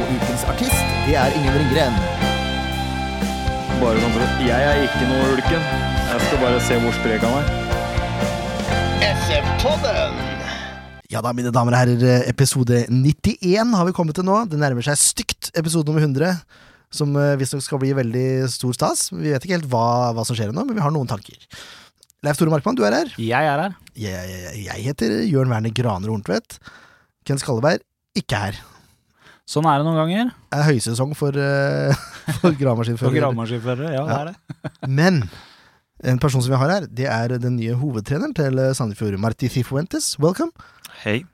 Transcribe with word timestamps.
Og 0.00 0.12
ukens 0.16 0.44
artist, 0.48 0.78
det 1.04 1.16
er 1.20 1.34
Ingen 1.36 1.56
Ringgren. 1.60 1.96
Bare 3.80 4.00
sånn 4.00 4.14
for 4.14 4.24
at 4.24 4.40
Jeg 4.46 4.68
er 4.70 4.78
ikke 4.86 5.08
noe 5.10 5.26
ulken. 5.34 5.66
Jeg 6.10 6.22
skal 6.24 6.40
bare 6.40 6.62
se 6.64 6.78
hvor 6.80 6.94
sprek 6.96 7.24
han 7.26 7.36
er. 7.40 7.50
Ja 11.10 11.20
da, 11.24 11.32
mine 11.36 11.52
damer 11.52 11.74
og 11.74 11.80
herrer, 11.82 12.24
episode 12.30 12.84
91 12.88 13.74
har 13.76 13.88
vi 13.88 13.94
kommet 13.96 14.16
til 14.16 14.24
nå. 14.28 14.38
Det 14.48 14.60
nærmer 14.62 14.84
seg 14.86 14.96
stygt 15.00 15.50
episode 15.58 15.90
nummer 15.90 16.04
100, 16.06 16.38
som 16.94 17.12
eh, 17.18 17.34
visstnok 17.40 17.64
skal 17.66 17.82
bli 17.82 17.92
veldig 17.98 18.26
stor 18.52 18.76
stas. 18.78 19.08
Vi 19.12 19.34
vet 19.34 19.44
ikke 19.44 19.58
helt 19.58 19.68
hva, 19.72 19.84
hva 20.16 20.24
som 20.24 20.38
skjer 20.38 20.54
ennå, 20.54 20.64
men 20.68 20.78
vi 20.78 20.84
har 20.84 20.94
noen 20.94 21.10
tanker. 21.10 21.36
Leif 22.24 22.40
Tore 22.40 22.52
Markmann, 22.54 22.78
du 22.78 22.84
er 22.88 22.96
her. 23.02 23.12
Jeg 23.20 23.52
er 23.52 23.64
her. 23.66 23.76
Jeg, 23.98 24.32
jeg, 24.32 24.64
jeg 24.70 24.86
heter 24.88 25.16
Jørn 25.28 25.52
Werner 25.52 25.74
Graner 25.76 26.12
Horntvedt. 26.14 26.60
Ken 27.26 27.42
Skalleberg, 27.42 27.82
ikke 28.16 28.44
her. 28.46 28.62
Sånn 29.50 29.66
er 29.66 29.80
det 29.80 29.86
noen 29.88 29.98
ganger. 29.98 30.28
Det 30.52 30.58
er 30.60 30.66
høysesong 30.68 31.14
for, 31.18 31.34
uh, 31.34 31.90
for 32.38 32.50
For 32.52 32.58
gravemaskinførere. 32.60 33.16
gravemaskinførere. 33.18 33.92
Ja, 33.96 34.04
det 34.06 34.18
er 34.18 34.30
det. 34.30 34.72
Men 34.86 35.24
en 36.06 36.20
person 36.22 36.44
som 36.44 36.52
vi 36.54 36.60
har 36.60 36.70
her, 36.76 36.86
det 36.86 37.08
er 37.10 37.34
den 37.42 37.56
nye 37.58 37.74
hovedtreneren 37.80 38.34
til 38.36 38.60
Sandefjord, 38.78 39.18
Marti 39.18 39.50
Fifuentes. 39.50 40.12
Welcome. 40.22 40.54
Hei. 41.02 41.24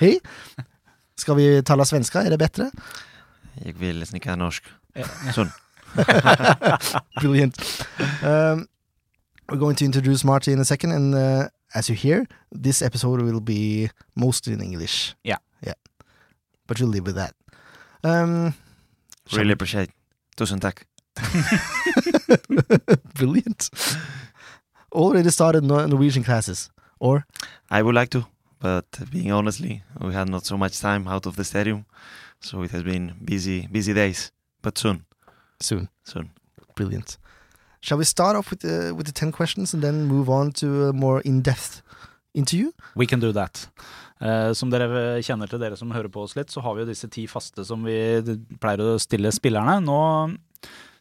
Hei. 0.00 0.16
Skal 1.20 1.38
vi 1.38 1.46
tale 1.62 1.86
svenska? 1.86 2.24
Er 2.26 2.34
det 2.34 2.40
bedre? 2.42 2.70
Jeg 3.62 3.78
vil 3.78 4.00
nesten 4.02 4.18
ikke 4.18 4.32
ha 4.34 4.38
norsk. 4.40 4.66
Sånn. 5.36 5.52
Brilliant. 7.20 7.54
Um, 8.26 8.66
we're 9.48 9.60
going 9.62 9.76
to 9.78 9.84
introduce 9.84 10.24
Marty 10.24 10.50
in 10.52 10.58
a 10.58 10.64
second, 10.64 10.90
and 10.90 11.14
uh, 11.14 11.46
as 11.74 11.88
you 11.88 11.94
hear, 11.94 12.26
this 12.50 12.82
episode 12.82 13.22
will 13.22 13.40
be 13.40 13.90
mostly 14.16 14.54
in 14.54 14.60
English. 14.60 15.14
Yeah. 15.22 15.38
Yeah. 15.62 15.78
But 16.66 16.80
you'll 16.80 16.88
live 16.90 17.06
with 17.06 17.14
that. 17.14 17.34
Um, 18.04 18.54
shall 19.26 19.38
Really 19.40 19.52
appreciate. 19.52 19.90
Tusen 20.36 20.60
tack. 20.60 20.86
Brilliant. 23.14 23.70
Already 24.92 25.30
started 25.30 25.64
Nor- 25.64 25.86
Norwegian 25.88 26.24
classes, 26.24 26.70
or 27.00 27.26
I 27.70 27.82
would 27.82 27.94
like 27.94 28.10
to, 28.10 28.26
but 28.60 28.86
being 29.10 29.32
honestly, 29.32 29.82
we 30.00 30.12
had 30.12 30.28
not 30.28 30.44
so 30.46 30.56
much 30.56 30.80
time 30.80 31.08
out 31.08 31.26
of 31.26 31.36
the 31.36 31.44
stadium, 31.44 31.84
so 32.40 32.62
it 32.62 32.70
has 32.70 32.82
been 32.82 33.14
busy, 33.24 33.66
busy 33.72 33.92
days. 33.94 34.30
But 34.62 34.78
soon, 34.78 35.04
soon. 35.60 35.88
soon. 36.04 36.30
Brilliant. 36.76 37.18
Shall 37.80 37.98
we 37.98 38.04
start 38.04 38.36
off 38.36 38.50
with 38.50 38.60
the 38.60 38.92
with 38.96 39.06
the 39.06 39.12
ten 39.12 39.30
questions 39.32 39.74
and 39.74 39.82
then 39.82 40.04
move 40.04 40.28
on 40.30 40.52
to 40.52 40.88
a 40.88 40.92
more 40.92 41.20
in-depth 41.20 41.82
interview? 42.34 42.72
We 42.96 43.06
can 43.06 43.20
do 43.20 43.32
that. 43.32 43.66
Eh, 44.24 44.52
som 44.56 44.70
dere 44.72 45.20
kjenner 45.24 45.50
til, 45.50 45.60
dere 45.60 45.76
som 45.76 45.90
hører 45.92 46.08
på 46.08 46.22
oss 46.24 46.32
litt, 46.38 46.48
så 46.52 46.62
har 46.64 46.76
vi 46.76 46.84
jo 46.84 46.88
disse 46.88 47.10
ti 47.12 47.26
faste 47.28 47.64
som 47.68 47.84
vi 47.84 47.96
pleier 48.62 48.80
å 48.80 48.96
stille 49.02 49.28
spillerne. 49.34 49.82
Nå 49.84 50.00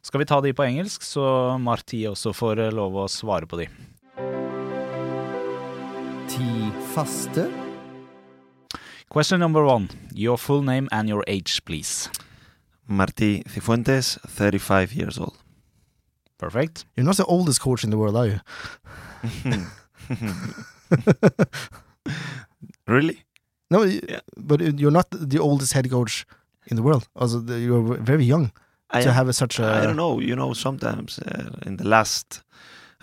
skal 0.04 0.20
vi 0.20 0.28
ta 0.28 0.42
de 0.44 0.52
på 0.52 0.66
engelsk, 0.66 1.06
så 1.08 1.56
Marti 1.64 2.02
også 2.10 2.34
får 2.36 2.66
lov 2.76 2.98
å 3.00 3.08
svare 3.08 3.48
på 3.48 3.62
de. 3.62 3.70
Ti 6.34 6.50
faste. 6.92 7.48
Question 9.08 9.40
number 9.40 9.64
one. 9.64 9.88
Your 10.12 10.38
full 10.38 10.62
name 10.62 10.90
and 10.92 11.08
your 11.08 11.24
age, 11.28 11.64
please. 11.64 12.10
Marti 12.90 13.44
Cifuentes, 13.48 14.18
35 14.28 14.92
years 14.92 15.18
old. 15.18 15.38
Perfect. 16.38 16.84
You're 16.98 17.06
not 17.06 17.16
the 17.16 17.26
oldest 17.26 17.62
coach 17.62 17.86
in 17.86 17.90
the 17.92 17.98
world, 17.98 18.18
are 18.18 18.28
you? 18.28 18.40
really? 22.88 23.24
No, 23.70 23.84
Yeah. 23.84 24.20
but 24.38 24.62
you're 24.62 24.92
not 24.92 25.08
the 25.12 25.40
oldest 25.40 25.74
head 25.74 25.90
coach 25.90 26.26
in 26.68 26.76
the 26.76 26.84
world. 26.84 27.08
Also, 27.16 27.42
you're 27.42 27.98
very 28.04 28.24
young 28.26 28.52
I, 28.90 29.02
to 29.02 29.12
have 29.12 29.28
a, 29.30 29.34
such 29.34 29.60
a. 29.60 29.66
I 29.66 29.82
don't 29.86 29.96
know. 29.96 30.20
You 30.20 30.36
know, 30.36 30.54
sometimes 30.54 31.20
uh, 31.20 31.50
in 31.66 31.78
the 31.78 31.88
last, 31.88 32.44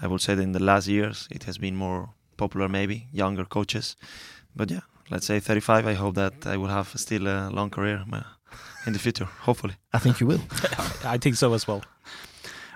I 0.02 0.06
would 0.06 0.20
say 0.20 0.34
that 0.34 0.42
in 0.42 0.52
the 0.52 0.62
last 0.64 0.86
years, 0.86 1.28
it 1.30 1.44
has 1.44 1.58
been 1.58 1.76
more 1.76 2.08
popular, 2.36 2.69
maybe 2.69 3.08
younger 3.12 3.44
coaches. 3.44 3.96
But 4.54 4.70
yeah, 4.70 4.80
let's 5.10 5.26
say 5.26 5.40
35. 5.40 5.86
I 5.86 5.94
hope 5.94 6.14
that 6.14 6.46
I 6.46 6.56
will 6.56 6.69
have 6.70 6.88
still 6.96 7.26
a 7.26 7.50
long 7.50 7.70
career 7.70 8.04
uh, 8.12 8.22
in 8.86 8.92
the 8.92 8.98
future, 8.98 9.28
hopefully. 9.46 9.74
I 9.92 9.98
think 9.98 10.20
you 10.20 10.26
will. 10.28 10.40
I 11.04 11.19
think 11.19 11.36
so 11.36 11.52
as 11.54 11.66
well. 11.66 11.82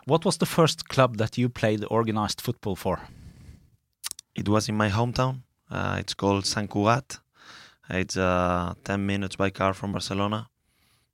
What 0.07 0.25
was 0.25 0.37
the 0.39 0.47
first 0.47 0.89
club 0.89 1.17
that 1.17 1.39
you 1.39 1.49
played 1.49 1.85
organized 1.91 2.41
football 2.41 2.77
for? 2.77 2.99
It 4.35 4.49
was 4.49 4.69
in 4.69 4.77
my 4.77 4.91
hometown. 4.91 5.43
Uh, 5.71 5.97
it's 5.99 6.15
called 6.15 6.47
Sant 6.47 6.71
Cugat. 6.71 7.19
It's 7.91 8.17
uh, 8.17 8.75
10 8.85 9.07
minutes 9.07 9.37
by 9.37 9.51
car 9.51 9.75
from 9.75 9.93
Barcelona. 9.93 10.49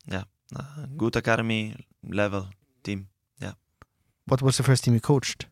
Yeah, 0.07 0.25
uh, 0.57 0.87
good 0.97 1.17
academy 1.17 1.75
level 2.09 2.49
team. 2.83 3.09
Yeah. 3.41 3.53
What 4.27 4.43
was 4.43 4.57
the 4.57 4.63
first 4.63 4.85
team 4.85 4.95
you 4.95 5.01
coached? 5.01 5.47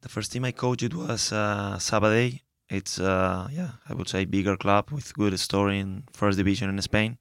The 0.00 0.08
first 0.08 0.32
team 0.32 0.44
I 0.44 0.52
coached 0.52 0.94
was 0.94 1.32
uh, 1.32 1.76
Sabadell. 1.78 2.40
It's 2.68 2.98
uh, 2.98 3.48
yeah, 3.52 3.70
I 3.88 3.94
would 3.94 4.08
say 4.08 4.24
bigger 4.24 4.56
club 4.56 4.90
with 4.90 5.14
good 5.14 5.38
story 5.38 5.78
in 5.78 6.04
first 6.12 6.36
division 6.36 6.68
in 6.68 6.82
Spain. 6.82 7.18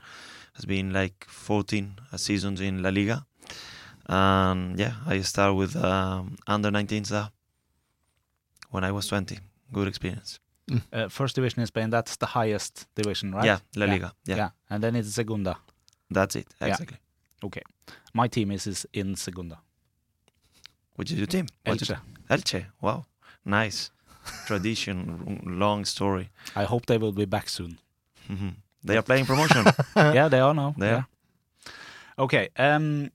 Has 0.53 0.66
been 0.66 0.94
like 0.94 1.25
14 1.28 2.00
seasons 2.16 2.62
in 2.62 2.81
La 2.81 2.90
Liga, 2.90 3.25
and 4.07 4.79
yeah, 4.79 4.94
I 5.06 5.19
start 5.22 5.56
with 5.56 5.75
um, 5.75 6.38
under 6.47 6.72
19s 6.72 7.09
there 7.09 7.29
when 8.72 8.84
I 8.84 8.91
was 8.91 9.07
20. 9.07 9.38
Good 9.73 9.88
experience. 9.88 10.40
Uh, 10.92 11.08
first 11.09 11.36
division 11.36 11.59
in 11.62 11.68
Spain, 11.68 11.90
that's 11.92 12.18
the 12.18 12.26
highest 12.26 12.88
division, 12.96 13.31
right? 13.36 13.46
Yeah, 13.46 13.59
La 13.76 13.86
Yeah. 13.86 13.92
Liga. 13.94 14.12
Yeah, 14.26 14.50
And 14.70 14.84
then 14.84 14.96
it's 14.96 15.14
Segunda. 15.14 15.58
that's 16.09 16.36
it 16.36 16.48
Yeah. 16.62 16.78
Okay. 17.44 17.62
My 18.14 18.28
team 18.28 18.52
is, 18.52 18.68
is 18.68 18.86
in 18.94 19.16
Segunda. 19.16 19.58
Which 20.96 21.12
is 21.12 21.18
your 21.18 21.28
team? 21.28 21.46
Elche. 21.66 21.98
Elche. 22.30 22.66
Wow, 22.81 23.06
nice 23.46 23.92
tradition, 24.48 25.40
long 25.59 25.86
story. 25.86 26.30
I 26.56 26.64
hope 26.64 26.86
they 26.86 26.97
will 26.97 27.12
be 27.14 27.26
back 27.26 27.50
soon. 27.50 27.78
Mhm. 28.30 28.56
They 28.84 28.97
are 28.97 29.03
playing 29.03 29.26
promotion. 29.26 29.66
yeah, 29.96 30.30
they 30.30 30.40
are 30.40 30.53
now. 30.53 30.74
They 30.78 30.94
are. 30.94 31.08
Okay. 32.18 32.50
Um, 32.58 33.12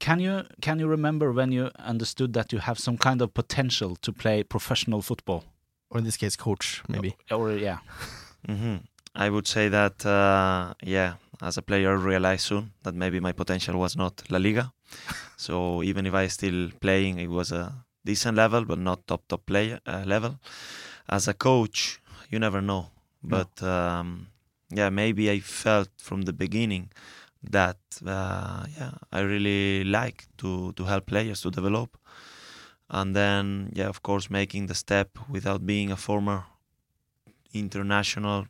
can 0.00 0.20
you 0.20 0.42
can 0.60 0.78
you 0.80 0.88
remember 0.90 1.32
when 1.32 1.52
you 1.52 1.70
understood 1.78 2.32
that 2.32 2.52
you 2.52 2.60
have 2.60 2.78
some 2.78 2.96
kind 2.98 3.22
of 3.22 3.32
potential 3.34 3.96
to 3.96 4.12
play 4.12 4.42
professional 4.42 5.02
football? 5.02 5.42
Or 5.90 5.98
in 5.98 6.04
this 6.04 6.16
case, 6.16 6.36
coach, 6.36 6.82
maybe. 6.88 7.16
Or 7.30 7.52
yeah, 7.52 7.78
hmm 8.46 8.76
I 9.14 9.30
would 9.30 9.46
say 9.48 9.68
that, 9.68 10.06
uh, 10.06 10.74
yeah, 10.82 11.14
as 11.42 11.56
a 11.56 11.62
player, 11.62 11.90
I 11.90 11.94
realized 11.94 12.42
soon 12.46 12.72
that 12.82 12.94
maybe 12.94 13.18
my 13.20 13.32
potential 13.32 13.76
was 13.76 13.96
not 13.96 14.22
La 14.30 14.38
Liga. 14.38 14.72
so 15.36 15.82
even 15.82 16.06
if 16.06 16.14
I 16.14 16.28
still 16.28 16.70
playing, 16.80 17.18
it 17.18 17.28
was 17.28 17.50
a 17.50 17.72
decent 18.04 18.36
level, 18.36 18.64
but 18.64 18.78
not 18.78 19.06
top 19.06 19.22
top 19.28 19.46
player 19.46 19.80
uh, 19.86 20.04
level. 20.06 20.38
As 21.08 21.26
a 21.26 21.34
coach, 21.34 22.00
you 22.30 22.38
never 22.38 22.60
know. 22.60 22.90
But 23.22 23.62
um, 23.62 24.28
yeah, 24.70 24.90
maybe 24.90 25.30
I 25.30 25.40
felt 25.40 25.88
from 25.98 26.22
the 26.22 26.32
beginning 26.32 26.90
that 27.42 27.78
uh, 28.06 28.66
yeah, 28.78 28.92
I 29.12 29.20
really 29.20 29.84
like 29.84 30.26
to 30.38 30.72
to 30.72 30.84
help 30.84 31.06
players 31.06 31.40
to 31.42 31.50
develop. 31.50 31.96
And 32.90 33.14
then, 33.14 33.70
yeah, 33.74 33.88
of 33.88 34.02
course, 34.02 34.30
making 34.30 34.66
the 34.66 34.74
step 34.74 35.18
without 35.28 35.66
being 35.66 35.90
a 35.90 35.96
former 35.96 36.44
international, 37.52 38.46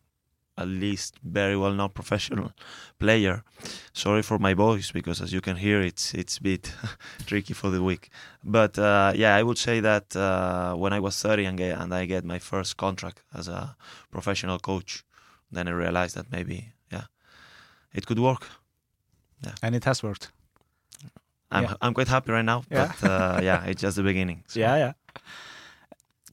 at 0.56 0.68
least 0.68 1.16
very 1.22 1.56
well 1.56 1.72
known 1.72 1.88
professional 1.94 2.52
player. 2.98 3.42
Sorry 3.92 4.22
for 4.22 4.38
my 4.38 4.54
voice 4.54 4.92
because, 4.92 5.20
as 5.20 5.32
you 5.32 5.40
can 5.40 5.56
hear, 5.56 5.80
it's 5.80 6.14
it's 6.14 6.38
a 6.38 6.42
bit 6.42 6.72
tricky 7.26 7.54
for 7.54 7.70
the 7.70 7.82
week. 7.82 8.10
But 8.44 8.78
uh, 8.78 9.12
yeah, 9.14 9.34
I 9.34 9.42
would 9.42 9.58
say 9.58 9.80
that 9.80 10.14
uh, 10.16 10.74
when 10.74 10.92
I 10.92 11.00
was 11.00 11.20
30 11.20 11.44
and, 11.44 11.60
and 11.60 11.94
I 11.94 12.06
get 12.06 12.24
my 12.24 12.38
first 12.38 12.76
contract 12.76 13.22
as 13.34 13.48
a 13.48 13.76
professional 14.10 14.58
coach, 14.58 15.04
then 15.50 15.66
I 15.68 15.72
realized 15.72 16.14
that 16.14 16.30
maybe 16.30 16.72
yeah, 16.92 17.06
it 17.92 18.06
could 18.06 18.18
work. 18.18 18.46
and 19.62 19.74
it 19.74 19.84
has 19.84 20.02
worked. 20.02 20.30
I'm 21.50 21.62
Yeah. 21.64 21.74
I'm 21.80 21.94
quite 21.94 22.08
happy 22.08 22.32
right 22.32 22.44
now, 22.44 22.62
Yeah. 22.70 22.92
but 23.00 23.08
uh, 23.10 23.40
yeah, 23.42 23.64
it's 23.64 23.82
just 23.82 23.96
the 23.96 24.02
beginning. 24.02 24.42
So, 24.48 24.60
Yeah, 24.60 24.76
yeah. 24.76 24.92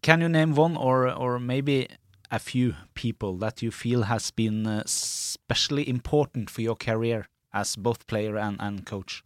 Can 0.02 0.22
you 0.22 0.30
name 0.30 0.54
one 0.56 0.78
or 0.78 1.10
or 1.10 1.40
maybe 1.40 1.88
a 2.32 2.40
few 2.40 2.74
people 2.94 3.38
that 3.38 3.62
you 3.62 3.72
feel 3.72 4.04
has 4.04 4.32
been 4.32 4.68
uh, 4.68 4.82
especially 4.86 5.88
important 5.90 6.50
for 6.50 6.62
your 6.62 6.76
career 6.76 7.28
as 7.52 7.76
both 7.78 8.06
player 8.08 8.38
and, 8.38 8.58
and 8.60 8.86
coach? 8.86 9.24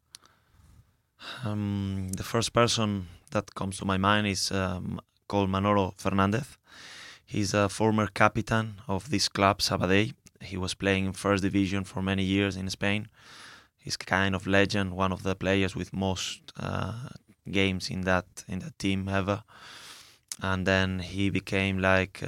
Um, 1.43 2.09
the 2.15 2.23
first 2.23 2.53
person 2.53 3.07
that 3.31 3.53
comes 3.55 3.77
to 3.77 3.85
my 3.85 3.97
mind 3.97 4.27
is 4.27 4.51
um, 4.51 4.99
called 5.27 5.49
Manolo 5.49 5.93
Fernandez. 5.97 6.57
He's 7.25 7.53
a 7.53 7.67
former 7.69 8.07
captain 8.07 8.81
of 8.87 9.09
this 9.09 9.27
club, 9.29 9.59
Sabadell. 9.59 10.13
He 10.41 10.57
was 10.57 10.73
playing 10.73 11.05
in 11.05 11.13
first 11.13 11.43
division 11.43 11.83
for 11.83 12.01
many 12.01 12.23
years 12.23 12.55
in 12.55 12.69
Spain. 12.69 13.07
He's 13.89 13.97
kind 13.97 14.35
of 14.35 14.45
legend, 14.45 14.93
one 14.93 15.11
of 15.11 15.23
the 15.23 15.33
players 15.33 15.75
with 15.75 15.91
most 15.93 16.53
uh, 16.59 17.09
games 17.49 17.89
in 17.89 18.01
that 18.01 18.27
in 18.47 18.59
that 18.59 18.77
team 18.77 19.09
ever. 19.09 19.41
And 20.43 20.67
then 20.67 20.99
he 20.99 21.31
became 21.31 21.79
like 21.79 22.21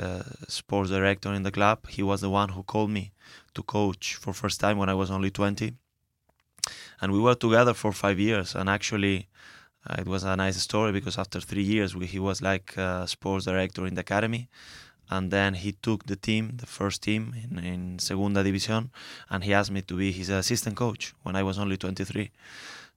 sports 0.48 0.90
director 0.90 1.32
in 1.32 1.44
the 1.44 1.52
club. 1.52 1.88
He 1.88 2.02
was 2.02 2.20
the 2.22 2.32
one 2.32 2.50
who 2.50 2.64
called 2.64 2.90
me 2.90 3.12
to 3.54 3.62
coach 3.62 4.16
for 4.16 4.34
first 4.34 4.60
time 4.60 4.80
when 4.80 4.90
I 4.90 4.96
was 4.96 5.12
only 5.12 5.30
20 5.30 5.76
and 7.00 7.12
we 7.12 7.20
were 7.20 7.36
together 7.36 7.76
for 7.76 7.92
five 7.92 8.20
years. 8.20 8.56
And 8.56 8.68
actually, 8.68 9.28
uh, 9.88 9.98
it 10.00 10.08
was 10.08 10.24
a 10.24 10.36
nice 10.36 10.58
story 10.58 10.92
because 10.92 11.20
after 11.20 11.40
three 11.40 11.68
years, 11.76 11.96
we, 11.96 12.08
he 12.08 12.18
was 12.18 12.42
like 12.42 12.76
sports 13.06 13.46
director 13.46 13.86
in 13.86 13.94
the 13.94 14.02
academy, 14.02 14.50
and 15.12 15.30
then 15.32 15.54
he 15.54 15.72
took 15.74 16.06
the 16.06 16.16
team, 16.16 16.44
the 16.58 16.66
first 16.66 17.02
team 17.04 17.34
in, 17.44 17.60
in 17.64 18.00
Segunda 18.00 18.44
División, 18.44 18.90
and 19.30 19.44
he 19.44 19.54
asked 19.54 19.72
me 19.72 19.82
to 19.82 19.96
be 19.98 20.12
his 20.12 20.30
assistant 20.30 20.76
coach 20.76 21.14
when 21.24 21.36
I 21.36 21.44
was 21.44 21.58
only 21.60 21.78
23. 21.78 22.32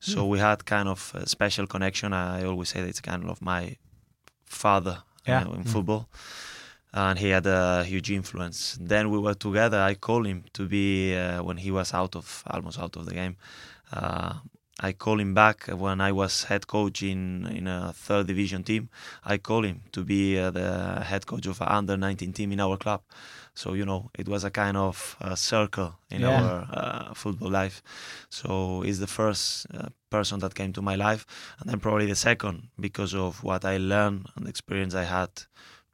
So 0.00 0.26
we 0.26 0.38
had 0.38 0.64
kind 0.64 0.88
of 0.88 1.12
a 1.14 1.26
special 1.26 1.66
connection. 1.66 2.12
I 2.12 2.44
always 2.44 2.68
say 2.68 2.80
that 2.82 2.88
it's 2.88 3.00
kind 3.00 3.24
of 3.30 3.40
my 3.40 3.76
father 4.44 4.96
Yeah. 5.26 5.44
uh, 5.48 5.54
in 5.54 5.64
football. 5.64 6.06
And 6.92 7.18
he 7.18 7.30
had 7.30 7.46
a 7.46 7.82
huge 7.84 8.10
influence. 8.10 8.78
Then 8.80 9.10
we 9.10 9.18
were 9.18 9.34
together. 9.34 9.80
I 9.80 9.94
called 9.94 10.26
him 10.26 10.44
to 10.52 10.66
be 10.68 11.16
uh, 11.16 11.42
when 11.42 11.56
he 11.56 11.70
was 11.70 11.92
out 11.94 12.14
of 12.16 12.42
almost 12.46 12.78
out 12.78 12.96
of 12.96 13.06
the 13.06 13.14
game. 13.14 13.36
Uh, 13.92 14.34
I 14.80 14.92
called 14.92 15.20
him 15.20 15.34
back 15.34 15.66
when 15.68 16.00
I 16.00 16.12
was 16.12 16.44
head 16.44 16.66
coach 16.66 17.02
in 17.02 17.46
in 17.46 17.66
a 17.68 17.92
third 17.92 18.26
division 18.26 18.64
team. 18.64 18.88
I 19.24 19.38
called 19.38 19.64
him 19.66 19.82
to 19.92 20.04
be 20.04 20.38
uh, 20.38 20.50
the 20.50 21.00
head 21.04 21.26
coach 21.26 21.46
of 21.46 21.60
an 21.60 21.68
under 21.68 21.96
19 21.96 22.32
team 22.32 22.52
in 22.52 22.60
our 22.60 22.76
club. 22.76 23.02
So 23.54 23.74
you 23.74 23.84
know, 23.84 24.10
it 24.18 24.28
was 24.28 24.42
a 24.44 24.50
kind 24.50 24.76
of 24.76 25.16
uh, 25.20 25.34
circle 25.36 25.94
in 26.10 26.22
Yeah. 26.22 26.28
our 26.30 26.66
uh, 26.72 27.14
football 27.14 27.50
life. 27.50 27.82
So 28.30 28.80
he's 28.82 28.98
the 28.98 29.06
first 29.06 29.66
uh, 29.72 29.88
person 30.10 30.40
that 30.40 30.54
came 30.54 30.72
to 30.72 30.82
my 30.82 30.96
life, 30.96 31.24
and 31.60 31.70
then 31.70 31.80
probably 31.80 32.06
the 32.06 32.16
second 32.16 32.68
because 32.80 33.14
of 33.14 33.42
what 33.44 33.64
I 33.64 33.76
learned 33.78 34.26
and 34.36 34.46
the 34.46 34.50
experience 34.50 34.94
I 34.94 35.04
had 35.04 35.30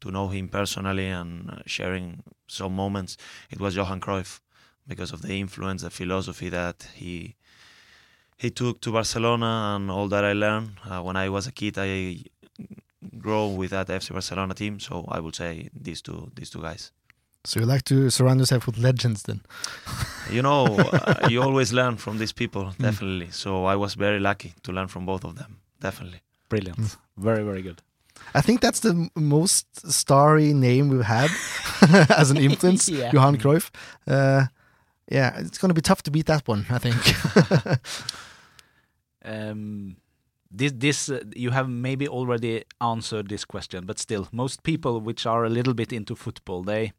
to 0.00 0.10
know 0.10 0.28
him 0.28 0.48
personally 0.48 1.08
and 1.08 1.50
uh, 1.50 1.56
sharing 1.66 2.22
some 2.46 2.74
moments. 2.74 3.16
It 3.50 3.60
was 3.60 3.76
Johan 3.76 4.00
Cruyff 4.00 4.40
because 4.88 5.12
of 5.12 5.22
the 5.22 5.38
influence, 5.38 5.82
the 5.82 5.90
philosophy 5.90 6.48
that 6.48 6.86
he 6.94 7.36
he 8.42 8.50
took 8.50 8.80
to 8.80 8.90
Barcelona 8.92 9.74
and 9.76 9.90
all 9.90 10.08
that 10.08 10.24
I 10.24 10.32
learned 10.32 10.70
uh, 10.88 11.00
when 11.02 11.16
I 11.16 11.28
was 11.28 11.46
a 11.46 11.52
kid. 11.52 11.74
I 11.78 12.22
grow 13.18 13.48
with 13.48 13.70
that 13.70 13.88
FC 13.88 14.12
Barcelona 14.12 14.54
team, 14.54 14.80
so 14.80 15.04
I 15.08 15.20
would 15.20 15.34
say 15.36 15.68
these 15.84 16.02
two 16.02 16.30
these 16.34 16.50
two 16.50 16.62
guys. 16.62 16.92
So 17.44 17.60
you 17.60 17.66
like 17.66 17.82
to 17.84 18.10
surround 18.10 18.38
yourself 18.40 18.66
with 18.66 18.78
legends 18.78 19.22
then? 19.22 19.40
You 20.30 20.42
know, 20.42 20.66
uh, 20.92 21.26
you 21.28 21.42
always 21.42 21.72
learn 21.72 21.96
from 21.96 22.18
these 22.18 22.32
people, 22.32 22.72
definitely. 22.78 23.30
So 23.30 23.64
I 23.64 23.74
was 23.74 23.94
very 23.96 24.20
lucky 24.20 24.54
to 24.62 24.72
learn 24.72 24.86
from 24.88 25.04
both 25.06 25.24
of 25.24 25.34
them, 25.34 25.56
definitely. 25.80 26.20
Brilliant. 26.48 26.96
Very, 27.16 27.42
very 27.42 27.62
good. 27.62 27.82
I 28.34 28.40
think 28.40 28.60
that's 28.60 28.80
the 28.80 29.08
most 29.16 29.66
starry 29.90 30.52
name 30.54 30.88
we've 30.88 31.08
had 31.08 31.30
as 32.18 32.30
an 32.30 32.36
influence, 32.36 32.88
Yeah. 33.00 33.10
Johan 33.12 33.38
Cruyff. 33.38 33.70
Uh, 34.06 34.46
yeah, 35.10 35.36
it's 35.40 35.58
going 35.58 35.70
to 35.70 35.74
be 35.74 35.80
tough 35.82 36.02
to 36.02 36.10
beat 36.12 36.26
that 36.26 36.46
one, 36.46 36.64
I 36.70 36.78
think. 36.78 36.96
Um, 39.24 39.96
this, 40.50 40.72
this 40.76 41.08
uh, 41.08 41.20
you 41.36 41.50
have 41.50 41.68
maybe 41.68 42.08
already 42.08 42.64
answered 42.80 43.28
this 43.28 43.44
question, 43.44 43.86
but 43.86 43.98
still, 43.98 44.28
most 44.32 44.62
people 44.62 45.00
which 45.00 45.26
are 45.26 45.44
a 45.44 45.48
little 45.48 45.74
bit 45.74 45.92
into 45.92 46.16
football, 46.16 46.62
they, 46.62 46.92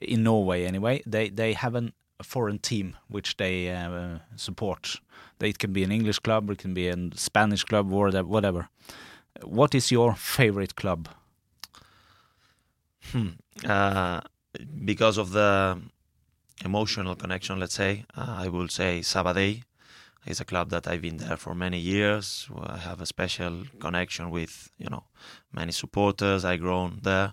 in 0.00 0.22
Norway 0.22 0.64
anyway, 0.64 1.02
they 1.06 1.28
they 1.28 1.54
have 1.54 1.74
an, 1.74 1.92
a 2.20 2.24
foreign 2.24 2.58
team 2.58 2.96
which 3.08 3.36
they 3.36 3.70
uh, 3.70 4.18
support. 4.36 5.00
It 5.40 5.58
can 5.58 5.72
be 5.72 5.82
an 5.84 5.90
English 5.90 6.20
club, 6.20 6.50
it 6.50 6.58
can 6.58 6.74
be 6.74 6.88
a 6.88 6.96
Spanish 7.14 7.64
club, 7.64 7.92
or 7.92 8.06
whatever- 8.06 8.28
whatever. 8.28 8.68
What 9.42 9.74
is 9.74 9.90
your 9.90 10.14
favorite 10.14 10.74
club? 10.76 11.08
Hmm. 13.12 13.30
Uh, 13.66 14.20
because 14.84 15.18
of 15.18 15.30
the 15.32 15.80
emotional 16.64 17.14
connection, 17.16 17.58
let's 17.58 17.74
say, 17.74 18.04
uh, 18.16 18.36
I 18.44 18.48
will 18.48 18.68
say 18.68 19.00
Sabadell. 19.00 19.62
It's 20.26 20.40
a 20.40 20.44
club 20.44 20.70
that 20.70 20.86
I've 20.88 21.02
been 21.02 21.18
there 21.18 21.36
for 21.36 21.54
many 21.54 21.78
years. 21.78 22.48
I 22.66 22.78
have 22.78 23.00
a 23.00 23.06
special 23.06 23.64
connection 23.78 24.30
with, 24.30 24.70
you 24.78 24.88
know, 24.88 25.04
many 25.52 25.72
supporters. 25.72 26.44
I 26.44 26.56
grown 26.56 27.00
there, 27.02 27.32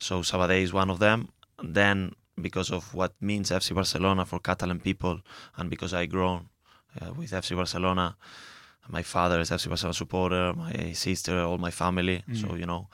so 0.00 0.20
Sabadell 0.20 0.62
is 0.62 0.72
one 0.72 0.90
of 0.90 0.98
them. 0.98 1.28
Then, 1.62 2.12
because 2.40 2.72
of 2.72 2.92
what 2.92 3.12
means 3.20 3.50
FC 3.50 3.74
Barcelona 3.74 4.24
for 4.24 4.40
Catalan 4.40 4.80
people, 4.80 5.20
and 5.56 5.70
because 5.70 5.94
I 5.94 6.06
grown 6.06 6.48
uh, 7.00 7.12
with 7.12 7.30
FC 7.30 7.54
Barcelona, 7.54 8.16
my 8.88 9.02
father 9.02 9.40
is 9.40 9.50
FC 9.50 9.68
Barcelona 9.68 9.94
supporter, 9.94 10.52
my 10.54 10.92
sister, 10.92 11.40
all 11.40 11.58
my 11.58 11.70
family. 11.70 12.24
So 12.34 12.54
you 12.56 12.66
know, 12.66 12.88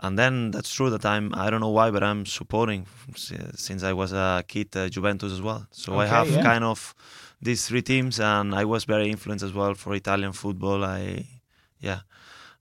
and 0.00 0.18
then 0.18 0.50
that's 0.50 0.72
true 0.74 0.90
that 0.90 1.04
I'm 1.06 1.34
I 1.34 1.50
don't 1.50 1.60
know 1.60 1.70
why, 1.70 1.90
but 1.90 2.02
I'm 2.02 2.26
supporting 2.26 2.86
since 3.16 3.82
I 3.82 3.92
was 3.92 4.12
a 4.12 4.44
kid 4.46 4.76
uh, 4.76 4.88
Juventus 4.88 5.32
as 5.32 5.40
well. 5.40 5.66
So 5.70 5.98
I 5.98 6.06
have 6.06 6.28
yeah. 6.30 6.42
kind 6.42 6.64
of 6.64 6.94
these 7.44 7.62
three 7.68 7.82
teams, 7.82 8.18
and 8.20 8.54
I 8.54 8.64
was 8.64 8.84
very 8.94 9.08
influenced 9.14 9.44
as 9.44 9.52
well 9.52 9.74
for 9.74 9.94
Italian 9.94 10.32
football. 10.32 10.80
I 10.84 11.26
yeah, 11.86 12.00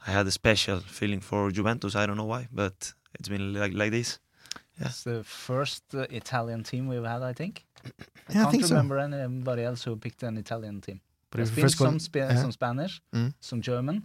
I 0.07 0.11
had 0.17 0.25
a 0.27 0.31
special 0.31 0.79
feeling 0.99 1.21
for 1.21 1.51
Juventus. 1.57 1.95
I 1.95 2.05
don't 2.07 2.17
know 2.17 2.29
why, 2.35 2.47
but 2.51 2.93
it's 3.17 3.29
been 3.29 3.53
like 3.53 3.73
like 3.81 3.91
this. 3.91 4.19
Yeah. 4.79 4.87
It's 4.87 5.03
the 5.03 5.23
first 5.23 5.83
uh, 5.95 6.05
Italian 6.21 6.63
team 6.63 6.87
we've 6.91 7.09
had, 7.13 7.21
I 7.31 7.33
think. 7.33 7.55
I 8.29 8.33
Yeah, 8.33 8.33
can't 8.41 8.51
think 8.51 8.65
so. 8.65 8.75
remember 8.75 8.97
anybody 8.97 9.63
else 9.63 9.83
who 9.85 9.95
picked 9.95 10.23
an 10.23 10.37
Italian 10.37 10.81
team. 10.81 10.99
But 11.29 11.37
There's 11.37 11.49
if 11.49 11.57
you 11.57 11.61
been 11.61 11.65
first 11.69 11.77
go- 11.79 11.85
some, 11.85 11.99
Spa- 11.99 12.19
yeah. 12.29 12.41
some 12.41 12.51
Spanish, 12.51 13.01
Mm. 13.13 13.33
some 13.39 13.61
German, 13.61 14.03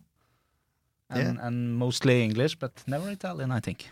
and, 1.10 1.36
Yeah. 1.38 1.46
and 1.46 1.56
mostly 1.78 2.22
English, 2.22 2.56
but 2.58 2.72
never 2.86 3.08
Italian, 3.10 3.50
I 3.50 3.60
think. 3.60 3.88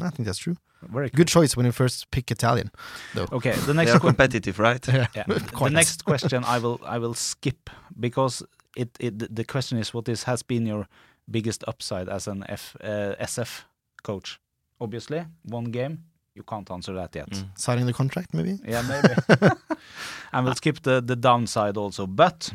I 0.00 0.10
think 0.10 0.26
that's 0.26 0.38
true. 0.44 0.56
Very 0.90 1.08
Good 1.10 1.28
choice 1.28 1.56
when 1.56 1.66
you 1.66 1.72
first 1.72 2.10
pick 2.10 2.30
Italian. 2.30 2.70
Okay, 3.16 3.52
the 3.52 3.66
They 3.66 3.72
next 3.72 3.94
are 3.94 4.00
competitive, 4.00 4.58
right? 4.58 4.86
Yeah. 4.88 5.06
yeah, 5.14 5.24
the 5.28 5.70
next 5.70 6.04
question 6.04 6.44
I 6.44 6.58
will 6.58 6.80
I 6.84 6.98
will 6.98 7.14
skip 7.14 7.70
because 8.00 8.42
it, 8.76 8.88
it 9.00 9.18
the- 9.18 9.28
the 9.28 9.44
question 9.44 9.78
is 9.78 9.94
what 9.94 10.08
is 10.08 10.24
has 10.24 10.42
been 10.42 10.66
your 10.66 10.86
biggest 11.30 11.64
upside 11.68 12.08
as 12.08 12.26
an 12.28 12.44
F, 12.48 12.76
uh, 12.82 13.14
SF 13.20 13.64
coach? 14.02 14.38
Obviously, 14.80 15.24
one 15.44 15.70
game. 15.70 15.98
You 16.34 16.42
can't 16.42 16.70
answer 16.70 16.94
that 16.94 17.14
yet. 17.14 17.30
Mm. 17.30 17.44
Signing 17.58 17.86
the 17.86 17.92
contract, 17.92 18.32
maybe? 18.34 18.58
Yeah, 18.66 18.82
maybe. 18.88 19.14
and 20.32 20.44
we'll 20.44 20.54
skip 20.54 20.80
the, 20.82 21.00
the 21.02 21.14
downside 21.16 21.76
also. 21.76 22.06
But 22.06 22.52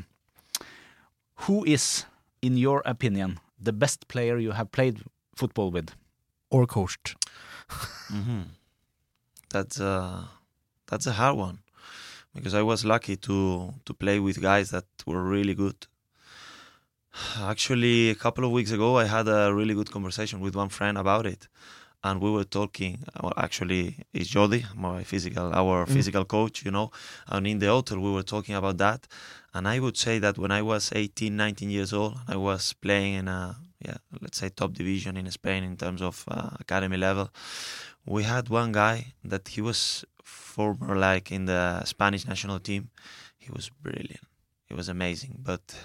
who 1.46 1.64
is, 1.66 2.06
in 2.42 2.58
your 2.58 2.82
opinion, 2.86 3.40
the 3.64 3.72
best 3.74 4.08
player 4.08 4.38
you 4.40 4.52
have 4.52 4.72
played 4.72 5.04
football 5.36 5.72
with? 5.72 5.90
Or 6.50 6.66
coached? 6.68 7.16
hmm 8.10 8.42
That's 9.50 9.80
a 9.80 10.30
that's 10.88 11.08
a 11.08 11.14
hard 11.14 11.38
one 11.38 11.60
because 12.36 12.54
I 12.54 12.62
was 12.64 12.86
lucky 12.86 13.18
to 13.18 13.74
to 13.86 13.94
play 13.94 14.20
with 14.20 14.42
guys 14.42 14.70
that 14.72 14.86
were 15.06 15.24
really 15.24 15.56
good. 15.56 15.88
Actually, 17.42 18.10
a 18.12 18.16
couple 18.16 18.46
of 18.46 18.52
weeks 18.52 18.72
ago, 18.72 18.98
I 18.98 19.06
had 19.06 19.28
a 19.28 19.54
really 19.54 19.74
good 19.74 19.92
conversation 19.92 20.40
with 20.40 20.56
one 20.56 20.70
friend 20.70 20.98
about 20.98 21.26
it, 21.26 21.48
and 22.04 22.22
we 22.22 22.30
were 22.30 22.44
talking. 22.44 23.00
Well, 23.22 23.34
actually, 23.38 23.98
it's 24.14 24.30
Jordi, 24.30 24.64
my 24.76 25.04
physical, 25.04 25.52
our 25.54 25.86
physical 25.88 26.26
coach, 26.26 26.64
you 26.64 26.72
know, 26.72 26.92
and 27.28 27.48
in 27.48 27.58
the 27.60 27.68
hotel 27.68 28.00
we 28.00 28.12
were 28.12 28.24
talking 28.24 28.54
about 28.56 28.78
that, 28.78 29.08
and 29.54 29.68
I 29.68 29.80
would 29.80 29.98
say 29.98 30.20
that 30.20 30.38
when 30.38 30.52
I 30.52 30.62
was 30.62 30.92
18, 30.94 31.36
19 31.36 31.72
years 31.72 31.92
old, 31.94 32.18
I 32.28 32.36
was 32.38 32.74
playing 32.74 33.16
in 33.16 33.28
a 33.28 33.56
yeah, 33.80 33.98
let's 34.22 34.38
say 34.40 34.50
top 34.50 34.74
division 34.74 35.18
in 35.18 35.30
Spain 35.32 35.64
in 35.64 35.76
terms 35.78 36.02
of 36.02 36.24
uh, 36.28 36.50
academy 36.60 36.98
level 36.98 37.30
we 38.06 38.24
had 38.24 38.48
one 38.50 38.72
guy 38.72 39.14
that 39.24 39.48
he 39.50 39.62
was 39.62 40.06
former 40.24 40.96
like 40.96 41.30
in 41.32 41.46
the 41.46 41.84
Spanish 41.84 42.26
national 42.26 42.60
team. 42.60 42.90
He 43.38 43.52
was 43.52 43.70
brilliant. 43.70 44.26
He 44.66 44.74
was 44.74 44.88
amazing, 44.88 45.36
but 45.44 45.76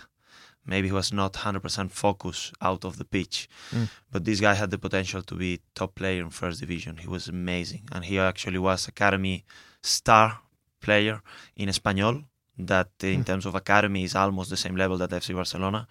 maybe 0.65 0.87
he 0.89 0.93
was 0.93 1.13
not 1.13 1.33
100% 1.33 1.91
focused 1.91 2.53
out 2.61 2.85
of 2.85 2.97
the 2.97 3.05
pitch. 3.05 3.49
Mm. 3.73 3.89
But 4.13 4.25
this 4.25 4.41
guy 4.41 4.55
had 4.55 4.71
the 4.71 4.79
potential 4.79 5.23
to 5.23 5.35
be 5.35 5.61
top 5.75 5.97
player 5.97 6.23
in 6.23 6.31
first 6.31 6.61
division. 6.61 6.97
He 6.99 7.09
was 7.09 7.27
amazing, 7.29 7.89
and 7.93 8.05
he 8.05 8.19
actually 8.21 8.59
was 8.59 8.87
academy 8.87 9.45
star 9.83 10.39
player 10.81 11.23
in 11.57 11.69
Espanyol. 11.69 12.25
That 12.59 12.91
in 13.03 13.21
Mm. 13.23 13.27
terms 13.27 13.47
of 13.47 13.55
academy 13.57 14.05
is 14.05 14.15
almost 14.15 14.51
the 14.51 14.57
same 14.57 14.77
level 14.77 14.97
that 14.99 15.11
FC 15.11 15.35
Barcelona. 15.35 15.89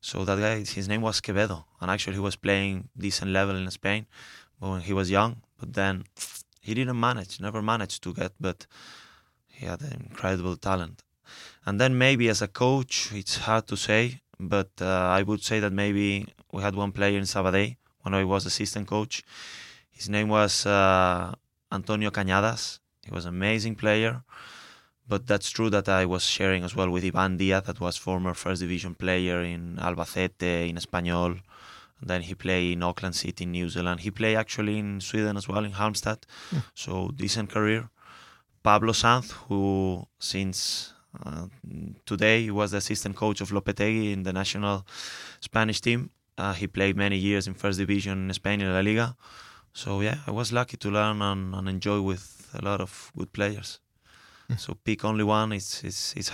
So 0.00 0.24
that 0.24 0.38
guy, 0.38 0.58
his 0.64 0.88
name 0.88 1.02
was 1.02 1.20
Quevedo, 1.20 1.64
and 1.80 1.90
actually 1.90 2.14
he 2.14 2.20
was 2.20 2.36
playing 2.36 2.88
decent 2.96 3.30
level 3.32 3.56
in 3.56 3.70
Spain 3.70 4.06
when 4.58 4.80
he 4.80 4.92
was 4.92 5.10
young. 5.10 5.42
But 5.58 5.74
then 5.74 6.04
he 6.60 6.74
didn't 6.74 6.98
manage, 6.98 7.40
never 7.40 7.62
managed 7.62 8.02
to 8.04 8.14
get. 8.14 8.32
But 8.40 8.66
He 9.58 9.66
had 9.66 9.82
an 9.82 10.06
incredible 10.08 10.56
talent. 10.56 11.02
And 11.66 11.80
then 11.80 11.98
maybe 11.98 12.28
as 12.28 12.40
a 12.42 12.48
coach, 12.48 13.10
it's 13.12 13.38
hard 13.38 13.66
to 13.66 13.76
say, 13.76 14.20
but 14.38 14.70
uh, 14.80 14.86
I 14.86 15.24
would 15.24 15.42
say 15.42 15.58
that 15.58 15.72
maybe 15.72 16.26
we 16.52 16.62
had 16.62 16.76
one 16.76 16.92
player 16.92 17.18
in 17.18 17.24
Sabadell 17.24 17.76
when 18.02 18.14
I 18.14 18.22
was 18.22 18.46
assistant 18.46 18.86
coach. 18.86 19.24
His 19.90 20.08
name 20.08 20.28
was 20.28 20.64
uh, 20.64 21.34
Antonio 21.72 22.10
Cañadas. 22.10 22.78
He 23.04 23.10
was 23.10 23.24
an 23.24 23.34
amazing 23.34 23.74
player. 23.74 24.22
But 25.08 25.26
that's 25.26 25.50
true 25.50 25.70
that 25.70 25.88
I 25.88 26.04
was 26.04 26.24
sharing 26.24 26.64
as 26.64 26.76
well 26.76 26.90
with 26.90 27.04
Ivan 27.04 27.38
Diaz, 27.38 27.64
that 27.64 27.80
was 27.80 27.96
former 27.96 28.34
first 28.34 28.60
division 28.60 28.94
player 28.94 29.42
in 29.42 29.78
Albacete, 29.80 30.68
in 30.68 30.76
Espanyol. 30.76 31.40
Then 32.02 32.22
he 32.22 32.34
played 32.34 32.74
in 32.74 32.82
Auckland 32.82 33.16
City 33.16 33.44
in 33.44 33.52
New 33.52 33.68
Zealand. 33.70 34.00
He 34.00 34.10
played 34.10 34.36
actually 34.36 34.78
in 34.78 35.00
Sweden 35.00 35.36
as 35.36 35.48
well, 35.48 35.64
in 35.64 35.72
Halmstad. 35.72 36.24
So 36.74 37.10
decent 37.16 37.50
career. 37.50 37.88
Pablo 38.62 38.92
Sanz, 38.92 39.32
who 39.48 40.06
since 40.18 40.92
uh, 41.24 41.46
today 42.04 42.42
he 42.42 42.50
was 42.50 42.72
the 42.72 42.76
assistant 42.76 43.16
coach 43.16 43.40
of 43.40 43.50
Lopetegui 43.50 44.12
in 44.12 44.22
the 44.24 44.32
national 44.32 44.86
Spanish 45.40 45.80
team. 45.80 46.10
Uh, 46.36 46.52
he 46.52 46.66
played 46.66 46.96
many 46.96 47.16
years 47.16 47.46
in 47.48 47.54
first 47.54 47.78
division 47.78 48.28
in 48.28 48.34
Spain 48.34 48.60
in 48.60 48.72
La 48.72 48.80
Liga. 48.80 49.16
So 49.72 50.00
yeah, 50.02 50.18
I 50.26 50.32
was 50.32 50.52
lucky 50.52 50.76
to 50.76 50.90
learn 50.90 51.22
and, 51.22 51.54
and 51.54 51.68
enjoy 51.68 52.00
with 52.02 52.50
a 52.54 52.64
lot 52.64 52.80
of 52.80 53.10
good 53.16 53.32
players. 53.32 53.80
So 54.56 54.74
pick 54.74 55.04
only 55.04 55.24
one, 55.24 55.52
it's, 55.52 55.84
it's, 55.84 56.14
it's 56.16 56.30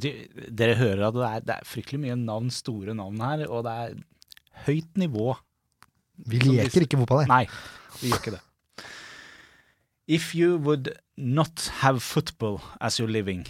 du, 0.00 0.10
dere 0.50 0.76
hører 0.76 1.06
at 1.06 1.14
det 1.14 1.26
er, 1.26 1.44
det 1.46 1.54
er 1.54 1.68
fryktelig 1.68 2.00
mye 2.02 2.16
navn, 2.18 2.50
store 2.52 2.94
navn 2.96 3.20
her, 3.22 3.46
og 3.48 3.64
det 3.66 3.72
er 3.72 3.94
høyt 4.66 4.98
nivå. 4.98 5.36
Vi 6.26 6.40
leker 6.42 6.86
ikke 6.86 7.00
fotball 7.02 7.24
her. 7.24 7.30
Nei, 7.30 7.44
vi 8.00 8.10
gjør 8.10 8.20
ikke 8.20 8.34
det. 8.36 8.42
If 10.06 10.34
you 10.34 10.56
would 10.56 10.92
not 11.16 11.70
have 11.82 12.00
football 12.00 12.60
as 12.80 13.00
your 13.00 13.08
living, 13.08 13.46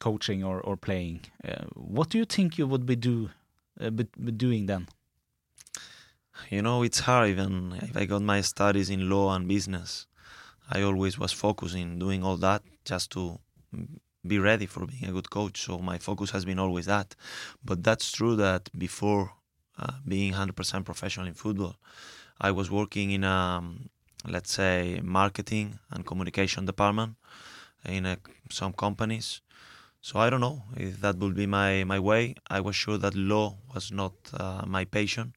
coaching 0.00 0.44
or, 0.44 0.60
or 0.60 0.76
playing, 0.76 1.20
uh, 1.44 1.66
what 1.74 2.10
do 2.10 2.18
you 2.18 2.24
think 2.24 2.58
you 2.58 2.66
would 2.66 2.86
be, 2.86 2.94
do, 2.94 3.30
uh, 3.80 3.90
be, 3.90 4.04
be 4.18 4.32
doing 4.32 4.66
then? 4.66 4.88
You 6.50 6.62
know, 6.62 6.82
it's 6.82 7.00
hard 7.00 7.30
even 7.30 7.72
if 7.82 7.96
I 7.96 8.04
got 8.04 8.22
my 8.22 8.42
studies 8.42 8.90
in 8.90 9.08
law 9.08 9.34
and 9.34 9.48
business. 9.48 10.06
I 10.70 10.82
always 10.82 11.18
was 11.18 11.32
focusing 11.32 11.98
doing 11.98 12.22
all 12.22 12.36
that 12.38 12.62
just 12.86 13.10
to 13.12 13.38
mm, 13.74 13.88
be 14.26 14.38
ready 14.38 14.66
for 14.66 14.86
being 14.86 15.06
a 15.10 15.12
good 15.12 15.30
coach. 15.30 15.56
So 15.66 15.78
my 15.78 15.98
focus 15.98 16.30
has 16.30 16.44
been 16.44 16.58
always 16.58 16.86
that. 16.86 17.14
But 17.64 17.82
that's 17.84 18.10
true 18.12 18.36
that 18.36 18.70
before 18.78 19.32
uh, 19.78 19.92
being 20.08 20.32
100% 20.32 20.84
professional 20.84 21.26
in 21.26 21.34
football, 21.34 21.76
I 22.40 22.50
was 22.52 22.70
working 22.70 23.10
in 23.10 23.24
a, 23.24 23.30
um, 23.30 23.90
let's 24.26 24.52
say, 24.52 25.00
marketing 25.02 25.78
and 25.90 26.06
communication 26.06 26.64
department 26.66 27.16
in 27.84 28.06
a, 28.06 28.18
some 28.50 28.72
companies. 28.72 29.42
So 30.00 30.20
I 30.20 30.30
don't 30.30 30.40
know 30.40 30.62
if 30.76 31.00
that 31.00 31.16
would 31.18 31.34
be 31.34 31.46
my, 31.46 31.84
my 31.84 31.98
way. 31.98 32.36
I 32.48 32.60
was 32.60 32.76
sure 32.76 32.98
that 32.98 33.14
law 33.14 33.56
was 33.74 33.90
not 33.92 34.14
uh, 34.34 34.64
my 34.66 34.84
passion. 34.84 35.34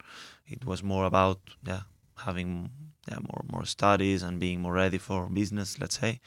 It 0.47 0.65
was 0.65 0.83
more 0.83 1.05
about 1.05 1.39
yeah 1.65 1.83
having 2.25 2.69
yeah 3.09 3.19
more 3.29 3.43
more 3.51 3.65
studies 3.65 4.23
and 4.23 4.39
being 4.39 4.61
more 4.61 4.73
ready 4.73 4.99
for 4.99 5.27
business, 5.27 5.79
let's 5.79 5.99
say. 5.99 6.19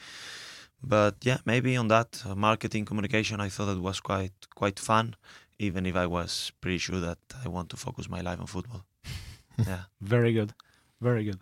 But 0.83 1.15
yeah, 1.23 1.37
maybe 1.45 1.77
on 1.77 1.87
that 1.87 2.23
uh, 2.25 2.35
marketing 2.35 2.85
communication, 2.85 3.39
I 3.39 3.49
thought 3.49 3.71
it 3.77 3.81
was 3.81 4.01
quite 4.01 4.33
quite 4.55 4.79
fun, 4.79 5.15
even 5.57 5.85
if 5.85 5.95
I 5.95 6.07
was 6.07 6.51
pretty 6.59 6.77
sure 6.77 6.99
that 6.99 7.19
I 7.43 7.47
want 7.47 7.69
to 7.69 7.77
focus 7.77 8.09
my 8.09 8.21
life 8.21 8.39
on 8.39 8.47
football. 8.47 8.83
yeah. 9.57 9.83
Very 10.01 10.33
good. 10.33 10.53
Very 10.99 11.23
good. 11.23 11.39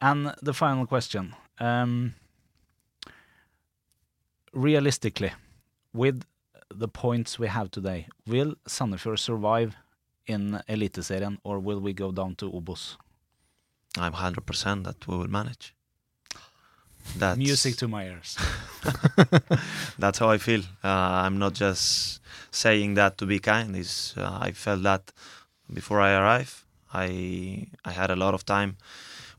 And 0.00 0.34
the 0.42 0.54
final 0.54 0.86
question. 0.86 1.34
Um, 1.58 2.14
realistically, 4.54 5.32
with 5.92 6.24
the 6.74 6.88
points 6.88 7.38
we 7.38 7.48
have 7.48 7.70
today, 7.70 8.06
will 8.26 8.54
Sandefjord 8.66 9.18
survive 9.18 9.76
in 10.26 10.62
Eliteserien 10.68 11.38
or 11.44 11.58
will 11.58 11.80
we 11.80 11.92
go 11.92 12.12
down 12.12 12.34
to 12.36 12.50
Obos? 12.50 12.96
I'm 13.98 14.12
hundred 14.12 14.46
percent 14.46 14.84
that 14.84 15.06
we 15.06 15.16
will 15.16 15.28
manage. 15.28 15.74
That's, 17.16 17.38
Music 17.38 17.76
to 17.76 17.88
my 17.88 18.04
ears. 18.06 18.36
that's 19.98 20.18
how 20.18 20.30
I 20.30 20.38
feel. 20.38 20.60
Uh, 20.82 20.88
I'm 21.24 21.38
not 21.38 21.54
just 21.54 22.20
saying 22.50 22.94
that 22.94 23.18
to 23.18 23.26
be 23.26 23.38
kind. 23.38 23.76
Is 23.76 24.14
uh, 24.16 24.38
I 24.40 24.52
felt 24.52 24.82
that 24.82 25.12
before 25.72 26.00
I 26.00 26.12
arrived. 26.12 26.54
I 26.92 27.66
I 27.84 27.92
had 27.92 28.10
a 28.10 28.16
lot 28.16 28.34
of 28.34 28.44
time 28.44 28.76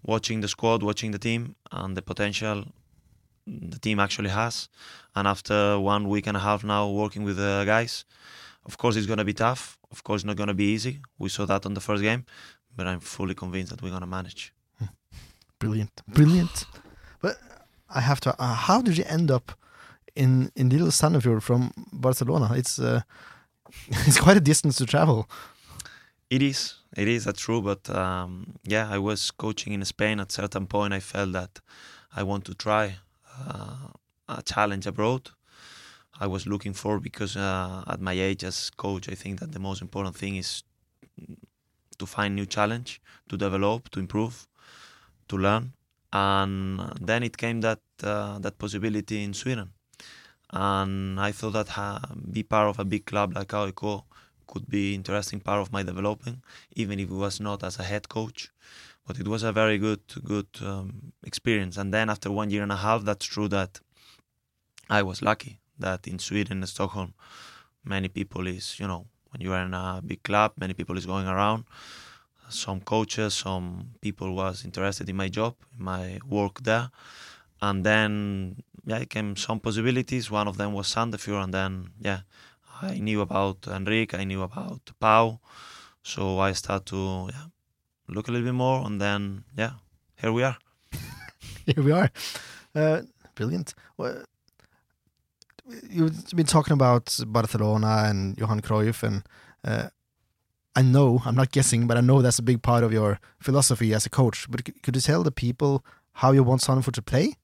watching 0.04 0.42
the 0.42 0.48
squad, 0.48 0.84
watching 0.84 1.12
the 1.12 1.20
team, 1.20 1.56
and 1.72 1.96
the 1.96 2.02
potential 2.02 2.66
the 3.48 3.80
team 3.80 4.00
actually 4.00 4.30
has. 4.30 4.70
And 5.16 5.28
after 5.28 5.80
one 5.80 6.08
week 6.08 6.28
and 6.28 6.38
a 6.38 6.40
half 6.40 6.64
now 6.64 6.90
working 6.90 7.24
with 7.24 7.38
the 7.38 7.64
guys, 7.66 8.06
of 8.66 8.78
course 8.78 8.96
it's 8.96 9.08
gonna 9.08 9.26
be 9.26 9.34
tough. 9.34 9.78
Of 9.92 10.04
course, 10.04 10.24
not 10.24 10.38
gonna 10.38 10.54
be 10.54 10.74
easy. 10.74 11.02
We 11.18 11.30
saw 11.30 11.46
that 11.46 11.66
on 11.66 11.74
the 11.74 11.82
first 11.82 12.02
game, 12.04 12.26
but 12.76 12.88
I'm 12.88 13.00
fully 13.00 13.36
convinced 13.36 13.72
that 13.72 13.82
we're 13.82 13.92
gonna 13.92 14.08
manage. 14.08 14.54
Brilliant, 15.60 16.02
brilliant. 16.08 16.66
But 17.22 17.38
I 17.90 18.02
have 18.02 18.20
to. 18.22 18.36
Uh, 18.40 18.56
how 18.56 18.82
did 18.82 18.98
you 18.98 19.06
end 19.08 19.32
up 19.32 19.52
in 20.16 20.52
in 20.56 20.70
little 20.70 20.92
Sandefjord 20.92 21.42
from 21.42 21.72
Barcelona? 21.92 22.50
It's 22.56 22.80
uh, 22.80 23.02
it's 24.08 24.20
quite 24.20 24.38
a 24.38 24.42
distance 24.42 24.78
to 24.78 24.86
travel. 24.86 25.30
It 26.30 26.42
is. 26.42 26.76
It 26.98 27.08
is. 27.08 27.26
That's 27.26 27.42
true. 27.42 27.62
But 27.62 27.90
um, 27.90 28.56
yeah, 28.64 28.90
I 28.90 28.98
was 29.00 29.32
coaching 29.32 29.74
in 29.74 29.86
Spain. 29.86 30.20
At 30.20 30.32
certain 30.32 30.68
point, 30.68 30.94
I 30.94 31.00
felt 31.00 31.34
that 31.34 31.60
I 32.16 32.24
want 32.24 32.46
to 32.46 32.54
try 32.54 32.98
uh, 33.48 33.88
a 34.28 34.42
challenge 34.42 34.88
abroad. 34.88 35.30
I 36.20 36.28
was 36.28 36.46
looking 36.46 36.74
for 36.74 37.00
because 37.00 37.36
uh, 37.36 37.84
at 37.88 38.00
my 38.00 38.14
age 38.14 38.44
as 38.44 38.70
coach, 38.70 39.10
I 39.10 39.16
think 39.16 39.40
that 39.40 39.52
the 39.52 39.60
most 39.60 39.82
important 39.82 40.16
thing 40.16 40.36
is 40.36 40.64
to 41.98 42.06
find 42.06 42.36
new 42.36 42.46
challenge, 42.46 43.02
to 43.30 43.38
develop, 43.38 43.90
to 43.90 44.00
improve, 44.00 44.48
to 45.30 45.38
learn. 45.38 45.74
And 46.14 46.80
then 47.00 47.24
it 47.24 47.38
came 47.38 47.62
that 47.62 47.80
uh, 48.04 48.40
that 48.40 48.58
possibility 48.60 49.24
in 49.24 49.34
Sweden, 49.34 49.72
and 50.52 51.20
I 51.20 51.32
thought 51.32 51.54
that 51.54 51.70
ha- 51.70 52.02
be 52.32 52.44
part 52.44 52.68
of 52.70 52.80
a 52.80 52.86
big 52.86 53.06
club 53.06 53.34
like 53.34 53.54
AIK 53.54 54.04
could 54.48 54.68
be 54.68 54.94
interesting 54.94 55.40
part 55.40 55.62
of 55.62 55.72
my 55.72 55.84
developing, 55.84 56.44
even 56.76 57.00
if 57.00 57.10
it 57.10 57.16
was 57.16 57.40
not 57.40 57.64
as 57.64 57.80
a 57.80 57.84
head 57.84 58.10
coach. 58.10 58.52
But 59.08 59.20
it 59.20 59.28
was 59.28 59.44
a 59.44 59.52
very 59.52 59.78
good 59.78 60.02
good 60.26 60.48
um, 60.62 61.14
experience. 61.24 61.78
And 61.78 61.94
then 61.94 62.10
after 62.10 62.30
one 62.30 62.50
year 62.50 62.64
and 62.64 62.72
a 62.72 62.76
half, 62.76 63.04
that's 63.04 63.26
true 63.26 63.48
that 63.48 63.80
I 64.90 65.02
was 65.04 65.22
lucky 65.22 65.60
that 65.80 66.08
in 66.08 66.20
Sweden, 66.20 66.62
in 66.62 66.68
Stockholm, 66.68 67.14
many 67.84 68.10
people 68.10 68.48
is 68.48 68.80
you 68.80 68.88
know 68.88 69.06
when 69.32 69.42
you 69.42 69.54
are 69.54 69.64
in 69.64 69.74
a 69.74 70.02
big 70.06 70.24
club, 70.24 70.52
many 70.58 70.74
people 70.74 70.98
is 70.98 71.06
going 71.06 71.28
around. 71.28 71.64
Some 72.52 72.82
coaches, 72.82 73.34
some 73.34 73.92
people 74.02 74.34
was 74.36 74.66
interested 74.66 75.10
in 75.10 75.16
my 75.16 75.30
job, 75.30 75.56
my 75.78 76.20
work 76.28 76.62
there, 76.62 76.90
and 77.62 77.84
then 77.84 78.64
yeah, 78.86 79.06
came 79.06 79.36
some 79.36 79.60
possibilities. 79.60 80.30
One 80.30 80.48
of 80.48 80.58
them 80.58 80.74
was 80.74 80.94
Sandefjord, 80.94 81.44
and 81.44 81.54
then 81.54 81.90
yeah, 82.00 82.22
I 82.82 83.00
knew 83.00 83.22
about 83.22 83.68
Enrique, 83.68 84.18
I 84.18 84.24
knew 84.24 84.42
about 84.42 84.92
Pau, 85.00 85.40
so 86.04 86.40
I 86.40 86.52
start 86.54 86.86
to 86.88 87.30
yeah, 87.32 87.46
look 88.08 88.28
a 88.28 88.32
little 88.32 88.46
bit 88.46 88.54
more, 88.56 88.86
and 88.86 89.00
then 89.00 89.44
yeah, 89.58 89.74
here 90.20 90.32
we 90.32 90.44
are. 90.44 90.58
Here 91.66 91.84
we 91.84 91.92
are. 91.92 92.10
Uh, 92.74 93.02
brilliant. 93.36 93.76
Well, 93.98 94.24
you've 95.90 96.30
been 96.36 96.48
talking 96.48 96.74
about 96.74 97.18
Barcelona 97.28 98.06
and 98.08 98.38
Johan 98.38 98.62
Cruyff, 98.62 99.04
and 99.04 99.24
uh, 99.64 99.90
I 100.76 100.82
know, 100.82 101.22
I'm 101.26 101.36
not 101.36 101.52
guessing, 101.52 101.86
but 101.86 101.98
I 101.98 102.02
know 102.02 102.22
that's 102.22 102.40
a 102.40 102.44
big 102.44 102.62
part 102.62 102.84
of 102.84 102.94
your 102.94 103.20
philosophy 103.40 103.94
as 103.94 104.06
a 104.06 104.10
coach. 104.10 104.50
But 104.50 104.64
could 104.82 104.96
you 104.96 105.02
tell 105.02 105.24
the 105.24 105.32
people 105.32 105.84
how 106.14 106.32
you 106.32 106.44
want 106.44 106.62
Sandefjord 106.62 106.94
to 106.94 107.02
play? 107.02 107.36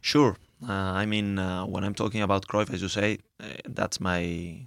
Sure. 0.00 0.36
Uh, 0.66 0.72
I 0.72 1.04
mean, 1.06 1.38
uh, 1.38 1.66
when 1.66 1.84
I'm 1.84 1.94
talking 1.94 2.22
about 2.22 2.46
Cruyff, 2.46 2.72
as 2.72 2.80
you 2.80 2.88
say, 2.88 3.18
uh, 3.40 3.46
that's 3.68 4.00
my 4.00 4.66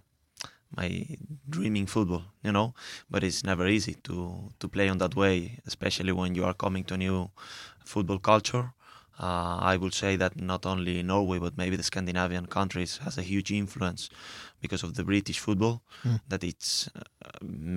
my 0.75 1.05
dreaming 1.50 1.88
football, 1.88 2.24
you 2.43 2.51
know. 2.51 2.75
But 3.09 3.24
it's 3.24 3.43
never 3.43 3.67
easy 3.67 3.95
to 4.03 4.51
to 4.59 4.67
play 4.67 4.89
on 4.89 5.00
that 5.00 5.15
way, 5.15 5.59
especially 5.65 6.12
when 6.12 6.36
you 6.36 6.45
are 6.45 6.53
coming 6.53 6.83
to 6.86 6.93
a 6.93 6.97
new 6.97 7.29
football 7.86 8.19
culture. 8.19 8.74
Uh, 9.19 9.57
I 9.59 9.77
would 9.77 9.95
say 9.95 10.15
that 10.17 10.39
not 10.39 10.65
only 10.67 11.01
Norway, 11.01 11.39
but 11.39 11.57
maybe 11.57 11.75
the 11.75 11.83
Scandinavian 11.83 12.45
countries 12.45 12.97
has 12.97 13.17
a 13.17 13.24
huge 13.24 13.51
influence 13.51 14.09
because 14.67 14.83
of 14.88 14.91
the 14.97 15.03
British 15.12 15.39
football. 15.45 15.75
Mm. 16.03 16.19
That 16.31 16.43
it's 16.43 16.71
uh, 16.95 17.01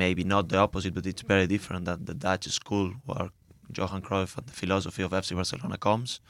maybe 0.01 0.25
not 0.35 0.45
the 0.49 0.59
opposite, 0.67 0.95
but 0.95 1.07
it's 1.07 1.23
very 1.35 1.47
different. 1.55 1.83
That 1.85 2.01
the 2.11 2.17
Dutch 2.27 2.47
school, 2.61 2.89
where 3.07 3.29
Johan 3.77 4.03
Cruyff 4.03 4.37
and 4.39 4.47
the 4.47 4.57
philosophy 4.63 5.03
of 5.03 5.11
FC 5.13 5.31
Barcelona 5.41 5.79
comes, 5.89 6.21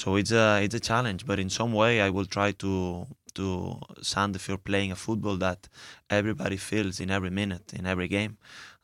so 0.00 0.16
it's 0.16 0.32
a 0.32 0.62
it's 0.62 0.74
a 0.74 0.80
challenge, 0.90 1.24
but 1.30 1.38
in 1.38 1.50
some 1.50 1.72
way 1.72 1.92
I 2.06 2.10
will 2.10 2.26
try 2.26 2.52
to 2.64 3.06
to 3.34 3.78
Sandefjord 4.12 4.62
playing 4.64 4.92
a 4.92 4.96
football 4.96 5.36
that 5.36 5.68
everybody 6.10 6.56
feels 6.56 7.00
in 7.00 7.10
every 7.10 7.30
minute, 7.30 7.72
in 7.74 7.86
every 7.86 8.08
game, 8.08 8.38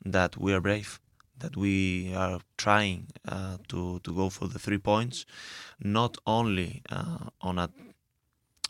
that 0.04 0.37
we 0.37 0.52
are 0.54 0.61
brave, 0.61 1.00
that 1.38 1.56
we 1.56 2.14
are 2.14 2.40
trying 2.56 3.09
uh, 3.28 3.56
to 3.68 3.99
to 4.04 4.11
go 4.21 4.30
for 4.30 4.47
the 4.49 4.59
three 4.59 4.78
points, 4.78 5.26
not 5.80 6.16
only 6.26 6.82
uh, 6.90 7.25
on 7.40 7.59
a 7.59 7.68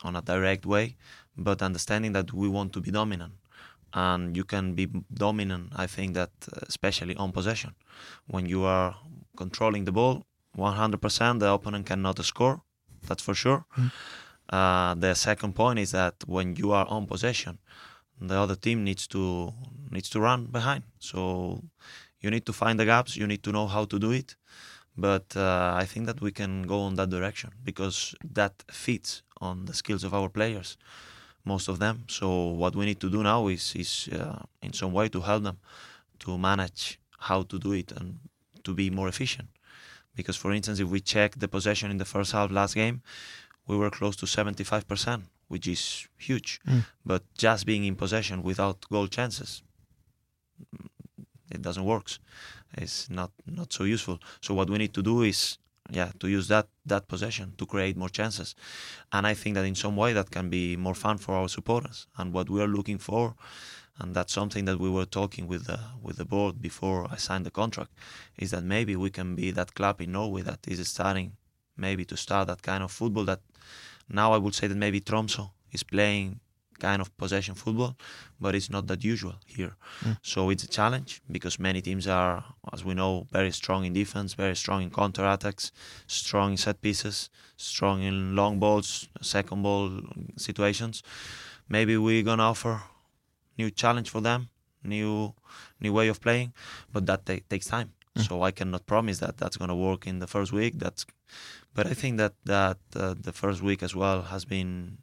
on 0.03 0.15
a 0.15 0.21
direct 0.21 0.65
way, 0.65 0.97
but 1.37 1.61
understanding 1.61 2.13
that 2.13 2.33
we 2.33 2.47
want 2.47 2.73
to 2.73 2.81
be 2.81 2.91
dominant. 2.91 3.33
And 3.93 4.35
you 4.35 4.43
can 4.43 4.73
be 4.73 4.87
dominant, 5.13 5.71
I 5.75 5.85
think 5.85 6.15
that 6.15 6.31
uh, 6.51 6.61
especially 6.67 7.15
on 7.15 7.31
possession. 7.31 7.75
When 8.27 8.47
you 8.47 8.63
are 8.63 8.95
controlling 9.37 9.85
the 9.85 9.91
ball 9.91 10.25
100%, 10.57 11.39
the 11.39 11.51
opponent 11.51 11.85
cannot 11.85 12.23
score, 12.25 12.61
that's 13.07 13.23
for 13.23 13.35
sure. 13.35 13.65
Uh, 14.49 14.93
the 14.95 15.13
second 15.13 15.53
point 15.53 15.79
is 15.79 15.91
that 15.91 16.15
when 16.25 16.55
you 16.55 16.71
are 16.71 16.85
on 16.87 17.05
possession, 17.05 17.59
the 18.19 18.35
other 18.35 18.55
team 18.55 18.83
needs 18.83 19.07
to 19.07 19.53
needs 19.91 20.09
to 20.09 20.19
run 20.19 20.45
behind. 20.45 20.83
So 20.99 21.63
you 22.21 22.29
need 22.29 22.45
to 22.45 22.53
find 22.53 22.79
the 22.79 22.85
gaps. 22.85 23.17
You 23.17 23.27
need 23.27 23.43
to 23.43 23.51
know 23.51 23.67
how 23.67 23.85
to 23.85 23.99
do 23.99 24.11
it. 24.11 24.35
But 24.95 25.35
uh, 25.35 25.73
I 25.75 25.85
think 25.85 26.05
that 26.05 26.21
we 26.21 26.31
can 26.31 26.63
go 26.63 26.81
on 26.81 26.95
that 26.95 27.09
direction 27.09 27.51
because 27.63 28.15
that 28.33 28.63
fits 28.69 29.23
on 29.41 29.65
the 29.65 29.73
skills 29.73 30.03
of 30.03 30.13
our 30.13 30.29
players, 30.29 30.77
most 31.45 31.67
of 31.67 31.79
them. 31.79 32.05
So 32.07 32.47
what 32.47 32.75
we 32.75 32.85
need 32.85 32.99
to 33.01 33.09
do 33.09 33.23
now 33.23 33.47
is 33.47 33.73
is 33.75 34.09
uh, 34.11 34.39
in 34.61 34.73
some 34.73 34.93
way 34.93 35.09
to 35.09 35.21
help 35.21 35.43
them 35.43 35.57
to 36.19 36.37
manage 36.37 36.99
how 37.19 37.43
to 37.43 37.59
do 37.59 37.73
it 37.73 37.91
and 37.91 38.19
to 38.63 38.73
be 38.73 38.89
more 38.89 39.07
efficient. 39.07 39.49
Because 40.15 40.37
for 40.37 40.51
instance, 40.53 40.79
if 40.79 40.87
we 40.87 40.99
check 40.99 41.35
the 41.37 41.47
possession 41.47 41.91
in 41.91 41.97
the 41.97 42.05
first 42.05 42.31
half 42.31 42.51
last 42.51 42.75
game, 42.75 43.01
we 43.67 43.77
were 43.77 43.89
close 43.89 44.15
to 44.17 44.25
75%, 44.25 45.23
which 45.47 45.67
is 45.67 46.07
huge. 46.17 46.59
Mm. 46.67 46.85
But 47.05 47.23
just 47.37 47.65
being 47.65 47.83
in 47.85 47.95
possession 47.95 48.43
without 48.43 48.85
goal 48.91 49.07
chances, 49.07 49.63
it 51.51 51.61
doesn't 51.61 51.85
work. 51.85 52.07
It's 52.75 53.09
not 53.09 53.31
not 53.45 53.71
so 53.71 53.83
useful. 53.83 54.19
So 54.41 54.53
what 54.53 54.69
we 54.69 54.77
need 54.77 54.93
to 54.93 55.03
do 55.03 55.21
is, 55.21 55.57
yeah, 55.89 56.11
to 56.19 56.27
use 56.27 56.47
that 56.47 56.67
that 56.85 57.07
possession 57.07 57.53
to 57.57 57.65
create 57.65 57.97
more 57.97 58.09
chances, 58.09 58.55
and 59.11 59.27
I 59.27 59.33
think 59.33 59.55
that 59.55 59.65
in 59.65 59.75
some 59.75 59.95
way 59.95 60.13
that 60.13 60.31
can 60.31 60.49
be 60.49 60.75
more 60.75 60.95
fun 60.95 61.17
for 61.17 61.35
our 61.35 61.49
supporters. 61.49 62.07
And 62.17 62.33
what 62.33 62.49
we 62.49 62.61
are 62.61 62.67
looking 62.67 62.97
for, 62.97 63.35
and 63.99 64.15
that's 64.15 64.33
something 64.33 64.65
that 64.65 64.79
we 64.79 64.89
were 64.89 65.05
talking 65.05 65.47
with 65.47 65.65
the 65.65 65.79
with 66.01 66.17
the 66.17 66.25
board 66.25 66.61
before 66.61 67.07
I 67.11 67.17
signed 67.17 67.45
the 67.45 67.51
contract, 67.51 67.91
is 68.37 68.51
that 68.51 68.63
maybe 68.63 68.95
we 68.95 69.09
can 69.09 69.35
be 69.35 69.51
that 69.51 69.73
club 69.75 70.01
in 70.01 70.13
Norway 70.13 70.41
that 70.43 70.59
is 70.67 70.87
starting 70.87 71.33
maybe 71.75 72.05
to 72.05 72.15
start 72.17 72.47
that 72.47 72.61
kind 72.61 72.83
of 72.83 72.91
football 72.91 73.25
that 73.25 73.41
now 74.07 74.33
I 74.33 74.37
would 74.37 74.55
say 74.55 74.67
that 74.67 74.77
maybe 74.77 75.01
Tromso 75.01 75.51
is 75.71 75.83
playing 75.83 76.39
kind 76.87 76.99
of 77.01 77.09
possession 77.23 77.55
football, 77.55 77.93
but 78.43 78.51
it's 78.57 78.69
not 78.75 78.83
that 78.87 79.01
usual 79.13 79.35
here. 79.57 79.73
Mm. 80.05 80.17
So 80.31 80.39
it's 80.51 80.65
a 80.69 80.71
challenge 80.79 81.11
because 81.35 81.55
many 81.67 81.81
teams 81.81 82.05
are, 82.07 82.35
as 82.73 82.83
we 82.87 82.93
know, 82.93 83.13
very 83.37 83.51
strong 83.51 83.85
in 83.87 83.93
defense, 83.93 84.29
very 84.45 84.57
strong 84.63 84.79
in 84.85 84.89
counter 84.99 85.25
attacks, 85.35 85.71
strong 86.07 86.47
in 86.51 86.57
set 86.57 86.77
pieces, 86.81 87.29
strong 87.57 88.03
in 88.09 88.35
long 88.35 88.59
balls, 88.59 89.07
second 89.21 89.59
ball 89.63 89.85
situations. 90.47 90.95
Maybe 91.69 91.93
we're 91.97 92.27
gonna 92.29 92.49
offer 92.53 92.75
new 93.57 93.69
challenge 93.81 94.09
for 94.13 94.21
them, 94.21 94.41
new 94.95 95.33
new 95.83 95.93
way 95.97 96.07
of 96.09 96.19
playing, 96.19 96.49
but 96.93 97.05
that 97.05 97.25
ta- 97.27 97.45
takes 97.49 97.67
time. 97.75 97.89
Mm. 98.17 98.27
So 98.27 98.33
I 98.47 98.51
cannot 98.51 98.83
promise 98.85 99.17
that 99.23 99.37
that's 99.37 99.57
gonna 99.61 99.79
work 99.87 100.01
in 100.11 100.19
the 100.19 100.27
first 100.27 100.51
week. 100.51 100.73
That's, 100.83 101.05
but 101.75 101.85
I 101.91 101.93
think 102.01 102.17
that 102.21 102.33
that 102.55 102.79
uh, 102.95 103.15
the 103.27 103.33
first 103.41 103.59
week 103.61 103.81
as 103.87 103.93
well 103.95 104.19
has 104.33 104.43
been 104.45 105.02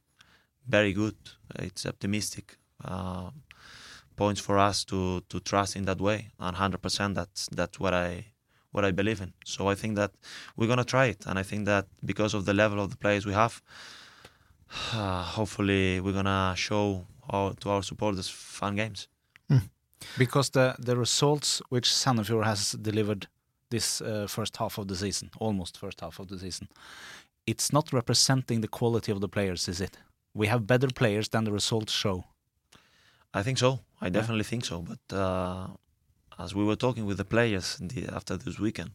very 0.71 0.93
good. 0.93 1.17
It's 1.57 1.85
optimistic. 1.87 2.57
Uh, 2.85 3.31
points 4.17 4.41
for 4.41 4.57
us 4.69 4.85
to 4.85 5.21
to 5.31 5.41
trust 5.41 5.77
in 5.77 5.85
that 5.85 6.01
way, 6.01 6.19
and 6.39 6.57
hundred 6.57 6.81
percent. 6.83 7.15
That's 7.15 7.49
that's 7.59 7.77
what 7.83 7.95
I 7.95 8.09
what 8.75 8.85
I 8.85 8.93
believe 8.93 9.21
in. 9.25 9.33
So 9.45 9.61
I 9.73 9.75
think 9.81 9.97
that 9.97 10.13
we're 10.57 10.71
gonna 10.73 10.91
try 10.95 11.07
it, 11.15 11.21
and 11.27 11.39
I 11.39 11.45
think 11.51 11.67
that 11.67 11.87
because 12.05 12.33
of 12.39 12.45
the 12.45 12.55
level 12.55 12.79
of 12.85 12.89
the 12.91 12.97
players 12.97 13.27
we 13.27 13.35
have, 13.43 13.55
uh, 14.95 15.23
hopefully 15.37 16.01
we're 16.01 16.19
gonna 16.21 16.55
show 16.57 17.07
our, 17.29 17.55
to 17.55 17.71
our 17.71 17.83
supporters 17.83 18.29
fun 18.29 18.77
games. 18.77 19.09
Because 20.19 20.51
the 20.51 20.75
the 20.79 20.97
results 20.97 21.63
which 21.69 21.89
Sandefjord 22.03 22.45
has 22.45 22.73
delivered 22.73 23.27
this 23.71 24.01
uh, 24.01 24.27
first 24.27 24.57
half 24.57 24.79
of 24.79 24.87
the 24.87 24.97
season, 24.97 25.31
almost 25.39 25.79
first 25.79 26.01
half 26.01 26.19
of 26.21 26.27
the 26.29 26.39
season, 26.39 26.69
it's 27.47 27.73
not 27.73 27.93
representing 27.93 28.61
the 28.61 28.69
quality 28.69 29.13
of 29.13 29.21
the 29.21 29.29
players, 29.29 29.69
is 29.69 29.81
it? 29.81 29.99
We 30.35 30.47
have 30.47 30.67
better 30.67 30.89
players 30.89 31.29
than 31.29 31.45
the 31.45 31.53
results 31.53 31.93
show. 31.93 32.25
I 33.35 33.43
think 33.43 33.59
so. 33.59 33.81
I 34.01 34.09
definitely 34.11 34.45
think 34.45 34.65
so. 34.65 34.83
But 34.83 35.17
uh, 35.17 35.67
as 36.39 36.55
we 36.55 36.65
were 36.65 36.77
talking 36.77 37.05
with 37.07 37.17
the 37.19 37.25
players 37.25 37.77
the, 37.81 38.09
after 38.15 38.37
this 38.37 38.59
weekend, 38.59 38.91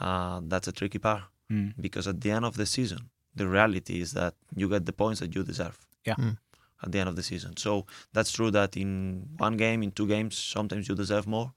uh, 0.00 0.40
that's 0.44 0.68
a 0.68 0.72
tricky 0.72 0.98
part 0.98 1.22
Mm. 1.50 1.74
because 1.80 2.06
at 2.08 2.20
the 2.20 2.30
end 2.30 2.44
of 2.44 2.56
the 2.56 2.64
season, 2.64 3.10
the 3.34 3.46
reality 3.46 4.00
is 4.00 4.12
that 4.12 4.34
you 4.54 4.68
get 4.68 4.86
the 4.86 4.92
points 4.92 5.20
that 5.20 5.34
you 5.34 5.42
deserve. 5.44 5.76
Yeah. 6.06 6.14
Mm. 6.14 6.38
At 6.82 6.92
the 6.92 6.98
end 6.98 7.08
of 7.08 7.16
the 7.16 7.22
season, 7.22 7.56
so 7.56 7.86
that's 8.12 8.32
true 8.32 8.50
that 8.50 8.76
in 8.76 9.28
one 9.36 9.56
game, 9.56 9.82
in 9.82 9.90
two 9.92 10.06
games, 10.06 10.36
sometimes 10.36 10.88
you 10.88 10.94
deserve 10.94 11.26
more, 11.26 11.52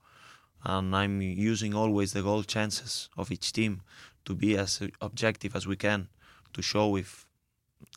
and 0.64 0.94
I'm 0.94 1.20
using 1.22 1.74
always 1.74 2.12
the 2.12 2.22
goal 2.22 2.42
chances 2.44 3.08
of 3.16 3.32
each 3.32 3.52
team 3.52 3.80
to 4.24 4.34
be 4.34 4.56
as 4.56 4.80
objective 5.00 5.56
as 5.56 5.66
we 5.66 5.76
can 5.76 6.08
to 6.52 6.62
show 6.62 6.96
if 6.96 7.26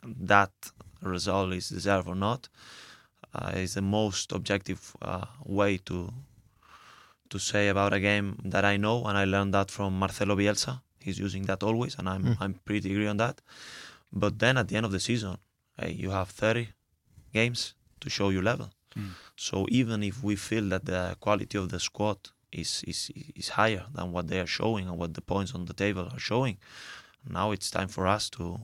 that 0.04 0.52
result 1.02 1.54
is 1.54 1.70
deserved 1.70 2.08
or 2.08 2.16
not. 2.16 2.50
Uh, 3.34 3.52
is 3.56 3.76
the 3.76 3.82
most 3.82 4.32
objective 4.32 4.96
uh, 5.02 5.26
way 5.46 5.78
to 5.78 6.12
to 7.30 7.38
say 7.38 7.68
about 7.68 7.94
a 7.94 8.00
game 8.00 8.38
that 8.44 8.66
I 8.66 8.78
know, 8.78 9.06
and 9.06 9.16
I 9.18 9.26
learned 9.26 9.54
that 9.54 9.70
from 9.70 10.00
Marcelo 10.00 10.36
Bielsa. 10.36 10.82
He's 11.00 11.20
using 11.20 11.44
that 11.46 11.62
always, 11.64 11.96
and 12.00 12.10
I'm 12.10 12.24
Mm. 12.24 12.38
I'm 12.42 12.54
pretty 12.66 12.90
agree 12.92 13.08
on 13.08 13.18
that. 13.18 13.42
But 14.12 14.40
then 14.40 14.58
at 14.58 14.68
the 14.68 14.76
end 14.78 14.86
of 14.86 14.92
the 14.92 15.00
season, 15.00 15.38
hey, 15.78 15.92
you 15.92 16.10
have 16.10 16.30
30 16.30 16.70
games 17.34 17.76
to 18.02 18.10
show 18.10 18.30
your 18.30 18.42
level. 18.44 18.70
Mm. 18.98 19.12
So 19.36 19.68
even 19.70 20.02
if 20.04 20.24
we 20.24 20.36
feel 20.36 20.68
that 20.70 20.86
the 20.86 21.16
quality 21.20 21.58
of 21.58 21.70
the 21.70 21.80
squad 21.80 22.18
is, 22.52 22.84
is 22.88 23.12
is 23.36 23.50
higher 23.50 23.86
than 23.94 24.12
what 24.12 24.28
they 24.28 24.40
are 24.40 24.48
showing 24.48 24.88
and 24.88 24.98
what 24.98 25.14
the 25.14 25.22
points 25.22 25.54
on 25.54 25.66
the 25.66 25.74
table 25.74 26.10
are 26.12 26.20
showing, 26.20 26.58
now 27.30 27.52
it's 27.52 27.70
time 27.70 27.88
for 27.90 28.08
us 28.08 28.30
to 28.32 28.60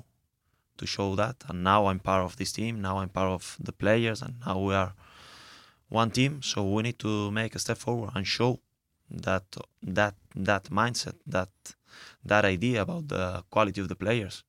to 0.77 0.85
show 0.85 1.15
that. 1.15 1.35
And 1.49 1.63
now 1.63 1.88
I'm 1.88 1.99
part 1.99 2.23
of 2.25 2.35
this 2.38 2.51
team. 2.51 2.81
Now 2.81 2.97
I'm 2.99 3.09
part 3.09 3.29
of 3.31 3.57
the 3.59 3.71
players, 3.71 4.21
and 4.21 4.35
now 4.45 4.59
we 4.59 4.73
are 4.73 4.93
one 5.89 6.11
team. 6.11 6.41
So 6.41 6.63
we 6.63 6.83
need 6.83 6.99
to 6.99 7.31
make 7.31 7.55
a 7.55 7.59
step 7.59 7.77
forward 7.77 8.11
and 8.15 8.25
show 8.25 8.59
that 9.09 9.43
that 9.83 10.15
that 10.35 10.63
mindset, 10.65 11.15
that 11.27 11.49
that 12.25 12.45
idea 12.45 12.81
about 12.81 13.07
the 13.07 13.43
quality 13.49 13.81
of 13.81 13.88
the 13.88 13.95
players. 13.95 14.43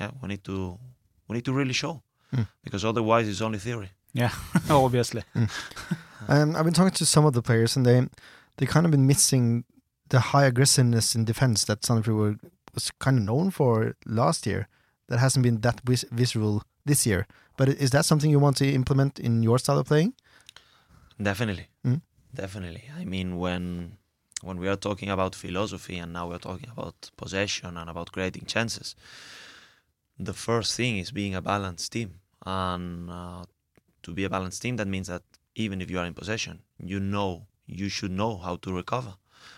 Yeah, 0.00 0.10
we 0.22 0.28
need 0.28 0.44
to 0.44 0.78
we 1.28 1.34
need 1.34 1.44
to 1.44 1.52
really 1.52 1.74
show 1.74 2.02
Mm. 2.32 2.46
because 2.62 2.84
otherwise 2.84 3.26
it's 3.26 3.40
only 3.40 3.58
theory. 3.58 3.88
Yeah, 4.12 4.30
obviously. 4.70 5.22
Um, 6.28 6.54
I've 6.56 6.64
been 6.64 6.74
talking 6.74 6.92
to 6.92 7.06
some 7.06 7.24
of 7.24 7.32
the 7.32 7.40
players, 7.42 7.76
and 7.76 7.86
they 7.86 8.06
they 8.58 8.66
kind 8.66 8.84
of 8.84 8.92
been 8.92 9.06
missing 9.06 9.64
the 10.10 10.20
high 10.20 10.44
aggressiveness 10.44 11.14
in 11.14 11.24
defense 11.24 11.64
that 11.64 11.80
Sandefjord 11.82 12.16
were, 12.18 12.36
was 12.74 12.90
kind 12.98 13.16
of 13.18 13.24
known 13.24 13.50
for 13.50 13.94
last 14.06 14.46
year. 14.46 14.68
That 15.08 15.18
hasn't 15.18 15.42
been 15.42 15.60
that 15.60 15.80
vis- 15.84 16.04
visual 16.10 16.62
this 16.84 17.06
year. 17.06 17.26
But 17.56 17.68
is 17.68 17.90
that 17.90 18.04
something 18.04 18.30
you 18.30 18.38
want 18.38 18.56
to 18.58 18.70
implement 18.70 19.18
in 19.18 19.42
your 19.42 19.58
style 19.58 19.78
of 19.78 19.86
playing? 19.86 20.14
Definitely. 21.20 21.68
Mm. 21.84 22.02
Definitely. 22.34 22.84
I 22.96 23.04
mean 23.04 23.38
when 23.38 23.96
when 24.42 24.58
we 24.58 24.68
are 24.68 24.76
talking 24.76 25.10
about 25.10 25.34
philosophy 25.34 25.98
and 25.98 26.12
now 26.12 26.28
we're 26.28 26.38
talking 26.38 26.70
about 26.70 27.10
possession 27.16 27.76
and 27.76 27.90
about 27.90 28.12
creating 28.12 28.44
chances, 28.46 28.94
the 30.18 30.32
first 30.32 30.76
thing 30.76 30.98
is 30.98 31.10
being 31.10 31.34
a 31.34 31.42
balanced 31.42 31.92
team. 31.92 32.20
And 32.46 33.10
uh, 33.10 33.44
to 34.04 34.12
be 34.12 34.24
a 34.24 34.30
balanced 34.30 34.62
team, 34.62 34.76
that 34.76 34.86
means 34.86 35.08
that 35.08 35.22
even 35.54 35.80
if 35.82 35.90
you 35.90 35.98
are 35.98 36.06
in 36.06 36.14
possession, 36.14 36.60
you 36.78 37.00
know 37.00 37.46
you 37.66 37.88
should 37.88 38.10
know 38.10 38.36
how 38.36 38.56
to 38.56 38.72
recover, 38.72 39.14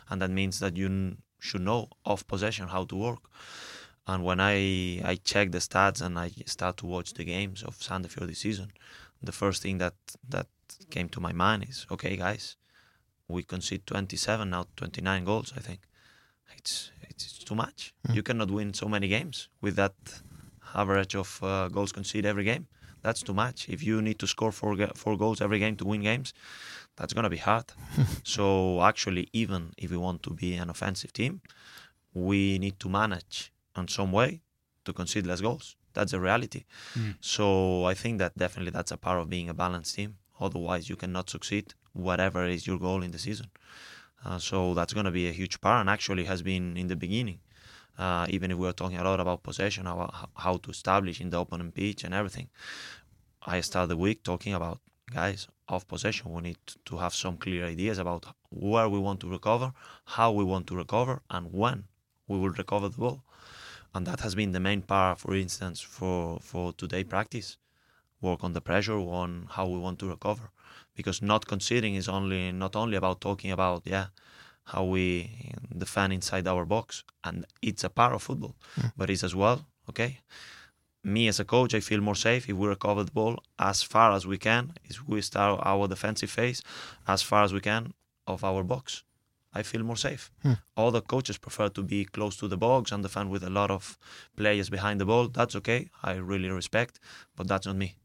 and 0.09 0.21
that 0.21 0.31
means 0.31 0.59
that 0.61 0.77
you 0.77 1.17
should 1.39 1.61
know 1.61 1.89
off 2.05 2.27
possession 2.27 2.69
how 2.69 2.85
to 2.85 2.97
work. 2.97 3.31
And 4.07 4.25
when 4.25 4.41
I 4.41 5.01
I 5.05 5.17
check 5.23 5.53
the 5.53 5.59
stats 5.59 6.01
and 6.01 6.19
I 6.19 6.31
start 6.47 6.79
to 6.79 6.87
watch 6.87 7.15
the 7.15 7.25
games 7.25 7.63
of 7.63 7.79
Sandefjord 7.79 8.29
this 8.29 8.41
season, 8.41 8.73
the 9.23 9.33
first 9.33 9.63
thing 9.63 9.79
that 9.79 9.95
that 10.29 10.49
came 10.91 11.09
to 11.11 11.21
my 11.21 11.33
mind 11.33 11.67
is 11.69 11.87
okay, 11.91 12.17
guys, 12.17 12.57
we 13.29 13.43
concede 13.43 13.87
27 13.87 14.51
now 14.51 14.67
29 14.77 15.25
goals. 15.25 15.53
I 15.57 15.61
think 15.61 15.81
it's 16.57 16.91
it's, 17.03 17.25
it's 17.27 17.45
too 17.45 17.55
much. 17.55 17.95
Mm. 18.09 18.15
You 18.17 18.23
cannot 18.23 18.51
win 18.51 18.75
so 18.75 18.89
many 18.89 19.09
games 19.09 19.49
with 19.61 19.77
that 19.77 19.95
average 20.75 21.15
of 21.15 21.41
uh, 21.43 21.69
goals 21.69 21.93
conceded 21.93 22.27
every 22.27 22.45
game. 22.45 22.67
That's 23.03 23.23
too 23.23 23.35
much. 23.35 23.69
If 23.69 23.83
you 23.83 24.03
need 24.03 24.19
to 24.19 24.27
score 24.27 24.53
four 24.53 24.77
four 24.95 25.17
goals 25.17 25.41
every 25.41 25.59
game 25.59 25.77
to 25.77 25.85
win 25.85 26.03
games, 26.03 26.35
that's 26.97 27.13
gonna 27.13 27.31
be 27.31 27.39
hard. 27.39 27.67
so 28.25 28.83
actually, 28.83 29.29
even 29.33 29.73
if 29.79 29.91
we 29.91 29.97
want 29.97 30.23
to 30.25 30.31
be 30.31 30.55
an 30.55 30.69
offensive 30.71 31.13
team, 31.13 31.41
we 32.13 32.59
need 32.59 32.79
to 32.81 32.89
manage 32.89 33.53
in 33.77 33.89
some 33.89 34.13
way 34.13 34.43
to 34.85 34.93
concede 34.93 35.27
less 35.27 35.41
goals. 35.41 35.77
That's 35.93 36.13
the 36.13 36.21
reality. 36.21 36.65
Mm. 36.95 37.17
So 37.21 37.85
I 37.85 37.95
think 37.95 38.19
that 38.19 38.37
definitely 38.37 38.71
that's 38.71 38.93
a 38.93 38.97
part 38.97 39.21
of 39.21 39.29
being 39.29 39.49
a 39.49 39.55
balanced 39.55 39.97
team. 39.97 40.17
Otherwise, 40.41 40.89
you 40.89 40.97
cannot 40.97 41.29
succeed 41.29 41.75
whatever 41.93 42.47
is 42.47 42.67
your 42.67 42.79
goal 42.79 43.03
in 43.03 43.11
the 43.11 43.19
season. 43.19 43.51
Uh, 44.25 44.39
so 44.39 44.75
that's 44.75 44.93
going 44.93 45.07
to 45.07 45.11
be 45.11 45.29
a 45.29 45.33
huge 45.33 45.61
part, 45.61 45.81
and 45.81 45.91
actually 45.91 46.25
has 46.25 46.43
been 46.43 46.77
in 46.77 46.89
the 46.89 46.97
beginning. 46.97 47.41
Uh, 47.99 48.27
even 48.31 48.51
if 48.51 48.57
we 48.57 48.67
are 48.69 48.73
talking 48.73 48.99
a 48.99 49.05
lot 49.05 49.21
about 49.21 49.43
possession, 49.43 49.85
how, 49.87 50.29
how 50.37 50.57
to 50.57 50.71
establish 50.71 51.21
in 51.21 51.31
the 51.31 51.39
opponent 51.39 51.75
pitch 51.75 52.05
and 52.05 52.15
everything. 52.15 52.49
I 53.43 53.61
start 53.61 53.89
the 53.89 53.97
week 53.97 54.23
talking 54.23 54.55
about 54.55 54.81
guys 55.13 55.49
of 55.69 55.87
possession. 55.89 56.33
We 56.33 56.43
need 56.43 56.59
to 56.85 56.97
have 56.99 57.15
some 57.15 57.37
clear 57.37 57.67
ideas 57.67 57.99
about 57.99 58.27
where 58.51 58.89
we 58.89 58.99
want 58.99 59.21
to 59.21 59.29
recover, 59.29 59.73
how 60.05 60.33
we 60.33 60.45
want 60.45 60.67
to 60.69 60.77
recover, 60.77 61.23
and 61.31 61.53
when 61.53 61.85
we 62.29 62.39
will 62.39 62.51
recover 62.51 62.89
the 62.89 62.99
ball. 62.99 63.23
And 63.94 64.07
that 64.07 64.20
has 64.20 64.35
been 64.35 64.53
the 64.53 64.61
main 64.61 64.83
part, 64.83 65.18
for 65.18 65.35
instance, 65.35 65.81
for 65.81 66.38
for 66.40 66.72
today 66.72 67.05
practice. 67.05 67.57
Work 68.20 68.44
on 68.44 68.53
the 68.53 68.61
pressure, 68.61 68.98
on 68.98 69.46
how 69.50 69.66
we 69.66 69.79
want 69.79 69.98
to 70.00 70.07
recover, 70.07 70.50
because 70.94 71.22
not 71.22 71.46
conceding 71.46 71.94
is 71.94 72.09
only 72.09 72.53
not 72.53 72.76
only 72.76 72.96
about 72.96 73.20
talking 73.20 73.50
about 73.50 73.83
yeah 73.87 74.07
how 74.64 74.85
we 74.85 75.31
defend 75.76 76.12
inside 76.12 76.46
our 76.46 76.64
box, 76.64 77.03
and 77.24 77.46
it's 77.62 77.83
a 77.83 77.88
part 77.88 78.14
of 78.14 78.22
football, 78.22 78.55
hmm. 78.76 78.88
but 78.96 79.11
it's 79.11 79.24
as 79.24 79.35
well 79.35 79.66
okay? 79.90 80.20
Me 81.03 81.29
as 81.29 81.40
a 81.40 81.44
coach, 81.44 81.74
I 81.74 81.81
feel 81.81 82.00
more 82.00 82.14
safe 82.14 82.48
if 82.48 82.57
we 82.57 82.68
recover 82.68 83.03
the 83.05 83.12
ball 83.12 83.35
as 83.59 83.83
far 83.83 84.12
as 84.12 84.26
we 84.26 84.38
can. 84.38 84.72
If 84.85 84.96
we 85.09 85.20
start 85.22 85.61
our 85.64 85.88
defensive 85.88 86.31
phase 86.31 86.62
as 87.07 87.22
far 87.22 87.42
as 87.44 87.53
we 87.53 87.61
can 87.61 87.92
of 88.26 88.44
our 88.44 88.62
box, 88.62 89.03
I 89.53 89.63
feel 89.63 89.83
more 89.83 89.97
safe. 89.97 90.31
Hmm. 90.43 90.55
All 90.77 90.91
the 90.91 91.03
coaches 91.03 91.39
prefer 91.39 91.69
to 91.71 91.83
be 91.83 92.05
close 92.05 92.37
to 92.37 92.49
the 92.49 92.57
box 92.57 92.93
and 92.93 93.03
defend 93.03 93.31
with 93.31 93.43
a 93.43 93.51
lot 93.51 93.71
of 93.71 93.99
players 94.37 94.71
behind 94.71 95.01
the 95.01 95.07
ball. 95.07 95.29
That's 95.29 95.57
okay. 95.57 95.91
I 96.03 96.15
really 96.15 96.51
respect, 96.51 97.01
but 97.37 97.49
that's 97.49 97.67
not 97.67 97.77
me. 97.77 97.97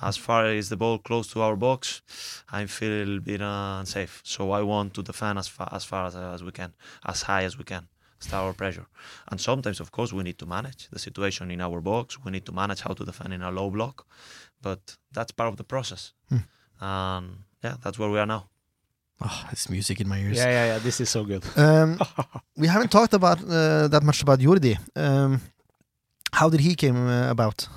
As 0.00 0.16
hmm. 0.16 0.22
far 0.22 0.46
as 0.46 0.68
the 0.68 0.76
ball 0.76 0.98
close 0.98 1.26
to 1.32 1.42
our 1.42 1.56
box, 1.56 2.02
I 2.50 2.66
feel 2.66 2.90
a 2.90 2.98
little 3.04 3.20
bit 3.20 3.40
unsafe. 3.42 4.22
So 4.24 4.50
I 4.52 4.62
want 4.62 4.94
to 4.94 5.02
defend 5.02 5.38
as 5.38 5.48
far 5.48 5.68
as 5.72 5.84
far 5.84 6.06
as, 6.06 6.16
as 6.16 6.42
we 6.42 6.52
can, 6.52 6.72
as 7.04 7.22
high 7.22 7.44
as 7.44 7.58
we 7.58 7.64
can 7.64 7.88
start 8.18 8.46
our 8.46 8.52
pressure. 8.52 8.86
And 9.28 9.40
sometimes, 9.40 9.80
of 9.80 9.92
course, 9.92 10.12
we 10.12 10.22
need 10.22 10.38
to 10.38 10.46
manage 10.46 10.88
the 10.90 10.98
situation 10.98 11.50
in 11.50 11.60
our 11.60 11.80
box. 11.80 12.18
We 12.24 12.30
need 12.32 12.46
to 12.46 12.52
manage 12.52 12.80
how 12.80 12.94
to 12.94 13.04
defend 13.04 13.34
in 13.34 13.42
a 13.42 13.50
low 13.50 13.70
block, 13.70 14.06
but 14.62 14.96
that's 15.12 15.32
part 15.32 15.48
of 15.48 15.56
the 15.56 15.64
process. 15.64 16.12
Hmm. 16.28 16.38
And 16.80 17.26
yeah, 17.62 17.76
that's 17.82 17.98
where 17.98 18.10
we 18.10 18.18
are 18.18 18.26
now. 18.26 18.48
Oh, 19.20 19.48
it's 19.50 19.68
music 19.70 20.00
in 20.00 20.08
my 20.08 20.18
ears. 20.18 20.36
Yeah, 20.36 20.50
yeah, 20.50 20.66
yeah. 20.66 20.78
This 20.78 21.00
is 21.00 21.08
so 21.10 21.24
good. 21.24 21.42
Um, 21.56 21.98
we 22.56 22.66
haven't 22.66 22.90
talked 22.90 23.14
about 23.14 23.38
uh, 23.42 23.88
that 23.88 24.02
much 24.02 24.22
about 24.22 24.40
Jordi. 24.40 24.78
Um, 24.94 25.40
how 26.32 26.50
did 26.50 26.60
he 26.60 26.74
came 26.74 26.96
uh, 27.08 27.30
about? 27.30 27.68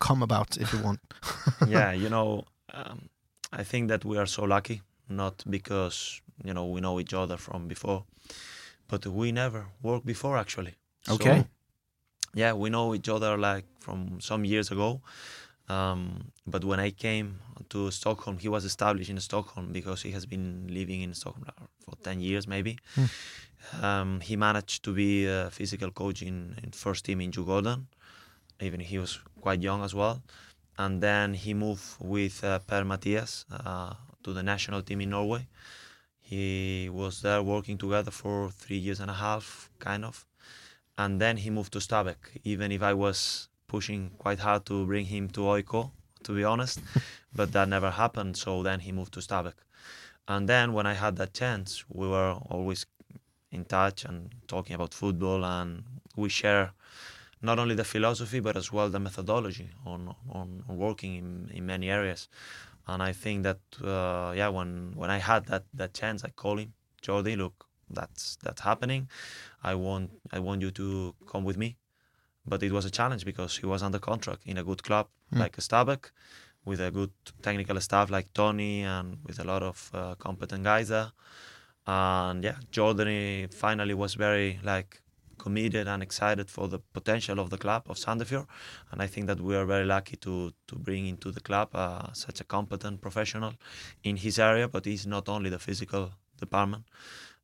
Come 0.00 0.22
about, 0.22 0.56
if 0.58 0.72
you 0.72 0.80
want. 0.80 1.00
yeah, 1.66 1.92
you 1.92 2.08
know, 2.08 2.44
um, 2.74 3.08
I 3.52 3.64
think 3.64 3.88
that 3.88 4.04
we 4.04 4.18
are 4.18 4.26
so 4.26 4.44
lucky, 4.44 4.82
not 5.08 5.42
because 5.48 6.20
you 6.44 6.52
know 6.52 6.66
we 6.66 6.80
know 6.80 7.00
each 7.00 7.14
other 7.14 7.36
from 7.38 7.66
before, 7.66 8.04
but 8.86 9.06
we 9.06 9.32
never 9.32 9.66
worked 9.82 10.06
before 10.06 10.36
actually. 10.38 10.74
So, 11.02 11.14
Okay. 11.14 11.46
yeah, 12.34 12.52
we 12.52 12.68
know 12.68 12.94
each 12.94 13.08
other 13.08 13.36
like 13.38 13.64
from 13.80 14.20
some 14.20 14.44
years 14.44 14.70
ago. 14.70 15.00
Um, 15.68 16.32
but 16.46 16.64
when 16.64 16.80
I 16.80 16.90
came 16.90 17.40
to 17.70 17.90
Stockholm, 17.90 18.38
he 18.38 18.48
was 18.48 18.64
established 18.64 19.10
in 19.10 19.20
Stockholm 19.20 19.72
because 19.72 20.02
he 20.02 20.10
has 20.12 20.24
been 20.26 20.66
living 20.70 21.02
in 21.02 21.14
Stockholm 21.14 21.46
for 21.84 21.94
10 22.02 22.20
years 22.20 22.46
maybe. 22.46 22.78
Um, 23.82 24.20
he 24.20 24.36
managed 24.36 24.84
to 24.84 24.94
be 24.94 25.26
a 25.26 25.50
physical 25.50 25.90
coach 25.90 26.22
in, 26.22 26.58
in 26.62 26.70
first 26.70 27.04
team 27.04 27.20
in 27.20 27.30
Djurgården. 27.30 27.86
Even 28.60 28.80
he 28.80 28.98
was 28.98 29.18
quite 29.40 29.60
young 29.62 29.82
as 29.82 29.94
well. 29.94 30.22
And 30.78 31.02
then 31.02 31.34
he 31.34 31.54
moved 31.54 31.84
with 31.98 32.42
uh, 32.44 32.60
Per-Mathias 32.60 33.44
uh, 33.50 33.94
to 34.22 34.32
the 34.32 34.42
national 34.42 34.82
team 34.82 35.00
in 35.00 35.10
Norway. 35.10 35.48
He 36.20 36.88
was 36.88 37.22
there 37.22 37.42
working 37.42 37.78
together 37.78 38.10
for 38.10 38.50
three 38.50 38.76
years 38.76 39.00
and 39.00 39.10
a 39.10 39.14
half, 39.14 39.70
kind 39.78 40.04
of. 40.04 40.24
And 40.96 41.20
then 41.20 41.36
he 41.38 41.50
moved 41.50 41.72
to 41.72 41.78
Stabæk, 41.78 42.16
even 42.44 42.70
if 42.70 42.82
I 42.82 42.94
was 42.94 43.48
pushing 43.68 44.10
quite 44.18 44.40
hard 44.40 44.66
to 44.66 44.86
bring 44.86 45.06
him 45.06 45.28
to 45.28 45.54
AIK, 45.54 45.72
to 46.24 46.32
be 46.34 46.42
honest. 46.42 46.80
but 47.34 47.52
that 47.52 47.68
never 47.68 47.90
happened, 47.90 48.36
so 48.36 48.62
then 48.62 48.80
he 48.80 48.90
moved 48.92 49.14
to 49.14 49.20
Stabæk. 49.20 49.54
And 50.26 50.48
then 50.48 50.72
when 50.72 50.86
I 50.86 50.94
had 50.94 51.16
that 51.16 51.32
chance, 51.34 51.84
we 51.88 52.08
were 52.08 52.32
always 52.50 52.86
in 53.50 53.64
touch 53.64 54.04
and 54.04 54.30
talking 54.46 54.74
about 54.74 54.92
football, 54.92 55.44
and 55.44 55.84
we 56.16 56.28
share 56.28 56.72
not 57.40 57.58
only 57.58 57.74
the 57.74 57.84
philosophy 57.84 58.40
but 58.40 58.56
as 58.56 58.72
well 58.72 58.88
the 58.90 58.98
methodology 58.98 59.70
on 59.86 60.12
on, 60.28 60.64
on 60.68 60.76
working 60.76 61.14
in, 61.14 61.50
in 61.54 61.64
many 61.66 61.88
areas. 61.90 62.28
And 62.86 63.02
I 63.02 63.12
think 63.12 63.44
that 63.44 63.60
uh, 63.82 64.32
yeah, 64.34 64.48
when 64.48 64.92
when 64.96 65.10
I 65.10 65.18
had 65.18 65.46
that 65.46 65.64
that 65.74 65.94
chance, 65.94 66.24
I 66.24 66.30
called 66.30 66.60
him, 66.60 66.72
Jordi, 67.02 67.36
look, 67.36 67.66
that's 67.90 68.36
that's 68.42 68.62
happening. 68.62 69.08
I 69.62 69.74
want 69.74 70.10
I 70.32 70.38
want 70.40 70.62
you 70.62 70.70
to 70.72 71.14
come 71.30 71.44
with 71.44 71.56
me. 71.56 71.76
But 72.48 72.62
it 72.62 72.72
was 72.72 72.84
a 72.84 72.90
challenge 72.90 73.24
because 73.24 73.56
he 73.58 73.66
was 73.66 73.82
under 73.82 73.98
contract 73.98 74.42
in 74.46 74.58
a 74.58 74.64
good 74.64 74.82
club 74.82 75.06
like 75.30 75.56
Stabæk, 75.56 76.10
with 76.64 76.80
a 76.80 76.90
good 76.90 77.10
technical 77.42 77.80
staff 77.80 78.10
like 78.10 78.32
Tony 78.32 78.82
and 78.82 79.18
with 79.26 79.38
a 79.40 79.44
lot 79.44 79.62
of 79.62 79.90
uh, 79.94 80.14
competent 80.16 80.64
guys 80.64 80.88
there. 80.88 81.12
And 81.86 82.44
yeah, 82.44 82.56
Jordi 82.70 83.52
finally 83.52 83.94
was 83.94 84.14
very 84.14 84.60
like 84.62 85.00
committed 85.38 85.86
and 85.88 86.02
excited 86.02 86.50
for 86.50 86.68
the 86.68 86.80
potential 86.92 87.38
of 87.38 87.48
the 87.50 87.56
club 87.56 87.84
of 87.88 87.96
Sandefjord, 87.96 88.46
and 88.90 89.00
I 89.00 89.06
think 89.06 89.26
that 89.28 89.40
we 89.40 89.56
are 89.56 89.64
very 89.64 89.86
lucky 89.86 90.16
to 90.16 90.52
to 90.66 90.76
bring 90.76 91.06
into 91.06 91.30
the 91.30 91.40
club 91.40 91.68
uh, 91.74 92.12
such 92.12 92.40
a 92.40 92.44
competent 92.44 93.00
professional 93.00 93.54
in 94.02 94.16
his 94.16 94.38
area. 94.38 94.68
But 94.68 94.84
he's 94.84 95.06
not 95.06 95.28
only 95.28 95.50
the 95.50 95.58
physical 95.58 96.10
department; 96.38 96.84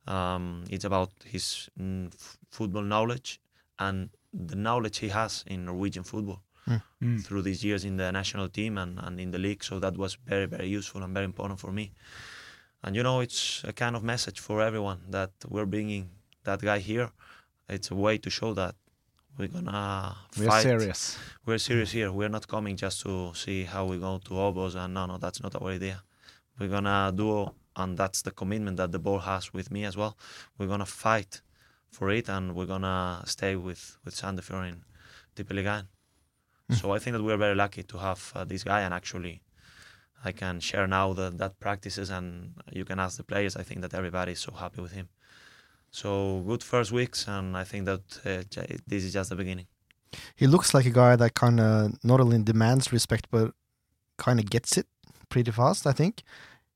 um, 0.07 0.65
it's 0.69 0.85
about 0.85 1.11
his 1.23 1.69
mm, 1.79 2.13
f- 2.13 2.37
football 2.51 2.83
knowledge 2.83 3.39
and 3.79 4.09
the 4.35 4.55
knowledge 4.55 4.97
he 4.97 5.09
has 5.09 5.43
in 5.47 5.65
Norwegian 5.65 6.03
football 6.03 6.41
hmm. 6.65 6.75
Hmm. 6.99 7.17
through 7.17 7.43
these 7.43 7.63
years 7.63 7.85
in 7.85 7.97
the 7.97 8.11
national 8.11 8.49
team 8.49 8.77
and, 8.77 8.99
and 8.99 9.19
in 9.19 9.31
the 9.31 9.39
league. 9.39 9.63
So 9.63 9.79
that 9.79 9.97
was 9.97 10.17
very 10.25 10.45
very 10.45 10.67
useful 10.67 11.03
and 11.03 11.13
very 11.13 11.25
important 11.25 11.59
for 11.59 11.71
me. 11.71 11.91
And 12.83 12.95
you 12.95 13.03
know, 13.03 13.21
it's 13.21 13.63
a 13.63 13.73
kind 13.73 13.95
of 13.95 14.03
message 14.03 14.39
for 14.39 14.61
everyone 14.61 14.99
that 15.09 15.31
we're 15.47 15.65
bringing 15.65 16.09
that 16.43 16.61
guy 16.61 16.79
here. 16.79 17.09
It's 17.67 17.89
a 17.89 17.95
way 17.95 18.17
to 18.19 18.29
show 18.29 18.53
that 18.53 18.75
we're 19.37 19.47
gonna 19.47 20.15
We're 20.37 20.47
fight. 20.47 20.63
serious. 20.63 21.17
We're 21.45 21.57
serious 21.57 21.91
here. 21.91 22.11
We're 22.11 22.29
not 22.29 22.47
coming 22.47 22.77
just 22.77 23.01
to 23.01 23.33
see 23.33 23.63
how 23.63 23.85
we 23.85 23.97
go 23.97 24.19
to 24.19 24.33
Obos 24.33 24.75
and 24.75 24.93
no, 24.93 25.05
no, 25.07 25.17
that's 25.17 25.41
not 25.41 25.55
our 25.55 25.69
idea. 25.69 26.03
We're 26.59 26.69
gonna 26.69 27.11
do, 27.13 27.51
and 27.75 27.97
that's 27.97 28.21
the 28.21 28.31
commitment 28.31 28.77
that 28.77 28.91
the 28.91 28.99
ball 28.99 29.19
has 29.19 29.51
with 29.51 29.71
me 29.71 29.83
as 29.83 29.97
well. 29.97 30.17
We're 30.57 30.67
gonna 30.67 30.85
fight 30.85 31.41
for 31.97 32.07
it, 32.19 32.27
and 32.35 32.43
we're 32.55 32.71
gonna 32.75 33.23
stay 33.25 33.53
with 33.67 33.83
with 34.03 34.15
Sandefjord 34.21 34.67
in 34.71 34.77
Tippeligaen. 35.35 35.85
So 36.79 36.85
I 36.95 36.99
think 36.99 37.13
that 37.15 37.23
we're 37.23 37.37
very 37.37 37.57
lucky 37.63 37.83
to 37.83 37.97
have 38.07 38.21
uh, 38.35 38.43
this 38.43 38.63
guy, 38.63 38.81
and 38.85 38.93
actually, 38.93 39.35
I 40.23 40.31
can 40.41 40.59
share 40.59 40.87
now 40.87 41.13
the, 41.13 41.29
that 41.41 41.59
practices, 41.59 42.09
and 42.09 42.27
you 42.71 42.85
can 42.89 42.97
ask 42.99 43.17
the 43.17 43.23
players. 43.23 43.55
I 43.55 43.63
think 43.67 43.81
that 43.81 43.93
everybody 43.93 44.31
is 44.31 44.39
so 44.39 44.51
happy 44.63 44.81
with 44.81 44.93
him. 44.99 45.07
So 45.91 46.43
good 46.47 46.63
first 46.63 46.91
weeks, 46.91 47.27
and 47.27 47.55
I 47.55 47.65
think 47.69 47.85
that 47.85 48.05
uh, 48.25 48.43
this 48.87 49.03
is 49.03 49.13
just 49.13 49.29
the 49.29 49.35
beginning. 49.35 49.67
He 50.35 50.47
looks 50.47 50.73
like 50.73 50.87
a 50.87 50.95
guy 51.03 51.15
that 51.15 51.33
kind 51.35 51.59
of 51.59 52.03
not 52.03 52.19
only 52.19 52.41
demands 52.41 52.91
respect 52.91 53.27
but 53.29 53.53
kind 54.17 54.39
of 54.39 54.49
gets 54.49 54.77
it 54.79 54.87
pretty 55.29 55.51
fast. 55.51 55.85
I 55.85 55.93
think. 55.93 56.23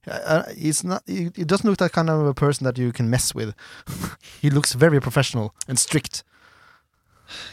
Uh, 0.07 0.11
Uh, 0.11 0.43
he's 0.55 0.83
not. 0.83 1.03
He, 1.05 1.31
he 1.35 1.43
doesn't 1.45 1.67
look 1.69 1.77
that 1.79 1.91
kind 1.91 2.09
of 2.09 2.25
a 2.25 2.33
person 2.33 2.63
that 2.65 2.77
you 2.77 2.91
can 2.91 3.09
mess 3.09 3.35
with. 3.35 3.53
he 4.41 4.49
looks 4.49 4.73
very 4.73 4.99
professional 4.99 5.53
and 5.67 5.77
strict. 5.77 6.23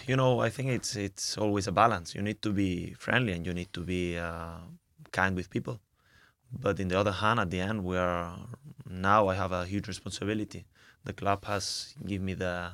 you 0.07 0.17
know 0.17 0.41
i 0.41 0.49
think 0.49 0.69
it's 0.71 0.97
it's 0.97 1.37
always 1.37 1.67
a 1.67 1.73
balance 1.73 2.15
you 2.15 2.23
need 2.23 2.41
to 2.41 2.51
be 2.53 2.95
friendly 2.99 3.33
and 3.33 3.47
you 3.47 3.53
need 3.53 3.71
to 3.73 3.81
be 3.81 4.17
uh, 4.19 4.57
kind 5.13 5.37
with 5.37 5.51
people 5.51 5.79
but 6.51 6.81
in 6.81 6.89
the 6.89 6.99
other 6.99 7.13
hand 7.13 7.39
at 7.41 7.51
the 7.51 7.61
end 7.61 7.85
we 7.85 7.97
are 7.97 8.37
now 8.89 9.29
i 9.29 9.35
have 9.35 9.53
a 9.53 9.65
huge 9.67 9.87
responsibility 9.89 10.65
the 11.05 11.13
club 11.13 11.45
has 11.45 11.95
given 12.07 12.25
me 12.25 12.35
the 12.35 12.71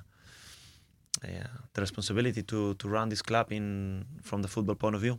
yeah, 1.24 1.46
the 1.74 1.80
responsibility 1.80 2.42
to 2.42 2.74
to 2.74 2.88
run 2.88 3.08
this 3.08 3.22
club 3.22 3.52
in 3.52 4.04
from 4.22 4.42
the 4.42 4.48
football 4.48 4.74
point 4.74 4.94
of 4.94 5.00
view 5.00 5.18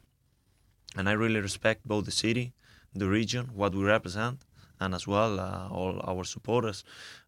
and 0.98 1.08
i 1.10 1.14
really 1.14 1.40
respect 1.40 1.86
both 1.88 2.06
the 2.06 2.12
city 2.12 2.54
the 2.96 3.08
region 3.08 3.50
what 3.54 3.74
we 3.74 3.84
represent 3.84 4.38
and 4.80 4.94
as 4.94 5.08
well 5.08 5.40
uh, 5.40 5.68
all 5.70 6.00
our 6.04 6.24
supporters 6.24 6.84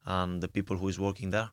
and 0.06 0.41
the 0.41 0.47
people 0.47 0.78
who 0.78 0.88
is 0.88 0.99
working 0.99 1.32
there 1.32 1.49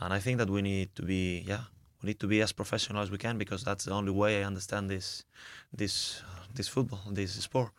and 0.00 0.12
i 0.12 0.18
think 0.18 0.38
that 0.38 0.50
we 0.50 0.62
need 0.62 0.94
to 0.94 1.02
be 1.02 1.44
yeah 1.46 1.64
we 2.04 2.08
need 2.08 2.20
to 2.20 2.26
be 2.26 2.42
as 2.42 2.52
professional 2.52 3.02
as 3.02 3.10
we 3.10 3.16
can 3.16 3.38
because 3.38 3.64
that's 3.64 3.84
the 3.86 3.92
only 3.92 4.12
way 4.12 4.40
I 4.40 4.44
understand 4.44 4.90
this 4.90 5.24
this 5.72 6.22
this 6.54 6.68
football 6.68 7.00
this 7.10 7.32
sport. 7.48 7.72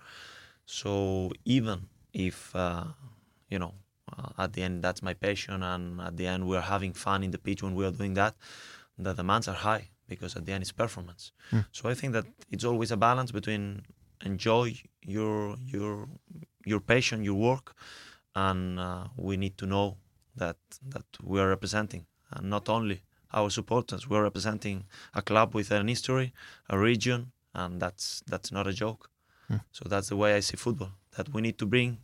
So 0.65 1.31
even 1.45 1.77
if 2.11 2.55
uh, 2.55 2.85
you 3.49 3.59
know 3.59 3.73
uh, 4.11 4.43
at 4.43 4.53
the 4.53 4.63
end 4.63 4.83
that's 4.83 5.01
my 5.03 5.13
passion 5.13 5.61
and 5.61 6.01
at 6.01 6.17
the 6.17 6.25
end 6.25 6.47
we're 6.47 6.67
having 6.75 6.93
fun 6.93 7.23
in 7.23 7.31
the 7.31 7.37
pitch 7.37 7.61
when 7.61 7.75
we 7.75 7.85
are 7.85 7.91
doing 7.91 8.15
that, 8.15 8.33
the 8.97 9.13
demands 9.13 9.47
are 9.47 9.59
high 9.69 9.89
because 10.09 10.35
at 10.35 10.45
the 10.45 10.53
end 10.53 10.63
it's 10.63 10.71
performance. 10.71 11.31
So 11.71 11.89
I 11.89 11.93
think 11.93 12.13
that 12.13 12.25
it's 12.49 12.63
always 12.63 12.91
a 12.91 12.97
balance 12.97 13.31
between 13.31 13.83
enjoy 14.23 14.75
your 15.01 15.55
your 15.65 16.07
your 16.65 16.79
passion, 16.79 17.23
your 17.23 17.35
work, 17.35 17.75
and 18.35 18.79
uh, 18.79 19.05
we 19.17 19.37
need 19.37 19.57
to 19.57 19.65
know 19.65 19.97
that 20.35 20.57
that 20.89 21.05
we 21.23 21.39
are 21.39 21.49
representing, 21.49 22.05
and 22.31 22.49
not 22.49 22.69
only 22.69 23.01
our 23.33 23.49
supporters, 23.49 24.09
we 24.09 24.17
are 24.17 24.23
representing 24.23 24.85
a 25.13 25.21
club 25.21 25.53
with 25.53 25.71
an 25.71 25.87
history, 25.87 26.33
a 26.69 26.77
region, 26.77 27.31
and 27.53 27.81
that's 27.81 28.23
that's 28.27 28.51
not 28.51 28.67
a 28.67 28.73
joke. 28.73 29.09
Hmm. 29.47 29.57
So 29.71 29.87
that's 29.87 30.09
the 30.09 30.15
way 30.15 30.35
I 30.35 30.39
see 30.41 30.57
football. 30.57 30.91
That 31.17 31.33
we 31.33 31.41
need 31.41 31.57
to 31.59 31.65
bring 31.65 31.99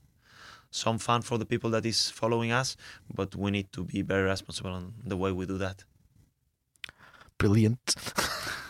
some 0.71 0.97
fun 0.97 1.21
for 1.21 1.37
the 1.37 1.45
people 1.45 1.69
that 1.71 1.85
is 1.85 2.09
following 2.09 2.51
us, 2.51 2.77
but 3.13 3.35
we 3.35 3.51
need 3.51 3.71
to 3.73 3.83
be 3.83 4.01
very 4.01 4.23
responsible 4.23 4.71
on 4.71 4.93
the 5.05 5.17
way 5.17 5.31
we 5.31 5.45
do 5.45 5.57
that. 5.57 5.83
Brilliant. 7.37 7.95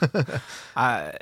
Jeg, 0.75 1.13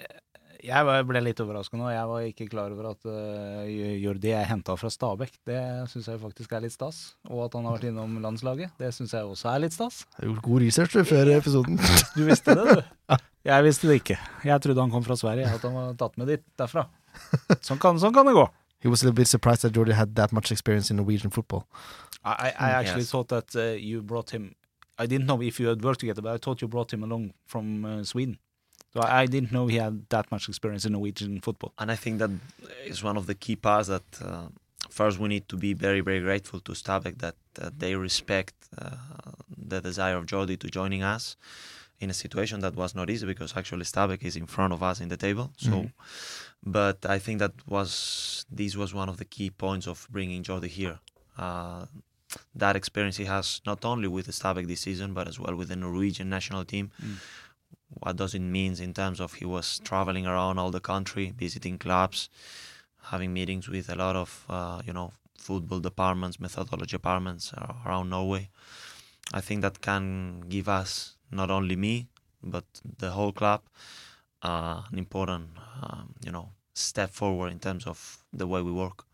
jeg 0.63 1.05
ble 1.07 1.21
litt 1.23 1.39
overraska 1.43 1.77
nå. 1.79 1.87
Jeg 1.93 2.07
var 2.09 2.25
ikke 2.27 2.47
klar 2.51 2.73
over 2.75 2.89
at 2.91 3.05
uh, 3.07 3.63
Jordi 4.01 4.31
er 4.35 4.45
henta 4.49 4.75
fra 4.79 4.89
Stabæk. 4.91 5.37
Det 5.47 5.59
syns 5.91 6.07
jeg 6.11 6.19
faktisk 6.21 6.51
er 6.57 6.63
litt 6.65 6.73
stas. 6.75 6.99
Og 7.29 7.45
at 7.47 7.55
han 7.57 7.65
har 7.67 7.77
vært 7.77 7.87
innom 7.91 8.17
landslaget. 8.23 8.71
Det 8.79 8.91
syns 8.95 9.13
jeg 9.15 9.23
også 9.29 9.49
er 9.53 9.63
litt 9.65 9.75
stas. 9.75 10.01
Jeg 10.17 10.23
har 10.25 10.31
gjort 10.33 10.45
god 10.49 10.61
research 10.65 10.95
du, 10.97 11.03
før 11.07 11.31
episoden. 11.37 11.79
Du 12.17 12.23
visste 12.27 12.55
det, 12.59 12.65
du? 12.81 13.15
Jeg 13.49 13.63
visste 13.65 13.87
det 13.89 13.99
ikke. 14.01 14.17
Jeg 14.45 14.61
trodde 14.65 14.81
han 14.83 14.91
kom 14.91 15.03
fra 15.07 15.15
Sverige, 15.19 15.47
at 15.47 15.63
han 15.63 15.75
var 15.77 15.93
tatt 15.99 16.17
med 16.19 16.27
dit 16.33 16.43
derfra. 16.59 16.85
Sånn 17.63 17.79
kan, 17.81 17.97
sånn 18.01 18.13
kan 18.15 18.27
det 18.27 18.35
gå. 18.37 18.45
He 18.83 18.87
was 18.91 19.01
a 19.03 19.07
little 19.07 19.15
bit 19.17 19.27
surprised 19.27 19.63
that 19.65 19.75
Jordi 19.75 19.95
had 19.95 20.13
that 20.15 20.31
much 20.35 20.51
experience 20.51 20.91
in 20.91 20.97
Norwegian 20.99 21.31
football. 21.31 21.65
I, 22.23 22.31
I 22.31 22.49
I 22.51 22.69
actually 22.81 23.03
Yes. 23.07 23.11
thought 23.11 23.27
that 23.31 23.55
uh, 23.55 23.75
you 23.79 24.01
brought 24.03 24.29
him. 24.35 24.53
I 24.99 25.05
didn't 25.07 25.25
know 25.27 25.41
if 25.41 25.59
you 25.59 25.67
had 25.71 25.81
worked 25.83 26.01
together, 26.01 26.21
but 26.21 26.33
I 26.35 26.37
thought 26.37 26.61
you 26.61 26.67
brought 26.67 26.91
him 26.93 27.03
along 27.03 27.31
from 27.47 27.85
uh, 27.85 28.03
Sweden. 28.03 28.37
So 28.93 29.01
I, 29.01 29.21
I 29.21 29.25
didn't 29.27 29.51
know 29.51 29.67
he 29.67 29.77
had 29.77 29.95
that 30.09 30.31
much 30.31 30.47
experience 30.49 30.85
in 30.85 30.93
Norwegian 30.93 31.41
football. 31.41 31.73
And 31.77 31.91
I 31.91 31.95
think 31.95 32.19
that 32.19 32.31
is 32.85 33.03
one 33.03 33.17
of 33.17 33.25
the 33.27 33.35
key 33.35 33.55
parts 33.55 33.87
that 33.87 34.03
uh, 34.23 34.47
first 34.89 35.19
we 35.19 35.27
need 35.27 35.47
to 35.49 35.57
be 35.57 35.73
very, 35.73 36.01
very 36.01 36.19
grateful 36.21 36.59
to 36.61 36.71
Stabæk 36.73 37.19
that 37.19 37.35
uh, 37.61 37.69
they 37.77 37.95
respect 37.95 38.53
uh, 38.77 38.91
the 39.71 39.79
desire 39.81 40.17
of 40.17 40.25
Jordi 40.25 40.57
to 40.59 40.67
joining 40.69 41.03
us 41.03 41.35
in 41.99 42.09
a 42.09 42.13
situation 42.13 42.61
that 42.61 42.75
was 42.75 42.95
not 42.95 43.09
easy 43.09 43.25
because 43.27 43.55
actually 43.57 43.83
Stabæk 43.83 44.23
is 44.23 44.35
in 44.35 44.45
front 44.47 44.71
of 44.73 44.81
us 44.81 44.99
in 45.01 45.09
the 45.09 45.17
table. 45.17 45.51
So, 45.57 45.71
Mhm. 45.71 45.91
but 46.63 47.05
I 47.05 47.19
think 47.19 47.39
that 47.39 47.53
was 47.67 48.45
this 48.59 48.75
was 48.75 48.93
one 48.93 49.09
of 49.09 49.17
the 49.17 49.25
key 49.25 49.49
points 49.49 49.85
of 49.87 50.07
bringing 50.09 50.41
Jordi 50.43 50.67
here. 50.79 50.99
Uh, 51.37 51.85
that 52.55 52.75
experience 52.75 53.17
he 53.17 53.25
has 53.25 53.59
not 53.65 53.83
only 53.85 54.07
with 54.07 54.25
the 54.27 54.31
Stabæk 54.31 54.67
this 54.67 54.81
season 54.81 55.13
but 55.13 55.27
as 55.27 55.37
well 55.39 55.55
with 55.55 55.67
the 55.69 55.75
Norwegian 55.75 56.29
national 56.29 56.63
team 56.65 56.91
Mm. 57.03 57.15
What 57.89 58.15
does 58.17 58.33
it 58.33 58.41
mean 58.41 58.79
in 58.79 58.93
terms 58.93 59.19
of 59.19 59.33
he 59.33 59.45
was 59.45 59.79
traveling 59.83 60.27
around 60.27 60.59
all 60.59 60.71
the 60.71 60.79
country, 60.79 61.33
visiting 61.37 61.77
clubs, 61.77 62.29
having 63.03 63.33
meetings 63.33 63.67
with 63.67 63.89
a 63.89 63.95
lot 63.95 64.15
of 64.15 64.45
uh, 64.49 64.81
you 64.85 64.93
know 64.93 65.13
football 65.37 65.79
departments, 65.79 66.39
methodology 66.39 66.91
departments 66.91 67.53
around 67.85 68.09
Norway. 68.09 68.49
I 69.33 69.41
think 69.41 69.61
that 69.61 69.81
can 69.81 70.41
give 70.49 70.69
us 70.69 71.15
not 71.31 71.49
only 71.51 71.75
me 71.75 72.07
but 72.41 72.63
the 72.99 73.11
whole 73.11 73.33
club 73.33 73.61
uh, 74.41 74.81
an 74.91 74.97
important 74.97 75.49
um, 75.81 76.13
you 76.25 76.31
know 76.31 76.49
step 76.73 77.09
forward 77.09 77.51
in 77.51 77.59
terms 77.59 77.85
of 77.85 78.19
the 78.31 78.47
way 78.47 78.61
we 78.61 78.71
work. 78.71 79.05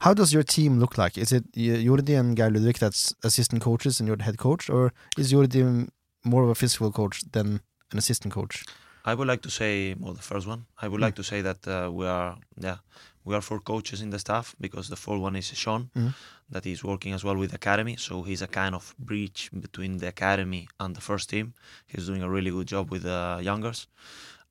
How 0.00 0.14
does 0.14 0.32
your 0.32 0.42
team 0.42 0.78
look 0.80 0.98
like? 0.98 1.16
Is 1.16 1.32
it 1.32 1.52
Jordi 1.52 2.18
and 2.18 2.36
Geir 2.36 2.50
Ludvig 2.50 2.78
that's 2.78 3.14
assistant 3.22 3.62
coaches 3.62 4.00
and 4.00 4.06
you're 4.06 4.16
the 4.16 4.24
head 4.24 4.38
coach, 4.38 4.68
or 4.68 4.92
is 5.16 5.32
Jordi 5.32 5.88
more 6.28 6.42
of 6.44 6.50
a 6.50 6.54
physical 6.54 6.90
coach 6.92 7.16
than 7.32 7.46
an 7.92 7.98
assistant 7.98 8.32
coach? 8.34 8.64
I 9.04 9.14
would 9.14 9.28
like 9.32 9.42
to 9.42 9.50
say 9.50 9.94
more 9.98 10.14
the 10.14 10.22
first 10.32 10.46
one. 10.46 10.60
I 10.82 10.86
would 10.88 11.00
Mm. 11.00 11.06
like 11.06 11.16
to 11.16 11.24
say 11.30 11.40
that 11.42 11.60
uh, 11.66 11.90
we 11.98 12.04
are 12.06 12.36
yeah 12.66 12.78
we 13.24 13.34
are 13.36 13.42
four 13.42 13.60
coaches 13.60 14.00
in 14.00 14.10
the 14.10 14.18
staff 14.18 14.54
because 14.60 14.88
the 14.88 14.96
fourth 15.04 15.20
one 15.28 15.36
is 15.38 15.46
Sean 15.62 15.82
Mhm. 15.94 16.12
that 16.54 16.64
is 16.66 16.82
working 16.90 17.12
as 17.14 17.22
well 17.24 17.36
with 17.42 17.52
academy. 17.54 17.96
So 17.96 18.22
he's 18.28 18.42
a 18.42 18.46
kind 18.60 18.74
of 18.74 18.94
bridge 19.10 19.40
between 19.64 19.98
the 19.98 20.08
academy 20.08 20.62
and 20.80 20.94
the 20.96 21.00
first 21.10 21.26
team. 21.30 21.46
He's 21.86 22.06
doing 22.06 22.22
a 22.22 22.30
really 22.36 22.50
good 22.50 22.68
job 22.74 22.84
with 22.90 23.02
the 23.02 23.20
youngers. 23.48 23.86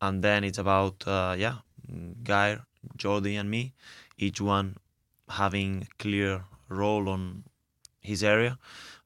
And 0.06 0.24
then 0.24 0.44
it's 0.44 0.60
about 0.60 0.96
uh, 1.08 1.36
yeah 1.44 1.56
Guy, 2.24 2.50
Jordi, 3.02 3.34
and 3.40 3.50
me, 3.50 3.74
each 4.26 4.40
one 4.42 4.68
having 5.42 5.70
a 5.84 6.04
clear 6.04 6.34
role 6.70 7.06
on 7.16 7.44
his 8.02 8.24
area. 8.24 8.58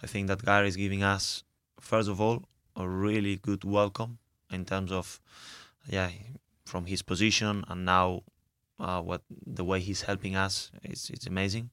I 0.04 0.08
think 0.08 0.28
that 0.28 0.40
Guy 0.46 0.64
is 0.72 0.76
giving 0.76 1.04
us 1.16 1.44
first 1.80 2.10
of 2.10 2.20
all 2.22 2.38
a 2.76 2.88
really 2.88 3.38
good 3.38 3.64
welcome 3.64 4.18
in 4.52 4.66
terms 4.66 4.92
of 4.92 5.20
yeah 5.88 6.10
from 6.66 6.86
his 6.86 7.02
position 7.02 7.64
and 7.68 7.86
now 7.86 8.22
uh, 8.80 9.02
what 9.02 9.22
the 9.46 9.64
way 9.64 9.80
he's 9.80 10.02
helping 10.04 10.36
us 10.36 10.72
is 10.84 11.10
it's 11.10 11.28
amazing. 11.28 11.70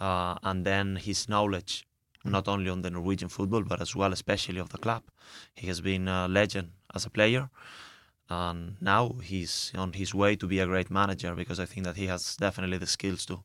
Uh, 0.00 0.34
and 0.42 0.64
then 0.64 0.96
his 0.96 1.28
knowledge 1.28 1.86
not 2.24 2.48
only 2.48 2.68
on 2.70 2.82
the 2.82 2.90
Norwegian 2.90 3.28
football 3.28 3.62
but 3.62 3.80
as 3.80 3.94
well 3.94 4.12
especially 4.12 4.58
of 4.58 4.70
the 4.70 4.78
club. 4.78 5.02
He 5.54 5.66
has 5.68 5.80
been 5.80 6.08
a 6.08 6.28
legend 6.28 6.70
as 6.94 7.06
a 7.06 7.10
player 7.10 7.48
and 8.28 8.76
now 8.80 9.16
he's 9.22 9.72
on 9.74 9.92
his 9.92 10.14
way 10.14 10.36
to 10.36 10.46
be 10.46 10.58
a 10.58 10.66
great 10.66 10.90
manager 10.90 11.34
because 11.34 11.60
I 11.60 11.66
think 11.66 11.84
that 11.86 11.96
he 11.96 12.06
has 12.06 12.36
definitely 12.36 12.78
the 12.78 12.86
skills 12.86 13.26
to. 13.26 13.42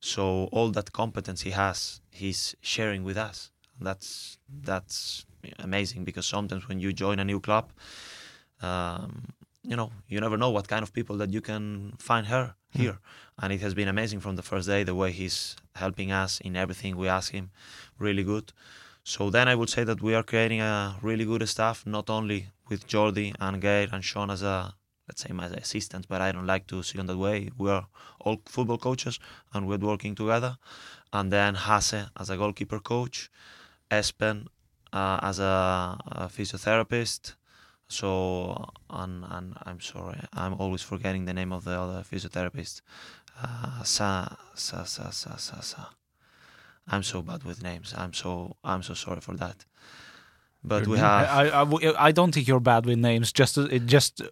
So 0.00 0.48
all 0.52 0.70
that 0.72 0.92
competence 0.92 1.42
he 1.42 1.50
has 1.50 2.00
he's 2.10 2.54
sharing 2.60 3.04
with 3.04 3.16
us. 3.16 3.50
That's 3.80 4.38
that's 4.48 5.24
amazing 5.58 6.04
because 6.04 6.26
sometimes 6.26 6.68
when 6.68 6.80
you 6.80 6.92
join 6.92 7.18
a 7.18 7.24
new 7.24 7.40
club 7.40 7.70
um, 8.62 9.26
you 9.62 9.76
know 9.76 9.90
you 10.08 10.20
never 10.20 10.36
know 10.36 10.50
what 10.50 10.68
kind 10.68 10.82
of 10.82 10.92
people 10.92 11.16
that 11.16 11.30
you 11.32 11.40
can 11.40 11.92
find 11.98 12.26
her 12.26 12.54
here. 12.70 12.98
And 13.38 13.52
it 13.52 13.60
has 13.60 13.74
been 13.74 13.88
amazing 13.88 14.20
from 14.20 14.36
the 14.36 14.42
first 14.42 14.68
day 14.68 14.84
the 14.84 14.94
way 14.94 15.12
he's 15.12 15.56
helping 15.74 16.12
us 16.12 16.40
in 16.40 16.56
everything. 16.56 16.96
We 16.96 17.08
ask 17.08 17.32
him 17.32 17.50
really 17.98 18.22
good. 18.22 18.52
So 19.02 19.30
then 19.30 19.48
i 19.48 19.54
would 19.54 19.70
say 19.70 19.82
that 19.84 20.02
we 20.02 20.14
are 20.14 20.22
creating 20.22 20.60
a 20.60 20.96
really 21.02 21.24
good 21.24 21.48
staff 21.48 21.86
not 21.86 22.10
only 22.10 22.48
with 22.68 22.86
jordi 22.86 23.34
and 23.40 23.60
gail 23.60 23.88
and 23.92 24.04
sean 24.04 24.30
as 24.30 24.42
a 24.42 24.74
let's 25.08 25.22
say 25.22 25.32
my 25.32 25.46
assistants 25.46 26.06
but 26.06 26.20
i 26.20 26.30
don't 26.30 26.46
like 26.46 26.66
to 26.66 26.82
see 26.82 26.98
on 26.98 27.06
that 27.06 27.16
way. 27.16 27.50
We 27.56 27.70
are 27.70 27.86
all 28.20 28.42
football 28.44 28.78
coaches 28.78 29.18
and 29.52 29.66
we're 29.66 29.78
working 29.78 30.14
together. 30.14 30.58
And 31.12 31.32
then 31.32 31.54
Hasse 31.54 32.10
as 32.20 32.30
a 32.30 32.36
goalkeeper 32.36 32.78
coach 32.78 33.30
espen 33.90 34.46
uh, 34.92 35.18
as 35.22 35.38
a, 35.38 35.96
a 36.06 36.28
physiotherapist 36.28 37.34
so 37.90 38.70
and 38.88 39.24
and 39.28 39.56
I'm 39.64 39.80
sorry, 39.80 40.20
I'm 40.32 40.54
always 40.54 40.80
forgetting 40.80 41.24
the 41.24 41.34
name 41.34 41.52
of 41.52 41.64
the 41.64 41.78
other 41.78 42.02
physiotherapist. 42.02 42.82
Uh, 43.42 43.82
sa, 43.82 44.36
sa 44.54 44.84
sa 44.84 45.10
sa 45.10 45.36
sa 45.36 45.60
sa. 45.60 45.86
I'm 46.86 47.02
so 47.02 47.20
bad 47.20 47.42
with 47.42 47.62
names. 47.62 47.92
I'm 47.96 48.12
so 48.12 48.56
I'm 48.62 48.82
so 48.82 48.94
sorry 48.94 49.20
for 49.20 49.34
that. 49.36 49.64
But 50.62 50.86
we 50.86 50.98
have 50.98 51.28
I, 51.28 51.42
I, 51.62 51.64
w- 51.64 51.94
I 51.98 52.12
don't 52.12 52.32
think 52.34 52.46
you're 52.46 52.60
bad 52.60 52.84
with 52.86 52.98
names. 52.98 53.32
Just 53.32 53.56
it 53.58 53.86
just 53.86 54.20
uh, 54.20 54.26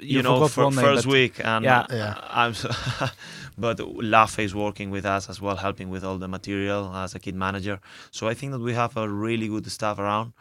you, 0.00 0.16
you, 0.16 0.22
know 0.22 0.34
forgot 0.36 0.50
for 0.52 0.64
one 0.64 0.74
name, 0.76 0.84
first 0.84 1.06
week 1.06 1.40
and 1.44 1.64
Yeah. 1.64 1.86
Yeah. 1.90 2.14
I'm 2.42 2.54
so 2.54 2.70
but 3.58 3.78
Lafe 3.78 4.38
is 4.44 4.54
working 4.54 4.90
with 4.90 5.04
us 5.04 5.28
as 5.28 5.40
well, 5.42 5.56
helping 5.56 5.90
with 5.90 6.04
all 6.04 6.18
the 6.18 6.28
material 6.28 6.94
as 6.94 7.14
a 7.14 7.18
kid 7.18 7.34
manager. 7.34 7.80
So 8.10 8.28
I 8.28 8.34
think 8.34 8.52
that 8.52 8.60
we 8.60 8.72
have 8.74 8.96
a 8.96 9.06
really 9.08 9.48
good 9.48 9.70
staff 9.70 9.98
around, 9.98 10.32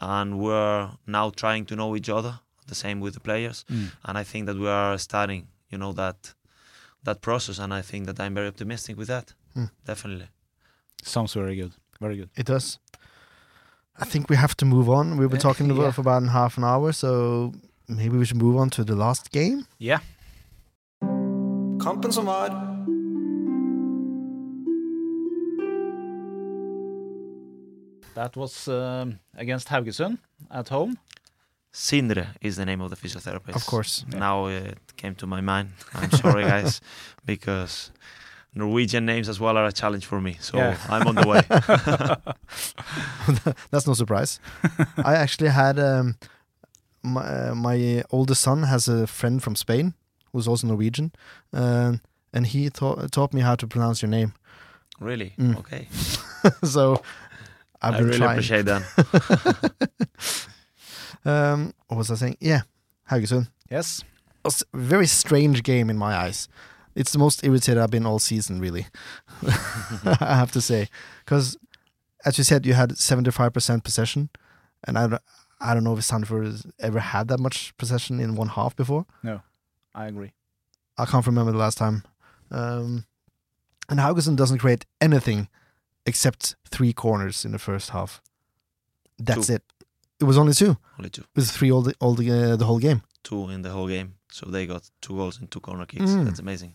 and 0.00 0.38
we're 0.38 0.88
now 1.06 1.30
trying 1.30 1.64
to 1.66 1.74
know 1.76 1.96
each 1.96 2.08
other. 2.08 2.38
The 2.68 2.74
same 2.74 3.00
with 3.00 3.14
the 3.14 3.20
players, 3.20 3.64
Mm. 3.70 3.90
and 4.04 4.18
I 4.18 4.24
think 4.24 4.46
that 4.46 4.56
we 4.58 4.66
are 4.68 4.98
starting, 4.98 5.46
you 5.70 5.78
know, 5.78 5.92
that 5.92 6.34
that 7.04 7.20
process, 7.20 7.58
and 7.60 7.72
I 7.72 7.82
think 7.82 8.06
that 8.06 8.18
I'm 8.20 8.34
very 8.34 8.48
optimistic 8.48 8.96
with 8.98 9.06
that. 9.08 9.34
Hmm. 9.54 9.66
Definitely. 9.84 10.26
Sounds 11.04 11.32
very 11.34 11.54
good. 11.54 11.72
Very 12.00 12.16
good. 12.16 12.28
It 12.36 12.46
does. 12.46 12.78
I 13.98 14.04
think 14.04 14.28
we 14.28 14.36
have 14.36 14.54
to 14.58 14.64
move 14.64 14.88
on. 14.88 15.16
We've 15.16 15.30
been 15.30 15.38
Uh, 15.38 15.48
talking 15.48 15.70
about 15.70 15.82
yeah. 15.84 15.90
for 15.92 16.00
about 16.02 16.22
half 16.28 16.58
an 16.58 16.64
hour, 16.64 16.92
so 16.92 17.52
maybe 17.88 18.16
we 18.18 18.24
should 18.26 18.36
move 18.42 18.56
on 18.56 18.70
to 18.70 18.84
the 18.84 18.94
last 18.94 19.30
game. 19.30 19.66
Yeah. 19.78 20.00
Kampen 21.80 22.12
som 22.12 22.26
var. 22.26 22.50
That 28.14 28.34
was 28.36 28.66
um, 28.68 29.18
against 29.36 29.68
Haugesund 29.68 30.18
at 30.50 30.68
home. 30.70 30.98
Sindre 31.72 32.28
is 32.40 32.56
the 32.56 32.64
name 32.64 32.80
of 32.80 32.88
the 32.90 32.96
physiotherapist. 32.96 33.54
Of 33.54 33.66
course. 33.66 34.04
Yeah. 34.10 34.18
Now 34.18 34.46
it 34.46 34.78
came 34.96 35.14
to 35.16 35.26
my 35.26 35.42
mind. 35.42 35.70
I'm 35.94 36.10
sorry, 36.10 36.44
guys, 36.44 36.80
because 37.26 37.90
Norwegian 38.56 39.04
names 39.06 39.28
as 39.28 39.38
well 39.38 39.56
are 39.58 39.66
a 39.66 39.72
challenge 39.72 40.06
for 40.06 40.20
me. 40.20 40.36
So 40.40 40.56
Yeah. 40.58 40.76
I'm 40.88 41.06
on 41.06 41.14
the 41.14 41.28
way. 41.28 41.42
That's 43.70 43.86
no 43.86 43.94
surprise. 43.94 44.40
I 45.04 45.14
actually 45.14 45.50
had 45.50 45.78
um, 45.78 46.16
my 47.02 47.20
uh, 47.20 47.54
my 47.54 48.02
oldest 48.10 48.42
son 48.42 48.62
has 48.64 48.88
a 48.88 49.06
friend 49.06 49.42
from 49.42 49.54
Spain 49.56 49.94
who's 50.32 50.48
also 50.48 50.66
Norwegian, 50.66 51.12
uh, 51.52 51.92
and 52.32 52.46
he 52.46 52.70
taught 52.70 53.12
taught 53.12 53.32
me 53.34 53.42
how 53.42 53.54
to 53.56 53.66
pronounce 53.66 54.02
your 54.02 54.10
name. 54.10 54.32
really? 55.00 55.32
Mm. 55.38 55.56
Okay. 55.58 55.88
so 56.64 57.02
I've 57.82 57.94
I 57.94 57.98
been 57.98 58.06
really 58.06 58.18
trying. 58.18 58.30
appreciate 58.38 58.64
that. 58.64 58.82
um, 61.24 61.72
what 61.88 61.98
was 61.98 62.10
I 62.10 62.14
saying? 62.14 62.36
Yeah, 62.40 62.62
Haugesund. 63.10 63.48
Yes. 63.70 64.02
was 64.44 64.62
a 64.72 64.76
very 64.78 65.06
strange 65.06 65.62
game 65.62 65.90
in 65.90 65.96
my 65.98 66.14
eyes. 66.14 66.48
It's 66.96 67.12
the 67.12 67.18
most 67.18 67.44
irritated 67.44 67.78
I've 67.78 67.90
been 67.90 68.06
all 68.06 68.18
season, 68.18 68.58
really. 68.58 68.86
I 69.46 70.34
have 70.34 70.50
to 70.52 70.60
say, 70.60 70.88
because 71.24 71.56
as 72.24 72.38
you 72.38 72.44
said, 72.44 72.64
you 72.66 72.72
had 72.74 72.96
seventy 72.98 73.30
five 73.30 73.52
percent 73.52 73.84
possession, 73.84 74.30
and 74.84 74.98
I 74.98 75.06
don't, 75.06 75.22
I 75.60 75.74
don't 75.74 75.84
know 75.84 75.92
if 75.96 76.00
Sandefjord 76.00 76.46
has 76.46 76.66
ever 76.80 76.98
had 76.98 77.28
that 77.28 77.38
much 77.38 77.76
possession 77.76 78.18
in 78.18 78.34
one 78.34 78.48
half 78.48 78.74
before. 78.74 79.04
No, 79.22 79.42
I 79.94 80.06
agree. 80.06 80.32
I 80.98 81.04
can't 81.04 81.26
remember 81.26 81.52
the 81.52 81.58
last 81.58 81.76
time. 81.78 82.02
Um, 82.50 83.04
and 83.88 84.00
Haugesund 84.00 84.36
doesn't 84.36 84.58
create 84.58 84.86
anything 85.00 85.48
except 86.06 86.56
three 86.70 86.92
corners 86.94 87.44
in 87.44 87.52
the 87.52 87.58
first 87.58 87.90
half. 87.90 88.22
That's 89.18 89.48
Two. 89.48 89.54
it. 89.54 89.62
It 90.18 90.24
was 90.24 90.38
only 90.38 90.54
two. 90.54 90.78
Only 90.98 91.10
two. 91.10 91.22
It 91.22 91.36
was 91.36 91.52
three 91.52 91.70
all 91.70 91.82
the 91.82 91.94
all 92.00 92.14
the 92.14 92.30
uh, 92.30 92.56
the 92.56 92.64
whole 92.64 92.78
game. 92.78 93.02
Two 93.22 93.50
in 93.50 93.60
the 93.62 93.70
whole 93.70 93.88
game. 93.88 94.14
So 94.30 94.46
they 94.46 94.66
got 94.66 94.88
two 95.02 95.16
goals 95.16 95.38
and 95.38 95.50
two 95.50 95.60
corner 95.60 95.84
kicks. 95.86 96.10
Mm. 96.10 96.24
That's 96.24 96.38
amazing. 96.40 96.74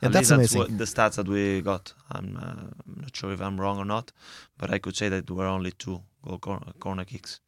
Yeah, 0.00 0.08
At 0.08 0.12
that's 0.12 0.30
amazing. 0.30 0.58
what 0.58 0.78
the 0.78 0.84
stats 0.84 1.14
that 1.16 1.26
we 1.28 1.62
got. 1.62 1.94
I'm, 2.10 2.36
uh, 2.36 2.40
I'm 2.86 3.00
not 3.00 3.16
sure 3.16 3.32
if 3.32 3.40
I'm 3.40 3.58
wrong 3.60 3.78
or 3.78 3.84
not, 3.84 4.12
but 4.58 4.70
I 4.70 4.78
could 4.78 4.94
say 4.96 5.08
that 5.08 5.26
there 5.26 5.36
were 5.36 5.46
only 5.46 5.70
two 5.70 6.02
goal 6.22 6.38
cor- 6.38 6.72
corner 6.78 7.04
kicks. 7.04 7.40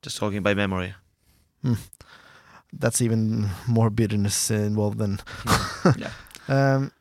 Just 0.00 0.16
talking 0.16 0.42
by 0.42 0.54
memory. 0.54 0.94
That's 2.72 3.00
even 3.02 3.48
more 3.66 3.90
bitterness 3.90 4.50
involved 4.50 4.98
than. 4.98 5.18
yeah. 5.98 6.10
Um, 6.48 6.92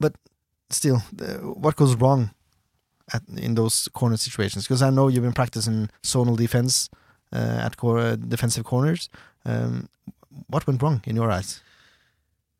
but 0.00 0.14
still, 0.70 0.98
what 1.42 1.76
goes 1.76 1.94
wrong 1.96 2.30
at, 3.12 3.22
in 3.36 3.54
those 3.54 3.88
corner 3.92 4.16
situations? 4.16 4.64
Because 4.64 4.82
I 4.82 4.90
know 4.90 5.08
you've 5.08 5.22
been 5.22 5.32
practicing 5.32 5.90
zonal 6.02 6.36
defense 6.36 6.88
uh, 7.32 7.36
at 7.66 7.82
uh, 7.84 8.16
defensive 8.16 8.64
corners. 8.64 9.08
Um, 9.44 9.88
what 10.48 10.66
went 10.66 10.82
wrong 10.82 11.02
in 11.06 11.16
your 11.16 11.30
eyes? 11.30 11.60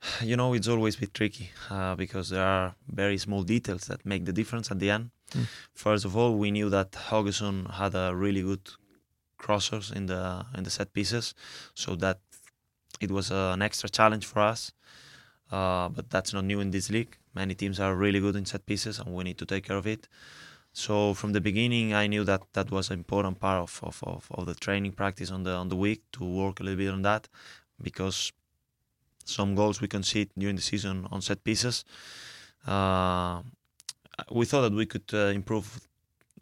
You 0.22 0.36
know, 0.36 0.54
it's 0.54 0.68
always 0.68 0.96
a 0.96 1.00
bit 1.00 1.14
tricky 1.14 1.50
uh, 1.70 1.94
because 1.94 2.30
there 2.30 2.44
are 2.44 2.74
very 2.88 3.18
small 3.18 3.42
details 3.42 3.86
that 3.86 4.04
make 4.04 4.24
the 4.24 4.32
difference 4.32 4.70
at 4.70 4.78
the 4.78 4.90
end. 4.90 5.10
Mm. 5.32 5.46
First 5.74 6.04
of 6.04 6.16
all, 6.16 6.36
we 6.36 6.50
knew 6.50 6.70
that 6.70 6.92
Haugesund 6.92 7.70
had 7.72 7.94
a 7.94 8.14
really 8.14 8.42
good 8.42 8.70
crossers 9.38 9.94
in 9.94 10.06
the 10.06 10.46
in 10.56 10.64
the 10.64 10.70
set 10.70 10.92
pieces, 10.92 11.34
so 11.74 11.96
that 11.96 12.18
it 13.00 13.10
was 13.10 13.30
uh, 13.30 13.52
an 13.54 13.62
extra 13.62 13.88
challenge 13.88 14.26
for 14.26 14.40
us. 14.40 14.72
Uh, 15.50 15.88
but 15.88 16.10
that's 16.10 16.32
not 16.32 16.44
new 16.44 16.60
in 16.60 16.70
this 16.70 16.90
league. 16.90 17.16
Many 17.34 17.54
teams 17.54 17.78
are 17.80 17.94
really 17.94 18.20
good 18.20 18.36
in 18.36 18.44
set 18.46 18.64
pieces, 18.66 18.98
and 18.98 19.14
we 19.14 19.24
need 19.24 19.38
to 19.38 19.46
take 19.46 19.64
care 19.64 19.76
of 19.76 19.86
it. 19.86 20.08
So 20.72 21.14
from 21.14 21.32
the 21.32 21.40
beginning, 21.40 21.94
I 21.94 22.08
knew 22.08 22.24
that 22.24 22.42
that 22.52 22.70
was 22.70 22.90
an 22.90 22.98
important 22.98 23.38
part 23.38 23.60
of, 23.62 23.80
of, 23.82 24.02
of, 24.02 24.26
of 24.32 24.46
the 24.46 24.54
training 24.54 24.92
practice 24.92 25.30
on 25.30 25.44
the 25.44 25.52
on 25.52 25.68
the 25.68 25.76
week 25.76 26.02
to 26.12 26.24
work 26.24 26.60
a 26.60 26.64
little 26.64 26.78
bit 26.78 26.92
on 26.92 27.02
that, 27.02 27.28
because 27.80 28.32
some 29.24 29.54
goals 29.54 29.80
we 29.80 29.88
concede 29.88 30.30
during 30.38 30.56
the 30.56 30.62
season 30.62 31.06
on 31.10 31.20
set 31.22 31.42
pieces. 31.44 31.84
Uh, 32.66 33.42
we 34.30 34.46
thought 34.46 34.62
that 34.62 34.72
we 34.72 34.86
could 34.86 35.10
uh, 35.12 35.26
improve 35.34 35.80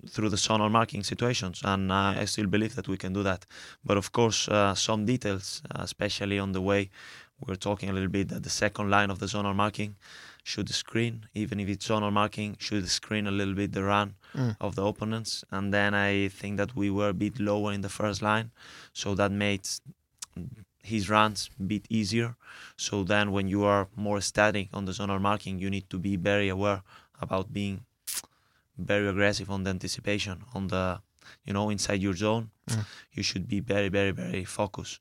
through 0.08 0.28
the 0.28 0.36
zonal 0.36 0.70
marking 0.70 1.02
situations, 1.04 1.60
and 1.64 1.90
uh, 1.92 2.14
I 2.20 2.24
still 2.26 2.46
believe 2.46 2.74
that 2.74 2.88
we 2.88 2.96
can 2.96 3.12
do 3.12 3.22
that. 3.22 3.46
But 3.84 3.96
of 3.96 4.10
course, 4.12 4.48
uh, 4.48 4.74
some 4.74 5.04
details, 5.06 5.62
uh, 5.74 5.82
especially 5.82 6.38
on 6.38 6.52
the 6.52 6.60
way 6.60 6.90
we 7.46 7.52
are 7.52 7.56
talking 7.56 7.88
a 7.88 7.92
little 7.92 8.08
bit 8.08 8.28
that 8.28 8.42
the 8.42 8.50
second 8.50 8.90
line 8.90 9.10
of 9.10 9.18
the 9.20 9.26
zonal 9.26 9.54
marking 9.54 9.96
should 10.44 10.68
screen, 10.70 11.26
even 11.34 11.60
if 11.60 11.68
it's 11.68 11.86
zonal 11.88 12.12
marking, 12.12 12.56
should 12.58 12.88
screen 12.88 13.26
a 13.28 13.30
little 13.30 13.54
bit 13.54 13.72
the 13.72 13.82
run 13.82 14.14
Mm. 14.34 14.56
of 14.60 14.74
the 14.76 14.82
opponents. 14.82 15.44
And 15.50 15.74
then 15.74 15.92
I 15.94 16.28
think 16.28 16.56
that 16.56 16.74
we 16.74 16.90
were 16.90 17.10
a 17.10 17.14
bit 17.14 17.38
lower 17.38 17.70
in 17.72 17.82
the 17.82 17.88
first 17.90 18.22
line, 18.22 18.50
so 18.94 19.14
that 19.14 19.30
made 19.30 19.68
his 20.82 21.08
runs 21.08 21.50
a 21.58 21.62
bit 21.62 21.86
easier. 21.88 22.36
So 22.76 23.04
then, 23.04 23.32
when 23.32 23.48
you 23.48 23.64
are 23.64 23.88
more 23.96 24.20
static 24.20 24.68
on 24.72 24.84
the 24.84 24.92
zonal 24.92 25.20
marking, 25.20 25.58
you 25.58 25.70
need 25.70 25.88
to 25.90 25.98
be 25.98 26.16
very 26.16 26.48
aware 26.48 26.82
about 27.20 27.52
being 27.52 27.84
very 28.78 29.08
aggressive 29.08 29.50
on 29.50 29.64
the 29.64 29.70
anticipation 29.70 30.42
on 30.54 30.68
the 30.68 31.00
you 31.44 31.52
know 31.52 31.70
inside 31.70 32.00
your 32.02 32.14
zone. 32.14 32.50
Mm. 32.68 32.84
You 33.12 33.22
should 33.22 33.48
be 33.48 33.60
very, 33.60 33.88
very, 33.88 34.10
very 34.10 34.44
focused. 34.44 35.00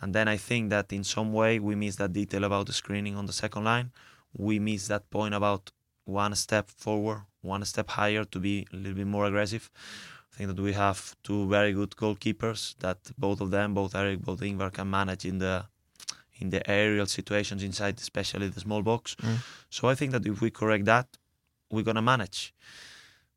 And 0.00 0.14
then 0.14 0.28
I 0.28 0.36
think 0.36 0.70
that 0.70 0.92
in 0.92 1.04
some 1.04 1.32
way 1.32 1.58
we 1.58 1.74
miss 1.74 1.96
that 1.96 2.12
detail 2.12 2.44
about 2.44 2.66
the 2.66 2.72
screening 2.72 3.16
on 3.16 3.26
the 3.26 3.32
second 3.32 3.64
line. 3.64 3.90
We 4.36 4.58
miss 4.58 4.88
that 4.88 5.10
point 5.10 5.34
about 5.34 5.72
one 6.04 6.34
step 6.36 6.70
forward, 6.70 7.22
one 7.42 7.64
step 7.64 7.90
higher 7.90 8.24
to 8.24 8.38
be 8.38 8.66
a 8.72 8.76
little 8.76 8.94
bit 8.94 9.06
more 9.06 9.26
aggressive. 9.26 9.70
I 10.38 10.42
think 10.44 10.54
that 10.54 10.62
we 10.62 10.72
have 10.72 11.16
two 11.24 11.48
very 11.48 11.72
good 11.72 11.96
goalkeepers 11.96 12.76
that 12.78 12.98
both 13.18 13.40
of 13.40 13.50
them, 13.50 13.74
both 13.74 13.96
Eric, 13.96 14.20
both 14.20 14.38
Ingvar, 14.40 14.72
can 14.72 14.88
manage 14.88 15.24
in 15.24 15.38
the 15.38 15.64
in 16.40 16.50
the 16.50 16.62
aerial 16.70 17.06
situations 17.06 17.64
inside, 17.64 17.98
especially 17.98 18.46
the 18.48 18.60
small 18.60 18.82
box. 18.82 19.16
Mm. 19.16 19.38
So 19.68 19.88
I 19.88 19.96
think 19.96 20.12
that 20.12 20.24
if 20.24 20.40
we 20.40 20.50
correct 20.50 20.84
that, 20.84 21.08
we're 21.72 21.82
gonna 21.82 22.02
manage. 22.02 22.54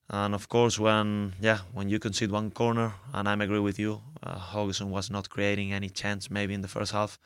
And 0.10 0.36
of 0.36 0.48
course, 0.48 0.78
when 0.78 1.34
yeah, 1.42 1.62
when 1.74 1.90
you 1.90 1.98
concede 1.98 2.30
one 2.32 2.52
corner, 2.52 2.94
and 3.14 3.28
I 3.28 3.34
agree 3.34 3.58
with 3.60 3.80
you, 3.80 4.02
uh, 4.22 4.64
was 4.86 5.10
not 5.10 5.28
creating 5.32 5.74
any 5.74 5.90
chance 5.90 6.30
maybe 6.30 6.54
in 6.54 6.62
the 6.62 6.68
first 6.68 6.92
half. 6.92 7.18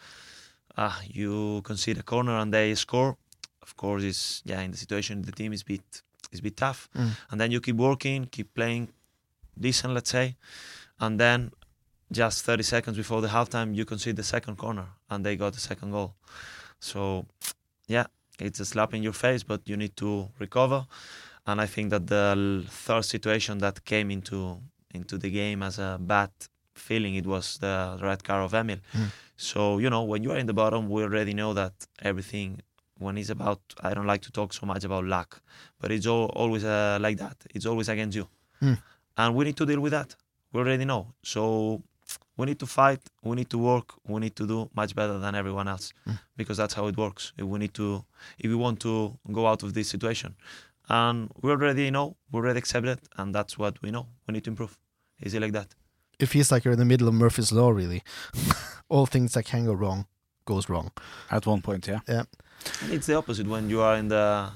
Uh, 0.78 0.94
you 1.06 1.62
concede 1.64 1.98
a 1.98 2.04
corner 2.04 2.38
and 2.38 2.54
they 2.54 2.76
score. 2.76 3.18
Of 3.62 3.76
course, 3.76 4.04
it's 4.04 4.42
yeah 4.46 4.62
in 4.62 4.72
the 4.72 4.78
situation 4.78 5.24
the 5.24 5.34
team 5.34 5.52
is 5.52 5.64
bit 5.64 6.04
is 6.32 6.40
bit 6.40 6.56
tough, 6.56 6.88
Mm. 6.96 7.12
and 7.32 7.42
then 7.42 7.52
you 7.52 7.60
keep 7.60 7.76
working, 7.76 8.28
keep 8.32 8.54
playing 8.54 8.88
decent, 9.60 9.94
let's 9.94 10.10
say, 10.10 10.36
and 11.00 11.20
then 11.20 11.52
just 12.12 12.46
30 12.46 12.64
seconds 12.64 12.98
before 12.98 13.22
the 13.22 13.30
halftime, 13.30 13.76
you 13.76 13.86
concede 13.86 14.16
the 14.16 14.24
second 14.24 14.58
corner, 14.58 14.88
and 15.10 15.26
they 15.26 15.36
got 15.36 15.54
the 15.54 15.60
second 15.60 15.92
goal. 15.92 16.16
So 16.80 17.26
yeah, 17.88 18.06
it's 18.40 18.60
a 18.60 18.66
slap 18.66 18.94
in 18.94 19.02
your 19.04 19.14
face, 19.14 19.44
but 19.44 19.62
you 19.66 19.78
need 19.78 19.96
to 19.98 20.30
recover 20.40 20.86
and 21.48 21.62
I 21.62 21.68
think 21.68 21.90
that 21.92 22.08
the 22.08 22.64
third 22.68 23.06
situation 23.06 23.60
that 23.60 23.86
came 23.86 24.12
into 24.12 24.60
into 24.94 25.18
the 25.18 25.30
game 25.30 25.62
as 25.62 25.78
a 25.78 25.98
bad 26.00 26.32
feeling 26.74 27.16
it 27.16 27.26
was 27.26 27.58
the 27.60 27.98
red 28.02 28.24
card 28.24 28.44
of 28.44 28.54
Emil. 28.54 28.78
Mm. 28.94 29.12
So 29.38 29.78
you 29.78 29.90
know 29.90 30.04
when 30.04 30.24
you 30.24 30.32
are 30.32 30.38
in 30.38 30.48
the 30.48 30.54
bottom, 30.54 30.90
we 30.90 31.04
already 31.04 31.34
know 31.34 31.54
that 31.54 31.74
everything 32.02 32.62
when 32.98 33.18
it's 33.18 33.30
about 33.30 33.60
I 33.82 33.94
don't 33.94 34.08
like 34.08 34.22
to 34.24 34.32
talk 34.32 34.54
so 34.54 34.66
much 34.66 34.84
about 34.84 35.06
luck, 35.06 35.42
but 35.80 35.92
it's 35.92 36.08
all, 36.08 36.26
always 36.28 36.64
uh, 36.64 36.98
like 37.02 37.18
that. 37.18 37.38
It's 37.54 37.66
always 37.66 37.90
against 37.90 38.16
you, 38.16 38.28
Mm. 38.62 38.82
And 39.18 39.36
we 39.36 39.46
need 39.46 39.58
to 39.58 39.66
deal 39.66 39.80
with 39.80 39.92
that. 39.92 40.16
We 40.54 40.60
already 40.62 40.86
know. 40.86 41.14
So 41.24 41.82
we 42.38 42.46
need 42.46 42.60
to 42.60 42.66
fight. 42.66 43.02
We 43.24 43.36
need 43.36 43.50
to 43.50 43.58
work. 43.58 43.94
We 44.08 44.20
need 44.20 44.36
to 44.36 44.46
do 44.48 44.70
much 44.76 44.96
better 44.96 45.18
than 45.20 45.36
everyone 45.36 45.68
else 45.68 45.94
Mm. 46.08 46.20
because 46.38 46.58
that's 46.58 46.74
how 46.74 46.88
it 46.88 46.98
works. 46.98 47.34
If 47.38 47.46
we 47.46 47.60
need 47.60 47.74
to, 47.76 48.04
if 48.40 48.50
we 48.50 48.56
want 48.56 48.80
to 48.82 49.18
go 49.32 49.48
out 49.48 49.64
of 49.64 49.74
this 49.74 49.90
situation, 49.90 50.36
and 50.90 51.30
we 51.42 51.50
already 51.52 51.90
know, 51.90 52.16
we 52.32 52.40
already 52.40 52.60
accept 52.60 52.86
it, 52.86 53.00
and 53.18 53.34
that's 53.34 53.58
what 53.58 53.82
we 53.82 53.90
know. 53.92 54.08
We 54.28 54.34
need 54.34 54.44
to 54.44 54.52
improve. 54.52 54.78
Easy 55.26 55.40
like 55.40 55.54
that. 55.54 55.74
It 56.20 56.28
feels 56.28 56.52
like 56.52 56.64
you're 56.64 56.74
in 56.74 56.80
the 56.80 56.86
middle 56.86 57.08
of 57.08 57.14
Murphy's 57.14 57.52
law, 57.52 57.70
really. 57.72 58.04
All 58.90 59.06
things 59.06 59.34
that 59.34 59.44
can 59.44 59.66
go 59.66 59.74
wrong 59.74 60.06
goes 60.46 60.70
wrong. 60.70 60.92
At 61.32 61.46
one 61.48 61.62
point, 61.62 61.88
yeah. 61.88 62.00
And 62.08 62.28
it's 62.92 63.08
the 63.08 63.16
opposite 63.16 63.48
when 63.48 63.70
you 63.70 63.82
are 63.82 63.96
in 63.98 64.08
the 64.10 64.52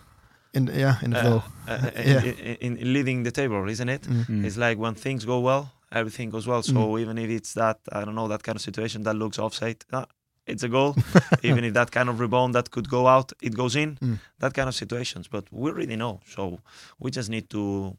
In 0.53 0.67
yeah, 0.67 0.95
in 1.03 1.11
the 1.11 1.19
uh, 1.19 1.23
flow. 1.23 1.43
uh, 1.67 1.91
Yeah. 1.95 2.23
in, 2.23 2.55
in, 2.61 2.77
in 2.77 2.93
leading 2.93 3.23
the 3.23 3.31
table, 3.31 3.69
isn't 3.69 3.89
it? 3.89 4.01
Mm. 4.03 4.25
Mm. 4.25 4.45
It's 4.45 4.57
like 4.57 4.77
when 4.79 4.95
things 4.95 5.25
go 5.25 5.39
well, 5.39 5.71
everything 5.91 6.29
goes 6.31 6.47
well. 6.47 6.63
So 6.63 6.97
even 6.97 7.17
if 7.17 7.29
it's 7.29 7.53
that 7.53 7.79
I 7.91 8.03
don't 8.05 8.15
know 8.15 8.27
that 8.27 8.41
kind 8.43 8.55
of 8.55 8.61
situation 8.61 9.03
that 9.03 9.15
looks 9.15 9.37
offside, 9.39 9.85
uh, 9.91 10.05
it's 10.47 10.63
a 10.63 10.69
goal. 10.69 10.95
even 11.43 11.63
if 11.63 11.73
that 11.73 11.91
kind 11.91 12.09
of 12.09 12.19
rebound 12.19 12.55
that 12.55 12.71
could 12.71 12.89
go 12.89 13.05
out, 13.07 13.31
it 13.41 13.53
goes 13.55 13.75
in. 13.75 13.95
Mm. 13.97 14.19
That 14.39 14.53
kind 14.53 14.67
of 14.67 14.73
situations. 14.75 15.27
But 15.27 15.45
we 15.51 15.69
really 15.71 15.95
know. 15.95 16.19
So 16.25 16.59
we 16.99 17.11
just 17.11 17.29
need 17.29 17.49
to 17.51 17.95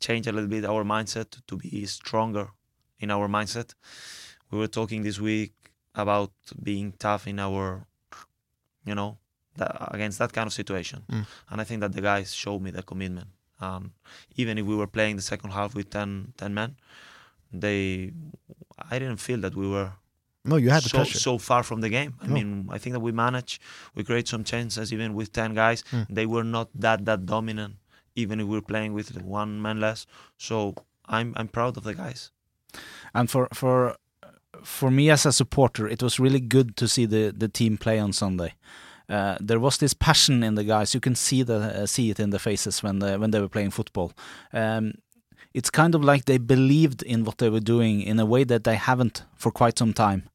change 0.00 0.28
a 0.28 0.32
little 0.32 0.48
bit 0.48 0.64
our 0.64 0.84
mindset 0.84 1.40
to 1.48 1.56
be 1.56 1.84
stronger 1.86 2.48
in 3.00 3.10
our 3.10 3.26
mindset. 3.28 3.74
We 4.50 4.58
were 4.58 4.68
talking 4.68 5.02
this 5.02 5.18
week 5.20 5.52
about 5.94 6.30
being 6.62 6.92
tough 6.98 7.26
in 7.26 7.40
our, 7.40 7.86
you 8.84 8.94
know, 8.94 9.18
that, 9.58 9.76
against 9.94 10.18
that 10.18 10.32
kind 10.32 10.46
of 10.46 10.52
situation. 10.52 11.02
Mm. 11.10 11.26
And 11.50 11.60
I 11.60 11.64
think 11.64 11.80
that 11.82 11.92
the 11.92 12.00
guys 12.00 12.34
showed 12.34 12.60
me 12.62 12.70
the 12.70 12.82
commitment. 12.82 13.28
Um, 13.60 13.92
even 14.36 14.56
if 14.58 14.64
we 14.66 14.74
were 14.76 14.86
playing 14.86 15.16
the 15.16 15.22
second 15.22 15.50
half 15.50 15.74
with 15.74 15.90
10, 15.90 16.32
10 16.36 16.54
men, 16.54 16.76
they, 17.52 18.12
I 18.90 18.98
didn't 18.98 19.16
feel 19.18 19.40
that 19.40 19.54
we 19.54 19.68
were 19.68 19.92
No, 20.44 20.56
you 20.56 20.70
had 20.70 20.82
the 20.84 20.88
so 20.88 20.98
pressure. 20.98 21.18
so 21.18 21.38
far 21.38 21.62
from 21.62 21.80
the 21.80 21.88
game. 21.88 22.14
I 22.22 22.26
No. 22.26 22.34
mean, 22.34 22.68
I 22.70 22.78
think 22.78 22.92
that 22.94 23.00
we 23.00 23.12
managed. 23.12 23.60
We 23.94 24.04
create 24.04 24.28
some 24.28 24.44
chances 24.44 24.92
even 24.92 25.14
with 25.14 25.32
ten 25.32 25.54
guys. 25.54 25.82
Mm. 25.92 26.06
They 26.08 26.26
were 26.26 26.44
not 26.44 26.68
that 26.80 27.04
that 27.04 27.26
dominant, 27.26 27.74
even 28.14 28.40
if 28.40 28.46
we 28.46 28.54
were 28.56 28.62
playing 28.66 28.94
with 28.94 29.08
one 29.22 29.60
man 29.60 29.80
less. 29.80 30.06
So 30.36 30.74
I'm 31.06 31.32
I'm 31.36 31.48
proud 31.48 31.76
of 31.76 31.82
the 31.84 31.94
guys. 31.94 32.30
And 33.12 33.28
for 33.30 33.48
for 33.52 33.96
for 34.62 34.90
me 34.90 35.10
as 35.10 35.26
a 35.26 35.32
supporter, 35.32 35.88
it 35.88 36.02
was 36.02 36.20
really 36.20 36.40
good 36.40 36.76
to 36.76 36.86
see 36.86 37.06
the 37.06 37.32
the 37.36 37.48
team 37.48 37.76
play 37.78 37.98
on 38.00 38.12
Sunday. 38.12 38.54
Uh, 39.08 39.36
there 39.40 39.60
was 39.60 39.78
this 39.78 39.94
passion 39.94 40.42
in 40.42 40.54
the 40.54 40.64
guys. 40.64 40.94
You 40.94 41.00
can 41.00 41.14
see 41.14 41.42
the 41.42 41.82
uh, 41.82 41.86
see 41.86 42.10
it 42.10 42.20
in 42.20 42.30
the 42.30 42.38
faces 42.38 42.82
when 42.82 42.98
they, 42.98 43.16
when 43.16 43.30
they 43.30 43.40
were 43.40 43.48
playing 43.48 43.70
football. 43.70 44.12
Um, 44.52 44.92
it's 45.54 45.70
kind 45.70 45.94
of 45.94 46.04
like 46.04 46.24
they 46.24 46.38
believed 46.38 47.02
in 47.02 47.24
what 47.24 47.38
they 47.38 47.48
were 47.50 47.60
doing 47.64 48.02
in 48.02 48.20
a 48.20 48.26
way 48.26 48.44
that 48.44 48.64
they 48.64 48.76
haven't 48.76 49.24
for 49.34 49.50
quite 49.50 49.78
some 49.78 49.92
time. 49.92 50.28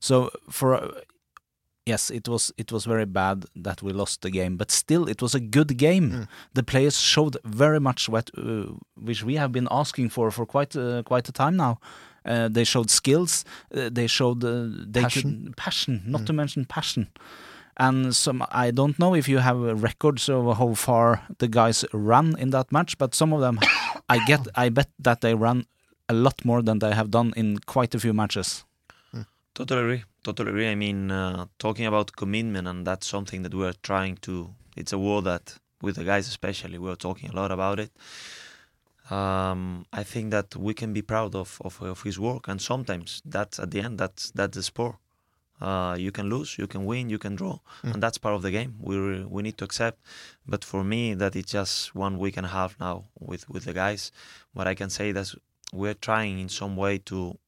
So 0.00 0.30
for 0.50 0.90
yes, 1.86 2.10
it 2.10 2.28
was 2.28 2.52
it 2.56 2.72
was 2.72 2.86
very 2.86 3.04
bad 3.04 3.44
that 3.64 3.82
we 3.82 3.92
lost 3.92 4.22
the 4.22 4.30
game, 4.30 4.56
but 4.56 4.70
still 4.70 5.08
it 5.08 5.20
was 5.20 5.34
a 5.34 5.40
good 5.40 5.76
game. 5.76 6.26
The 6.54 6.62
players 6.62 6.98
showed 6.98 7.36
very 7.44 7.80
much 7.80 8.08
what 8.08 8.30
uh, 8.38 8.72
which 8.94 9.22
we 9.22 9.36
have 9.36 9.52
been 9.52 9.68
asking 9.70 10.10
for 10.10 10.30
for 10.30 10.46
quite 10.46 10.74
uh, 10.76 11.02
quite 11.02 11.28
a 11.28 11.32
time 11.32 11.56
now. 11.56 11.78
Uh, 12.26 12.48
they 12.48 12.64
showed 12.64 12.90
skills. 12.90 13.44
Uh, 13.74 13.90
they 13.92 14.06
showed 14.06 14.42
uh, 14.44 14.66
they 14.92 15.02
Passion. 15.02 15.44
Could, 15.44 15.56
passion, 15.56 16.02
not 16.06 16.24
to 16.26 16.32
mention 16.32 16.64
passion. 16.64 17.08
And 17.76 18.14
some 18.14 18.44
I 18.50 18.70
don't 18.70 18.98
know 18.98 19.14
if 19.14 19.28
you 19.28 19.38
have 19.38 19.82
records 19.82 20.28
of 20.28 20.56
how 20.58 20.74
far 20.74 21.22
the 21.38 21.48
guys 21.48 21.84
ran 21.92 22.36
in 22.38 22.50
that 22.50 22.70
match, 22.70 22.96
but 22.98 23.14
some 23.14 23.32
of 23.32 23.40
them, 23.40 23.58
I 24.08 24.24
get, 24.26 24.46
I 24.54 24.68
bet 24.68 24.88
that 24.98 25.20
they 25.20 25.34
ran 25.34 25.66
a 26.08 26.14
lot 26.14 26.44
more 26.44 26.62
than 26.62 26.78
they 26.78 26.92
have 26.92 27.10
done 27.10 27.32
in 27.36 27.58
quite 27.66 27.94
a 27.94 27.98
few 27.98 28.12
matches. 28.12 28.64
Totally 29.54 29.80
agree. 29.80 30.04
Totally 30.24 30.50
agree. 30.50 30.68
I 30.68 30.74
mean, 30.74 31.12
uh, 31.12 31.46
talking 31.58 31.86
about 31.86 32.16
commitment, 32.16 32.66
and 32.66 32.84
that's 32.84 33.06
something 33.06 33.42
that 33.42 33.54
we're 33.54 33.74
trying 33.82 34.16
to. 34.22 34.50
It's 34.76 34.92
a 34.92 34.98
word 34.98 35.24
that, 35.24 35.58
with 35.80 35.94
the 35.96 36.04
guys 36.04 36.26
especially, 36.26 36.78
we're 36.78 36.96
talking 36.96 37.30
a 37.30 37.36
lot 37.36 37.52
about 37.52 37.78
it. 37.78 37.92
Um, 39.12 39.86
I 39.92 40.02
think 40.02 40.32
that 40.32 40.56
we 40.56 40.74
can 40.74 40.92
be 40.92 41.02
proud 41.02 41.36
of, 41.36 41.60
of 41.64 41.80
of 41.82 42.02
his 42.02 42.18
work, 42.18 42.48
and 42.48 42.60
sometimes 42.60 43.22
that's 43.24 43.60
at 43.60 43.70
the 43.70 43.80
end. 43.80 43.98
That's 43.98 44.32
that's 44.32 44.56
the 44.56 44.62
sport. 44.62 44.96
Uh, 45.60 45.96
you 45.98 46.10
can 46.10 46.28
lose, 46.28 46.58
you 46.58 46.66
can 46.66 46.84
win, 46.84 47.08
you 47.08 47.18
can 47.18 47.36
draw, 47.36 47.58
and 47.82 48.02
that's 48.02 48.18
part 48.18 48.34
of 48.34 48.42
the 48.42 48.50
game. 48.50 48.74
We 48.80 49.24
we 49.24 49.42
need 49.42 49.56
to 49.58 49.64
accept. 49.64 49.98
But 50.46 50.64
for 50.64 50.82
me, 50.84 51.14
that 51.14 51.36
it's 51.36 51.52
just 51.52 51.94
one 51.94 52.18
week 52.18 52.36
and 52.36 52.46
a 52.46 52.50
half 52.50 52.78
now 52.80 53.04
with 53.18 53.48
with 53.48 53.64
the 53.64 53.72
guys. 53.72 54.12
What 54.52 54.66
I 54.66 54.74
can 54.74 54.90
say 54.90 55.12
that 55.12 55.32
we're 55.72 55.94
trying 55.94 56.38
in 56.40 56.48
some 56.48 56.76
way 56.76 56.98
to 56.98 57.38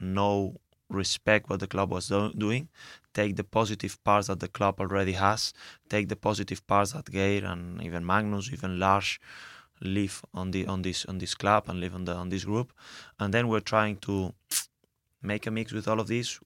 know 0.00 0.56
respect 0.88 1.50
what 1.50 1.60
the 1.60 1.66
club 1.66 1.90
was 1.90 2.08
do- 2.08 2.32
doing, 2.32 2.68
take 3.12 3.36
the 3.36 3.44
positive 3.44 4.02
parts 4.04 4.28
that 4.28 4.40
the 4.40 4.48
club 4.48 4.80
already 4.80 5.12
has, 5.12 5.52
take 5.88 6.08
the 6.08 6.16
positive 6.16 6.66
parts 6.66 6.92
that 6.92 7.10
Geir 7.10 7.44
and 7.44 7.82
even 7.82 8.06
Magnus, 8.06 8.50
even 8.52 8.78
Lars 8.78 9.18
live 9.80 10.22
on 10.34 10.50
the 10.50 10.66
on 10.66 10.82
this 10.82 11.04
on 11.04 11.18
this 11.18 11.34
club 11.34 11.64
and 11.68 11.78
live 11.80 11.94
on 11.94 12.04
the 12.04 12.14
on 12.14 12.28
this 12.30 12.44
group, 12.44 12.72
and 13.20 13.32
then 13.34 13.48
we're 13.48 13.60
trying 13.60 13.96
to 13.98 14.32
make 15.22 15.46
a 15.46 15.50
mix 15.50 15.72
with 15.72 15.88
all 15.88 16.00
of 16.00 16.08
this, 16.08 16.40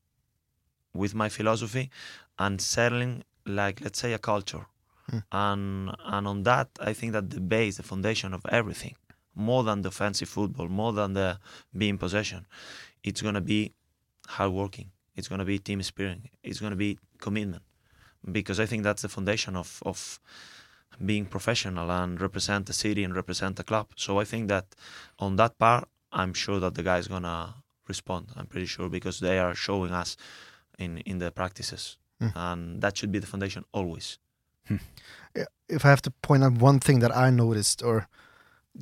with 0.95 1.15
my 1.15 1.29
philosophy, 1.29 1.91
and 2.39 2.61
settling 2.61 3.25
like 3.47 3.81
let's 3.81 3.99
say 3.99 4.13
a 4.13 4.19
culture, 4.19 4.67
hmm. 5.11 5.19
and 5.31 5.91
and 6.05 6.27
on 6.27 6.43
that 6.45 6.69
I 6.81 6.93
think 6.93 7.13
that 7.13 7.31
the 7.31 7.41
base, 7.41 7.77
the 7.77 7.83
foundation 7.83 8.35
of 8.35 8.43
everything, 8.49 8.97
more 9.35 9.63
than 9.65 9.83
the 9.83 9.91
fancy 9.91 10.25
football, 10.25 10.69
more 10.69 10.93
than 10.93 11.15
the 11.15 11.39
being 11.77 11.99
possession, 11.99 12.47
it's 13.03 13.23
gonna 13.23 13.41
be 13.41 13.73
hard 14.29 14.53
working. 14.53 14.91
It's 15.17 15.29
gonna 15.29 15.45
be 15.45 15.59
team 15.59 15.83
spirit. 15.83 16.19
It's 16.43 16.61
gonna 16.61 16.77
be 16.77 16.99
commitment, 17.19 17.63
because 18.31 18.59
I 18.61 18.67
think 18.67 18.83
that's 18.83 19.03
the 19.03 19.09
foundation 19.09 19.57
of 19.57 19.83
of 19.85 20.21
being 21.05 21.25
professional 21.25 21.91
and 21.91 22.21
represent 22.21 22.67
the 22.67 22.73
city 22.73 23.03
and 23.03 23.17
represent 23.17 23.57
the 23.57 23.65
club. 23.65 23.87
So 23.97 24.21
I 24.21 24.25
think 24.25 24.49
that 24.49 24.67
on 25.19 25.37
that 25.37 25.59
part, 25.59 25.89
I'm 26.13 26.35
sure 26.35 26.61
that 26.61 26.75
the 26.75 26.83
guys 26.83 27.09
gonna 27.09 27.55
respond. 27.89 28.29
I'm 28.37 28.47
pretty 28.47 28.67
sure 28.67 28.89
because 28.89 29.19
they 29.21 29.39
are 29.39 29.55
showing 29.55 29.93
us 29.93 30.17
in 30.79 30.99
in 30.99 31.19
the 31.19 31.31
practices, 31.31 31.97
hmm. 32.21 32.29
and 32.35 32.81
that 32.83 32.97
should 32.97 33.13
be 33.13 33.19
the 33.19 33.27
foundation 33.27 33.65
always. 33.73 34.19
Hmm. 34.69 34.77
if 35.69 35.85
I 35.85 35.89
have 35.89 36.03
to 36.03 36.11
point 36.11 36.45
out 36.45 36.53
one 36.53 36.79
thing 36.79 37.01
that 37.01 37.17
I 37.17 37.31
noticed 37.31 37.83
or 37.83 38.07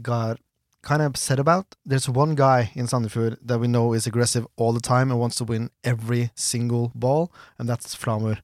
got 0.03 0.39
kind 0.83 1.03
of 1.03 1.07
upset 1.07 1.39
about, 1.39 1.75
there's 1.85 2.09
one 2.09 2.35
guy 2.35 2.71
in 2.75 2.87
Sandefjord 2.87 3.39
that 3.43 3.59
we 3.59 3.69
know 3.69 3.93
is 3.93 4.07
aggressive 4.07 4.47
all 4.57 4.73
the 4.73 4.81
time 4.81 5.11
and 5.11 5.21
wants 5.21 5.37
to 5.37 5.45
win 5.45 5.71
every 5.85 6.31
single 6.35 6.93
ball, 6.95 7.33
and 7.59 7.69
that's 7.69 7.95
Flamur. 7.95 8.39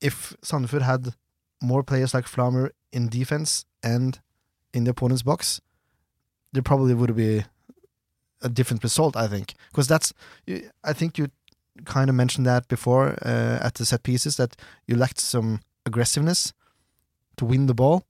If 0.00 0.36
Sandefjord 0.42 0.82
had 0.82 1.14
more 1.62 1.82
players 1.82 2.14
like 2.14 2.26
Flamur 2.26 2.70
in 2.92 3.08
defense 3.08 3.64
and 3.82 4.20
in 4.74 4.84
the 4.84 4.90
opponent's 4.90 5.22
box, 5.22 5.60
there 6.52 6.62
probably 6.62 6.94
would 6.94 7.14
be 7.16 7.44
a 8.42 8.48
different 8.48 8.82
result, 8.82 9.16
I 9.16 9.26
think. 9.26 9.54
Because 9.70 9.88
that's, 9.88 10.12
I 10.84 10.92
think 10.92 11.18
you 11.18 11.28
kind 11.84 12.08
of 12.08 12.16
mentioned 12.16 12.46
that 12.46 12.68
before 12.68 13.16
uh, 13.22 13.58
at 13.60 13.74
the 13.74 13.84
set 13.84 14.02
pieces 14.02 14.36
that 14.36 14.56
you 14.86 14.96
lacked 14.96 15.20
some 15.20 15.60
aggressiveness 15.84 16.52
to 17.36 17.44
win 17.44 17.66
the 17.66 17.74
ball, 17.74 18.04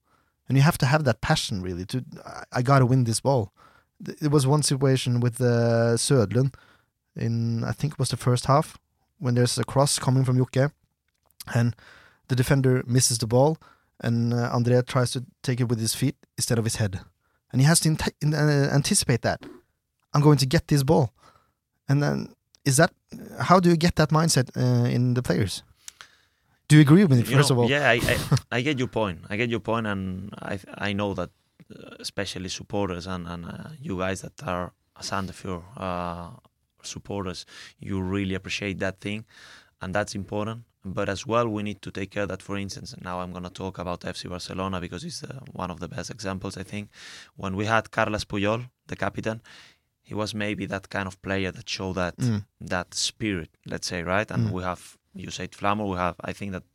and 0.49 0.57
you 0.57 0.63
have 0.63 0.79
to 0.79 0.87
have 0.87 1.05
that 1.05 1.21
passion 1.21 1.63
really. 1.63 1.85
To 1.87 2.05
I, 2.25 2.45
I 2.53 2.63
got 2.63 2.79
to 2.79 2.87
win 2.87 3.05
this 3.05 3.21
ball. 3.21 3.53
It 4.21 4.31
was 4.31 4.47
one 4.47 4.63
situation 4.63 5.21
with 5.21 5.41
uh, 5.41 5.97
Södlund 5.97 6.55
in 7.15 7.65
I 7.65 7.73
think 7.73 7.95
it 7.95 7.99
was 7.99 8.11
the 8.11 8.17
first 8.17 8.47
half 8.47 8.79
when 9.19 9.35
there's 9.35 9.59
a 9.59 9.65
cross 9.65 9.99
coming 9.99 10.25
from 10.25 10.39
Jokke, 10.39 10.71
and 11.55 11.75
the 12.29 12.37
defender 12.37 12.83
misses 12.87 13.19
the 13.19 13.27
ball, 13.27 13.57
and 14.01 14.35
uh, 14.35 14.51
Andrea 14.53 14.83
tries 14.83 15.13
to 15.13 15.25
take 15.43 15.61
it 15.61 15.69
with 15.69 15.81
his 15.81 15.95
feet 15.95 16.17
instead 16.37 16.59
of 16.59 16.65
his 16.65 16.77
head, 16.77 17.01
and 17.51 17.61
he 17.61 17.67
has 17.67 17.81
to 17.81 17.91
uh, 17.91 18.75
anticipate 18.75 19.23
that 19.23 19.43
I'm 20.13 20.23
going 20.23 20.39
to 20.39 20.47
get 20.47 20.69
this 20.69 20.83
ball, 20.83 21.13
and 21.89 22.03
then 22.03 22.36
is 22.67 22.77
that 22.77 22.93
how 23.41 23.61
do 23.61 23.71
you 23.71 23.77
get 23.77 23.95
that 23.97 24.11
mindset 24.11 24.51
uh, 24.57 24.87
in 24.97 25.15
the 25.15 25.23
players? 25.23 25.63
Do 26.69 26.77
you 26.77 26.83
agree 26.83 27.05
with 27.05 27.13
me? 27.13 27.19
You 27.19 27.37
First 27.39 27.51
know, 27.51 27.55
of 27.55 27.59
all, 27.61 27.71
yeah, 27.71 27.89
I, 27.89 28.01
I, 28.03 28.17
I 28.59 28.61
get 28.61 28.79
your 28.79 28.89
point. 28.89 29.21
I 29.31 29.37
get 29.37 29.49
your 29.49 29.61
point, 29.61 29.87
and 29.87 30.35
I 30.53 30.59
I 30.89 30.93
know 30.93 31.15
that, 31.15 31.31
uh, 31.71 31.95
especially 32.01 32.49
supporters 32.49 33.07
and 33.07 33.27
and 33.29 33.47
uh, 33.47 33.69
you 33.81 33.99
guys 33.99 34.21
that 34.23 34.43
are 34.43 34.73
Sandefjord 35.01 35.63
uh, 35.77 36.31
supporters, 36.83 37.47
you 37.79 38.01
really 38.01 38.35
appreciate 38.35 38.79
that 38.81 39.01
thing, 39.01 39.25
and 39.81 39.95
that's 39.95 40.15
important. 40.15 40.65
But 40.85 41.09
as 41.09 41.27
well, 41.27 41.49
we 41.49 41.65
need 41.65 41.83
to 41.83 41.91
take 41.91 42.13
care 42.13 42.27
that, 42.27 42.43
for 42.43 42.57
instance, 42.57 42.95
now 43.03 43.21
I'm 43.21 43.33
gonna 43.33 43.51
talk 43.51 43.79
about 43.79 44.01
FC 44.03 44.29
Barcelona 44.29 44.81
because 44.81 45.03
it's 45.05 45.23
uh, 45.25 45.41
one 45.53 45.71
of 45.71 45.79
the 45.81 45.89
best 45.89 46.11
examples. 46.11 46.57
I 46.57 46.63
think 46.63 46.91
when 47.37 47.57
we 47.57 47.67
had 47.67 47.91
Carles 47.91 48.25
Puyol, 48.25 48.69
the 48.87 48.97
captain, 48.97 49.41
he 50.09 50.15
was 50.23 50.31
maybe 50.35 50.65
that 50.75 50.85
kind 50.97 51.07
of 51.11 51.15
player 51.27 51.51
that 51.57 51.69
showed 51.77 51.97
that 52.03 52.17
Mm. 52.19 52.41
that 52.75 52.89
spirit, 52.95 53.51
let's 53.73 53.89
say, 53.93 54.01
right? 54.15 54.29
And 54.35 54.43
Mm. 54.47 54.53
we 54.57 54.63
have 54.71 54.83
you 55.25 55.31
said 55.39 55.51
Flamur, 55.59 55.87
we 55.93 55.97
have 56.07 56.17
I 56.31 56.33
think 56.39 56.51
that 56.57 56.69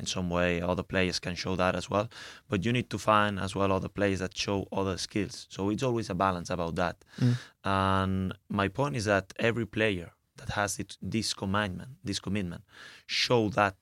in 0.00 0.06
some 0.14 0.28
way 0.36 0.50
other 0.70 0.82
players 0.92 1.18
can 1.26 1.34
show 1.44 1.54
that 1.62 1.74
as 1.80 1.86
well. 1.92 2.06
But 2.50 2.58
you 2.64 2.72
need 2.78 2.88
to 2.94 2.98
find 2.98 3.32
as 3.46 3.52
well 3.58 3.70
other 3.78 3.88
players 3.98 4.18
that 4.24 4.34
show 4.44 4.58
other 4.80 4.96
skills. 5.06 5.34
So 5.54 5.60
it's 5.72 5.84
always 5.88 6.10
a 6.10 6.14
balance 6.26 6.50
about 6.56 6.74
that. 6.82 6.96
Mm. 7.24 7.34
And 7.64 8.34
my 8.60 8.68
point 8.78 8.94
is 9.00 9.04
that 9.12 9.26
every 9.48 9.66
player 9.78 10.08
that 10.38 10.50
has 10.50 10.70
it, 10.82 10.90
this 11.00 11.28
commitment, 11.42 11.90
this 12.08 12.18
commitment, 12.26 12.62
show 13.06 13.48
that 13.60 13.76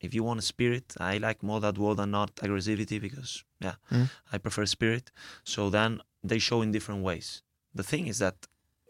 if 0.00 0.10
you 0.14 0.22
want 0.28 0.40
a 0.40 0.46
spirit, 0.54 0.86
I 1.12 1.18
like 1.18 1.40
more 1.42 1.60
that 1.60 1.78
word 1.78 1.96
than 1.98 2.10
not 2.10 2.30
aggressivity 2.44 2.98
because 3.00 3.44
yeah, 3.66 3.76
Mm. 3.90 4.10
I 4.32 4.36
prefer 4.38 4.66
spirit. 4.66 5.10
So 5.44 5.70
then 5.70 5.90
they 6.30 6.38
show 6.40 6.58
in 6.62 6.72
different 6.72 7.02
ways. 7.08 7.42
The 7.74 7.82
thing 7.82 8.06
is 8.06 8.18
that 8.18 8.36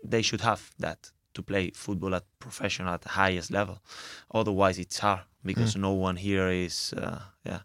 they 0.03 0.23
should 0.23 0.41
have 0.43 0.71
that 0.79 1.11
to 1.35 1.43
play 1.43 1.71
football 1.75 2.15
at 2.15 2.25
professional 2.39 2.95
at 2.95 3.03
the 3.03 3.09
highest 3.11 3.51
level. 3.51 3.79
Otherwise, 4.33 4.79
it's 4.79 4.99
hard 4.99 5.23
because 5.45 5.75
no 5.77 5.93
one 5.93 6.17
here 6.17 6.49
is 6.49 6.93
uh, 6.97 7.21
yeah. 7.45 7.61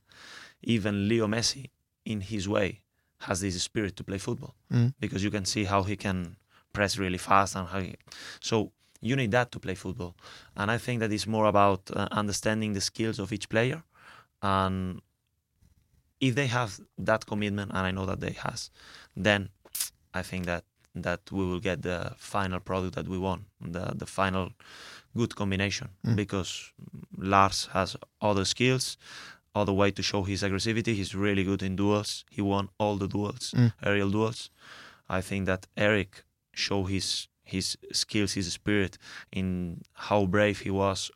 Even 0.61 1.07
Leo 1.07 1.27
Messi, 1.27 1.69
in 2.05 2.21
his 2.21 2.47
way, 2.47 2.81
has 3.19 3.39
this 3.41 3.61
spirit 3.61 3.95
to 3.95 4.03
play 4.03 4.17
football 4.17 4.55
Mm. 4.71 4.93
because 4.99 5.23
you 5.23 5.31
can 5.31 5.45
see 5.45 5.63
how 5.65 5.83
he 5.83 5.95
can 5.95 6.35
press 6.73 6.97
really 6.97 7.17
fast 7.17 7.55
and 7.55 7.67
how 7.67 7.79
he, 7.79 7.95
so 8.39 8.71
you 9.01 9.15
need 9.15 9.31
that 9.31 9.51
to 9.51 9.59
play 9.59 9.75
football 9.75 10.13
and 10.55 10.69
i 10.69 10.77
think 10.77 10.99
that 10.99 11.11
it's 11.11 11.25
more 11.25 11.47
about 11.47 11.81
uh, 11.95 12.07
understanding 12.11 12.73
the 12.73 12.81
skills 12.81 13.17
of 13.19 13.31
each 13.33 13.49
player 13.49 13.81
and 14.43 15.01
if 16.19 16.35
they 16.35 16.47
have 16.47 16.79
that 16.97 17.25
commitment 17.25 17.71
and 17.71 17.79
i 17.87 17.91
know 17.91 18.05
that 18.05 18.19
they 18.19 18.31
has 18.31 18.69
then 19.17 19.49
i 20.13 20.21
think 20.21 20.45
that 20.45 20.63
that 20.95 21.19
we 21.31 21.45
will 21.45 21.59
get 21.59 21.81
the 21.81 22.13
final 22.17 22.59
product 22.59 22.95
that 22.95 23.07
we 23.07 23.17
want 23.17 23.41
the 23.61 23.93
the 23.95 24.05
final 24.05 24.49
good 25.15 25.35
combination. 25.35 25.89
Mm. 26.05 26.15
because 26.15 26.71
lars 27.17 27.69
has 27.73 27.95
other 28.21 28.45
skills 28.45 28.97
other 29.55 29.73
way 29.73 29.91
to 29.91 30.03
show 30.03 30.23
his 30.23 30.43
aggressivity. 30.43 30.93
He's 30.93 31.15
really 31.15 31.43
good 31.43 31.63
in 31.63 31.75
duels. 31.75 32.23
He 32.29 32.41
won 32.41 32.69
all 32.77 32.97
the 32.97 33.07
duels 33.07 33.51
Mm. 33.55 33.71
aerial 33.83 34.11
duels. 34.11 34.49
I 35.17 35.21
think 35.21 35.45
that 35.47 35.67
eric 35.75 36.23
show 36.53 36.85
his 36.85 37.27
his 37.43 37.77
skills 37.91 38.33
his 38.33 38.53
spirit 38.53 38.97
in 39.31 39.81
how 39.93 40.25
brave 40.27 40.59
he 40.65 40.69
was 40.71 41.11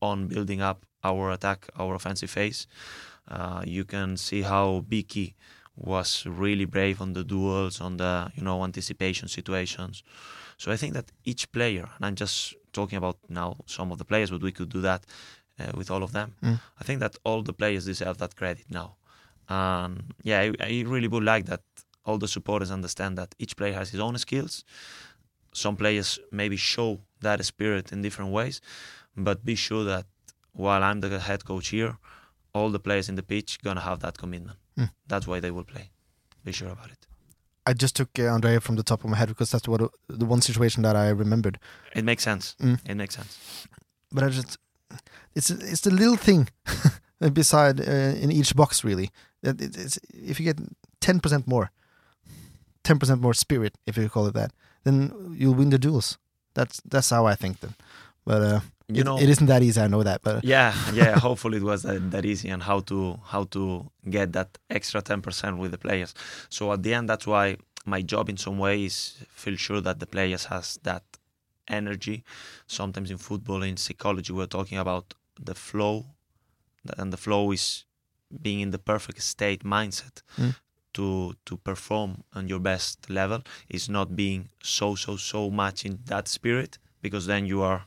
on 0.00 0.26
building 0.28 0.60
up 0.62 0.78
our 1.04 1.30
attack 1.30 1.66
our 1.78 1.94
offensive 1.94 2.30
phase. 2.30 2.66
Uh, 3.28 3.62
you 3.66 3.84
can 3.84 4.16
see 4.16 4.42
how 4.42 4.84
Vicky 4.88 5.34
was 5.76 6.24
really 6.26 6.64
brave 6.64 7.00
on 7.00 7.12
the 7.12 7.24
duels, 7.24 7.80
on 7.80 7.96
the 7.98 8.32
you 8.34 8.42
know 8.42 8.64
anticipation 8.64 9.28
situations. 9.28 10.02
So 10.56 10.72
I 10.72 10.76
think 10.76 10.94
that 10.94 11.12
each 11.24 11.50
player, 11.52 11.88
and 11.96 12.06
I'm 12.06 12.14
just 12.14 12.54
talking 12.72 12.96
about 12.96 13.18
now 13.28 13.56
some 13.66 13.92
of 13.92 13.98
the 13.98 14.04
players, 14.04 14.30
but 14.30 14.42
we 14.42 14.52
could 14.52 14.70
do 14.70 14.80
that 14.80 15.04
uh, 15.60 15.72
with 15.74 15.90
all 15.90 16.02
of 16.02 16.12
them. 16.12 16.34
Mm. 16.42 16.60
I 16.80 16.84
think 16.84 17.00
that 17.00 17.16
all 17.24 17.42
the 17.42 17.52
players 17.52 17.84
deserve 17.84 18.18
that 18.18 18.36
credit 18.36 18.66
now. 18.70 18.96
And 19.48 20.14
yeah, 20.22 20.40
I, 20.40 20.52
I 20.60 20.84
really 20.86 21.08
would 21.08 21.24
like 21.24 21.46
that 21.46 21.62
all 22.04 22.18
the 22.18 22.28
supporters 22.28 22.70
understand 22.70 23.18
that 23.18 23.34
each 23.38 23.56
player 23.56 23.74
has 23.74 23.90
his 23.90 24.00
own 24.00 24.16
skills. 24.18 24.64
Some 25.52 25.76
players 25.76 26.18
maybe 26.30 26.56
show 26.56 27.00
that 27.20 27.44
spirit 27.44 27.92
in 27.92 28.02
different 28.02 28.30
ways, 28.32 28.60
but 29.16 29.44
be 29.44 29.54
sure 29.54 29.84
that 29.84 30.06
while 30.52 30.82
I'm 30.82 31.00
the 31.00 31.18
head 31.18 31.44
coach 31.44 31.68
here, 31.68 31.98
all 32.54 32.70
the 32.70 32.78
players 32.78 33.08
in 33.08 33.16
the 33.16 33.22
pitch 33.22 33.60
gonna 33.62 33.80
have 33.80 34.00
that 34.00 34.16
commitment. 34.16 34.58
Mm. 34.78 34.90
That's 35.06 35.26
why 35.26 35.40
they 35.40 35.50
will 35.50 35.64
play. 35.64 35.90
Be 36.44 36.52
sure 36.52 36.68
about 36.68 36.90
it. 36.90 37.06
I 37.66 37.72
just 37.72 37.96
took 37.96 38.10
uh, 38.18 38.22
Andrea 38.22 38.60
from 38.60 38.76
the 38.76 38.82
top 38.82 39.02
of 39.04 39.10
my 39.10 39.16
head 39.16 39.28
because 39.28 39.50
that's 39.50 39.66
what 39.68 39.80
the 40.08 40.24
one 40.24 40.40
situation 40.40 40.82
that 40.84 40.94
I 40.94 41.08
remembered. 41.08 41.58
It 41.94 42.04
makes 42.04 42.22
sense. 42.22 42.54
Mm. 42.60 42.78
It 42.88 42.94
makes 42.94 43.16
sense. 43.16 43.66
But 44.12 44.22
I 44.22 44.28
just 44.28 44.58
it's 45.34 45.50
it's 45.50 45.80
the 45.80 45.90
little 45.90 46.16
thing 46.16 46.48
beside 47.32 47.80
uh, 47.80 48.14
in 48.22 48.30
each 48.30 48.54
box 48.54 48.84
really. 48.84 49.10
That 49.42 49.60
it, 49.60 49.76
it's, 49.76 49.98
if 50.12 50.38
you 50.38 50.44
get 50.44 50.60
ten 51.00 51.20
percent 51.20 51.46
more, 51.46 51.70
ten 52.84 52.98
percent 52.98 53.20
more 53.20 53.34
spirit, 53.34 53.74
if 53.86 53.96
you 53.96 54.08
call 54.08 54.26
it 54.26 54.34
that, 54.34 54.52
then 54.84 55.34
you'll 55.36 55.54
win 55.54 55.70
the 55.70 55.78
duels. 55.78 56.18
That's 56.54 56.80
that's 56.84 57.10
how 57.10 57.26
I 57.26 57.34
think 57.34 57.60
then. 57.60 57.74
But 58.24 58.42
uh, 58.42 58.60
You 58.88 59.00
it, 59.00 59.04
know, 59.04 59.18
it 59.18 59.28
isn't 59.28 59.46
that 59.46 59.62
easy. 59.64 59.80
I 59.80 59.88
know 59.88 60.04
that, 60.04 60.22
but 60.22 60.44
yeah, 60.44 60.72
yeah. 60.92 61.18
hopefully 61.26 61.58
it 61.58 61.64
was 61.64 61.82
that, 61.82 62.10
that 62.12 62.24
easy 62.24 62.50
and 62.50 62.62
how 62.62 62.80
to 62.80 63.18
how 63.24 63.44
to 63.44 63.90
get 64.08 64.32
that 64.34 64.58
extra 64.70 65.02
ten 65.02 65.22
percent 65.22 65.58
with 65.58 65.72
the 65.72 65.78
players. 65.78 66.14
So 66.50 66.72
at 66.72 66.84
the 66.84 66.94
end, 66.94 67.08
that's 67.08 67.26
why 67.26 67.56
my 67.84 68.02
job 68.02 68.28
in 68.28 68.36
some 68.36 68.58
way 68.58 68.84
is 68.84 69.16
feel 69.30 69.56
sure 69.56 69.80
that 69.80 69.98
the 69.98 70.06
players 70.06 70.44
has 70.44 70.78
that 70.84 71.02
energy. 71.66 72.22
Sometimes 72.68 73.10
in 73.10 73.18
football, 73.18 73.64
in 73.64 73.76
psychology, 73.76 74.32
we're 74.32 74.46
talking 74.46 74.78
about 74.78 75.14
the 75.40 75.54
flow, 75.54 76.06
and 76.96 77.12
the 77.12 77.16
flow 77.16 77.50
is 77.50 77.84
being 78.40 78.60
in 78.60 78.70
the 78.70 78.78
perfect 78.78 79.20
state 79.22 79.64
mindset. 79.64 80.22
Mm. 80.36 80.54
To, 80.94 81.36
to 81.44 81.58
perform 81.58 82.24
on 82.34 82.48
your 82.48 82.58
best 82.58 83.10
level 83.10 83.42
is 83.68 83.86
not 83.90 84.16
being 84.16 84.48
so 84.62 84.94
so 84.94 85.18
so 85.18 85.50
much 85.50 85.84
in 85.84 85.98
that 86.06 86.26
spirit 86.26 86.78
because 87.02 87.26
then 87.26 87.44
you 87.44 87.60
are 87.60 87.84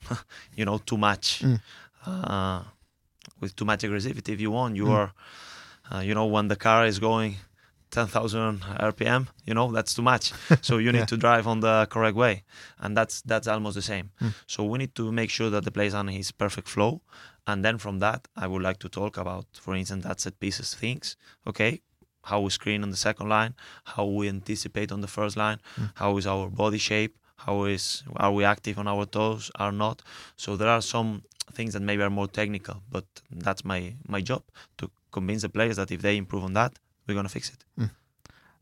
you 0.56 0.64
know 0.64 0.78
too 0.78 0.96
much 0.96 1.42
Mm. 1.42 1.60
uh, 2.06 2.62
with 3.40 3.54
too 3.56 3.64
much 3.64 3.82
aggressivity 3.82 4.30
if 4.34 4.40
you 4.40 4.50
want 4.50 4.76
you 4.76 4.86
Mm. 4.86 4.96
are 4.98 5.12
uh, 5.92 6.00
you 6.00 6.14
know 6.14 6.26
when 6.26 6.48
the 6.48 6.56
car 6.56 6.86
is 6.86 6.98
going 6.98 7.36
10,000 7.90 8.60
rpm 8.90 9.28
you 9.44 9.54
know 9.54 9.70
that's 9.72 9.94
too 9.94 10.02
much 10.02 10.32
so 10.60 10.78
you 10.78 10.90
need 10.92 11.00
Yeah. 11.00 11.06
to 11.06 11.16
drive 11.16 11.46
on 11.46 11.60
the 11.60 11.86
correct 11.90 12.16
way 12.16 12.44
and 12.78 12.96
that's 12.96 13.22
that's 13.22 13.46
almost 13.48 13.74
the 13.76 13.82
same 13.82 14.10
Mm. 14.20 14.32
so 14.46 14.64
we 14.64 14.78
need 14.78 14.94
to 14.94 15.12
make 15.12 15.30
sure 15.30 15.50
that 15.50 15.64
the 15.64 15.70
plays 15.70 15.94
on 15.94 16.08
his 16.08 16.32
perfect 16.32 16.68
flow 16.68 17.00
and 17.46 17.64
then 17.64 17.78
from 17.78 17.98
that 18.00 18.28
i 18.36 18.46
would 18.46 18.62
like 18.62 18.78
to 18.80 18.88
talk 18.88 19.16
about 19.16 19.46
for 19.64 19.74
instance 19.74 20.02
that 20.04 20.20
set 20.20 20.38
pieces 20.40 20.74
things 20.74 21.16
okay 21.46 21.80
how 22.24 22.40
we 22.40 22.50
screen 22.50 22.82
on 22.82 22.90
the 22.90 22.96
second 23.08 23.28
line 23.28 23.54
how 23.94 24.04
we 24.04 24.28
anticipate 24.28 24.90
on 24.92 25.00
the 25.00 25.08
first 25.18 25.36
line 25.36 25.58
Mm. 25.78 25.90
how 25.94 26.16
is 26.18 26.26
our 26.26 26.48
body 26.50 26.78
shape 26.78 27.14
how 27.36 27.64
is 27.64 28.02
are 28.16 28.32
we 28.32 28.44
active 28.44 28.78
on 28.78 28.88
our 28.88 29.06
toes 29.06 29.50
are 29.56 29.72
not 29.72 30.02
so 30.36 30.56
there 30.56 30.68
are 30.68 30.82
some 30.82 31.22
things 31.52 31.72
that 31.74 31.82
maybe 31.82 32.02
are 32.02 32.10
more 32.10 32.28
technical 32.28 32.82
but 32.90 33.04
that's 33.30 33.64
my 33.64 33.94
my 34.08 34.20
job 34.20 34.42
to 34.78 34.90
convince 35.12 35.42
the 35.42 35.48
players 35.48 35.76
that 35.76 35.90
if 35.90 36.02
they 36.02 36.16
improve 36.16 36.44
on 36.44 36.52
that 36.54 36.78
we're 37.06 37.14
gonna 37.14 37.28
fix 37.28 37.50
it 37.50 37.90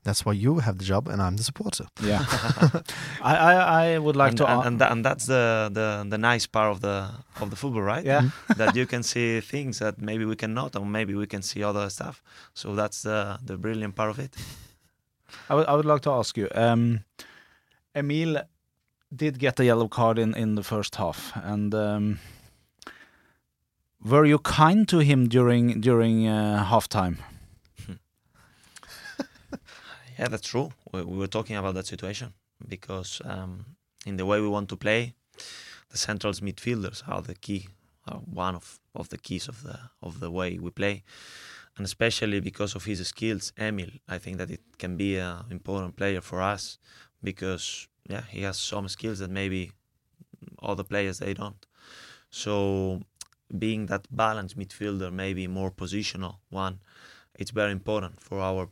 that's 0.04 0.24
why 0.26 0.32
you 0.32 0.58
have 0.58 0.76
the 0.76 0.84
job 0.84 1.08
and 1.08 1.20
I'm 1.22 1.36
the 1.36 1.42
supporter. 1.42 1.86
Yeah. 2.02 2.22
I, 3.22 3.36
I, 3.36 3.54
I 3.54 3.98
would 3.98 4.16
like 4.16 4.32
and, 4.32 4.38
to. 4.38 4.46
and, 4.46 4.66
and, 4.66 4.78
tha- 4.78 4.92
and 4.92 5.04
that's 5.04 5.24
the, 5.24 5.70
the 5.72 6.04
the 6.06 6.18
nice 6.18 6.46
part 6.46 6.70
of 6.70 6.82
the 6.82 7.08
of 7.40 7.48
the 7.48 7.56
football 7.56 7.80
right 7.80 8.04
yeah. 8.04 8.28
that 8.56 8.76
you 8.76 8.86
can 8.86 9.02
see 9.02 9.40
things 9.40 9.78
that 9.78 9.98
maybe 9.98 10.26
we 10.26 10.36
cannot 10.36 10.76
or 10.76 10.84
maybe 10.84 11.14
we 11.14 11.26
can 11.26 11.40
see 11.40 11.64
other 11.64 11.88
stuff 11.88 12.22
so 12.52 12.74
that's 12.74 13.02
the 13.02 13.38
the 13.42 13.56
brilliant 13.56 13.94
part 13.96 14.10
of 14.10 14.18
it 14.18 14.36
I 15.48 15.54
would, 15.54 15.66
I 15.66 15.74
would 15.74 15.84
like 15.86 16.02
to 16.02 16.10
ask 16.10 16.36
you. 16.36 16.48
Um, 16.54 17.00
Emil 17.94 18.42
did 19.16 19.38
get 19.38 19.60
a 19.60 19.64
yellow 19.64 19.88
card 19.88 20.18
in, 20.18 20.34
in 20.34 20.54
the 20.54 20.62
first 20.62 20.96
half, 20.96 21.32
and 21.36 21.74
um, 21.74 22.18
were 24.04 24.24
you 24.24 24.38
kind 24.38 24.88
to 24.88 24.98
him 24.98 25.28
during 25.28 25.80
during 25.80 26.28
uh, 26.28 26.66
halftime? 26.70 27.16
Yeah, 30.18 30.28
that's 30.28 30.48
true. 30.48 30.70
We, 30.92 31.02
we 31.02 31.18
were 31.18 31.26
talking 31.26 31.56
about 31.56 31.74
that 31.74 31.86
situation 31.86 32.34
because 32.68 33.20
um, 33.24 33.64
in 34.06 34.16
the 34.16 34.24
way 34.24 34.40
we 34.40 34.48
want 34.48 34.68
to 34.68 34.76
play, 34.76 35.14
the 35.90 35.98
central 35.98 36.32
midfielders 36.34 37.02
are 37.08 37.20
the 37.22 37.34
key, 37.34 37.68
are 38.06 38.18
one 38.18 38.54
of, 38.54 38.78
of 38.94 39.08
the 39.08 39.18
keys 39.18 39.48
of 39.48 39.62
the 39.62 39.78
of 40.02 40.20
the 40.20 40.30
way 40.30 40.58
we 40.58 40.70
play, 40.70 41.02
and 41.76 41.84
especially 41.84 42.40
because 42.40 42.76
of 42.76 42.84
his 42.84 43.06
skills, 43.06 43.52
Emil. 43.58 43.90
I 44.08 44.18
think 44.18 44.38
that 44.38 44.50
it 44.50 44.60
can 44.78 44.96
be 44.96 45.16
an 45.16 45.46
important 45.50 45.96
player 45.96 46.20
for 46.20 46.40
us 46.40 46.78
because 47.22 47.88
yeah, 48.08 48.22
he 48.28 48.42
has 48.42 48.58
some 48.58 48.88
skills 48.88 49.18
that 49.18 49.30
maybe 49.30 49.72
other 50.62 50.84
players 50.84 51.18
they 51.18 51.34
don't. 51.34 51.66
So 52.30 53.00
being 53.58 53.86
that 53.86 54.06
balanced 54.10 54.58
midfielder, 54.58 55.12
maybe 55.12 55.46
more 55.46 55.70
positional 55.70 56.36
one, 56.50 56.80
it's 57.38 57.50
very 57.50 57.72
important 57.72 58.20
for 58.20 58.40
our 58.40 58.68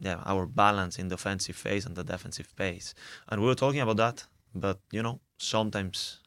yeah, 0.00 0.22
our 0.26 0.46
balance 0.46 0.98
in 0.98 1.08
the 1.08 1.14
offensive 1.14 1.56
phase 1.56 1.86
and 1.86 1.96
the 1.96 2.04
defensive 2.04 2.46
phase. 2.46 2.94
And 3.28 3.40
we 3.40 3.46
were 3.46 3.54
talking 3.54 3.80
about 3.80 3.96
that, 3.96 4.24
but 4.54 4.78
you 4.90 5.02
know, 5.02 5.20
sometimes 5.38 6.20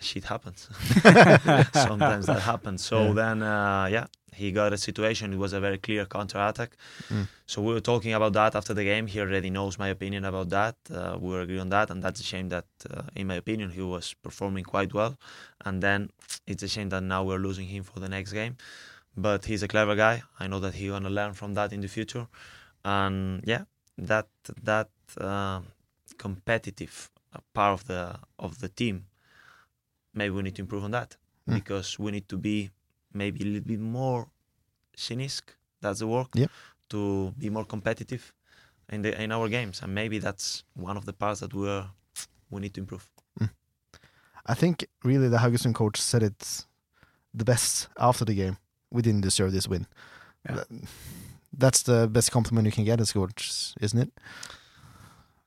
shit 0.00 0.24
happens. 0.24 0.68
sometimes 1.72 2.26
that 2.26 2.42
happens. 2.42 2.84
So 2.84 2.98
Yeah. 3.06 3.12
then, 3.12 3.42
uh, 3.42 3.88
yeah, 3.90 4.06
he 4.34 4.52
got 4.52 4.72
a 4.72 4.76
situation. 4.76 5.32
It 5.32 5.38
was 5.38 5.52
a 5.52 5.60
very 5.60 5.78
clear 5.78 6.04
counter 6.06 6.38
attack. 6.38 6.76
Mm. 7.08 7.26
So 7.46 7.62
we 7.62 7.72
were 7.72 7.80
talking 7.80 8.12
about 8.12 8.32
that 8.34 8.54
after 8.54 8.74
the 8.74 8.84
game. 8.84 9.06
He 9.06 9.20
already 9.20 9.50
knows 9.50 9.78
my 9.78 9.88
opinion 9.88 10.24
about 10.24 10.48
that. 10.50 10.76
Uh, 10.92 11.16
we 11.20 11.36
agree 11.38 11.58
on 11.58 11.70
that, 11.70 11.90
and 11.90 12.02
that's 12.02 12.20
a 12.20 12.24
shame 12.24 12.48
that, 12.50 12.66
uh, 12.90 13.02
in 13.14 13.26
my 13.26 13.34
opinion, 13.36 13.70
he 13.70 13.82
was 13.82 14.14
performing 14.22 14.64
quite 14.64 14.92
well. 14.92 15.16
And 15.64 15.82
then 15.82 16.10
it's 16.46 16.62
a 16.62 16.68
shame 16.68 16.88
that 16.90 17.02
now 17.02 17.24
we're 17.24 17.38
losing 17.38 17.66
him 17.68 17.82
for 17.84 18.00
the 18.00 18.08
next 18.08 18.32
game 18.32 18.56
but 19.18 19.46
he's 19.46 19.62
a 19.62 19.68
clever 19.68 19.94
guy. 19.96 20.22
I 20.38 20.46
know 20.46 20.60
that 20.60 20.74
he's 20.74 20.90
gonna 20.90 21.08
learn 21.08 21.32
from 21.32 21.54
that 21.54 21.72
in 21.72 21.80
the 21.80 21.88
future, 21.88 22.26
and 22.84 23.42
yeah, 23.46 23.62
that 23.96 24.28
that 24.62 24.90
uh, 25.18 25.60
competitive 26.18 27.10
uh, 27.34 27.38
part 27.54 27.72
of 27.80 27.86
the 27.86 28.16
of 28.38 28.58
the 28.58 28.68
team, 28.68 29.06
maybe 30.16 30.34
we 30.34 30.42
need 30.42 30.56
to 30.56 30.62
improve 30.62 30.84
on 30.84 30.90
that 30.92 31.16
Mm. 31.48 31.54
because 31.54 31.96
we 32.02 32.10
need 32.10 32.28
to 32.28 32.36
be 32.36 32.70
maybe 33.12 33.40
a 33.42 33.46
little 33.46 33.66
bit 33.68 33.78
more 33.80 34.26
cynic. 34.96 35.54
That's 35.80 36.00
the 36.00 36.06
word. 36.08 36.26
Yep. 36.34 36.50
To 36.88 37.32
be 37.38 37.50
more 37.50 37.64
competitive 37.64 38.32
in 38.88 39.02
the 39.02 39.10
in 39.22 39.30
our 39.32 39.48
games, 39.48 39.82
and 39.82 39.94
maybe 39.94 40.18
that's 40.18 40.64
one 40.74 40.96
of 40.96 41.04
the 41.04 41.12
parts 41.12 41.40
that 41.40 41.52
we 41.54 41.68
are 41.68 41.90
we 42.50 42.60
need 42.60 42.74
to 42.74 42.80
improve. 42.80 43.08
I 44.48 44.54
think 44.54 44.86
really 45.04 45.28
the 45.28 45.38
Haugesund 45.38 45.74
coach 45.74 46.00
said 46.00 46.22
it 46.22 46.64
the 47.34 47.44
best 47.44 47.88
after 47.96 48.24
the 48.24 48.34
game. 48.34 48.56
We 48.92 49.02
didn't 49.02 49.22
deserve 49.22 49.50
this 49.52 49.66
win. 49.68 49.86
Yeah. 50.48 50.62
That's 51.58 51.82
the 51.82 52.06
best 52.08 52.30
compliment 52.30 52.66
you 52.66 52.72
can 52.72 52.84
get 52.84 53.00
as 53.00 53.12
coach, 53.12 53.74
isn't 53.80 53.98
it? 53.98 54.10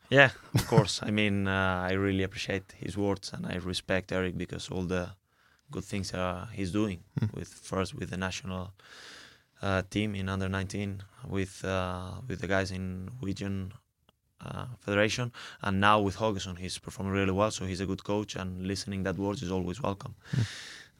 Yeah, 0.10 0.32
of 0.56 0.68
course. 0.68 1.02
I 1.04 1.12
mean, 1.12 1.48
uh, 1.48 1.88
I 1.90 1.94
really 1.94 2.24
appreciate 2.24 2.74
his 2.78 2.98
words 2.98 3.32
and 3.34 3.46
I 3.46 3.56
respect 3.58 4.12
Eric 4.12 4.38
because 4.38 4.70
all 4.70 4.84
the 4.84 5.10
good 5.72 5.84
things 5.86 6.14
uh, 6.14 6.48
he's 6.54 6.72
doing 6.72 7.00
Mm. 7.20 7.34
with 7.34 7.48
first 7.50 7.94
with 7.94 8.10
the 8.10 8.18
national 8.18 8.72
uh, 9.62 9.82
team 9.90 10.16
in 10.16 10.30
under 10.30 10.50
19, 10.50 11.04
with 11.28 11.64
uh, 11.66 12.12
with 12.28 12.40
the 12.42 12.48
guys 12.48 12.72
in 12.72 13.10
region 13.22 13.74
uh, 14.46 14.66
federation, 14.80 15.32
and 15.62 15.80
now 15.82 16.00
with 16.00 16.16
Haugesund, 16.18 16.58
he's 16.58 16.80
performing 16.80 17.14
really 17.14 17.34
well. 17.34 17.52
So 17.52 17.66
he's 17.66 17.82
a 17.82 17.86
good 17.86 18.04
coach, 18.04 18.36
and 18.38 18.66
listening 18.66 19.04
that 19.04 19.18
words 19.18 19.44
is 19.44 19.52
always 19.52 19.82
welcome. 19.82 20.16
Mm. 20.36 20.46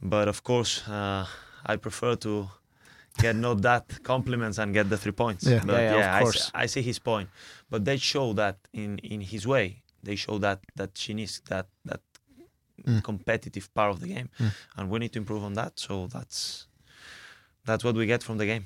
But 0.02 0.28
of 0.28 0.44
course, 0.44 0.88
uh, 0.90 1.26
I 1.66 1.78
prefer 1.78 2.16
to 2.18 2.50
get 3.18 3.36
not 3.36 3.62
that 3.62 4.04
compliments 4.04 4.58
and 4.60 4.74
get 4.74 4.90
the 4.90 4.98
three 4.98 5.14
points. 5.14 5.46
Yeah. 5.46 5.64
But 5.66 5.82
Yeah, 5.82 5.96
yeah, 5.98 6.10
of 6.10 6.16
I 6.16 6.20
see- 6.20 6.24
course. 6.24 6.52
I, 6.54 6.66
see 6.68 6.82
his 6.82 7.00
point 7.00 7.30
but 7.70 7.86
they 7.86 7.98
show 7.98 8.34
that 8.34 8.58
in 8.74 8.98
in 9.00 9.22
his 9.22 9.46
way 9.46 9.84
they 10.04 10.16
show 10.16 10.38
that 10.40 10.60
that 10.76 10.94
Chinese 10.96 11.42
that 11.50 11.68
that 11.86 12.02
Mm. 12.88 13.04
competitive 13.04 13.68
part 13.74 13.92
of 13.92 14.00
the 14.00 14.08
game 14.08 14.30
Mm. 14.40 14.52
and 14.78 14.90
we 14.90 15.00
need 15.00 15.12
to 15.12 15.20
improve 15.20 15.44
on 15.44 15.54
that 15.54 15.78
so 15.78 16.08
that's 16.08 16.68
that's 17.66 17.84
what 17.84 17.96
we 17.96 18.06
get 18.06 18.24
from 18.24 18.38
the 18.38 18.46
game 18.46 18.66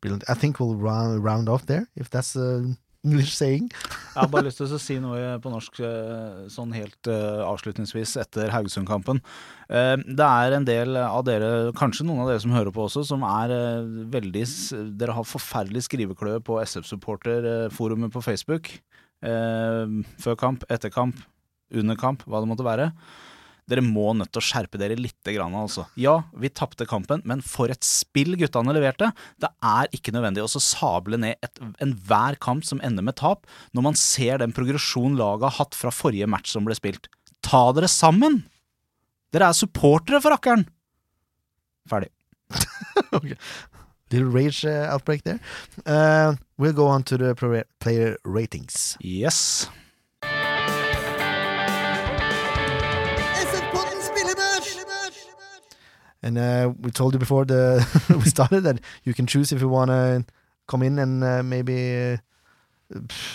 Brilliant. 0.00 0.24
I 0.28 0.34
think 0.34 0.60
we'll 0.60 0.76
round, 0.76 1.24
round 1.24 1.48
off 1.48 1.64
there, 1.66 1.88
if 1.96 2.08
that's 2.10 2.34
the 2.34 2.76
English 3.02 3.34
saying. 3.34 3.72
Jeg 4.14 4.20
har 4.22 4.30
bare 4.30 4.46
lyst 4.46 4.60
til 4.60 4.70
å 4.70 4.78
si 4.78 4.96
noe 5.02 5.34
på 5.42 5.50
norsk 5.50 5.80
eh, 5.82 6.44
sånn 6.52 6.74
helt 6.76 7.08
eh, 7.10 7.40
avslutningsvis 7.42 8.12
etter 8.22 8.52
Haugesund-kampen. 8.54 9.18
Eh, 9.66 9.96
det 10.06 10.28
er 10.28 10.54
en 10.54 10.68
del 10.68 10.94
av 11.00 11.24
dere, 11.26 11.72
kanskje 11.74 12.06
noen 12.06 12.22
av 12.22 12.30
dere 12.30 12.42
som 12.44 12.54
hører 12.54 12.70
på 12.74 12.84
også, 12.86 13.02
som 13.08 13.26
er 13.26 13.50
veldig 14.14 14.44
Dere 15.00 15.16
har 15.16 15.26
forferdelig 15.26 15.84
skrivekløe 15.88 16.38
på 16.46 16.60
SF-supporter-forumet 16.62 18.14
på 18.14 18.22
Facebook. 18.22 18.70
før 19.24 20.34
kamp, 20.36 20.64
etter 20.68 20.90
kamp, 20.92 21.16
under 21.72 21.96
kamp, 21.96 22.22
hva 22.28 22.42
det 22.42 22.48
måtte 22.50 22.66
være. 22.66 22.90
Dere 23.70 23.80
må 23.84 24.12
nødt 24.12 24.28
til 24.34 24.42
å 24.42 24.44
skjerpe 24.44 24.78
dere 24.80 24.96
litt. 24.98 25.16
altså. 25.24 25.86
Ja, 25.96 26.24
vi 26.36 26.50
tapte 26.52 26.86
kampen, 26.86 27.22
men 27.24 27.40
for 27.40 27.72
et 27.72 27.84
spill 27.84 28.36
guttene 28.36 28.74
leverte! 28.76 29.12
Det 29.40 29.48
er 29.62 29.88
ikke 29.96 30.12
nødvendig 30.12 30.44
å 30.44 30.60
sable 30.60 31.16
ned 31.16 31.36
enhver 31.80 32.36
kamp 32.36 32.64
som 32.64 32.80
ender 32.84 33.02
med 33.02 33.16
tap, 33.16 33.46
når 33.72 33.82
man 33.88 33.96
ser 33.96 34.38
den 34.38 34.52
progresjonen 34.52 35.16
laget 35.16 35.48
har 35.48 35.64
hatt 35.64 35.74
fra 35.78 35.92
forrige 35.94 36.28
match 36.28 36.52
som 36.52 36.68
ble 36.68 36.76
spilt. 36.76 37.08
Ta 37.40 37.72
dere 37.72 37.88
sammen! 37.88 38.42
Dere 39.32 39.48
er 39.48 39.56
supportere, 39.56 40.20
for 40.20 40.36
rakkeren! 40.36 40.68
Ferdig. 41.88 42.12
Little 44.10 44.28
rage 44.30 44.64
uh, 44.64 44.92
outbreak 44.92 45.24
there. 45.24 45.40
Uh, 45.84 46.36
we'll 46.56 46.72
go 46.72 46.86
on 46.86 47.02
to 47.02 47.16
the 47.16 47.34
player 47.80 48.16
ratings. 48.24 48.96
Yes. 49.00 49.68
And 56.24 56.38
uh, 56.38 56.72
we 56.80 56.90
told 56.90 57.12
you 57.12 57.18
before 57.18 57.44
the 57.44 57.84
we 58.24 58.30
started 58.30 58.62
that 58.62 58.80
you 59.04 59.12
can 59.12 59.26
choose 59.26 59.52
if 59.52 59.60
you 59.60 59.68
want 59.68 59.90
to 59.90 60.24
come 60.66 60.82
in 60.82 60.98
and 60.98 61.22
uh, 61.22 61.42
maybe 61.42 62.12
uh, 62.12 62.16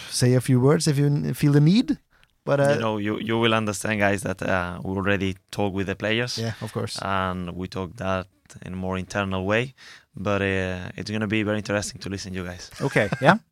say 0.10 0.34
a 0.34 0.42
few 0.42 0.60
words 0.60 0.88
if 0.88 0.98
you 0.98 1.34
feel 1.36 1.52
the 1.54 1.62
need. 1.62 2.00
But 2.46 2.60
uh, 2.60 2.74
you 2.74 2.80
know, 2.80 2.98
you, 2.98 3.20
you 3.20 3.38
will 3.38 3.54
understand, 3.54 4.00
guys, 4.00 4.24
that 4.24 4.42
uh, 4.42 4.80
we 4.84 4.96
already 4.96 5.36
talked 5.52 5.76
with 5.76 5.86
the 5.86 5.96
players, 5.96 6.40
yeah, 6.40 6.54
of 6.62 6.74
course. 6.74 6.98
and 7.02 7.56
we 7.56 7.68
talked 7.68 7.98
that 7.98 8.26
in 8.66 8.74
a 8.74 8.76
more 8.76 8.98
internal 8.98 9.46
way. 9.46 9.76
But 10.16 10.42
uh, 10.42 10.90
it's 10.98 11.12
gonna 11.12 11.28
be 11.28 11.44
very 11.44 11.58
interesting 11.58 12.02
to 12.02 12.10
listen 12.10 12.34
to 12.34 12.40
you 12.40 12.46
guys. 12.46 12.72
Okay, 12.82 13.10
yeah? 13.22 13.38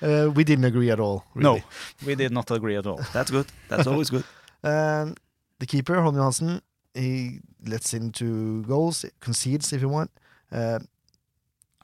Uh, 0.00 0.30
we 0.32 0.44
didn't 0.44 0.64
agree 0.64 0.90
at 0.92 1.00
all. 1.00 1.24
No, 1.34 1.60
we 2.06 2.14
did 2.14 2.30
not 2.30 2.50
agree 2.52 2.76
at 2.76 2.86
all. 2.86 3.00
That's 3.12 3.32
good. 3.32 3.46
That's 3.68 3.86
always 3.86 4.10
good. 4.10 4.24
Um, 4.64 5.14
the 5.60 5.66
keeper, 5.66 6.00
Holm 6.00 6.16
Johansen, 6.16 6.60
he 6.94 7.40
lets 7.66 7.94
in 7.94 8.12
two 8.12 8.62
goals, 8.62 9.04
concedes 9.20 9.72
if 9.72 9.80
you 9.80 9.88
want. 9.88 10.10
Uh, 10.50 10.80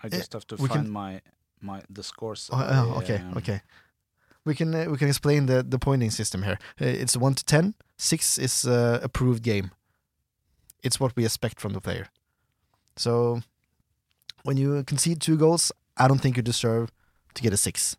I 0.03 0.09
just 0.09 0.33
have 0.33 0.47
to 0.49 0.57
we 0.57 0.69
can- 0.69 0.79
find 0.85 0.91
my 0.93 1.21
my 1.61 1.83
the 1.89 2.03
scores. 2.03 2.51
oh, 2.53 2.59
oh, 2.59 2.99
okay, 2.99 3.17
um, 3.17 3.37
okay. 3.39 3.61
We 4.45 4.55
can 4.55 4.75
uh, 4.75 4.91
we 4.91 4.97
can 4.99 5.09
explain 5.09 5.47
the 5.47 5.63
the 5.63 5.79
pointing 5.79 6.11
system 6.11 6.43
here. 6.43 6.59
Uh, 6.81 7.03
it's 7.03 7.17
one 7.17 7.35
to 7.35 7.45
ten. 7.45 7.75
Six 7.97 8.39
is 8.39 8.65
uh, 8.67 9.01
approved 9.03 9.43
game. 9.43 9.71
It's 10.83 11.01
what 11.01 11.17
we 11.17 11.25
expect 11.25 11.61
from 11.61 11.73
the 11.73 11.81
player. 11.81 12.07
So 12.97 13.41
when 14.45 14.57
you 14.59 14.85
concede 14.85 15.21
two 15.21 15.37
goals, 15.37 15.73
I 15.97 16.07
don't 16.09 16.21
think 16.21 16.37
you 16.37 16.43
deserve 16.43 16.91
to 17.35 17.43
get 17.43 17.53
a 17.53 17.57
six. 17.57 17.97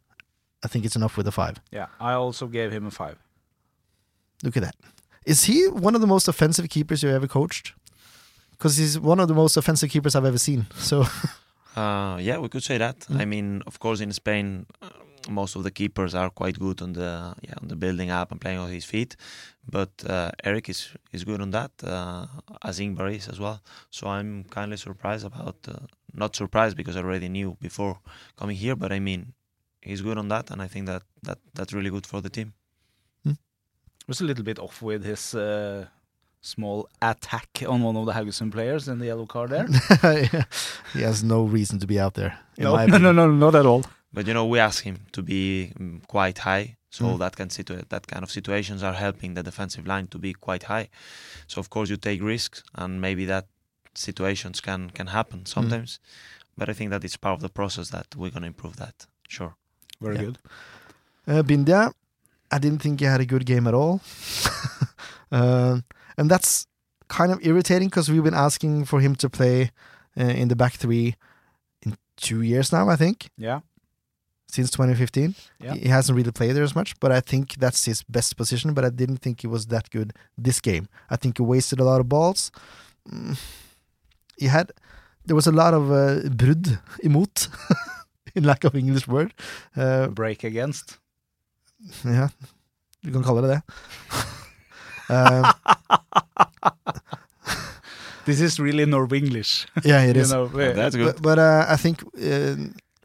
I 0.63 0.67
think 0.67 0.85
it's 0.85 0.95
enough 0.95 1.17
with 1.17 1.27
a 1.27 1.31
five. 1.31 1.55
Yeah, 1.71 1.87
I 1.99 2.13
also 2.13 2.47
gave 2.47 2.71
him 2.71 2.85
a 2.85 2.91
five. 2.91 3.17
Look 4.43 4.57
at 4.57 4.63
that. 4.63 4.75
Is 5.25 5.45
he 5.45 5.67
one 5.67 5.95
of 5.95 6.01
the 6.01 6.07
most 6.07 6.27
offensive 6.27 6.69
keepers 6.69 7.03
you 7.03 7.09
ever 7.09 7.27
coached? 7.27 7.73
Because 8.51 8.77
he's 8.77 8.99
one 8.99 9.19
of 9.19 9.27
the 9.27 9.33
most 9.33 9.57
offensive 9.57 9.89
keepers 9.89 10.15
I've 10.15 10.25
ever 10.25 10.37
seen. 10.37 10.67
So 10.75 11.05
Uh, 11.75 12.17
yeah, 12.21 12.37
we 12.37 12.47
could 12.47 12.63
say 12.63 12.77
that. 12.77 12.99
Mm. 13.01 13.21
I 13.21 13.25
mean, 13.25 13.61
of 13.67 13.79
course, 13.79 13.99
in 13.99 14.11
Spain, 14.13 14.65
uh, 14.81 14.89
most 15.29 15.55
of 15.55 15.63
the 15.63 15.71
keepers 15.71 16.15
are 16.15 16.29
quite 16.29 16.57
good 16.57 16.81
on 16.81 16.93
the 16.93 17.35
yeah 17.41 17.55
on 17.61 17.67
the 17.67 17.75
building 17.75 18.11
up 18.11 18.31
and 18.31 18.39
playing 18.39 18.59
on 18.59 18.69
his 18.71 18.85
feet. 18.85 19.17
But 19.69 19.91
uh, 20.07 20.31
Eric 20.43 20.69
is 20.69 20.89
is 21.11 21.23
good 21.25 21.41
on 21.41 21.51
that, 21.51 21.71
uh, 21.83 22.27
as 22.63 22.79
Ingvar 22.79 23.13
is 23.13 23.27
as 23.27 23.39
well. 23.39 23.61
So 23.89 24.07
I'm 24.07 24.45
kindly 24.45 24.77
surprised 24.77 25.25
about 25.25 25.57
uh, 25.67 25.73
not 26.13 26.35
surprised 26.35 26.77
because 26.77 26.95
I 26.95 27.01
already 27.01 27.27
knew 27.27 27.57
before 27.59 27.99
coming 28.37 28.55
here. 28.55 28.75
But 28.77 28.91
I 28.93 28.99
mean, 28.99 29.33
he's 29.81 30.01
good 30.01 30.17
on 30.17 30.29
that, 30.29 30.51
and 30.51 30.61
I 30.61 30.67
think 30.67 30.85
that 30.85 31.03
that 31.23 31.39
that's 31.53 31.73
really 31.73 31.89
good 31.89 32.07
for 32.07 32.21
the 32.21 32.29
team. 32.29 32.53
Was 34.07 34.21
a 34.21 34.23
little 34.25 34.43
bit 34.43 34.59
off 34.59 34.81
with 34.81 35.03
his 35.03 35.33
uh, 35.33 35.85
small 36.41 36.87
attack 37.01 37.63
on 37.67 37.81
one 37.81 37.95
of 37.97 38.05
the 38.05 38.11
Haugesund 38.13 38.51
players 38.51 38.87
in 38.87 38.99
the 38.99 39.07
yellow 39.07 39.25
card 39.25 39.49
there. 39.49 39.67
he 40.93 41.01
has 41.01 41.23
no 41.23 41.43
reason 41.43 41.79
to 41.79 41.87
be 41.87 41.99
out 41.99 42.13
there. 42.13 42.37
No, 42.57 42.85
no, 42.85 42.97
no, 42.97 43.11
no, 43.11 43.31
not 43.31 43.55
at 43.55 43.65
all. 43.65 43.83
But 44.13 44.27
you 44.27 44.33
know, 44.33 44.45
we 44.45 44.59
ask 44.59 44.83
him 44.83 44.99
to 45.11 45.21
be 45.21 45.71
mm, 45.79 46.05
quite 46.07 46.37
high, 46.39 46.77
so 46.89 47.05
Mm. 47.05 47.19
that 47.19 47.35
can 47.35 47.49
situ- 47.49 47.81
that 47.89 48.07
kind 48.07 48.23
of 48.23 48.31
situations 48.31 48.81
are 48.83 48.93
helping 48.93 49.33
the 49.33 49.43
defensive 49.43 49.85
line 49.87 50.07
to 50.07 50.17
be 50.19 50.33
quite 50.33 50.63
high. 50.63 50.87
So 51.47 51.59
of 51.59 51.69
course 51.69 51.89
you 51.89 51.97
take 51.97 52.21
risks, 52.23 52.63
and 52.75 53.01
maybe 53.01 53.25
that 53.25 53.45
situations 53.95 54.61
can 54.61 54.89
can 54.91 55.07
happen 55.07 55.45
sometimes. 55.45 55.99
But 56.57 56.69
I 56.69 56.73
think 56.73 56.91
that 56.91 57.03
it's 57.03 57.17
part 57.17 57.33
of 57.33 57.41
the 57.41 57.49
process 57.49 57.89
that 57.89 58.15
we're 58.15 58.31
gonna 58.31 58.47
improve 58.47 58.75
that. 58.77 59.07
Sure. 59.27 59.55
Very 59.99 60.15
Yeah. 60.15 60.25
good. 60.25 60.37
Uh, 61.27 61.43
Bindia, 61.43 61.91
I 62.55 62.59
didn't 62.59 62.81
think 62.81 62.99
he 62.99 63.05
had 63.05 63.21
a 63.21 63.25
good 63.25 63.45
game 63.45 63.67
at 63.67 63.73
all. 63.73 63.99
uh, 65.31 65.79
and 66.17 66.31
that's 66.31 66.67
kind 67.07 67.31
of 67.31 67.39
irritating 67.45 67.89
because 67.89 68.09
we've 68.11 68.23
been 68.23 68.33
asking 68.47 68.85
for 68.85 68.99
him 69.01 69.15
to 69.15 69.29
play 69.29 69.71
uh, 70.19 70.23
in 70.41 70.47
the 70.47 70.55
back 70.55 70.73
three 70.73 71.15
in 71.85 71.97
two 72.17 72.41
years 72.41 72.71
now, 72.71 72.89
I 72.89 72.95
think, 72.95 73.29
Yeah, 73.37 73.59
since 74.47 74.71
2015. 74.71 75.35
Yeah. 75.59 75.73
He 75.75 75.89
hasn't 75.89 76.15
really 76.15 76.31
played 76.31 76.53
there 76.55 76.63
as 76.63 76.75
much, 76.75 76.93
but 76.99 77.11
I 77.11 77.19
think 77.21 77.55
that's 77.55 77.85
his 77.85 78.03
best 78.03 78.37
position. 78.37 78.73
But 78.73 78.85
I 78.85 78.89
didn't 78.89 79.17
think 79.17 79.41
he 79.41 79.47
was 79.47 79.65
that 79.67 79.89
good 79.89 80.13
this 80.37 80.61
game. 80.61 80.87
I 81.09 81.17
think 81.17 81.37
he 81.37 81.43
wasted 81.43 81.79
a 81.79 81.83
lot 81.83 81.99
of 82.01 82.07
balls. 82.07 82.51
Mm, 83.11 83.37
He 84.37 84.47
had, 84.47 84.71
there 85.25 85.35
was 85.35 85.47
a 85.47 85.51
lot 85.51 85.73
of 85.73 85.91
uh, 85.91 86.29
brudd 86.29 86.79
imot, 87.03 87.49
in 88.35 88.43
lack 88.45 88.63
of 88.63 88.75
English 88.75 89.07
word. 89.07 89.33
Uh, 89.75 90.07
break 90.07 90.43
against. 90.43 90.99
Ja, 92.03 92.29
du 93.03 93.11
kan 93.13 93.23
kalle 93.23 93.41
det 93.41 93.49
det. 93.55 93.61
Um, 95.09 95.45
This 98.25 98.41
is 98.41 98.59
really 98.59 98.85
Norwenglish. 98.85 99.67
yeah, 99.83 100.01
it 100.03 100.17
is. 100.21 100.31
know, 100.31 100.45
we- 100.45 100.73
that's 100.73 100.95
good. 100.95 101.15
But, 101.15 101.21
but 101.21 101.39
uh, 101.39 101.65
I 101.69 101.75
think 101.77 102.01
uh, 102.17 102.55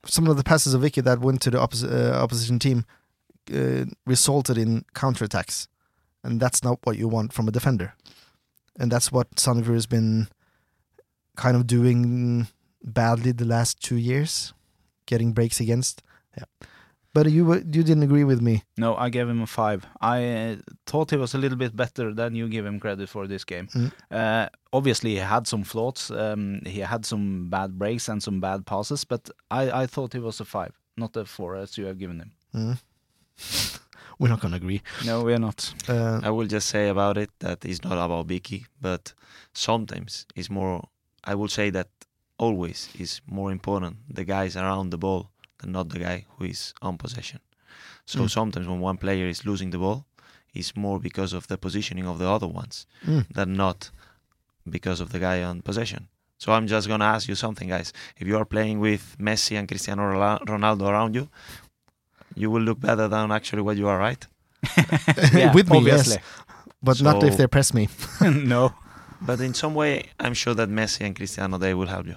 some 0.07 0.27
of 0.29 0.37
the 0.39 0.43
passes 0.43 0.73
of 0.73 0.81
Vicky 0.81 1.03
that 1.03 1.21
went 1.21 1.43
to 1.43 1.51
the 1.51 1.59
oppos- 1.59 1.85
uh, 1.85 2.15
opposition 2.23 2.59
team 2.59 2.85
uh, 3.55 3.85
resulted 4.07 4.57
in 4.57 4.85
counterattacks, 4.95 5.67
and 6.25 6.41
that's 6.41 6.65
not 6.65 6.79
what 6.85 6.97
you 6.97 7.07
want 7.07 7.33
from 7.35 7.49
a 7.49 7.51
defender. 7.51 7.93
And 8.79 8.91
that's 8.91 9.13
what 9.13 9.31
Sandefjord 9.37 9.75
has 9.75 9.87
been 9.87 10.29
kind 11.37 11.55
of 11.55 11.67
doing 11.67 12.47
badly 12.83 13.33
the 13.33 13.45
last 13.45 13.83
two 13.83 13.97
years, 13.97 14.55
getting 15.05 15.33
breaks 15.35 15.61
against. 15.61 16.01
Yeah, 16.35 16.45
but 17.13 17.31
you 17.31 17.45
were- 17.45 17.59
you 17.59 17.83
didn't 17.83 18.03
agree 18.03 18.25
with 18.25 18.41
me. 18.41 18.63
No, 18.77 18.97
I 18.97 19.11
gave 19.11 19.29
him 19.29 19.43
a 19.43 19.47
five. 19.47 19.87
I 20.01 20.25
uh, 20.29 20.57
thought 20.87 21.11
he 21.11 21.17
was 21.17 21.35
a 21.35 21.39
little 21.39 21.59
bit 21.59 21.75
better 21.77 22.15
than 22.15 22.35
you 22.35 22.49
give 22.49 22.67
him 22.67 22.79
credit 22.81 23.09
for 23.09 23.27
this 23.27 23.45
game. 23.45 23.67
Mm. 23.75 23.93
Uh, 24.11 24.49
obviously, 24.73 25.11
he 25.11 25.17
had 25.21 25.47
some 25.47 25.65
flaws. 25.65 26.11
Um, 26.11 26.61
he 26.67 26.81
had 26.81 27.05
some 27.05 27.49
bad 27.51 27.79
breaks 27.79 28.09
and 28.09 28.23
some 28.23 28.41
bad 28.41 28.65
passes, 28.65 29.05
but 29.05 29.31
I, 29.51 29.83
I 29.83 29.87
thought 29.87 30.13
he 30.13 30.21
was 30.21 30.41
a 30.41 30.45
five, 30.45 30.73
not 30.97 31.17
a 31.17 31.25
four 31.25 31.57
as 31.57 31.77
you 31.79 31.87
have 31.87 31.99
given 31.99 32.21
him. 32.21 32.33
Mm. 32.55 32.79
We're 34.19 34.29
not 34.29 34.41
gonna 34.41 34.57
agree. 34.57 34.83
No, 35.07 35.23
we're 35.25 35.39
not. 35.39 35.73
Uh, 35.89 36.21
I 36.23 36.29
will 36.29 36.47
just 36.47 36.69
say 36.69 36.89
about 36.91 37.17
it 37.17 37.31
that 37.39 37.65
it's 37.65 37.83
not 37.83 37.97
about 38.05 38.27
Vicky, 38.27 38.67
but 38.79 39.15
sometimes 39.55 40.27
it's 40.37 40.51
more. 40.51 40.89
I 41.25 41.35
will 41.35 41.49
say 41.49 41.71
that 41.71 41.89
always 42.39 42.89
is 42.99 43.21
more 43.27 43.51
important 43.51 43.97
the 44.15 44.25
guys 44.25 44.57
around 44.57 44.91
the 44.91 44.99
ball 44.99 45.31
than 45.61 45.73
not 45.73 45.89
the 45.91 45.99
guy 45.99 46.27
who 46.37 46.45
is 46.45 46.75
on 46.83 46.97
possession. 46.99 47.41
So 48.07 48.21
Mm. 48.21 48.31
sometimes 48.31 48.67
when 48.67 48.81
one 48.81 48.97
player 48.97 49.27
is 49.29 49.45
losing 49.45 49.71
the 49.71 49.79
ball, 49.79 50.05
it's 50.53 50.75
more 50.77 50.99
because 50.99 51.33
of 51.33 51.47
the 51.47 51.57
positioning 51.57 52.07
of 52.07 52.19
the 52.19 52.29
other 52.29 52.49
ones 52.49 52.87
mm. 53.07 53.25
than 53.33 53.55
not 53.55 53.91
because 54.69 55.01
of 55.01 55.11
the 55.13 55.19
guy 55.19 55.43
on 55.43 55.63
possession. 55.63 56.09
So 56.39 56.53
I'm 56.53 56.67
just 56.67 56.89
gonna 56.89 57.05
ask 57.05 57.29
you 57.29 57.35
something, 57.35 57.69
guys. 57.69 57.93
If 58.17 58.27
you 58.27 58.37
are 58.39 58.45
playing 58.47 58.81
with 58.81 59.17
Messi 59.19 59.59
and 59.59 59.69
Cristiano 59.69 60.03
Ronaldo 60.45 60.89
around 60.89 61.15
you, 61.15 61.29
you 62.35 62.51
will 62.51 62.63
look 62.63 62.81
better 62.81 63.09
than 63.09 63.31
actually 63.31 63.63
what 63.63 63.77
you 63.77 63.87
are, 63.89 63.99
right? 63.99 64.27
Yeah, 65.33 65.53
with 65.53 65.71
me, 65.71 65.79
obviously. 65.79 66.15
yes, 66.15 66.25
but 66.83 67.01
not 67.03 67.23
if 67.25 67.37
they 67.37 67.47
press 67.47 67.73
me. 67.75 67.89
no. 68.21 68.75
But 69.21 69.41
in 69.41 69.53
some 69.55 69.75
way, 69.75 70.05
I'm 70.19 70.35
sure 70.35 70.55
that 70.55 70.69
Messi 70.71 71.03
and 71.07 71.15
Cristiano 71.15 71.59
they 71.59 71.75
will 71.75 71.87
help 71.89 72.07
you. 72.07 72.17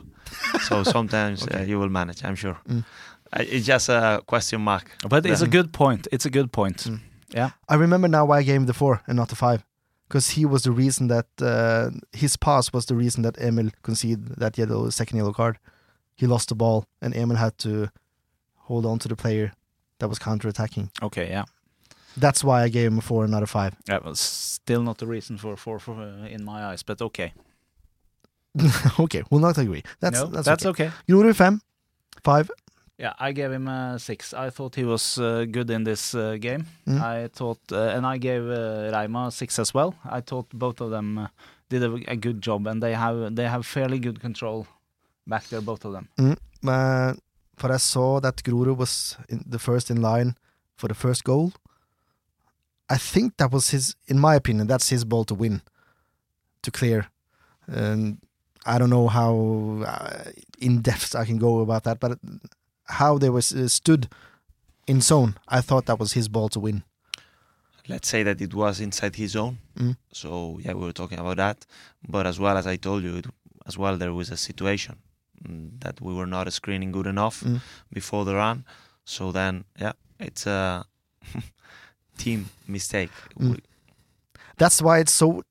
So 0.68 0.84
sometimes 0.84 1.46
uh, 1.48 1.66
you 1.68 1.78
will 1.80 1.90
manage. 1.90 2.24
I'm 2.24 2.36
sure. 2.36 2.58
Mm. 2.70 2.86
I, 3.34 3.44
it's 3.44 3.66
just 3.66 3.90
a 3.90 4.22
question 4.26 4.62
mark. 4.62 4.96
But 5.10 5.26
it's 5.26 5.42
a 5.42 5.48
good 5.48 5.74
point. 5.74 6.08
It's 6.12 6.26
a 6.26 6.30
good 6.30 6.52
point. 6.52 6.78
Mm. 6.84 7.00
Yeah. 7.34 7.50
I 7.68 7.76
remember 7.76 8.08
now 8.08 8.26
why 8.26 8.40
I 8.40 8.44
gave 8.44 8.58
him 8.58 8.66
the 8.68 8.74
four 8.74 9.02
and 9.08 9.18
not 9.18 9.30
the 9.30 9.36
five, 9.36 9.66
because 10.08 10.32
he 10.32 10.46
was 10.46 10.64
the 10.64 10.72
reason 10.72 11.08
that 11.08 11.26
uh, 11.42 11.90
his 12.12 12.38
pass 12.38 12.72
was 12.72 12.86
the 12.86 12.96
reason 12.96 13.24
that 13.24 13.38
Emil 13.42 13.72
conceded 13.82 14.36
that 14.38 14.58
yellow 14.58 14.90
second 14.90 15.18
yellow 15.18 15.34
card. 15.34 15.58
He 16.16 16.28
lost 16.28 16.50
the 16.50 16.56
ball, 16.56 16.86
and 17.02 17.16
Emil 17.16 17.38
had 17.38 17.58
to 17.60 17.90
hold 18.56 18.86
on 18.86 19.00
to 19.00 19.08
the 19.08 19.16
player 19.16 19.54
that 19.98 20.08
was 20.08 20.20
counter 20.20 20.48
attacking. 20.48 20.92
Okay, 21.02 21.30
yeah. 21.30 21.46
That's 22.16 22.44
why 22.44 22.62
I 22.62 22.70
gave 22.70 22.92
him 22.92 23.00
a 23.00 23.02
four 23.02 23.24
and 23.24 23.32
not 23.32 23.42
a 23.42 23.48
five. 23.48 23.76
That 23.86 24.06
was 24.06 24.20
still 24.20 24.84
not 24.84 25.00
the 25.00 25.08
reason 25.08 25.38
for 25.38 25.58
four 25.58 25.80
for, 25.80 26.00
uh, 26.00 26.28
in 26.28 26.44
my 26.44 26.66
eyes, 26.66 26.84
but 26.84 27.02
okay. 27.02 27.34
okay, 29.00 29.24
we'll 29.32 29.42
not 29.42 29.58
agree. 29.58 29.82
That's 30.00 30.20
no, 30.20 30.28
that's, 30.28 30.46
that's 30.46 30.66
okay. 30.68 30.86
okay. 30.86 30.94
Grorud 31.10 31.36
fem, 31.36 31.62
five. 32.24 32.52
Yeah, 32.98 33.14
I 33.20 33.32
gave 33.32 33.52
him 33.52 33.68
a 33.68 33.98
six. 34.00 34.34
I 34.34 34.50
thought 34.52 34.76
he 34.76 34.84
was 34.84 35.18
uh, 35.18 35.46
good 35.50 35.70
in 35.70 35.84
this 35.84 36.14
uh, 36.14 36.38
game. 36.40 36.68
Mm. 36.88 37.02
I 37.02 37.28
thought, 37.28 37.60
uh, 37.72 37.96
and 37.96 38.06
I 38.06 38.18
gave 38.18 38.44
uh, 38.44 38.92
Raima 38.94 39.32
six 39.32 39.58
as 39.60 39.74
well. 39.74 39.96
I 40.06 40.22
thought 40.22 40.48
both 40.54 40.80
of 40.82 40.92
them 40.92 41.18
uh, 41.18 41.28
did 41.70 41.84
a, 41.84 42.12
a 42.12 42.16
good 42.16 42.42
job, 42.42 42.68
and 42.68 42.82
they 42.84 42.94
have 42.94 43.36
they 43.36 43.48
have 43.48 43.66
fairly 43.66 44.00
good 44.00 44.20
control 44.20 44.68
back 45.26 45.48
there, 45.50 45.62
both 45.62 45.86
of 45.86 45.94
them. 45.94 46.08
Uh, 46.68 47.14
but 47.62 47.72
I 47.72 47.78
saw 47.78 48.20
that 48.20 48.44
Grorud 48.44 48.78
was 48.78 49.18
in 49.28 49.44
the 49.46 49.60
first 49.60 49.90
in 49.90 50.02
line 50.02 50.36
for 50.76 50.88
the 50.88 50.96
first 50.96 51.24
goal. 51.24 51.52
I 52.90 52.98
think 52.98 53.38
that 53.38 53.52
was 53.52 53.72
his, 53.72 53.96
in 54.08 54.20
my 54.20 54.36
opinion, 54.36 54.68
that's 54.68 54.90
his 54.90 55.04
ball 55.06 55.24
to 55.26 55.36
win. 55.36 55.62
to 56.64 56.72
clear. 56.72 57.10
And 57.68 58.18
I 58.66 58.78
don't 58.78 58.90
know 58.90 59.08
how 59.08 59.84
uh, 59.86 60.32
in 60.60 60.82
depth 60.82 61.16
I 61.16 61.26
can 61.26 61.38
go 61.38 61.60
about 61.60 61.84
that, 61.84 62.00
but 62.00 62.18
how 62.86 63.18
they 63.18 63.30
was 63.30 63.52
uh, 63.54 63.68
stood 63.68 64.08
in 64.88 65.02
zone, 65.02 65.36
I 65.48 65.62
thought 65.62 65.86
that 65.86 66.00
was 66.00 66.14
his 66.14 66.28
ball 66.28 66.50
to 66.50 66.60
win. 66.60 66.84
Let's 67.88 68.08
say 68.08 68.24
that 68.24 68.42
it 68.42 68.54
was 68.54 68.80
inside 68.80 69.16
his 69.16 69.32
zone. 69.32 69.58
Mm. 69.78 69.98
So 70.12 70.60
yeah, 70.62 70.74
we 70.74 70.86
were 70.86 70.94
talking 70.94 71.20
about 71.20 71.38
that. 71.38 71.66
But 72.08 72.26
as 72.28 72.40
well 72.40 72.58
as 72.58 72.66
I 72.68 72.78
told 72.78 73.04
you, 73.04 73.18
it, 73.18 73.26
as 73.68 73.78
well 73.78 73.98
there 73.98 74.14
was 74.14 74.30
a 74.30 74.38
situation 74.38 74.98
mm, 75.48 75.70
that 75.82 76.00
we 76.02 76.14
were 76.14 76.26
not 76.28 76.52
screening 76.54 76.92
good 76.92 77.08
enough 77.08 77.42
Mm. 77.44 77.60
before 77.92 78.24
the 78.26 78.36
run. 78.36 78.64
So 79.06 79.32
then 79.32 79.66
yeah, 79.80 79.94
it's 80.20 80.48
a 80.48 80.86
team 82.18 82.50
mistake. 82.68 83.12
Mm. 83.40 83.60
That's 84.58 84.82
why 84.82 85.00
it's 85.00 85.14
so 85.14 85.44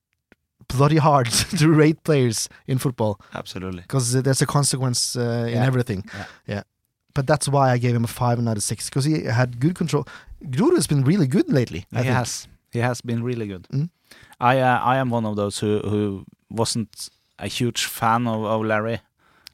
bloody 0.68 0.96
hard 0.98 1.26
to 1.58 1.68
rate 1.68 2.02
players 2.04 2.48
in 2.66 2.78
football 2.78 3.20
absolutely. 3.34 3.82
because 3.82 4.12
there's 4.22 4.40
a 4.42 4.46
consequence 4.46 5.16
uh, 5.16 5.46
in 5.48 5.54
Yeah. 5.54 5.66
everything. 5.66 6.04
Yeah. 6.46 6.62
But 7.14 7.26
that's 7.26 7.48
why 7.48 7.70
I 7.74 7.78
gave 7.78 7.94
him 7.94 8.04
a 8.04 8.08
five 8.08 8.38
and 8.38 8.44
not 8.46 8.56
a 8.56 8.60
six 8.60 8.88
because 8.88 9.04
he 9.04 9.24
had 9.24 9.60
good 9.60 9.74
control. 9.74 10.04
Grorud 10.44 10.74
has 10.76 10.86
been 10.86 11.04
really 11.04 11.26
good 11.26 11.48
lately. 11.52 11.86
I 11.92 11.98
he 11.98 12.02
think. 12.04 12.14
has. 12.16 12.48
He 12.70 12.78
has 12.80 13.00
been 13.02 13.22
really 13.22 13.46
good. 13.46 13.66
Mm. 13.72 13.90
I 14.40 14.58
uh, 14.60 14.78
I 14.94 14.96
am 14.96 15.10
one 15.10 15.26
of 15.26 15.36
those 15.36 15.58
who 15.66 15.80
who 15.90 16.24
wasn't 16.50 17.08
a 17.38 17.46
huge 17.48 17.84
fan 17.84 18.26
of, 18.26 18.44
of 18.44 18.64
Larry. 18.64 19.00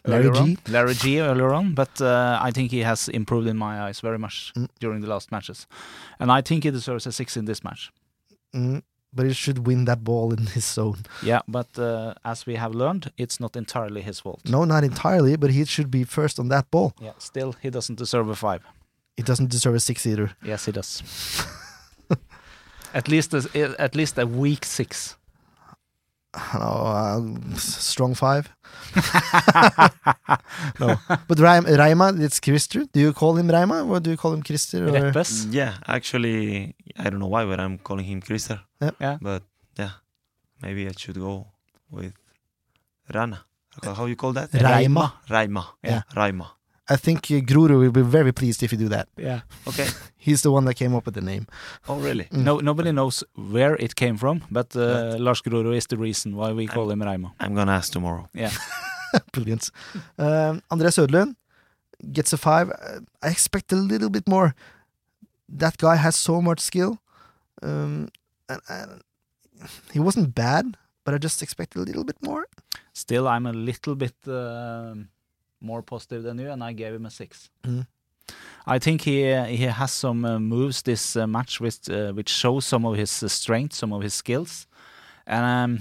Larry 0.04 0.30
G? 0.30 0.38
on. 0.38 0.56
Larry 0.72 0.94
G 0.94 1.20
earlier 1.20 1.52
on, 1.52 1.74
but 1.74 2.00
uh, 2.00 2.38
I 2.48 2.50
think 2.52 2.70
he 2.70 2.84
has 2.84 3.09
improved 3.09 3.48
in 3.48 3.56
my 3.59 3.88
eyes 3.88 4.00
very 4.00 4.18
much 4.18 4.52
Mm. 4.56 4.68
during 4.80 5.00
the 5.02 5.09
last 5.09 5.30
matches, 5.32 5.66
and 6.20 6.30
I 6.30 6.42
think 6.42 6.64
he 6.64 6.70
deserves 6.70 7.06
a 7.06 7.12
six 7.12 7.36
in 7.36 7.44
this 7.46 7.62
match. 7.64 7.90
Mm, 8.54 8.82
but 9.12 9.26
he 9.26 9.32
should 9.32 9.66
win 9.66 9.84
that 9.86 10.04
ball 10.04 10.32
in 10.32 10.46
his 10.54 10.64
zone. 10.64 11.02
Yeah, 11.22 11.40
but 11.48 11.78
uh, 11.78 12.14
as 12.24 12.46
we 12.46 12.56
have 12.56 12.74
learned, 12.74 13.12
it's 13.16 13.40
not 13.40 13.56
entirely 13.56 14.02
his 14.02 14.20
fault. 14.20 14.40
No, 14.48 14.64
not 14.64 14.84
entirely, 14.84 15.36
but 15.36 15.50
he 15.50 15.64
should 15.64 15.90
be 15.90 16.04
first 16.04 16.38
on 16.38 16.48
that 16.48 16.70
ball. 16.70 16.94
Yeah, 17.00 17.12
still 17.18 17.54
he 17.62 17.70
doesn't 17.70 17.98
deserve 17.98 18.28
a 18.28 18.36
five. 18.36 18.62
He 19.16 19.22
doesn't 19.22 19.50
deserve 19.50 19.74
a 19.74 19.80
six 19.80 20.06
either. 20.06 20.30
Yes, 20.42 20.66
he 20.66 20.72
does. 20.72 21.02
at 22.94 23.09
least 23.09 23.34
a, 23.34 23.74
at 23.78 23.94
least 23.94 24.18
a 24.18 24.26
weak 24.26 24.64
six. 24.64 25.16
No, 26.55 26.61
uh, 26.61 27.57
strong 27.57 28.14
five. 28.14 28.49
no, 30.81 30.97
but 31.26 31.39
Raim, 31.39 31.64
Raima, 31.64 32.20
it's 32.20 32.39
Christer. 32.39 32.85
Do 32.93 33.01
you 33.01 33.12
call 33.12 33.37
him 33.37 33.49
Raima 33.49 33.89
or 33.89 34.01
do 34.01 34.11
you 34.11 34.16
call 34.16 34.35
him 34.35 34.43
Christer? 34.43 34.87
Or? 34.89 34.91
Yeah, 35.51 35.74
actually, 35.87 36.74
I 36.99 37.11
don't 37.11 37.18
know 37.20 37.29
why, 37.29 37.45
but 37.45 37.61
I'm 37.61 37.79
calling 37.79 38.05
him 38.05 38.20
Krister. 38.20 38.61
Yep. 38.81 38.95
Yeah. 39.01 39.18
But 39.20 39.43
yeah, 39.79 39.91
maybe 40.62 40.87
I 40.87 40.93
should 40.97 41.18
go 41.18 41.47
with 41.91 42.12
Rana. 43.12 43.45
How 43.83 44.07
you 44.07 44.16
call 44.16 44.33
that? 44.35 44.51
Raima. 44.53 45.12
Raima. 45.29 45.64
Yeah. 45.83 46.03
Raima. 46.14 46.47
I 46.91 46.97
think 46.97 47.18
uh, 47.30 47.41
Grorud 47.41 47.78
will 47.78 47.91
be 47.93 48.03
very 48.03 48.32
pleased 48.32 48.62
if 48.62 48.72
you 48.72 48.78
do 48.78 48.89
that. 48.89 49.09
Yeah. 49.16 49.41
Okay. 49.66 49.86
He's 50.16 50.43
the 50.43 50.51
one 50.51 50.64
that 50.64 50.74
came 50.74 50.95
up 50.97 51.05
with 51.05 51.14
the 51.14 51.20
name. 51.20 51.47
oh, 51.89 51.99
really? 51.99 52.24
Mm. 52.24 52.45
No, 52.45 52.59
nobody 52.61 52.93
knows 52.93 53.24
where 53.34 53.76
it 53.76 53.95
came 53.95 54.16
from, 54.16 54.43
but 54.51 54.74
uh, 54.76 55.16
Lars 55.18 55.43
Grorud 55.43 55.74
is 55.76 55.86
the 55.86 55.97
reason 55.97 56.36
why 56.36 56.53
we 56.53 56.66
call 56.66 56.91
him 56.91 57.01
Raimo. 57.01 57.32
I'm 57.41 57.55
gonna 57.55 57.72
ask 57.72 57.93
tomorrow. 57.93 58.28
Yeah. 58.34 58.51
Brilliant. 59.32 59.70
Um, 60.18 60.62
André 60.70 60.91
Söderlund 60.91 61.34
gets 62.12 62.32
a 62.32 62.36
five. 62.36 62.70
Uh, 62.70 63.01
I 63.22 63.28
expect 63.30 63.72
a 63.72 63.76
little 63.76 64.11
bit 64.11 64.28
more. 64.28 64.55
That 65.49 65.76
guy 65.78 65.97
has 65.97 66.16
so 66.16 66.41
much 66.43 66.61
skill. 66.61 66.99
Um, 67.62 68.09
and, 68.49 68.61
and 68.68 69.03
he 69.93 69.99
wasn't 69.99 70.34
bad, 70.34 70.76
but 71.05 71.14
I 71.14 71.18
just 71.18 71.43
expected 71.43 71.80
a 71.80 71.84
little 71.84 72.05
bit 72.05 72.16
more. 72.22 72.47
Still, 72.93 73.26
I'm 73.26 73.47
a 73.47 73.53
little 73.53 73.95
bit 73.95 74.14
um 74.26 75.09
more 75.61 75.82
positive 75.82 76.22
than 76.22 76.38
you, 76.38 76.50
and 76.50 76.62
I 76.62 76.72
gave 76.74 76.94
him 76.94 77.06
a 77.06 77.11
six. 77.11 77.50
Mm. 77.64 77.86
I 78.66 78.78
think 78.78 79.02
he 79.02 79.22
he 79.56 79.64
has 79.66 79.92
some 79.92 80.24
uh, 80.24 80.38
moves 80.38 80.82
this 80.82 81.16
uh, 81.16 81.26
match 81.26 81.61
which 81.61 81.88
uh, 81.90 82.12
which 82.12 82.28
show 82.28 82.61
some 82.61 82.84
of 82.88 82.96
his 82.96 83.22
uh, 83.22 83.28
strength, 83.28 83.74
some 83.74 83.92
of 83.96 84.02
his 84.02 84.14
skills, 84.14 84.66
and 85.26 85.44
um, 85.44 85.80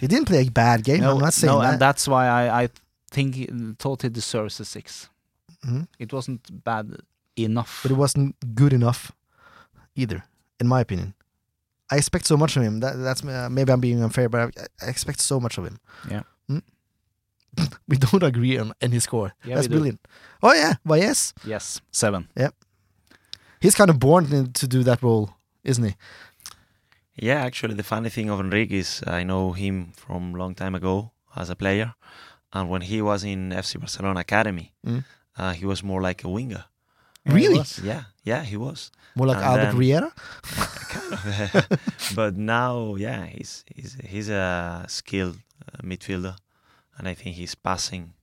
He 0.00 0.06
didn't 0.08 0.26
play 0.26 0.46
a 0.46 0.50
bad 0.50 0.82
game. 0.84 1.00
no, 1.00 1.12
I'm 1.12 1.18
not 1.20 1.34
saying 1.34 1.52
no, 1.54 1.60
that. 1.60 1.72
and 1.72 1.80
that's 1.80 2.08
why 2.08 2.26
I 2.26 2.64
I 2.64 2.68
think 3.10 3.34
he, 3.34 3.46
thought 3.78 4.02
he 4.02 4.08
deserves 4.08 4.60
a 4.60 4.64
six. 4.64 5.08
Mhm. 5.64 5.86
It 5.98 6.12
wasn't 6.12 6.40
bad 6.64 6.86
enough. 7.36 7.80
But 7.82 7.92
it 7.92 7.98
wasn't 7.98 8.34
good 8.54 8.72
enough 8.72 9.12
either, 9.94 10.22
in 10.60 10.66
my 10.66 10.80
opinion. 10.80 11.14
I 11.92 11.96
expect 11.98 12.26
so 12.26 12.36
much 12.36 12.56
of 12.56 12.62
him. 12.62 12.80
That, 12.80 12.96
that's 12.96 13.22
uh, 13.22 13.48
maybe 13.50 13.70
I'm 13.72 13.80
being 13.80 14.02
unfair, 14.02 14.28
but 14.28 14.40
I, 14.40 14.86
I 14.86 14.88
expect 14.90 15.20
so 15.20 15.38
much 15.40 15.58
of 15.58 15.64
him. 15.64 15.78
Yeah. 16.10 16.22
Mm. 16.48 16.62
we 17.88 17.96
don't 17.96 18.22
agree 18.22 18.58
on 18.58 18.72
any 18.80 18.98
score. 19.00 19.32
Yeah, 19.44 19.56
That's 19.56 19.68
brilliant. 19.68 20.00
Oh 20.42 20.52
yeah, 20.54 20.74
why 20.84 20.96
yes, 20.98 21.32
Yes, 21.44 21.80
seven. 21.90 22.28
Yeah, 22.36 22.50
he's 23.60 23.74
kind 23.74 23.90
of 23.90 23.98
born 23.98 24.52
to 24.52 24.66
do 24.66 24.82
that 24.84 25.02
role, 25.02 25.30
isn't 25.64 25.84
he? 25.84 25.94
Yeah, 27.16 27.44
actually, 27.44 27.74
the 27.74 27.82
funny 27.82 28.08
thing 28.10 28.30
of 28.30 28.40
Enrique 28.40 28.78
is 28.78 29.02
I 29.06 29.22
know 29.24 29.52
him 29.52 29.92
from 29.96 30.32
long 30.34 30.54
time 30.54 30.74
ago 30.74 31.10
as 31.36 31.50
a 31.50 31.54
player, 31.56 31.94
and 32.52 32.70
when 32.70 32.82
he 32.82 33.02
was 33.02 33.22
in 33.24 33.50
FC 33.50 33.78
Barcelona 33.78 34.20
academy, 34.20 34.72
Mm. 34.86 35.04
uh, 35.38 35.52
he 35.52 35.66
was 35.66 35.82
more 35.82 36.00
like 36.00 36.24
a 36.24 36.28
winger. 36.28 36.64
Really? 37.26 37.62
Yeah, 37.84 38.04
yeah, 38.24 38.42
he 38.44 38.56
was. 38.56 38.90
More 39.14 39.26
like 39.28 39.36
And 39.36 39.44
Albert 39.46 39.74
Riera. 39.78 40.12
kind 40.88 41.12
of. 41.54 42.14
but 42.16 42.36
now, 42.36 42.96
yeah, 42.96 43.26
he's 43.26 43.64
he's 43.76 43.96
he's 44.04 44.28
a 44.30 44.84
skilled 44.88 45.36
uh, 45.68 45.82
midfielder, 45.86 46.34
and 46.98 47.08
I 47.08 47.14
think 47.14 47.36
his 47.36 47.54
passing 47.54 48.14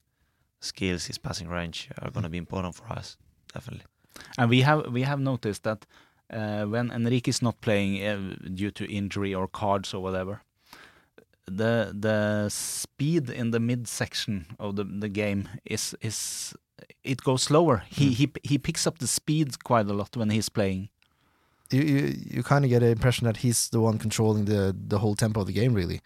skills, 0.59 1.05
his 1.05 1.17
passing 1.17 1.47
range 1.47 1.89
are 2.01 2.11
going 2.11 2.23
to 2.23 2.29
be 2.29 2.37
important 2.37 2.75
for 2.75 2.91
us, 2.91 3.17
definitely. 3.53 3.85
And 4.37 4.49
we 4.49 4.61
have 4.61 4.91
we 4.91 5.03
have 5.03 5.19
noticed 5.19 5.63
that 5.63 5.85
uh, 6.31 6.65
when 6.65 6.91
Enrique 6.91 7.29
is 7.29 7.41
not 7.41 7.61
playing 7.61 8.05
uh, 8.05 8.35
due 8.53 8.71
to 8.71 8.91
injury 8.91 9.33
or 9.33 9.47
cards 9.47 9.93
or 9.93 10.01
whatever, 10.03 10.41
the 11.45 11.95
the 11.97 12.49
speed 12.49 13.29
in 13.29 13.51
the 13.51 13.59
midsection 13.59 14.45
of 14.59 14.75
the, 14.75 14.83
the 14.83 15.09
game 15.09 15.47
is 15.65 15.95
is 16.01 16.53
it 17.03 17.23
goes 17.23 17.43
slower. 17.43 17.83
He 17.87 18.13
he 18.13 18.31
he 18.43 18.57
picks 18.57 18.85
up 18.85 18.99
the 18.99 19.07
speed 19.07 19.63
quite 19.63 19.87
a 19.87 19.93
lot 19.93 20.15
when 20.15 20.29
he's 20.29 20.49
playing. 20.49 20.89
You 21.71 21.81
you, 21.81 22.15
you 22.25 22.43
kind 22.43 22.65
of 22.65 22.69
get 22.69 22.83
an 22.83 22.89
impression 22.89 23.25
that 23.25 23.37
he's 23.37 23.69
the 23.69 23.79
one 23.79 23.97
controlling 23.97 24.45
the 24.45 24.75
the 24.87 24.99
whole 24.99 25.15
tempo 25.15 25.41
of 25.41 25.47
the 25.47 25.53
game, 25.53 25.73
really, 25.73 26.01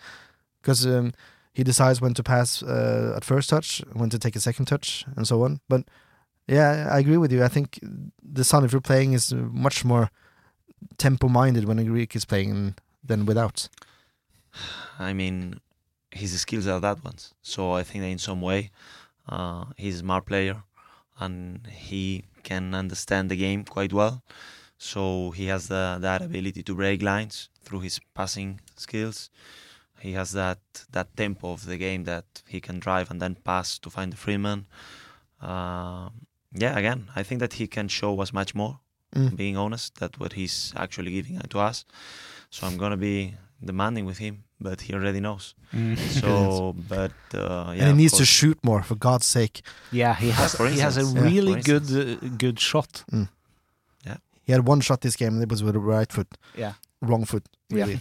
because 0.62 0.86
um, 0.86 1.14
he 1.54 1.64
decides 1.64 2.02
when 2.02 2.14
to 2.16 2.24
pass 2.24 2.64
uh, 2.64 3.14
at 3.16 3.24
first 3.24 3.50
touch, 3.50 3.82
when 3.94 4.10
to 4.10 4.20
take 4.20 4.36
a 4.36 4.42
second 4.42 4.66
touch, 4.66 5.06
and 5.16 5.28
so 5.28 5.44
on. 5.44 5.60
But 5.70 5.84
yeah, 6.48 6.90
I 6.92 7.00
agree 7.00 7.18
with 7.18 7.32
you. 7.32 7.44
I 7.44 7.48
think 7.48 7.80
the 8.22 8.44
son, 8.44 8.66
if 8.66 8.72
you're 8.72 8.82
playing, 8.82 9.14
is 9.14 9.34
much 9.34 9.86
more 9.86 10.10
tempo 10.98 11.28
minded 11.28 11.66
when 11.66 11.80
a 11.80 11.84
Greek 11.84 12.16
is 12.16 12.26
playing 12.26 12.76
than 13.04 13.26
without. 13.26 13.70
I 15.00 15.14
mean, 15.14 15.60
his 16.12 16.40
skills 16.40 16.68
are 16.68 16.80
that 16.80 17.04
ones. 17.04 17.34
So 17.42 17.74
I 17.74 17.84
think 17.84 18.04
that 18.04 18.10
in 18.10 18.20
some 18.20 18.42
way, 18.42 18.72
uh, 19.30 19.66
he's 19.78 19.96
a 19.96 20.00
smart 20.00 20.26
player, 20.26 20.64
and 21.20 21.68
he 21.68 22.26
can 22.44 22.74
understand 22.74 23.30
the 23.30 23.36
game 23.36 23.64
quite 23.64 23.94
well. 23.94 24.24
So 24.78 25.32
he 25.32 25.46
has 25.46 25.68
the, 25.68 25.98
that 26.02 26.22
ability 26.22 26.64
to 26.64 26.76
break 26.76 27.02
lines 27.02 27.50
through 27.64 27.82
his 27.82 28.00
passing 28.14 28.60
skills. 28.76 29.30
He 30.04 30.12
has 30.20 30.32
that 30.32 30.60
that 30.92 31.08
tempo 31.16 31.52
of 31.54 31.66
the 31.66 31.78
game 31.78 32.04
that 32.04 32.26
he 32.54 32.60
can 32.60 32.80
drive 32.80 33.10
and 33.12 33.22
then 33.22 33.36
pass 33.36 33.80
to 33.80 33.90
find 33.90 34.12
the 34.14 34.18
free 34.18 34.38
man. 34.48 34.60
Um 35.42 36.12
yeah, 36.64 36.78
again, 36.78 37.02
I 37.20 37.24
think 37.24 37.40
that 37.40 37.54
he 37.54 37.68
can 37.68 37.88
show 37.88 38.22
us 38.22 38.32
much 38.34 38.54
more. 38.54 38.76
Mm. 39.16 39.36
Being 39.36 39.58
honest, 39.58 39.96
that 40.00 40.20
what 40.20 40.34
he's 40.34 40.74
actually 40.76 41.12
giving 41.12 41.40
to 41.50 41.60
us. 41.70 41.86
So 42.50 42.68
I'm 42.68 42.78
gonna 42.78 42.98
be 42.98 43.34
demanding 43.64 44.06
with 44.06 44.18
him, 44.18 44.44
but 44.60 44.82
he 44.82 44.94
already 44.94 45.20
knows. 45.20 45.56
So, 46.22 46.76
but 46.90 47.18
uh, 47.34 47.40
yeah, 47.40 47.72
and 47.72 47.82
he 47.82 47.90
of 47.92 47.98
needs 47.98 48.14
to 48.18 48.26
shoot 48.26 48.58
more, 48.64 48.82
for 48.84 48.96
God's 48.96 49.26
sake. 49.26 49.62
Yeah, 49.92 50.14
he 50.16 50.30
has 50.32 50.56
for 50.56 50.68
he 50.68 50.80
has 50.80 50.98
a 50.98 51.02
instance. 51.02 51.24
Yeah, 51.24 51.32
really 51.32 51.62
good 51.72 51.86
uh, 51.92 52.28
good 52.38 52.60
shot. 52.60 53.04
Yeah, 54.06 54.18
He 54.46 54.52
had 54.52 54.68
one 54.68 54.82
shot 54.82 55.00
this 55.02 55.16
game, 55.16 55.34
and 55.36 55.44
it 55.44 55.50
was 55.50 55.62
with 55.64 55.74
the 55.74 55.80
right 55.98 56.12
foot, 56.12 56.28
Yeah. 56.58 56.74
wrong 57.02 57.26
foot, 57.26 57.46
Yeah. 57.70 57.88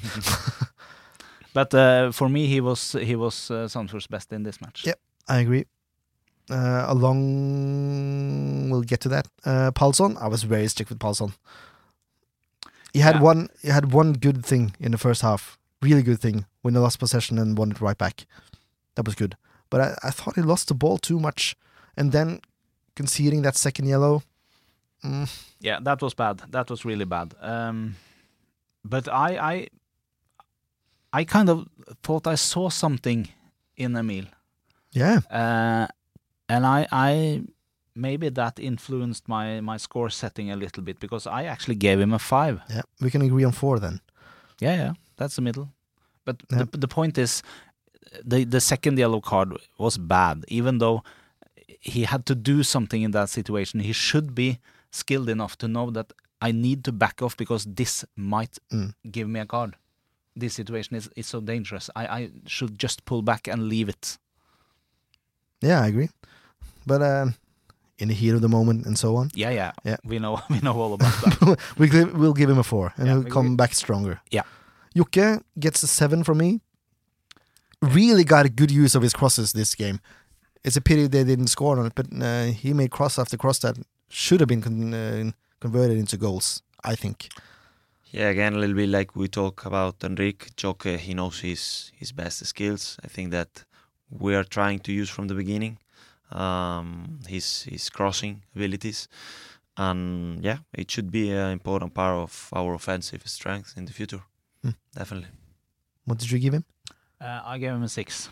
But 1.54 1.74
uh, 1.74 2.12
for 2.12 2.28
me, 2.28 2.46
he 2.46 2.60
was 2.60 2.92
he 2.92 3.16
was 3.16 3.50
uh, 3.50 3.68
Sandefjord's 3.68 4.06
best 4.06 4.32
in 4.32 4.42
this 4.42 4.60
match. 4.60 4.84
Yep. 4.86 4.98
I 5.28 5.38
agree. 5.40 5.64
Uh, 6.50 6.84
along, 6.88 8.70
we'll 8.70 8.82
get 8.82 9.00
to 9.00 9.08
that. 9.08 9.26
Uh, 9.44 9.70
Palsson, 9.72 10.16
I 10.20 10.28
was 10.28 10.42
very 10.42 10.68
strict 10.68 10.90
with 10.90 10.98
Palsson. 10.98 11.32
He 12.92 13.00
had 13.00 13.14
Yeah. 13.16 13.22
one. 13.22 13.48
He 13.62 13.68
had 13.68 13.92
one 13.92 14.12
good 14.14 14.44
thing 14.44 14.74
in 14.80 14.92
the 14.92 14.98
first 14.98 15.22
half, 15.22 15.58
really 15.80 16.02
good 16.02 16.20
thing 16.20 16.44
when 16.62 16.74
they 16.74 16.80
lost 16.80 16.98
possession 16.98 17.38
and 17.38 17.56
won 17.58 17.70
it 17.70 17.80
right 17.80 17.98
back. 17.98 18.26
That 18.94 19.06
was 19.06 19.14
good. 19.14 19.36
But 19.70 19.80
I, 19.80 20.08
I 20.08 20.10
thought 20.10 20.34
he 20.36 20.42
lost 20.42 20.68
the 20.68 20.74
ball 20.74 20.98
too 20.98 21.18
much, 21.20 21.56
and 21.96 22.12
then 22.12 22.40
conceding 22.96 23.42
that 23.42 23.56
second 23.56 23.86
yellow. 23.88 24.22
Mm, 25.04 25.28
Yeah, 25.60 25.80
that 25.84 26.00
was 26.02 26.14
bad. 26.14 26.42
That 26.50 26.68
was 26.70 26.84
really 26.84 27.06
bad. 27.06 27.34
Um, 27.40 27.96
but 28.84 29.08
I, 29.08 29.52
I, 29.52 29.66
I 31.20 31.24
kind 31.24 31.48
of 31.48 31.66
thought 32.02 32.26
I 32.26 32.36
saw 32.36 32.70
something 32.70 33.28
in 33.76 33.96
Emil, 33.96 34.24
Yeah. 34.92 35.20
uh, 35.30 35.86
and 36.48 36.66
I, 36.66 36.86
I 36.92 37.42
maybe 37.94 38.30
that 38.30 38.58
influenced 38.58 39.28
my 39.28 39.60
my 39.60 39.78
score 39.78 40.10
setting 40.10 40.50
a 40.50 40.56
little 40.56 40.82
bit 40.82 40.98
because 41.00 41.26
I 41.26 41.44
actually 41.44 41.76
gave 41.78 42.00
him 42.00 42.12
a 42.14 42.18
five. 42.18 42.60
Yeah. 42.70 42.82
We 43.00 43.10
can 43.10 43.22
agree 43.22 43.44
on 43.46 43.52
four 43.52 43.78
then. 43.80 44.00
Yeah, 44.62 44.76
yeah, 44.76 44.92
that's 45.16 45.34
the 45.36 45.42
middle. 45.42 45.68
But 46.24 46.36
Yeah. 46.50 46.64
the 46.72 46.78
the 46.78 46.88
point 46.88 47.18
is, 47.18 47.42
the 48.30 48.44
the 48.44 48.60
second 48.60 48.98
yellow 48.98 49.20
card 49.20 49.48
was 49.78 49.98
bad, 49.98 50.44
even 50.48 50.78
though 50.78 51.02
he 51.80 52.04
had 52.04 52.24
to 52.26 52.34
do 52.34 52.62
something 52.62 53.02
in 53.04 53.10
that 53.12 53.28
situation. 53.28 53.80
He 53.80 53.92
should 53.92 54.34
be 54.34 54.58
skilled 54.90 55.28
enough 55.28 55.56
to 55.58 55.66
know 55.66 55.90
that 55.92 56.12
I 56.48 56.52
need 56.52 56.82
to 56.84 56.92
back 56.92 57.22
off 57.22 57.36
because 57.36 57.66
this 57.74 58.04
might 58.16 58.58
Mm. 58.70 58.94
give 59.10 59.28
me 59.28 59.40
a 59.40 59.46
card. 59.46 59.74
This 60.34 60.54
situation 60.54 60.96
is, 60.96 61.10
is 61.16 61.26
so 61.26 61.40
dangerous. 61.40 61.90
I, 61.94 62.06
I 62.06 62.30
should 62.46 62.78
just 62.78 63.04
pull 63.04 63.22
back 63.22 63.48
and 63.48 63.68
leave 63.68 63.88
it. 63.88 64.18
Yeah, 65.60 65.82
I 65.82 65.88
agree. 65.88 66.08
But 66.86 67.02
um, 67.02 67.34
in 67.98 68.08
the 68.08 68.14
heat 68.14 68.30
of 68.34 68.40
the 68.40 68.48
moment 68.48 68.86
and 68.86 68.98
so 68.98 69.16
on, 69.16 69.30
Yeah, 69.34 69.50
yeah, 69.50 69.72
Yeah. 69.84 69.96
We 70.04 70.18
know 70.18 70.40
we 70.50 70.58
know 70.60 70.72
all 70.80 70.94
about 70.94 71.12
that. 71.22 71.58
we 71.78 71.88
give, 71.88 72.14
we'll 72.14 72.32
give 72.32 72.50
him 72.50 72.58
a 72.58 72.62
four, 72.62 72.92
and 72.96 73.06
Yeah, 73.06 73.12
he'll 73.14 73.24
come 73.24 73.56
back 73.56 73.74
stronger. 73.74 74.20
Yeah. 74.30 74.42
Jokke 74.96 75.42
gets 75.58 75.82
a 75.82 75.86
seven 75.86 76.24
from 76.24 76.38
me. 76.38 76.60
Really 77.80 78.24
got 78.24 78.46
a 78.46 78.48
good 78.48 78.70
use 78.70 78.94
of 78.94 79.02
his 79.02 79.12
crosses 79.12 79.52
this 79.52 79.74
game. 79.74 80.00
It's 80.64 80.76
a 80.76 80.80
pity 80.80 81.08
they 81.08 81.24
didn't 81.24 81.48
score 81.48 81.78
on 81.78 81.86
it, 81.86 81.94
but 81.94 82.06
uh, 82.20 82.44
he 82.46 82.72
made 82.72 82.90
cross 82.90 83.18
after 83.18 83.36
cross 83.36 83.58
that 83.60 83.76
should 84.08 84.40
have 84.40 84.48
been 84.48 84.62
con- 84.62 84.94
uh, 84.94 85.30
converted 85.60 85.98
into 85.98 86.16
goals. 86.16 86.62
I 86.84 86.94
think. 86.96 87.28
Yeah, 88.12 88.28
again, 88.28 88.52
a 88.54 88.58
little 88.58 88.76
bit 88.76 88.90
like 88.90 89.16
we 89.16 89.26
talk 89.28 89.64
about 89.64 90.04
Enrique. 90.04 90.50
Jokke, 90.56 90.98
he 90.98 91.14
knows 91.14 91.40
his 91.40 91.92
his 91.96 92.12
best 92.12 92.44
skills. 92.44 92.98
I 93.02 93.08
think 93.08 93.30
that 93.30 93.64
we 94.10 94.34
are 94.34 94.44
trying 94.44 94.80
to 94.80 94.92
use 94.92 95.08
from 95.08 95.28
the 95.28 95.34
beginning 95.34 95.78
um, 96.30 97.20
his 97.26 97.62
his 97.62 97.88
crossing 97.90 98.42
abilities, 98.54 99.08
and 99.76 100.44
yeah, 100.44 100.58
it 100.74 100.90
should 100.90 101.10
be 101.10 101.32
an 101.32 101.52
important 101.52 101.94
part 101.94 102.16
of 102.16 102.48
our 102.52 102.74
offensive 102.74 103.26
strength 103.26 103.74
in 103.76 103.86
the 103.86 103.92
future. 103.92 104.22
Hmm. 104.62 104.74
Definitely. 104.94 105.28
What 106.04 106.18
did 106.18 106.30
you 106.30 106.38
give 106.38 106.54
him? 106.54 106.64
Uh, 107.18 107.40
I 107.44 107.58
gave 107.58 107.70
him 107.70 107.82
a 107.82 107.88
six. 107.88 108.30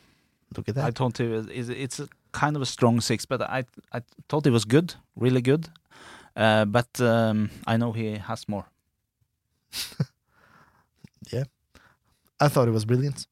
Look 0.57 0.69
at 0.69 0.75
that. 0.75 0.85
I 0.85 0.87
that. 0.91 0.99
thought 0.99 1.21
it 1.21 1.29
was, 1.29 1.47
it's, 1.47 1.69
it's 1.69 2.01
a 2.01 2.09
kind 2.33 2.57
of 2.57 2.63
a 2.63 2.67
strong 2.67 3.01
six, 3.01 3.27
but 3.27 3.41
I 3.41 3.65
I 3.93 4.03
thought 4.29 4.47
it 4.47 4.53
was 4.53 4.67
good, 4.67 4.95
really 5.17 5.41
good. 5.41 5.69
Uh, 6.37 6.67
but 6.67 7.01
um, 7.01 7.51
I 7.67 7.79
know 7.79 7.93
he 7.93 8.19
has 8.19 8.47
more. 8.47 8.67
I 12.43 12.49
thought 12.49 12.69
it 12.69 12.73
was 12.73 12.85
brilliant. 12.85 13.27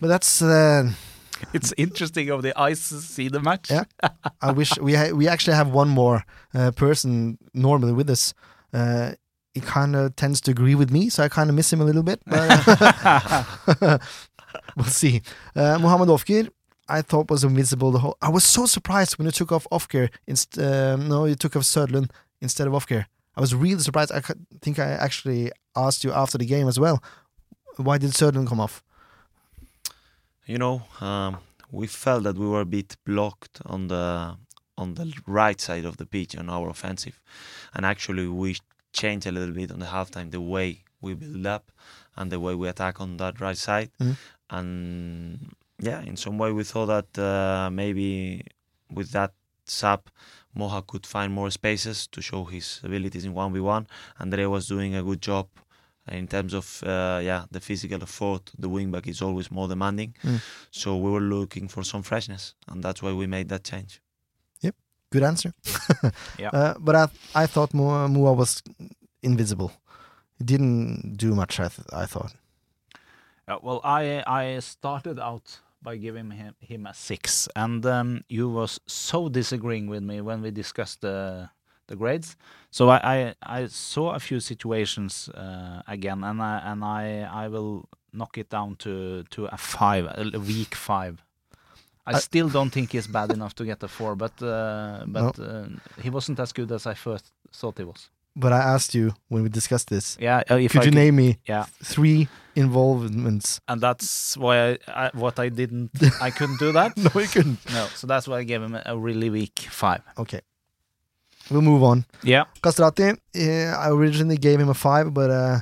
But 0.00 0.08
that's. 0.08 0.42
Uh, 0.42 0.90
It's 1.52 1.72
interesting 1.76 2.30
of 2.30 2.42
the 2.42 2.52
eyes 2.56 2.78
see 2.80 3.28
the 3.28 3.40
match. 3.40 3.70
Yeah. 3.70 3.84
I 4.40 4.52
wish 4.60 4.70
we 4.78 4.92
we 5.12 5.28
actually 5.28 5.56
have 5.56 5.70
one 5.74 5.88
more 5.88 6.22
uh, 6.54 6.70
person 6.70 7.38
normally 7.52 7.92
with 7.92 8.10
us. 8.10 8.34
Uh, 8.72 9.12
he 9.54 9.60
kind 9.60 9.96
of 9.96 10.14
tends 10.14 10.40
to 10.42 10.50
agree 10.50 10.74
with 10.76 10.90
me, 10.90 11.10
so 11.10 11.24
I 11.24 11.28
kind 11.28 11.50
of 11.50 11.56
miss 11.56 11.72
him 11.72 11.80
a 11.80 11.84
little 11.84 12.02
bit. 12.02 12.20
But 12.26 12.48
uh, 13.82 13.98
we'll 14.76 14.86
see. 14.86 15.20
Uh, 15.56 15.78
Mohammed 15.80 16.08
Ofkir, 16.08 16.48
I 16.88 17.02
thought 17.02 17.30
was 17.30 17.42
invincible. 17.44 17.90
The 17.92 17.98
whole. 17.98 18.16
I 18.22 18.28
was 18.28 18.44
so 18.44 18.66
surprised 18.66 19.18
when 19.18 19.26
you 19.26 19.32
took 19.32 19.50
off 19.52 19.66
Ofkir. 19.72 20.08
Inst- 20.26 20.58
um, 20.58 21.08
no, 21.08 21.24
you 21.26 21.34
took 21.34 21.56
off 21.56 21.64
Södlund 21.64 22.10
instead 22.40 22.66
of 22.68 22.72
Ofkir. 22.74 23.06
I 23.36 23.40
was 23.40 23.54
really 23.54 23.80
surprised. 23.80 24.12
I 24.12 24.20
think 24.60 24.78
I 24.78 24.90
actually 24.92 25.50
asked 25.74 26.04
you 26.04 26.12
after 26.12 26.36
the 26.38 26.44
game 26.46 26.68
as 26.68 26.78
well. 26.78 27.02
Why 27.76 27.98
did 27.98 28.10
Södlund 28.12 28.48
come 28.48 28.60
off? 28.60 28.82
You 30.46 30.58
know, 30.58 30.82
um, 31.00 31.38
we 31.70 31.86
felt 31.86 32.24
that 32.24 32.36
we 32.36 32.46
were 32.46 32.60
a 32.62 32.66
bit 32.66 32.96
blocked 33.06 33.60
on 33.64 33.88
the 33.88 34.36
on 34.78 34.94
the 34.94 35.12
right 35.26 35.60
side 35.60 35.84
of 35.84 35.96
the 35.98 36.06
pitch 36.06 36.34
on 36.36 36.48
our 36.50 36.68
offensive, 36.68 37.20
and 37.74 37.84
actually 37.86 38.26
we 38.26 38.56
changed 38.92 39.26
a 39.26 39.32
little 39.32 39.54
bit 39.54 39.70
on 39.70 39.78
the 39.78 39.86
halftime 39.86 40.30
the 40.30 40.40
way 40.40 40.82
we 41.00 41.14
build 41.14 41.46
up 41.46 41.70
and 42.16 42.30
the 42.32 42.40
way 42.40 42.54
we 42.54 42.68
attack 42.68 43.00
on 43.00 43.16
that 43.18 43.40
right 43.40 43.56
side, 43.56 43.90
Mhm. 44.00 44.16
and 44.50 45.54
yeah, 45.78 46.00
in 46.02 46.16
some 46.16 46.38
way 46.38 46.52
we 46.52 46.64
thought 46.64 46.86
that 46.86 47.18
uh, 47.18 47.70
maybe 47.70 48.42
with 48.90 49.10
that 49.12 49.32
sub. 49.66 50.02
Moha 50.56 50.82
could 50.86 51.06
find 51.06 51.32
more 51.32 51.50
spaces 51.50 52.06
to 52.08 52.20
show 52.20 52.44
his 52.44 52.80
abilities 52.84 53.24
in 53.24 53.32
1v1. 53.34 53.86
Andre 54.20 54.44
was 54.46 54.66
doing 54.68 54.94
a 54.94 55.02
good 55.02 55.20
job 55.22 55.46
in 56.08 56.26
terms 56.26 56.52
of 56.54 56.82
uh, 56.84 57.20
yeah 57.22 57.44
the 57.50 57.60
physical 57.60 58.02
effort. 58.02 58.50
The 58.58 58.68
wingback 58.68 59.06
is 59.06 59.22
always 59.22 59.50
more 59.50 59.68
demanding, 59.68 60.14
Mm. 60.24 60.40
so 60.70 60.96
we 60.96 61.10
were 61.10 61.20
looking 61.36 61.68
for 61.68 61.84
some 61.84 62.02
freshness, 62.02 62.54
and 62.68 62.82
that's 62.82 63.02
why 63.02 63.12
we 63.12 63.26
made 63.26 63.48
that 63.48 63.64
change. 63.64 64.00
Yep 64.60 64.74
good 65.10 65.22
answer. 65.22 65.52
Yeah. 66.38 66.50
Uh, 66.52 66.74
but 66.80 66.94
I 66.96 67.08
I 67.44 67.46
thought 67.46 67.72
Moha, 67.72 68.08
Moha 68.08 68.34
was 68.36 68.62
invisible. 69.22 69.70
He 70.38 70.44
didn't 70.44 71.16
do 71.16 71.34
much. 71.34 71.60
I 71.60 71.68
th- 71.68 71.86
I 71.92 72.06
thought. 72.06 72.32
Uh, 73.48 73.58
well, 73.62 73.80
I 73.84 74.22
I 74.26 74.60
started 74.60 75.18
out 75.18 75.60
by 75.82 75.96
giving 75.96 76.30
him 76.30 76.54
him 76.60 76.86
a 76.86 76.94
six, 76.94 77.48
and 77.56 77.84
um, 77.86 78.24
you 78.28 78.48
was 78.48 78.80
so 78.86 79.28
disagreeing 79.28 79.90
with 79.90 80.02
me 80.02 80.20
when 80.20 80.42
we 80.42 80.50
discussed 80.50 81.00
the 81.00 81.48
the 81.86 81.96
grades. 81.96 82.36
So 82.70 82.88
I 82.90 82.98
I, 83.14 83.34
I 83.60 83.66
saw 83.68 84.14
a 84.14 84.18
few 84.20 84.40
situations 84.40 85.28
uh, 85.28 85.82
again, 85.86 86.24
and 86.24 86.40
I 86.42 86.58
and 86.72 86.84
I 86.84 87.44
I 87.44 87.48
will 87.48 87.88
knock 88.12 88.38
it 88.38 88.48
down 88.50 88.76
to 88.76 89.24
to 89.30 89.46
a 89.46 89.56
five, 89.56 90.06
a 90.06 90.38
weak 90.38 90.74
five. 90.74 91.14
I, 92.06 92.12
I- 92.16 92.18
still 92.20 92.48
don't 92.48 92.70
think 92.70 92.92
he's 92.92 93.06
bad 93.08 93.30
enough 93.32 93.54
to 93.54 93.64
get 93.64 93.82
a 93.82 93.88
four, 93.88 94.16
but 94.16 94.42
uh, 94.42 95.04
but 95.06 95.38
uh, 95.38 95.66
he 96.02 96.10
wasn't 96.10 96.38
as 96.40 96.52
good 96.52 96.70
as 96.72 96.86
I 96.86 96.94
first 96.94 97.32
thought 97.52 97.78
he 97.78 97.84
was. 97.84 98.10
But 98.34 98.52
I 98.52 98.58
asked 98.74 98.94
you 98.94 99.14
when 99.28 99.42
we 99.42 99.48
discussed 99.50 99.88
this. 99.90 100.16
Yeah, 100.20 100.40
if 100.40 100.46
Could 100.72 100.80
I 100.80 100.84
you 100.84 100.90
could- 100.90 100.94
name 100.94 101.16
me 101.16 101.38
Yeah, 101.46 101.66
three 101.84 102.28
involvements? 102.54 103.60
and 103.68 103.80
that's 103.80 104.36
why 104.36 104.70
I, 104.72 104.78
I 104.88 105.10
what 105.14 105.38
I 105.38 105.48
didn't 105.50 105.90
I 106.20 106.30
couldn't 106.30 106.58
do 106.58 106.72
that. 106.72 106.96
No, 106.96 107.10
you 107.20 107.28
couldn't. 107.28 107.58
No, 107.72 107.86
so 107.94 108.06
that's 108.06 108.26
why 108.26 108.38
I 108.38 108.44
gave 108.44 108.62
him 108.62 108.74
a, 108.86 108.96
really 108.96 109.28
weak 109.30 109.58
five. 109.70 110.00
Okay. 110.16 110.40
We'll 111.50 111.62
move 111.62 111.82
on. 111.82 112.04
Yeah. 112.22 112.44
Kastrati. 112.62 113.18
Uh, 113.36 113.76
I 113.76 113.90
originally 113.90 114.36
gave 114.38 114.60
him 114.60 114.68
a 114.70 114.74
five, 114.74 115.12
but 115.12 115.30
uh, 115.30 115.58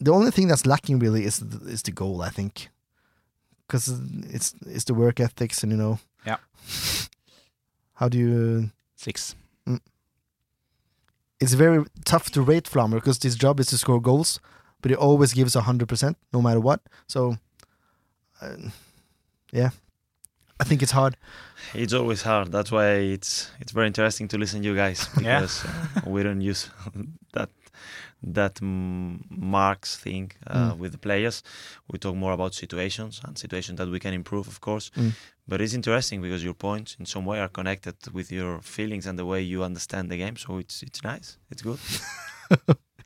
the 0.00 0.10
only 0.12 0.30
thing 0.30 0.48
that's 0.48 0.66
lacking 0.66 0.98
really 0.98 1.24
is 1.24 1.38
the, 1.38 1.70
is 1.70 1.82
the 1.82 1.92
goal. 1.92 2.22
I 2.22 2.30
think 2.30 2.68
because 3.66 3.88
it's 4.34 4.54
it's 4.66 4.84
the 4.84 4.94
work 4.94 5.20
ethics 5.20 5.62
and 5.62 5.70
you 5.72 5.78
know. 5.78 5.98
Yeah. 6.26 6.38
How 7.94 8.08
do 8.08 8.18
you? 8.18 8.70
Six. 8.96 9.36
It's 11.40 11.52
very 11.54 11.84
tough 12.04 12.30
to 12.30 12.42
rate 12.42 12.64
Flamur 12.64 12.96
because 12.96 13.22
his 13.22 13.36
job 13.36 13.60
is 13.60 13.66
to 13.66 13.78
score 13.78 14.00
goals, 14.00 14.40
but 14.80 14.90
he 14.90 14.96
always 14.96 15.32
gives 15.32 15.54
hundred 15.54 15.88
percent 15.88 16.16
no 16.32 16.40
matter 16.40 16.60
what. 16.60 16.80
So, 17.06 17.36
uh, 18.40 18.56
yeah, 19.52 19.70
I 20.58 20.64
think 20.64 20.82
it's 20.82 20.92
hard. 20.92 21.16
It's 21.74 21.92
always 21.92 22.22
hard. 22.22 22.52
That's 22.52 22.72
why 22.72 22.88
it's 22.94 23.50
it's 23.60 23.72
very 23.72 23.86
interesting 23.86 24.28
to 24.28 24.38
listen 24.38 24.62
to 24.62 24.68
you 24.68 24.74
guys 24.76 25.08
because 25.14 25.64
uh, 25.64 26.00
we 26.06 26.22
don't 26.22 26.40
use 26.40 26.70
that 27.32 27.50
that 28.34 28.60
marks 28.60 29.96
thing 29.96 30.32
uh, 30.46 30.72
Mm. 30.72 30.78
with 30.78 30.92
the 30.92 30.98
players. 30.98 31.42
We 31.90 31.98
talk 31.98 32.14
more 32.16 32.32
about 32.34 32.54
situations 32.54 33.20
and 33.24 33.36
situations 33.38 33.78
that 33.78 33.88
we 33.88 33.98
can 34.00 34.14
improve, 34.14 34.48
of 34.48 34.60
course. 34.60 34.90
Mm. 34.96 35.12
But 35.48 35.60
it's 35.60 35.74
interesting 35.74 36.22
because 36.22 36.44
your 36.44 36.54
points 36.54 36.96
in 36.98 37.06
some 37.06 37.24
way 37.24 37.38
are 37.40 37.48
connected 37.48 37.94
with 38.12 38.32
your 38.32 38.60
feelings 38.62 39.06
and 39.06 39.16
the 39.18 39.24
way 39.24 39.42
you 39.42 39.62
understand 39.64 40.10
the 40.10 40.16
game. 40.16 40.36
So 40.36 40.58
it's 40.58 40.82
it's 40.82 41.02
nice. 41.04 41.38
It's 41.50 41.62
good. 41.62 41.78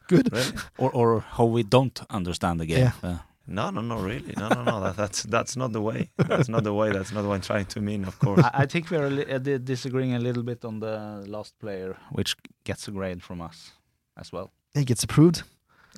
Good. 0.08 0.32
Really? 0.32 0.52
Or 0.78 0.90
or 0.90 1.20
how 1.20 1.44
we 1.44 1.62
don't 1.62 2.00
understand 2.10 2.58
the 2.60 2.66
game. 2.66 2.78
Yeah. 2.84 2.92
Uh, 3.10 3.18
No, 3.46 3.70
no, 3.70 3.80
no, 3.80 3.96
really. 4.08 4.32
No, 4.36 4.48
no, 4.48 4.62
no. 4.64 4.80
That, 4.80 4.96
that's 4.96 5.22
that's 5.30 5.56
not 5.56 5.72
the 5.72 5.80
way. 5.80 6.10
That's 6.16 6.48
not 6.48 6.62
the 6.62 6.72
way. 6.72 6.92
That's 6.92 7.12
not 7.12 7.24
what 7.24 7.34
I'm 7.34 7.40
trying 7.42 7.66
to 7.66 7.80
mean. 7.80 8.04
Of 8.06 8.18
course. 8.18 8.44
I, 8.44 8.62
I 8.62 8.66
think 8.66 8.90
we 8.90 8.96
are 8.98 9.06
a 9.06 9.10
li- 9.10 9.32
uh, 9.54 9.58
disagreeing 9.64 10.14
a 10.14 10.18
little 10.18 10.42
bit 10.42 10.64
on 10.64 10.80
the 10.80 11.24
last 11.26 11.58
player, 11.58 11.96
which 12.12 12.36
gets 12.64 12.88
a 12.88 12.90
grade 12.92 13.22
from 13.22 13.40
us 13.40 13.72
as 14.16 14.32
well. 14.32 14.50
He 14.74 14.84
gets 14.84 15.02
approved. 15.04 15.42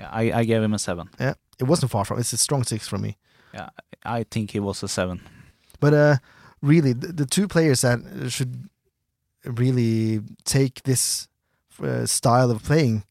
Yeah, 0.01 0.09
I, 0.11 0.33
I 0.33 0.45
gave 0.45 0.63
him 0.63 0.75
a 0.75 0.79
seven. 0.79 1.09
Yeah, 1.21 1.35
It 1.59 1.65
wasn't 1.65 1.91
far 1.93 2.05
from. 2.05 2.19
It's 2.19 2.33
a 2.33 2.37
strong 2.39 2.65
six 2.65 2.89
from 2.89 3.03
me. 3.03 3.17
Yeah, 3.55 3.69
I 4.05 4.25
think 4.31 4.51
he 4.53 4.61
was 4.61 4.83
a 4.83 4.89
seven. 4.89 5.21
But 5.81 5.93
uh, 5.95 6.17
really, 6.63 6.93
the, 6.95 7.09
the 7.13 7.27
two 7.27 7.47
players 7.49 7.83
that 7.83 8.01
should 8.31 8.69
really 9.45 10.21
take 10.45 10.83
this 10.85 11.29
uh, 11.83 12.07
style 12.07 12.51
of 12.51 12.63
playing 12.63 13.05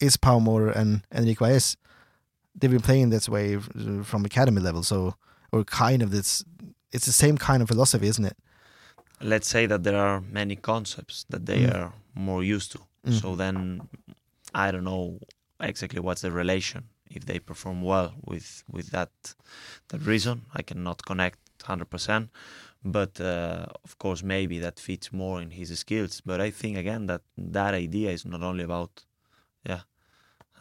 is 0.00 0.16
Pau 0.16 0.38
Morer 0.38 0.70
and 0.70 1.02
Enrique 1.12 1.38
Baez. 1.38 1.76
They've 2.54 2.70
been 2.70 2.80
playing 2.80 3.10
this 3.10 3.28
way 3.28 3.56
uh, 3.56 4.02
from 4.02 4.24
academy 4.24 4.60
level, 4.60 4.82
so 4.82 5.14
or 5.52 5.64
kind 5.64 6.02
of 6.02 6.10
this. 6.10 6.44
It's 6.92 7.06
the 7.06 7.12
same 7.12 7.38
kind 7.38 7.62
of 7.62 7.68
philosophy, 7.68 8.06
isn't 8.08 8.24
it? 8.24 8.36
let's 9.22 9.48
say 9.50 9.66
that 9.66 9.82
there 9.82 9.98
are 9.98 10.22
many 10.32 10.56
concepts 10.56 11.26
that 11.28 11.44
they 11.44 11.66
Mm. 11.66 11.74
are 11.74 11.92
more 12.14 12.42
used 12.42 12.72
to. 12.72 12.78
Mm. 13.06 13.20
So 13.20 13.36
then 13.36 13.82
I 14.54 14.70
don't 14.70 14.84
know 14.84 15.18
exactly 15.60 16.00
what's 16.00 16.22
the 16.22 16.30
relation 16.32 16.84
if 17.10 17.24
they 17.26 17.38
perform 17.38 17.82
well 17.82 18.14
with 18.24 18.64
with 18.70 18.90
that 18.90 19.10
that 19.88 20.02
reason. 20.06 20.42
I 20.54 20.62
cannot 20.62 21.04
connect 21.04 21.38
100%, 21.60 22.30
but 22.84 23.20
uh, 23.20 23.66
of 23.84 23.98
course 23.98 24.22
maybe 24.22 24.58
that 24.60 24.78
fits 24.80 25.12
more 25.12 25.40
in 25.42 25.50
his 25.50 25.76
skills. 25.78 26.20
But 26.24 26.40
I 26.40 26.50
think 26.50 26.76
again 26.76 27.06
that 27.06 27.22
that 27.36 27.74
idea 27.74 28.10
is 28.10 28.24
not 28.24 28.42
only 28.42 28.64
about 28.64 29.04
yeah, 29.66 29.82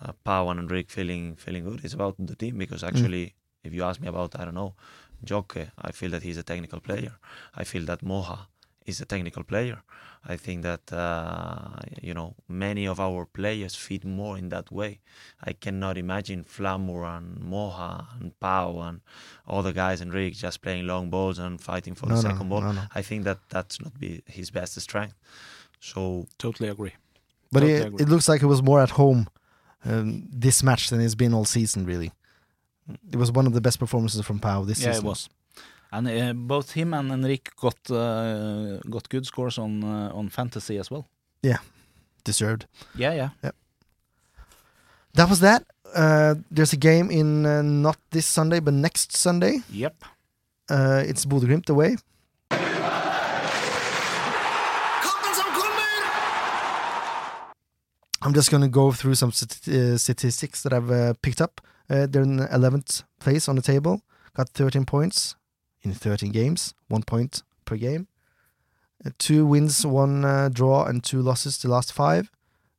uh, 0.02 0.14
Pau 0.24 0.50
and 0.50 0.60
Enrique 0.60 0.90
feeling 0.94 1.36
feeling 1.36 1.64
good. 1.64 1.84
It's 1.84 1.94
about 1.94 2.16
the 2.20 2.36
team 2.36 2.58
because 2.58 2.84
actually, 2.84 3.36
if 3.64 3.74
you 3.74 3.84
ask 3.84 4.02
me 4.02 4.08
about 4.08 4.40
I 4.40 4.46
don't 4.46 4.56
know, 4.56 4.76
Jokke, 5.26 5.72
I 5.78 5.92
feel 5.92 6.12
that 6.12 6.24
he's 6.24 6.38
a 6.38 6.44
technical 6.44 6.80
player. 6.80 7.14
I 7.56 7.64
feel 7.64 7.86
that 7.86 8.02
Moha 8.04 8.48
is 8.90 9.02
a 9.02 9.06
technical 9.06 9.44
player. 9.44 9.78
I 10.26 10.36
think 10.36 10.64
that 10.64 10.92
uh, 10.92 11.80
you 12.02 12.14
know 12.14 12.36
many 12.48 12.86
of 12.88 13.00
our 13.00 13.26
players 13.26 13.74
fit 13.76 14.04
more 14.04 14.38
in 14.38 14.50
that 14.50 14.70
way. 14.72 15.00
I 15.50 15.54
cannot 15.54 15.98
imagine 15.98 16.44
Flamur 16.44 17.06
and 17.18 17.38
Moha 17.42 18.06
and 18.20 18.38
Pau 18.40 18.80
and 18.82 19.00
all 19.48 19.64
the 19.64 19.72
guys 19.74 20.02
and 20.02 20.14
Rick 20.14 20.34
just 20.34 20.62
playing 20.62 20.86
long 20.88 21.10
balls 21.10 21.40
and 21.40 21.62
fighting 21.62 21.96
for 21.96 22.08
No, 22.08 22.16
the 22.16 22.22
no, 22.24 22.30
second 22.30 22.50
ball. 22.50 22.62
no, 22.62 22.72
no. 22.74 22.82
I 22.94 23.02
think 23.02 23.24
that 23.24 23.38
that's 23.50 23.80
not 23.80 23.98
be 24.00 24.22
his 24.26 24.52
best 24.52 24.80
strength. 24.82 25.16
So 25.80 26.28
Totally 26.38 26.68
agree. 26.70 26.94
But 27.52 27.62
Totally 27.62 27.80
it, 27.80 27.86
agree. 27.88 28.04
it 28.04 28.10
looks 28.10 28.28
like 28.28 28.42
it 28.44 28.48
was 28.48 28.62
more 28.62 28.82
at 28.82 28.92
home 28.92 29.30
um, 29.86 30.28
this 30.46 30.62
match 30.64 30.90
than 30.90 31.00
it's 31.02 31.16
been 31.16 31.34
all 31.34 31.46
season, 31.46 31.86
really. 31.86 32.12
It 33.12 33.16
was 33.18 33.32
one 33.32 33.48
of 33.48 33.54
the 33.54 33.62
best 33.62 33.80
performances 33.80 34.22
from 34.26 34.40
Pau 34.40 34.64
this 34.66 34.82
Yeah, 34.82 34.92
season. 34.92 35.06
it 35.06 35.10
was. 35.10 35.30
And 35.92 36.08
uh, 36.08 36.34
both 36.34 36.72
him 36.72 36.94
and 36.94 37.12
Enrique 37.12 37.52
got 37.60 37.92
uh, 37.92 38.78
got 38.90 39.10
good 39.10 39.26
scores 39.26 39.58
on 39.58 39.84
uh, 39.84 40.12
on 40.14 40.30
fantasy 40.30 40.78
as 40.78 40.92
well. 40.92 41.08
Yeah, 41.42 41.58
deserved. 42.24 42.68
Yeah, 42.96 43.14
yeah. 43.14 43.52
That 45.14 45.30
was 45.30 45.40
that. 45.40 45.64
Uh, 45.96 46.36
there's 46.52 46.74
a 46.74 46.78
game 46.78 47.10
in 47.10 47.46
uh, 47.46 47.62
not 47.64 47.98
this 48.12 48.26
Sunday, 48.28 48.60
but 48.60 48.74
next 48.74 49.18
Sunday. 49.18 49.62
Yep. 49.72 49.96
Uh, 50.70 51.04
it's 51.08 51.26
Bodø 51.26 51.48
Glimt 51.48 51.70
away. 51.70 51.98
I'm 58.22 58.34
just 58.34 58.52
going 58.52 58.62
to 58.62 58.68
go 58.70 58.92
through 58.92 59.16
some 59.16 59.32
stat- 59.32 59.68
uh, 59.68 59.98
statistics 59.98 60.62
that 60.64 60.74
I've 60.74 60.92
uh, 60.92 61.14
picked 61.22 61.42
up. 61.42 61.62
Uh, 61.90 62.06
they're 62.06 62.22
in 62.24 62.40
11th 62.40 63.04
place 63.20 63.48
on 63.48 63.56
the 63.56 63.62
table. 63.62 64.02
Got 64.36 64.50
13 64.50 64.86
points 64.86 65.36
in 65.82 65.94
13 65.94 66.32
games, 66.32 66.74
one 66.88 67.04
point 67.04 67.44
per 67.66 67.78
game. 67.78 68.08
Uh, 69.06 69.12
two 69.18 69.46
wins, 69.46 69.86
one 69.86 70.26
uh, 70.26 70.50
draw, 70.50 70.86
and 70.86 71.04
two 71.04 71.22
losses 71.22 71.58
the 71.58 71.70
last 71.70 71.94
five. 71.94 72.30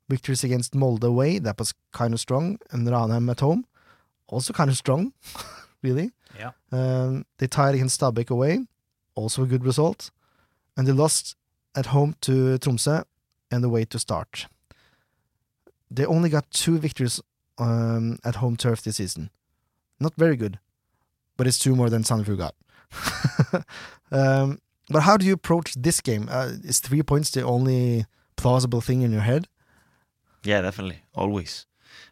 Victories 0.08 0.44
against 0.44 0.74
Molde 0.74 1.04
away, 1.04 1.38
that 1.38 1.58
was 1.58 1.72
kind 1.92 2.12
of 2.12 2.20
strong. 2.20 2.58
And 2.70 2.86
Ranheim 2.86 3.30
at 3.30 3.40
home, 3.40 3.64
also 4.26 4.52
kind 4.52 4.68
of 4.68 4.76
strong, 4.76 5.12
really. 5.82 6.10
Yeah. 6.38 6.50
Um, 6.72 7.24
they 7.38 7.46
tied 7.46 7.74
against 7.74 8.00
Stabæk 8.00 8.30
away, 8.30 8.66
also 9.14 9.42
a 9.44 9.46
good 9.46 9.64
result. 9.64 10.10
And 10.76 10.86
they 10.86 10.92
lost 10.92 11.36
at 11.74 11.86
home 11.86 12.16
to 12.22 12.58
Tromsø 12.58 13.04
and 13.50 13.64
away 13.64 13.84
to 13.86 13.98
Start. 13.98 14.46
They 15.90 16.04
only 16.04 16.28
got 16.28 16.50
two 16.50 16.78
victories 16.78 17.20
um, 17.58 18.18
at 18.24 18.36
home 18.36 18.56
turf 18.56 18.82
this 18.82 18.96
season. 18.96 19.30
Not 19.98 20.14
very 20.16 20.36
good, 20.36 20.58
but 21.36 21.46
it's 21.46 21.58
two 21.58 21.76
more 21.76 21.90
than 21.90 22.02
Sandefjord 22.02 22.38
got. 22.38 22.54
um, 24.12 24.58
but 24.88 25.02
how 25.02 25.16
do 25.16 25.24
you 25.26 25.32
approach 25.34 25.74
this 25.74 26.00
game? 26.00 26.28
Uh, 26.30 26.52
is 26.64 26.80
three 26.80 27.02
points 27.02 27.30
the 27.30 27.42
only 27.42 28.06
plausible 28.36 28.80
thing 28.80 29.02
in 29.02 29.12
your 29.12 29.22
head? 29.22 29.46
Yeah, 30.44 30.62
definitely. 30.62 31.02
Always. 31.14 31.66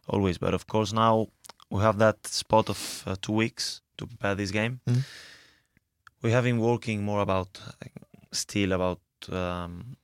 Always. 0.07 0.39
But 0.39 0.55
of 0.55 0.66
course, 0.66 0.93
now 0.93 1.29
we 1.70 1.81
have 1.83 1.99
that 1.99 2.26
spot 2.26 2.68
of 2.68 3.03
uh, 3.07 3.16
two 3.20 3.33
weeks 3.33 3.81
to 3.97 4.07
prepare 4.07 4.35
this 4.35 4.51
game. 4.51 4.81
Mhm. 4.87 5.05
We 6.22 6.33
have 6.33 6.45
been 6.45 6.59
working 6.59 7.05
more 7.05 7.20
about, 7.20 7.61
still 8.33 8.72
about 8.72 9.01
um, 9.31 9.97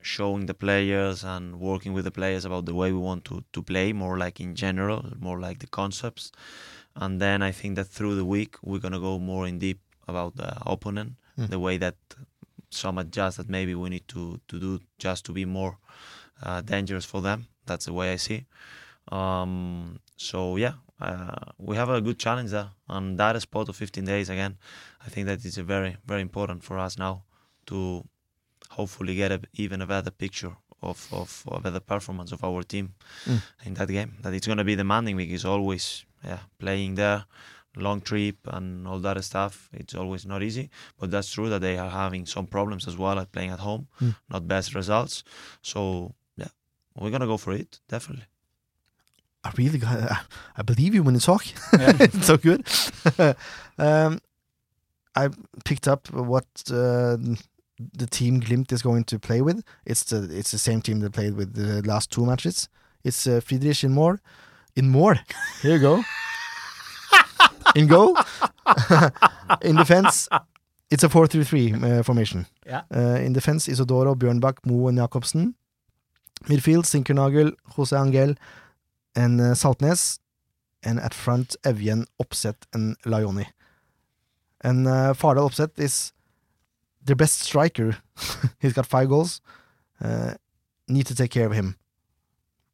showing 0.00 0.46
the 0.46 0.54
players 0.54 1.24
and 1.24 1.58
working 1.60 1.92
with 1.92 2.04
the 2.04 2.10
players 2.10 2.44
about 2.44 2.64
the 2.66 2.74
way 2.74 2.92
we 2.92 2.98
want 2.98 3.24
to, 3.24 3.44
to 3.52 3.62
play, 3.62 3.92
more 3.92 4.16
like 4.16 4.40
in 4.40 4.54
general, 4.54 5.04
more 5.18 5.40
like 5.40 5.58
the 5.58 5.66
concepts. 5.66 6.30
And 7.00 7.20
then 7.20 7.42
I 7.42 7.52
think 7.52 7.76
that 7.76 7.86
through 7.86 8.16
the 8.16 8.24
week, 8.24 8.56
we're 8.62 8.80
going 8.80 8.92
to 8.92 9.00
go 9.00 9.18
more 9.18 9.46
in 9.48 9.58
deep 9.58 9.78
about 10.08 10.36
the 10.36 10.50
opponent, 10.66 11.12
Mm. 11.38 11.48
the 11.50 11.58
way 11.66 11.78
that 11.78 11.94
some 12.70 12.98
adjust 12.98 13.36
that 13.38 13.48
maybe 13.48 13.72
we 13.74 13.88
need 13.88 14.06
to, 14.08 14.40
to 14.48 14.58
do 14.58 14.80
just 14.98 15.24
to 15.26 15.32
be 15.32 15.44
more 15.44 15.78
uh, 16.42 16.60
dangerous 16.62 17.04
for 17.04 17.20
them. 17.22 17.46
That's 17.66 17.84
the 17.86 17.92
way 17.92 18.12
I 18.12 18.16
see. 18.16 18.44
Um, 19.12 20.00
so 20.16 20.56
yeah, 20.56 20.74
uh, 21.00 21.52
we 21.58 21.76
have 21.76 21.88
a 21.88 22.00
good 22.00 22.18
challenge 22.18 22.50
there, 22.50 22.70
and 22.88 23.18
that 23.18 23.40
spot 23.40 23.68
of 23.68 23.76
15 23.76 24.04
days 24.04 24.28
again. 24.30 24.56
I 25.06 25.08
think 25.10 25.26
that 25.28 25.44
is 25.44 25.58
a 25.58 25.62
very 25.62 25.96
very 26.06 26.20
important 26.22 26.64
for 26.64 26.78
us 26.78 26.98
now 26.98 27.22
to 27.66 28.04
hopefully 28.70 29.14
get 29.14 29.32
a, 29.32 29.40
even 29.54 29.80
a 29.80 29.86
better 29.86 30.10
picture 30.10 30.56
of, 30.82 31.08
of 31.12 31.44
a 31.52 31.60
better 31.60 31.80
performance 31.80 32.32
of 32.32 32.42
our 32.44 32.62
team 32.62 32.94
Mm. 33.26 33.42
in 33.64 33.74
that 33.74 33.88
game. 33.88 34.12
That 34.22 34.34
it's 34.34 34.46
going 34.46 34.58
to 34.58 34.64
be 34.64 34.76
demanding 34.76 35.16
because 35.16 35.44
always 35.44 36.04
yeah 36.24 36.40
playing 36.58 36.94
there 36.96 37.24
long 37.76 38.00
trip 38.00 38.36
and 38.46 38.88
all 38.88 38.98
that 38.98 39.22
stuff 39.22 39.68
it's 39.72 39.94
always 39.94 40.26
not 40.26 40.42
easy 40.42 40.68
but 40.98 41.10
that's 41.10 41.30
true 41.32 41.48
that 41.48 41.60
they 41.60 41.78
are 41.78 41.90
having 41.90 42.26
some 42.26 42.46
problems 42.46 42.88
as 42.88 42.96
well 42.96 43.18
at 43.20 43.30
playing 43.30 43.50
at 43.50 43.60
home 43.60 43.86
Mm. 44.00 44.14
not 44.28 44.48
best 44.48 44.74
results 44.74 45.22
so 45.62 46.14
yeah 46.36 46.48
we're 46.96 47.10
gonna 47.10 47.26
go 47.26 47.36
for 47.36 47.52
it 47.52 47.80
definitely 47.88 48.24
I 49.44 49.52
really 49.56 49.78
got, 49.78 49.96
I, 49.96 50.18
I 50.56 50.62
believe 50.62 50.94
you 50.96 51.04
when 51.04 51.14
you 51.14 51.20
talk. 51.20 51.46
Yeah. 51.78 51.96
it's 52.00 52.26
so 52.26 52.36
good. 52.36 52.66
um, 53.78 54.20
I 55.14 55.28
picked 55.64 55.86
up 55.86 56.10
what 56.10 56.44
uh, 56.70 57.16
the 57.96 58.06
team 58.10 58.40
Glimt 58.40 58.72
is 58.72 58.82
going 58.82 59.04
to 59.04 59.18
play 59.18 59.40
with. 59.40 59.62
It's 59.86 60.02
the 60.04 60.28
it's 60.38 60.50
the 60.50 60.58
same 60.58 60.82
team 60.82 60.98
that 61.00 61.12
played 61.12 61.34
with 61.34 61.54
the 61.54 61.82
last 61.88 62.10
two 62.10 62.26
matches. 62.26 62.68
It's 63.04 63.26
uh, 63.28 63.40
Friedrich 63.40 63.84
in 63.84 63.92
more, 63.94 64.20
in 64.78 64.88
more. 64.88 65.18
Here 65.62 65.72
you 65.74 65.80
go. 65.80 66.04
in 67.74 67.86
goal, 67.88 68.16
in 69.62 69.76
defense, 69.76 70.28
it's 70.90 71.02
a 71.02 71.08
4-3-3 71.08 71.98
uh, 71.98 72.02
formation. 72.02 72.46
Yeah. 72.64 72.82
Uh, 72.94 73.18
in 73.20 73.32
defense, 73.32 73.68
Isidoro, 73.68 74.14
Bjørnbakk, 74.14 74.64
Mo 74.64 74.88
and 74.88 74.98
Jacobsen. 74.98 75.54
Midfield, 76.44 76.86
Zinckernagel, 76.86 77.52
Jose 77.74 77.96
Angel, 77.96 78.34
and 79.16 79.40
uh, 79.40 79.54
Saltnes. 79.54 80.20
And 80.84 81.00
at 81.00 81.12
front, 81.12 81.56
Evjen, 81.64 82.06
Opseth, 82.22 82.62
and 82.72 82.96
Lajoni. 83.02 83.46
And 84.60 84.86
uh, 84.86 85.12
Fardal 85.12 85.50
Opseth 85.50 85.78
is 85.78 86.12
their 87.04 87.16
best 87.16 87.40
striker. 87.40 87.96
He's 88.60 88.72
got 88.72 88.86
five 88.86 89.08
goals. 89.08 89.40
Uh, 90.00 90.34
need 90.86 91.06
to 91.06 91.16
take 91.16 91.32
care 91.32 91.46
of 91.46 91.52
him. 91.52 91.76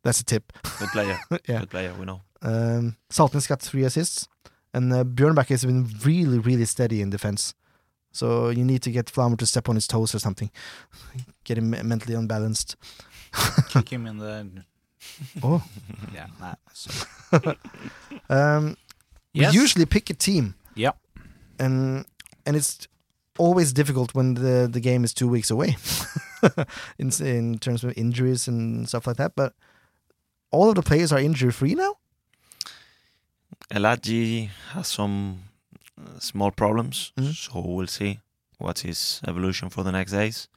That's 0.04 0.20
a 0.20 0.24
tip. 0.24 0.52
good 0.78 0.88
player 0.92 1.18
Yeah. 1.48 1.60
good 1.60 1.70
player 1.70 1.92
we 1.98 2.04
know 2.04 2.20
Um, 2.42 2.96
Saltnes 3.10 3.48
got 3.48 3.62
three 3.62 3.84
assists, 3.86 4.28
and 4.74 4.92
uh, 4.92 5.04
Bjørnbakk 5.04 5.48
has 5.48 5.64
been 5.64 5.88
really, 6.04 6.38
really 6.38 6.66
steady 6.66 7.00
in 7.00 7.10
defense. 7.10 7.54
So 8.12 8.50
you 8.50 8.64
need 8.64 8.82
to 8.82 8.90
get 8.90 9.10
Flamur 9.10 9.36
to 9.38 9.46
step 9.46 9.68
on 9.68 9.74
his 9.76 9.86
toes 9.88 10.14
or 10.14 10.18
something, 10.20 10.50
get 11.44 11.56
him 11.58 11.70
mentally 11.70 12.14
unbalanced. 12.14 12.76
Kick 13.70 13.88
him 13.92 14.06
in 14.06 14.18
the. 14.18 14.46
Oh, 15.42 15.62
Yeah. 16.14 16.26
Nah, 16.40 16.54
so. 16.72 16.90
um, 18.28 18.76
Yes. 19.32 19.52
we 19.52 19.60
usually 19.62 19.86
pick 19.86 20.10
a 20.10 20.14
team, 20.14 20.54
Yeah. 20.76 20.92
and 21.58 22.04
and 22.46 22.56
it's 22.56 22.86
always 23.38 23.72
difficult 23.72 24.14
when 24.14 24.34
the 24.34 24.68
the 24.72 24.80
game 24.80 25.04
is 25.04 25.12
two 25.14 25.26
weeks 25.30 25.50
away, 25.50 25.76
in 26.98 27.10
in 27.20 27.58
terms 27.58 27.82
of 27.84 27.92
injuries 27.96 28.48
and 28.48 28.86
stuff 28.88 29.06
like 29.06 29.16
that. 29.16 29.32
But 29.34 29.54
all 30.54 30.68
of 30.70 30.74
the 30.76 30.82
players 30.82 31.12
are 31.12 31.20
injury 31.20 31.52
free 31.52 31.74
now. 31.74 31.92
Elagi 33.70 34.50
has 34.72 34.86
some 34.88 35.38
uh, 35.98 36.18
small 36.18 36.50
problems, 36.50 37.12
Mhm. 37.16 37.34
so 37.34 37.60
we'll 37.60 37.86
see 37.86 38.20
what's 38.58 38.82
his 38.82 39.20
evolution 39.26 39.70
for 39.70 39.84
the 39.84 39.92
next 39.92 40.12
days. 40.12 40.48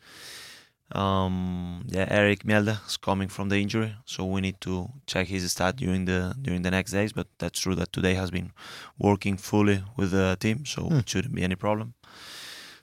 Um, 0.91 1.83
yeah, 1.87 2.05
Erik 2.09 2.43
Mjelde 2.45 2.77
is 2.87 2.97
coming 2.97 3.27
from 3.29 3.49
the 3.49 3.57
injury, 3.57 3.93
so 4.05 4.25
we 4.25 4.39
need 4.41 4.55
to 4.61 4.89
check 5.05 5.27
his 5.27 5.51
stat 5.51 5.75
during 5.75 6.05
the 6.05 6.33
during 6.41 6.61
the 6.63 6.71
next 6.71 6.91
days. 6.91 7.11
But 7.13 7.27
that's 7.39 7.59
true 7.59 7.75
that 7.75 7.91
today 7.91 8.13
has 8.15 8.31
been 8.31 8.51
working 8.97 9.37
fully 9.37 9.83
with 9.97 10.11
the 10.11 10.37
team, 10.39 10.65
so 10.65 10.81
Hmm. 10.87 10.99
it 10.99 11.09
shouldn't 11.09 11.35
be 11.35 11.43
any 11.43 11.55
problem. 11.55 11.93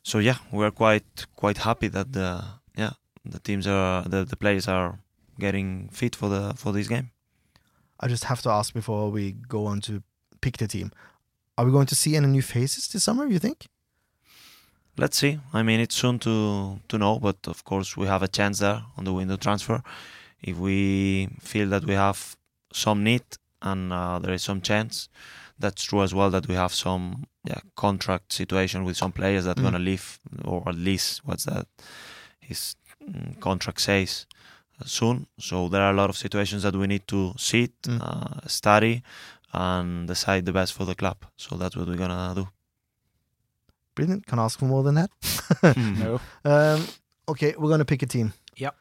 So 0.03 0.19
yeah, 0.19 0.37
we 0.53 0.65
are 0.65 0.71
quite 0.71 1.27
quite 1.35 1.59
happy 1.65 1.89
that 1.89 2.13
the 2.13 2.45
yeah 2.77 2.93
the 3.25 3.39
teams 3.41 3.67
are 3.67 4.03
the, 4.09 4.25
the 4.25 4.37
players 4.37 4.69
are 4.69 4.99
getting 5.39 5.89
fit 5.93 6.17
for 6.17 6.29
the 6.29 6.55
for 6.57 6.73
this 6.73 6.89
game. 6.89 7.11
I 8.01 8.09
just 8.09 8.25
have 8.25 8.43
to 8.43 8.51
ask 8.51 8.75
before 8.75 9.11
we 9.11 9.33
go 9.49 9.67
on 9.67 9.81
to 9.83 10.03
pick 10.41 10.57
the 10.57 10.67
team. 10.67 10.91
Are 11.57 11.65
we 11.65 11.71
going 11.73 11.87
to 11.87 11.95
see 11.95 12.17
any 12.17 12.27
new 12.27 12.43
faces 12.43 12.89
this 12.89 13.05
summer? 13.05 13.27
You 13.27 13.39
think? 13.39 13.67
Let's 14.97 15.17
see. 15.19 15.41
I 15.53 15.63
mean, 15.63 15.81
it's 15.81 15.95
soon 15.97 16.19
to 16.21 16.81
to 16.89 16.99
know, 16.99 17.19
but 17.19 17.37
of 17.49 17.65
course 17.65 17.97
we 17.97 18.07
have 18.07 18.23
a 18.23 18.29
chance 18.29 18.59
there 18.61 18.83
on 18.97 19.05
the 19.05 19.13
window 19.13 19.37
transfer. 19.37 19.83
If 20.43 20.57
we 20.59 21.29
feel 21.41 21.69
that 21.71 21.85
we 21.85 21.95
have 21.95 22.37
some 22.73 23.03
need 23.03 23.23
and 23.63 23.93
uh, 23.93 24.19
there 24.19 24.35
is 24.35 24.43
some 24.43 24.61
chance. 24.61 25.09
That's 25.59 25.85
true 25.85 26.03
as 26.03 26.13
well 26.13 26.31
that 26.31 26.49
we 26.49 26.55
have 26.55 26.73
some 26.75 27.25
yeah 27.45 27.61
contract 27.77 28.33
situation 28.33 28.85
with 28.85 28.97
some 28.97 29.13
players 29.13 29.45
that 29.45 29.57
Mm. 29.57 29.63
gonna 29.63 29.79
leave, 29.79 30.19
or 30.45 30.63
at 30.69 30.75
least 30.77 31.21
what's 31.25 31.45
that 31.45 31.67
his 32.41 32.77
mm, 33.03 33.39
contract 33.41 33.81
says 33.81 34.27
soon. 34.85 35.27
So 35.39 35.69
there 35.69 35.83
are 35.83 35.93
a 35.93 35.97
lot 35.97 36.11
of 36.11 36.17
situations 36.17 36.63
that 36.63 36.75
we 36.75 36.87
need 36.87 37.07
to 37.09 37.33
sit, 37.37 37.73
Mm. 37.83 38.01
uh, 38.01 38.47
study, 38.49 39.03
and 39.53 40.07
decide 40.09 40.45
the 40.47 40.53
best 40.53 40.73
for 40.73 40.85
the 40.85 40.95
club. 40.95 41.17
So 41.37 41.57
that's 41.57 41.77
what 41.77 41.87
we're 41.89 41.97
gonna 41.97 42.35
do. 42.35 42.49
Brilliant. 43.95 44.27
Can 44.27 44.39
I 44.39 44.45
ask 44.45 44.59
for 44.59 44.67
more 44.67 44.83
than 44.83 44.95
that? 44.97 45.11
No. 45.77 46.21
Um, 46.45 46.87
okay, 47.29 47.55
we're 47.57 47.71
gonna 47.71 47.85
pick 47.85 48.03
a 48.03 48.07
team. 48.07 48.33
Yep. 48.57 48.75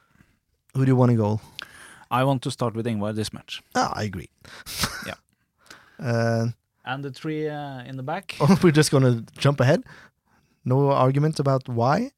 Who 0.76 0.86
do 0.86 0.90
you 0.92 0.96
want 0.96 1.12
to 1.12 1.18
go? 1.18 1.40
I 2.10 2.24
want 2.24 2.42
to 2.44 2.52
start 2.52 2.76
with 2.76 2.86
Ingvar 2.88 3.14
this 3.16 3.32
match. 3.34 3.62
Ah, 3.76 3.92
I 3.96 4.04
agree. 4.04 4.30
Yeah. 5.08 5.16
Uh, 6.00 6.48
And 6.86 7.04
the 7.06 7.12
three 7.12 7.48
uh, 7.48 7.84
in 7.90 7.96
the 7.98 8.04
back. 8.04 8.36
oh, 8.42 8.58
we're 8.64 8.72
just 8.72 8.92
gonna 8.92 9.24
jump 9.38 9.60
ahead. 9.62 9.84
No 10.66 10.92
argument 10.92 11.40
about 11.40 11.70
why. 11.70 12.12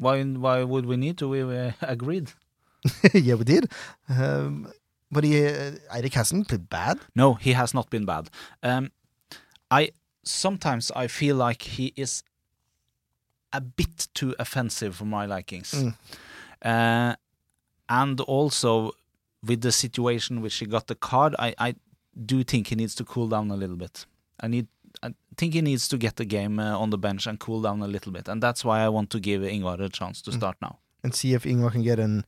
Why 0.00 0.22
why 0.24 0.64
would 0.64 0.86
we 0.86 0.96
need 0.96 1.16
to? 1.18 1.28
We 1.28 1.42
uh, 1.42 1.72
agreed. 1.82 2.32
yeah, 3.14 3.34
we 3.36 3.44
did. 3.44 3.70
Um, 4.08 4.72
but 5.12 5.24
he, 5.24 5.44
uh, 5.46 5.72
Eirik 5.94 6.14
hasn't 6.14 6.48
been 6.48 6.66
bad. 6.70 6.98
No, 7.14 7.34
he 7.34 7.52
has 7.52 7.74
not 7.74 7.90
been 7.90 8.06
bad. 8.06 8.30
Um, 8.62 8.90
I 9.70 9.90
sometimes 10.24 10.90
I 10.96 11.06
feel 11.08 11.36
like 11.36 11.62
he 11.76 11.92
is 11.96 12.22
a 13.52 13.60
bit 13.60 14.08
too 14.14 14.34
offensive 14.38 14.94
for 14.96 15.04
my 15.06 15.26
likings, 15.26 15.72
Mm. 15.74 15.94
uh, 16.64 17.16
and 17.88 18.20
also 18.20 18.92
with 19.42 19.60
the 19.60 19.72
situation 19.72 20.40
which 20.42 20.56
he 20.60 20.66
got 20.66 20.86
the 20.86 20.94
card, 20.94 21.34
I, 21.38 21.54
I 21.58 21.74
do 22.26 22.44
think 22.44 22.68
he 22.68 22.74
needs 22.76 22.94
to 22.96 23.04
cool 23.04 23.28
down 23.28 23.50
a 23.50 23.56
little 23.56 23.76
bit. 23.76 24.06
I 24.40 24.48
need. 24.48 24.66
I 25.02 25.14
think 25.40 25.54
he 25.54 25.62
needs 25.62 25.88
to 25.88 25.96
get 25.98 26.14
the 26.16 26.24
game 26.24 26.62
uh, 26.62 26.82
on 26.82 26.90
the 26.90 26.98
bench 26.98 27.26
and 27.28 27.38
cool 27.38 27.60
down 27.62 27.82
a 27.82 27.86
little 27.88 28.12
bit, 28.12 28.28
and 28.28 28.42
that's 28.42 28.62
why 28.64 28.84
I 28.86 28.88
want 28.88 29.08
to 29.10 29.18
give 29.20 29.42
Ingvar 29.42 29.80
a 29.80 29.88
chance 29.88 30.22
to 30.22 30.30
Mm. 30.30 30.36
start 30.38 30.56
now. 30.60 30.74
and 31.04 31.14
see 31.14 31.34
if 31.34 31.44
Ingvar 31.46 31.70
can 31.72 31.82
get 31.82 31.98
in 31.98 32.24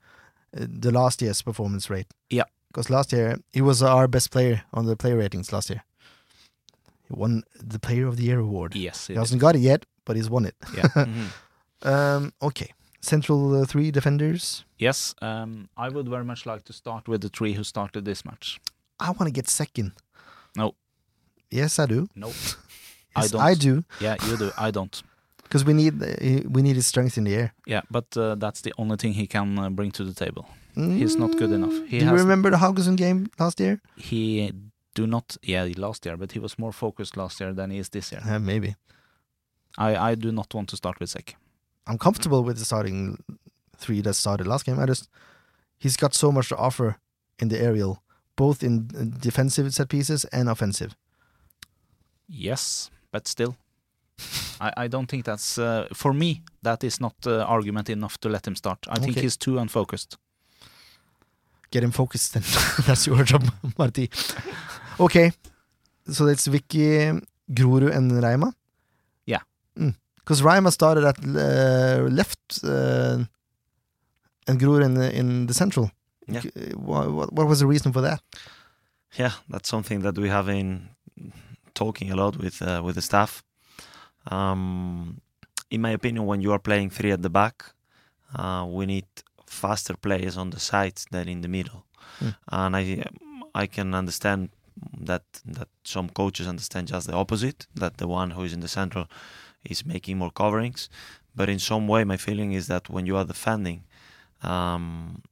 uh, 0.56 0.66
the 0.80 0.90
last 0.90 1.22
year's 1.22 1.42
performance 1.42 1.90
rate. 1.94 2.06
Yeah. 2.30 2.48
because 2.68 2.88
last 2.96 3.12
year 3.12 3.36
he 3.52 3.60
was 3.60 3.82
our 3.82 4.08
best 4.08 4.30
player 4.30 4.62
on 4.72 4.86
the 4.86 4.96
player 4.96 5.16
ratings 5.18 5.52
last 5.52 5.68
year. 5.70 5.82
He 7.08 7.14
won 7.22 7.42
the 7.72 7.78
Player 7.78 8.06
of 8.08 8.16
the 8.16 8.22
Year 8.22 8.38
award. 8.40 8.74
Yes, 8.74 9.08
He 9.08 9.14
hasn't 9.14 9.40
got 9.42 9.54
it 9.56 9.60
yet, 9.60 9.84
but 10.06 10.16
he's 10.16 10.30
won 10.30 10.44
it. 10.46 10.54
Yeah. 10.76 10.88
Mhm. 11.06 11.26
Um, 11.92 12.32
okay, 12.40 12.70
central 13.00 13.40
uh, 13.62 13.66
three 13.66 13.90
defenders. 13.90 14.64
yes. 14.78 15.14
Um, 15.20 15.68
I 15.76 15.88
would 15.94 16.08
very 16.08 16.24
much 16.24 16.46
like 16.46 16.62
to 16.64 16.72
start 16.72 17.08
with 17.08 17.20
the 17.20 17.28
three 17.28 17.52
who 17.56 17.64
started 17.64 18.04
this 18.04 18.24
match. 18.24 18.60
I 19.00 19.06
want 19.10 19.26
to 19.26 19.30
get 19.40 19.48
second. 19.50 19.92
No. 20.56 20.74
Yes, 21.50 21.78
I 21.78 21.86
do. 21.86 22.08
No. 22.14 22.28
Yes, 23.16 23.24
I 23.24 23.28
don't. 23.28 23.40
I 23.50 23.54
do 23.54 23.84
Yeah, 24.00 24.16
you 24.28 24.36
do. 24.36 24.50
I 24.58 24.70
don't. 24.70 25.02
because 25.42 25.64
we 25.66 25.72
need 25.74 26.02
uh, 26.02 26.48
we 26.54 26.62
need 26.62 26.76
his 26.76 26.86
strength 26.86 27.16
in 27.18 27.24
the 27.24 27.34
air. 27.34 27.52
Yeah, 27.66 27.82
but 27.90 28.16
uh, 28.16 28.34
that's 28.36 28.60
the 28.62 28.72
only 28.78 28.96
thing 28.96 29.12
he 29.14 29.26
can 29.26 29.58
uh, 29.58 29.70
bring 29.70 29.90
to 29.92 30.04
the 30.04 30.14
table. 30.24 30.44
He's 30.74 31.16
not 31.16 31.36
good 31.36 31.52
enough. 31.52 31.74
He 31.90 31.98
do 31.98 32.06
you 32.06 32.12
remember 32.16 32.50
the 32.50 32.56
Haugesund 32.56 32.96
game 32.96 33.26
last 33.38 33.60
year? 33.60 33.80
He 33.96 34.52
do 34.94 35.06
not. 35.06 35.36
Yeah, 35.42 35.66
he 35.66 35.74
last 35.74 36.06
year, 36.06 36.16
but 36.16 36.32
he 36.32 36.38
was 36.40 36.58
more 36.58 36.72
focused 36.72 37.16
last 37.16 37.40
year 37.40 37.52
than 37.54 37.70
he 37.70 37.78
is 37.78 37.88
this 37.90 38.10
year. 38.12 38.22
Uh, 38.24 38.38
maybe. 38.38 38.74
I 39.76 40.12
I 40.12 40.14
do 40.16 40.32
not 40.32 40.54
want 40.54 40.68
to 40.70 40.76
start 40.76 40.98
with 41.00 41.10
Sek. 41.10 41.36
I'm 41.86 41.98
comfortable 41.98 42.42
with 42.44 42.56
the 42.58 42.64
starting 42.64 43.18
three 43.76 44.02
that 44.02 44.14
started 44.14 44.46
last 44.46 44.64
game. 44.66 44.78
I 44.82 44.86
just 44.86 45.08
he's 45.78 45.96
got 45.98 46.14
so 46.14 46.32
much 46.32 46.48
to 46.48 46.56
offer 46.56 46.96
in 47.38 47.48
the 47.48 47.58
aerial, 47.60 48.02
both 48.36 48.62
in 48.62 48.88
defensive 49.20 49.72
set 49.74 49.88
pieces 49.88 50.24
and 50.32 50.48
offensive. 50.48 50.94
Yes, 52.28 52.90
but 53.12 53.28
still, 53.28 53.54
I 54.60 54.84
I 54.84 54.88
don't 54.88 55.06
think 55.10 55.24
that's 55.24 55.58
uh, 55.58 55.86
for 55.94 56.12
me. 56.14 56.42
That 56.62 56.82
is 56.84 57.00
not 57.00 57.14
uh, 57.26 57.44
argument 57.56 57.88
enough 57.88 58.16
to 58.18 58.28
let 58.28 58.46
him 58.46 58.54
start. 58.56 58.78
I 58.88 58.98
think 58.98 59.12
Okay. 59.12 59.22
he's 59.22 59.36
too 59.36 59.58
unfocused. 59.58 60.16
Get 61.70 61.82
him 61.84 61.92
focused, 61.92 62.32
then 62.34 62.42
that's 62.86 63.06
your 63.06 63.24
job, 63.24 63.42
Marti. 63.78 64.10
Okay, 64.98 65.32
so 66.10 66.26
it's 66.26 66.46
Vicky, 66.46 67.12
Grorud, 67.50 67.90
and 67.96 68.12
Reima. 68.12 68.52
Yeah. 69.26 69.40
because 70.16 70.42
Reima 70.42 70.70
started 70.70 71.04
at 71.04 71.18
uh, 71.24 72.02
left 72.10 72.38
uh, 72.64 73.24
and 74.46 74.60
Grorud 74.60 74.84
in 74.84 74.94
the, 74.94 75.16
in 75.18 75.46
the 75.46 75.54
central. 75.54 75.90
Yeah. 76.28 76.42
What, 76.76 77.10
what, 77.12 77.32
what 77.32 77.46
was 77.48 77.58
the 77.60 77.66
reason 77.66 77.92
for 77.92 78.02
that? 78.02 78.20
yeah, 79.18 79.32
that's 79.48 79.68
something 79.68 80.00
that 80.02 80.16
we 80.18 80.28
have 80.28 80.46
been 80.46 80.88
talking 81.74 82.10
a 82.12 82.16
lot 82.16 82.36
with 82.36 82.62
uh, 82.62 82.80
with 82.84 82.94
the 82.94 83.02
staff. 83.02 83.42
Um, 84.30 85.20
in 85.70 85.80
my 85.80 85.90
opinion, 85.90 86.26
when 86.26 86.40
you 86.40 86.52
are 86.52 86.58
playing 86.58 86.90
three 86.90 87.12
at 87.12 87.22
the 87.22 87.30
back, 87.30 87.64
uh, 88.36 88.66
we 88.68 88.86
need 88.86 89.06
faster 89.46 89.94
players 89.96 90.36
on 90.36 90.50
the 90.50 90.60
sides 90.60 91.06
than 91.10 91.28
in 91.28 91.40
the 91.42 91.48
middle, 91.48 91.84
Mm. 92.20 92.34
and 92.48 92.76
I 92.76 93.04
I 93.54 93.66
can 93.66 93.94
understand 93.94 94.50
that 95.06 95.22
that 95.44 95.68
some 95.84 96.08
coaches 96.08 96.46
understand 96.46 96.88
just 96.88 97.06
the 97.06 97.14
opposite, 97.14 97.66
that 97.74 97.96
the 97.96 98.06
one 98.06 98.30
who 98.30 98.44
is 98.44 98.52
in 98.52 98.60
the 98.60 98.68
central 98.68 99.06
is 99.64 99.84
making 99.86 100.18
more 100.18 100.30
coverings, 100.30 100.88
but 101.34 101.48
in 101.48 101.58
some 101.58 101.86
way, 101.88 102.04
my 102.04 102.16
feeling 102.16 102.52
is 102.52 102.66
that 102.66 102.88
when 102.90 103.06
you 103.06 103.16
are 103.16 103.24
defending. 103.26 103.84
Um, 104.42 105.22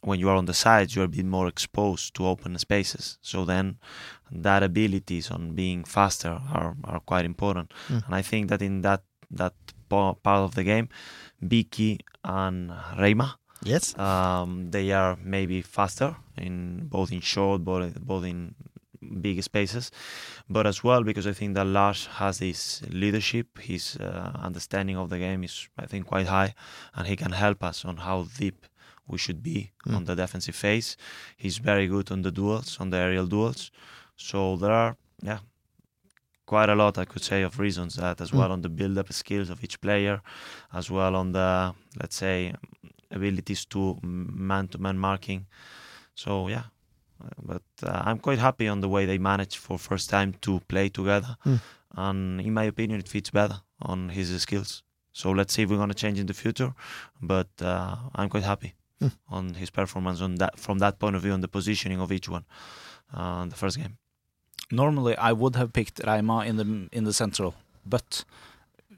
when 0.00 0.20
you 0.20 0.28
are 0.28 0.36
on 0.36 0.44
the 0.44 0.54
sides, 0.54 0.94
you're 0.94 1.06
a 1.06 1.08
bit 1.08 1.24
more 1.24 1.48
exposed 1.48 2.12
to 2.14 2.26
open 2.26 2.58
spaces. 2.58 3.16
So 3.22 3.44
then, 3.46 3.78
that 4.30 4.62
abilities 4.62 5.30
on 5.30 5.54
being 5.54 5.84
faster 5.84 6.40
are, 6.52 6.74
are 6.84 7.00
quite 7.00 7.24
important. 7.24 7.72
Mm. 7.88 8.06
And 8.06 8.14
I 8.14 8.22
think 8.22 8.48
that 8.48 8.62
in 8.62 8.82
that 8.82 9.02
that 9.30 9.54
part 9.88 10.16
of 10.24 10.54
the 10.54 10.64
game, 10.64 10.88
Biki 11.42 11.98
and 12.24 12.70
Reima, 12.98 13.34
Yes. 13.62 13.96
um, 13.98 14.70
they 14.70 14.92
are 14.92 15.16
maybe 15.22 15.62
faster 15.62 16.16
in 16.36 16.86
both 16.88 17.12
in 17.12 17.20
short, 17.20 17.64
both 17.64 17.98
both 18.00 18.24
in 18.24 18.54
big 19.20 19.42
spaces, 19.42 19.90
but 20.48 20.66
as 20.66 20.82
well 20.82 21.02
because 21.02 21.26
I 21.26 21.32
think 21.32 21.54
that 21.56 21.66
Lars 21.66 22.06
has 22.06 22.38
this 22.38 22.82
leadership, 22.90 23.58
his 23.58 23.96
uh, 23.96 24.32
understanding 24.42 24.96
of 24.96 25.10
the 25.10 25.18
game 25.18 25.44
is 25.44 25.68
I 25.78 25.86
think 25.86 26.06
quite 26.06 26.26
high, 26.26 26.54
and 26.94 27.06
he 27.06 27.16
can 27.16 27.32
help 27.32 27.62
us 27.62 27.84
on 27.84 27.98
how 27.98 28.26
deep 28.38 28.66
we 29.06 29.18
should 29.18 29.42
be 29.42 29.70
Mm. 29.86 29.96
on 29.96 30.04
the 30.04 30.14
defensive 30.14 30.56
phase. 30.56 30.96
He's 31.36 31.58
very 31.58 31.86
good 31.86 32.10
on 32.10 32.22
the 32.22 32.30
duels, 32.30 32.78
on 32.80 32.88
the 32.90 32.96
aerial 32.96 33.26
duels. 33.26 33.70
So 34.16 34.56
there 34.56 34.72
are 34.72 34.96
yeah 35.22 35.38
quite 36.46 36.68
a 36.68 36.74
lot 36.74 36.98
I 36.98 37.04
could 37.04 37.22
say 37.22 37.42
of 37.42 37.58
reasons 37.58 37.94
that 37.96 38.20
as 38.20 38.30
Mm. 38.30 38.38
well 38.38 38.52
on 38.52 38.62
the 38.62 38.68
build-up 38.68 39.12
skills 39.12 39.50
of 39.50 39.62
each 39.64 39.80
player, 39.80 40.20
as 40.72 40.90
well 40.90 41.14
on 41.16 41.32
the 41.32 41.74
let's 42.00 42.16
say 42.16 42.54
abilities 43.10 43.64
to 43.66 43.98
man-to-man 44.02 44.98
marking. 44.98 45.46
So 46.14 46.48
yeah, 46.48 46.64
uh, 47.22 47.28
but 47.42 47.62
uh, 47.82 48.02
I'm 48.04 48.18
quite 48.18 48.38
happy 48.38 48.68
on 48.68 48.80
the 48.80 48.88
way 48.88 49.06
they 49.06 49.18
managed 49.18 49.56
for 49.56 49.78
first 49.78 50.10
time 50.10 50.34
to 50.40 50.60
play 50.68 50.88
together, 50.90 51.36
Mm. 51.44 51.60
and 51.96 52.40
in 52.40 52.52
my 52.54 52.64
opinion, 52.64 53.00
it 53.00 53.08
fits 53.08 53.30
better 53.30 53.60
on 53.80 54.10
his 54.10 54.28
skills. 54.42 54.82
So 55.12 55.30
let's 55.32 55.54
see 55.54 55.62
if 55.62 55.70
we're 55.70 55.78
gonna 55.78 55.94
change 55.94 56.18
in 56.20 56.26
the 56.26 56.34
future, 56.34 56.74
but 57.22 57.48
uh, 57.62 57.96
I'm 58.14 58.28
quite 58.28 58.44
happy 58.44 58.74
Mm. 59.00 59.12
on 59.28 59.54
his 59.54 59.70
performance 59.70 60.20
on 60.24 60.34
that 60.36 60.58
from 60.58 60.78
that 60.78 60.98
point 60.98 61.16
of 61.16 61.22
view 61.22 61.32
on 61.32 61.40
the 61.40 61.48
positioning 61.48 62.00
of 62.00 62.10
each 62.12 62.28
one 62.28 62.44
uh, 63.12 63.44
the 63.46 63.56
first 63.56 63.76
game. 63.78 63.96
Normally, 64.70 65.14
I 65.16 65.32
would 65.32 65.56
have 65.56 65.72
picked 65.72 66.00
Raima 66.02 66.46
in 66.46 66.56
the 66.56 66.88
in 66.92 67.04
the 67.04 67.12
central, 67.12 67.52
but 67.86 68.24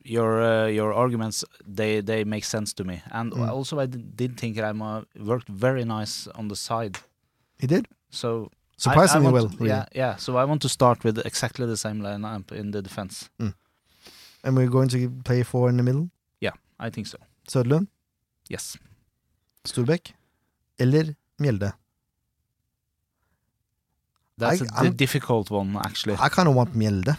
your 0.05 0.43
uh, 0.43 0.66
your 0.66 0.93
arguments 0.94 1.44
they 1.76 2.02
they 2.02 2.24
make 2.24 2.44
sense 2.44 2.72
to 2.74 2.84
me, 2.84 3.02
and 3.10 3.32
Mm. 3.32 3.48
also 3.51 3.80
I 3.80 3.86
did, 3.86 4.16
did 4.16 4.36
think 4.40 4.56
Raima 4.56 5.05
worked 5.18 5.48
very 5.48 5.84
nice 5.84 6.30
on 6.38 6.48
the 6.48 6.56
side. 6.56 6.98
He 7.60 7.66
did. 7.66 7.86
So 8.10 8.28
I- 8.28 8.43
I 8.44 8.78
Surprisingly 8.78 9.32
want 9.32 9.34
well, 9.34 9.48
to- 9.48 9.56
really. 9.56 9.68
Yeah, 9.70 9.84
yeah. 9.94 10.16
So 10.18 10.36
I 10.36 10.44
want 10.44 10.60
to 10.62 10.68
start 10.68 11.05
with 11.05 11.18
exactly 11.26 11.66
the 11.66 11.76
same 11.76 12.01
lineup 12.02 12.52
in 12.52 12.70
the 12.72 12.82
defense. 12.82 13.30
And 14.44 14.56
we're 14.56 14.70
going 14.70 14.88
to 14.90 15.10
play 15.24 15.43
four 15.43 15.68
in 15.70 15.76
the 15.76 15.82
middle. 15.82 16.09
Yeah, 16.40 16.55
I 16.86 16.90
think 16.90 17.06
so. 17.06 17.18
Sødlund, 17.48 17.86
Yes. 18.51 18.76
Storbekk 19.64 20.14
eller 20.78 21.14
Mjelde. 21.40 21.72
That's 24.38 24.62
I- 24.62 24.64
a 24.64 24.84
I'm- 24.84 24.96
difficult 24.96 25.50
one, 25.50 25.76
actually. 25.76 26.14
I 26.18 26.28
kind 26.28 26.48
of 26.48 26.54
want 26.54 26.74
Mjelde 26.74 27.16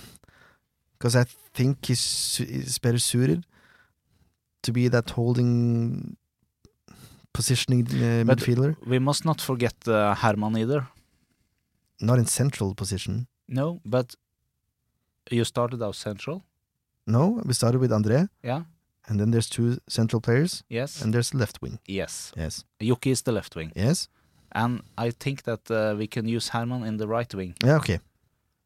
because 0.98 1.16
I 1.16 1.26
think 1.54 1.86
he's, 1.86 2.38
he's 2.38 2.78
better 2.80 3.00
suited 3.00 3.46
to 4.64 4.72
be 4.72 4.88
that 4.90 5.10
holding 5.12 6.16
positioning 7.34 7.86
uh, 7.88 8.24
But- 8.24 8.38
midfielder, 8.40 8.76
We 8.86 9.00
must 9.00 9.26
not 9.26 9.42
forget 9.42 9.76
uh, 9.88 10.16
Herman 10.16 10.58
either. 10.58 10.88
not 12.00 12.20
in 12.20 12.26
central 12.28 12.76
position. 12.76 13.28
No, 13.48 13.80
but 13.86 14.16
you 15.32 15.44
started 15.44 15.82
out 15.82 15.96
central. 15.96 16.44
No, 17.08 17.42
we 17.46 17.54
started 17.54 17.80
with 17.82 17.92
André, 17.92 18.28
Yeah. 18.44 18.64
and 19.08 19.20
then 19.20 19.32
there's 19.32 19.50
two 19.50 19.78
central 19.88 20.22
players, 20.22 20.64
Yes. 20.70 21.02
and 21.02 21.14
there's 21.14 21.30
the 21.32 21.38
left 21.38 21.60
wing. 21.62 21.80
yes. 21.88 22.32
Yes, 22.38 22.66
Yuki 22.80 23.10
is 23.12 23.22
the 23.24 23.32
left 23.32 23.56
wing. 23.56 23.72
yes. 23.76 24.10
And 24.52 24.82
I 24.98 25.12
think 25.12 25.44
that 25.44 25.70
uh, 25.70 25.96
we 25.98 26.08
can 26.08 26.28
use 26.28 26.50
Herman 26.50 26.84
in 26.84 26.98
the 26.98 27.08
right 27.08 27.34
wing. 27.34 27.56
Yeah, 27.64 27.78
okay. 27.78 28.00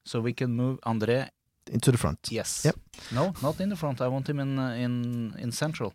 So 0.04 0.20
we 0.22 0.34
can 0.34 0.52
move 0.52 0.80
André. 0.82 1.30
Into 1.72 1.92
the 1.92 1.98
front. 1.98 2.20
Yes. 2.32 2.64
Yep. 2.66 2.76
No, 3.12 3.34
not 3.42 3.60
in 3.62 3.70
the 3.70 3.76
front. 3.76 4.02
I 4.02 4.08
want 4.08 4.28
him 4.28 4.40
in 4.40 4.58
uh, 4.60 4.72
in 4.72 5.36
in 5.40 5.52
central. 5.52 5.94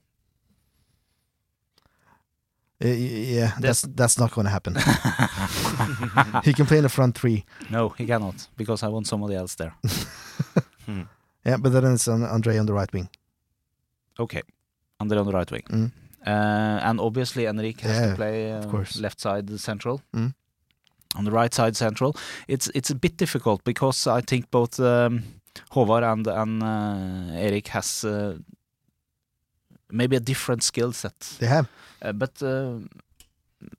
Uh, 2.84 2.88
yeah, 2.88 3.52
that's 3.58 3.82
that's 3.82 4.18
not 4.18 4.30
going 4.32 4.44
to 4.44 4.50
happen. 4.50 4.74
he 6.44 6.52
can 6.52 6.66
play 6.66 6.76
in 6.76 6.82
the 6.82 6.88
front 6.90 7.18
three. 7.18 7.44
no, 7.70 7.88
he 7.88 8.06
cannot 8.06 8.48
because 8.56 8.82
I 8.82 8.88
want 8.88 9.06
somebody 9.06 9.34
else 9.34 9.54
there. 9.56 9.74
Hmm. 10.86 11.02
Yeah, 11.44 11.56
but 11.56 11.72
then 11.72 11.94
it's 11.94 12.06
on 12.06 12.22
Andre 12.22 12.58
on 12.58 12.66
the 12.66 12.72
right 12.72 12.92
wing. 12.92 13.08
Okay, 14.20 14.42
André 15.00 15.18
on 15.18 15.26
the 15.26 15.32
right 15.32 15.50
wing. 15.50 15.62
Mm. 15.68 15.90
Uh, 16.26 16.80
and 16.82 17.00
obviously 17.00 17.46
Enrique 17.46 17.82
has 17.88 17.96
Yeah, 18.00 18.08
to 18.10 18.16
play 18.16 18.52
uh, 18.52 18.84
left 19.00 19.20
side 19.20 19.60
central. 19.60 20.00
Mm. 20.12 20.34
On 21.14 21.24
the 21.24 21.30
right 21.30 21.54
side 21.54 21.76
central, 21.76 22.12
it's 22.48 22.68
it's 22.74 22.90
a 22.90 22.94
bit 22.94 23.16
difficult 23.16 23.62
because 23.64 24.06
I 24.18 24.20
think 24.22 24.50
both 24.50 24.80
um, 24.80 25.22
Håvard 25.70 26.02
and 26.12 26.26
and 26.26 26.62
uh, 26.62 27.38
Erik 27.46 27.68
has 27.68 28.04
uh, 28.04 28.34
maybe 29.90 30.16
a 30.16 30.20
different 30.20 30.62
skill 30.62 30.92
set. 30.92 31.36
They 31.38 31.46
have. 31.48 31.66
Uh, 32.02 32.12
but 32.12 32.42
uh, 32.42 32.78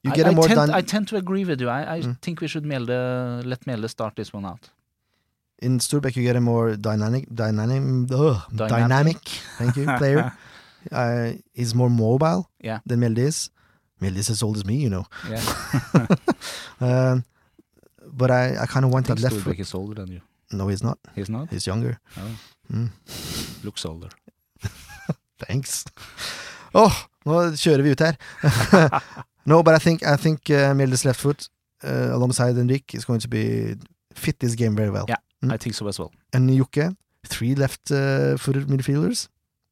You 0.04 0.12
I, 0.12 0.16
get 0.16 0.26
I 0.26 0.34
tend, 0.48 0.72
I 0.72 0.82
tend 0.82 1.08
to 1.10 1.16
agree 1.18 1.46
with 1.46 1.62
you. 1.62 1.70
I, 1.70 1.98
I 1.98 2.02
Mm. 2.02 2.16
think 2.22 2.42
we 2.42 2.48
should 2.48 2.66
Mjelde, 2.66 3.44
let 3.46 3.66
Mjelde 3.66 3.88
start 3.90 4.16
this 4.16 4.34
one 4.34 4.46
out. 4.46 4.70
in 5.62 5.80
Sturbeck. 5.80 6.16
You 6.16 6.24
get 6.24 6.36
a 6.36 6.42
more 6.42 6.76
dynamic, 6.78 7.26
dynamic, 7.34 8.12
ugh, 8.12 8.42
Dynamic. 8.56 8.70
dynamic. 8.88 9.18
Thank 9.58 9.76
you, 9.78 9.86
player. 9.98 10.32
uh, 10.92 11.32
he's 11.54 11.74
more 11.76 11.90
mobile 11.90 12.50
Yeah. 12.62 12.80
than 12.86 13.00
Melde 13.00 13.20
is. 13.20 13.50
Melde 14.02 14.18
is 14.18 14.30
as 14.30 14.44
old 14.44 14.58
as 14.58 14.66
me, 14.66 14.76
you 14.76 14.90
know. 14.90 15.06
Yeah, 15.30 15.42
Um, 16.82 17.24
but 18.14 18.32
I, 18.32 18.58
I 18.62 18.66
kind 18.68 18.86
of 18.86 18.92
want 18.92 19.10
I 19.10 19.14
that 19.14 19.20
think 19.22 19.32
left 19.34 19.44
foot. 19.44 19.56
He's 19.58 19.74
older 19.74 19.96
than 19.96 20.12
you. 20.12 20.22
No, 20.52 20.68
he's 20.68 20.84
not. 20.84 20.98
He's 21.16 21.30
not. 21.30 21.50
He's 21.50 21.68
younger. 21.68 22.00
Oh, 22.18 22.38
Mm. 22.74 22.90
looks 23.64 23.86
older. 23.86 24.10
Thanks. 25.48 25.86
Oh, 26.76 26.92
nå 27.26 27.38
kjører 27.56 27.82
vi 27.84 27.92
ut 27.96 28.00
her. 28.04 28.18
no, 29.46 29.62
but 29.64 29.74
I 29.76 29.80
think 29.80 30.04
I 30.04 30.16
think 30.18 30.50
uh, 30.50 30.74
Mjeldes 30.76 31.06
left 31.06 31.20
foot 31.22 31.48
uh, 31.84 32.10
alongside 32.14 32.56
Henrik 32.58 32.94
is 32.94 33.06
going 33.06 33.20
to 33.22 33.28
be 33.30 33.76
fit 34.14 34.40
this 34.40 34.56
game 34.56 34.76
very 34.76 34.90
well. 34.90 35.06
Yeah. 35.08 35.18
Mm. 35.44 35.54
I 35.54 35.58
think 35.58 35.76
so 35.76 35.88
as 35.88 35.98
well. 36.00 36.12
And 36.34 36.50
Jokke, 36.50 36.96
three 37.26 37.56
left 37.56 37.92
uh, 37.92 38.36
footed 38.38 38.68
midfielders. 38.68 39.28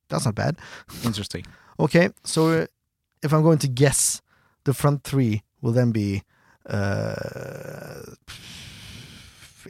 That's 0.10 0.26
not 0.26 0.36
bad. 0.36 0.58
Interesting. 1.04 1.46
Okay, 1.78 2.08
so 2.24 2.66
if 3.22 3.34
I'm 3.34 3.44
going 3.44 3.58
to 3.58 3.68
guess, 3.68 4.22
the 4.64 4.74
front 4.74 5.04
three 5.04 5.44
will 5.62 5.74
then 5.74 5.92
be 5.92 6.24
uh, 6.70 8.00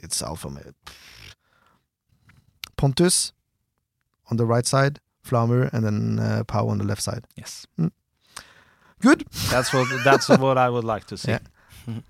it's 0.00 0.22
alpha. 0.22 0.48
Pontus 2.76 3.32
on 4.30 4.36
the 4.36 4.46
right 4.46 4.66
side, 4.66 5.00
Flamur, 5.24 5.68
and 5.72 5.84
then 5.84 6.18
uh, 6.20 6.44
Pau 6.44 6.68
on 6.68 6.78
the 6.78 6.84
left 6.84 7.02
side. 7.02 7.24
Yes. 7.36 7.66
Good. 9.00 9.24
That's 9.50 9.72
what 9.72 9.88
that's 10.04 10.28
what 10.28 10.56
I 10.58 10.70
would 10.70 10.84
like 10.84 11.06
to 11.08 11.16
see. 11.16 11.32
Yeah. 11.32 11.40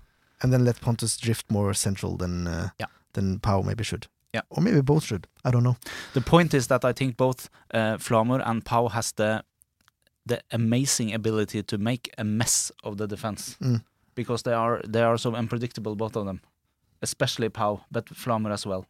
And 0.43 0.53
then 0.53 0.63
let 0.63 0.79
Pontus 0.79 1.17
drift 1.17 1.49
more 1.49 1.73
central 1.73 2.17
than 2.17 2.45
uh, 2.47 2.69
Yeah. 2.79 2.85
than 3.13 3.39
Pau 3.39 3.63
maybe 3.63 3.83
should. 3.83 4.05
Yeah. 4.37 4.43
Or 4.49 4.63
maybe 4.63 4.81
both 4.81 5.03
should. 5.03 5.27
I 5.47 5.51
don't 5.51 5.63
know. 5.63 5.75
The 6.13 6.21
point 6.21 6.53
is 6.53 6.67
that 6.67 6.83
I 6.85 6.93
think 6.93 7.17
both 7.17 7.49
uh, 7.73 7.97
Flamur 7.97 8.41
and 8.45 8.63
Pau 8.63 8.87
has 8.89 9.13
the 9.13 9.43
the 10.29 10.39
amazing 10.51 11.13
ability 11.15 11.63
to 11.63 11.77
make 11.77 12.09
a 12.17 12.23
mess 12.23 12.71
of 12.83 12.97
the 12.97 13.07
defense 13.07 13.57
Mm. 13.59 13.81
because 14.15 14.43
they 14.43 14.53
are 14.53 14.81
they 14.93 15.03
are 15.03 15.17
so 15.17 15.35
unpredictable 15.35 15.95
both 15.95 16.17
of 16.17 16.25
them, 16.25 16.39
especially 17.01 17.49
Pau, 17.49 17.79
but 17.91 18.05
Flamur 18.15 18.51
as 18.51 18.65
well. 18.65 18.83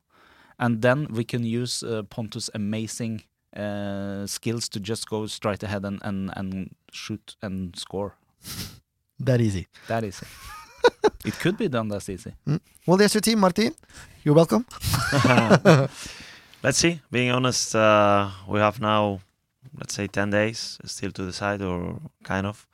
And 0.59 0.81
then 0.81 1.07
we 1.11 1.23
can 1.23 1.43
use 1.43 1.83
uh, 1.85 2.01
Pontus' 2.09 2.49
amazing 2.55 3.21
uh, 3.59 4.25
skills 4.27 4.69
to 4.69 4.79
just 4.79 5.07
go 5.09 5.27
straight 5.27 5.63
ahead 5.63 5.85
and, 5.85 5.99
and, 6.03 6.31
and 6.35 6.69
shoot 6.91 7.35
and 7.41 7.75
score. 7.75 8.11
That 9.25 9.39
easy. 9.41 9.67
That 9.87 10.03
is 10.03 10.21
it. 11.03 11.13
it 11.25 11.39
could 11.39 11.57
be 11.57 11.67
done 11.67 11.87
that 11.89 12.09
easy. 12.09 12.33
Well, 12.85 12.97
there's 12.97 13.13
your 13.13 13.21
team, 13.21 13.39
Martin. 13.39 13.73
You're 14.23 14.35
welcome. 14.35 14.65
Let's 16.63 16.77
see. 16.79 16.99
Being 17.11 17.31
honest, 17.31 17.75
uh, 17.75 18.29
we 18.47 18.59
have 18.59 18.81
now, 18.81 19.19
let's 19.77 19.93
say, 19.93 20.07
10 20.07 20.31
days 20.31 20.79
still 20.85 21.11
to 21.11 21.25
decide, 21.25 21.61
or 21.61 21.99
kind 22.23 22.47
of. 22.47 22.67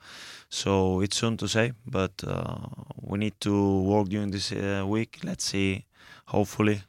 So 0.49 1.01
it's 1.01 1.17
soon 1.17 1.37
to 1.37 1.47
say, 1.47 1.73
but 1.85 2.11
uh, 2.25 2.55
we 3.01 3.17
need 3.17 3.33
to 3.41 3.81
work 3.81 4.07
during 4.07 4.31
this 4.31 4.51
uh, 4.51 4.83
week. 4.85 5.19
Let's 5.23 5.45
see. 5.45 5.85
Hopefully, 6.25 6.81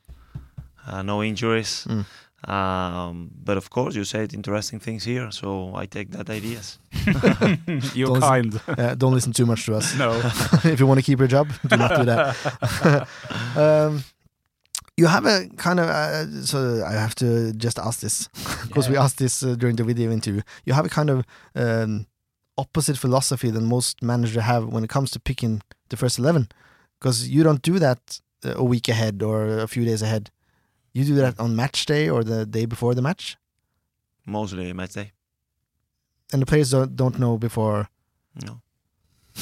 uh, 0.87 1.03
no 1.03 1.23
injuries. 1.23 1.87
Mm. 1.89 2.05
Um, 2.49 3.31
but 3.45 3.57
of 3.57 3.71
course, 3.71 3.95
you 3.97 4.05
said 4.05 4.35
interesting 4.35 4.81
things 4.81 5.05
here, 5.05 5.31
so 5.31 5.75
I 5.75 5.87
take 5.87 6.11
that 6.11 6.29
ideas. 6.31 6.79
You're 7.95 8.09
Don't- 8.09 8.21
kind. 8.21 8.61
Uh, 8.79 8.95
don't 8.95 9.15
listen 9.15 9.33
too 9.33 9.47
much 9.47 9.65
to 9.67 9.75
us. 9.77 9.95
no. 9.97 10.13
if 10.65 10.81
you 10.81 10.87
want 10.87 10.99
to 10.99 11.05
keep 11.05 11.19
your 11.19 11.29
job, 11.29 11.49
do 11.69 11.77
not 11.77 11.97
do 11.97 12.05
that. 12.05 13.07
um, 13.57 14.05
you 14.97 15.07
have 15.07 15.27
a 15.27 15.49
kind 15.57 15.81
of 15.81 15.89
uh, 15.89 16.27
so 16.45 16.85
I 16.85 16.93
have 16.93 17.15
to 17.17 17.53
just 17.53 17.79
ask 17.79 18.01
this 18.01 18.29
because 18.69 18.89
we 18.89 18.97
asked 18.97 19.19
this 19.19 19.43
uh, 19.43 19.55
during 19.57 19.77
the 19.77 19.85
video 19.85 20.11
interview. 20.13 20.43
You 20.65 20.73
have 20.75 20.87
a 20.87 20.89
kind 20.89 21.11
of 21.11 21.25
um, 21.55 22.07
opposite 22.59 22.97
philosophy 22.99 23.51
than 23.51 23.65
most 23.65 24.03
managers 24.03 24.43
have 24.43 24.67
when 24.67 24.85
it 24.85 24.91
comes 24.91 25.11
to 25.13 25.21
picking 25.21 25.63
the 25.89 25.97
first 25.97 26.19
eleven, 26.19 26.49
because 27.01 27.29
you 27.29 27.43
don't 27.43 27.63
do 27.63 27.79
that 27.79 28.21
uh, 28.45 28.55
a 28.57 28.65
week 28.65 28.89
ahead 28.89 29.23
or 29.23 29.59
a 29.59 29.67
few 29.69 29.85
days 29.85 30.03
ahead. 30.03 30.31
You 30.95 31.05
do 31.05 31.15
that 31.17 31.39
on 31.41 31.55
match 31.57 31.87
day 31.87 32.09
or 32.09 32.23
the 32.25 32.47
day 32.47 32.67
before 32.67 32.95
the 32.95 33.03
match, 33.03 33.37
Mostly 34.27 34.73
match 34.73 34.93
day. 34.95 35.13
and 36.33 36.41
the 36.43 36.47
players 36.47 36.71
don't 36.71 36.97
don't 36.97 37.19
know 37.19 37.39
before. 37.39 37.89
No. 38.47 38.61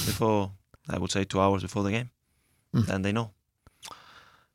Before, 0.07 0.51
I 0.89 0.99
would 0.99 1.11
say 1.11 1.25
two 1.25 1.41
hours 1.41 1.63
before 1.63 1.83
the 1.85 1.91
game. 1.91 2.11
Mm. 2.75 2.87
Then 2.87 3.03
they 3.03 3.13
know. 3.13 3.31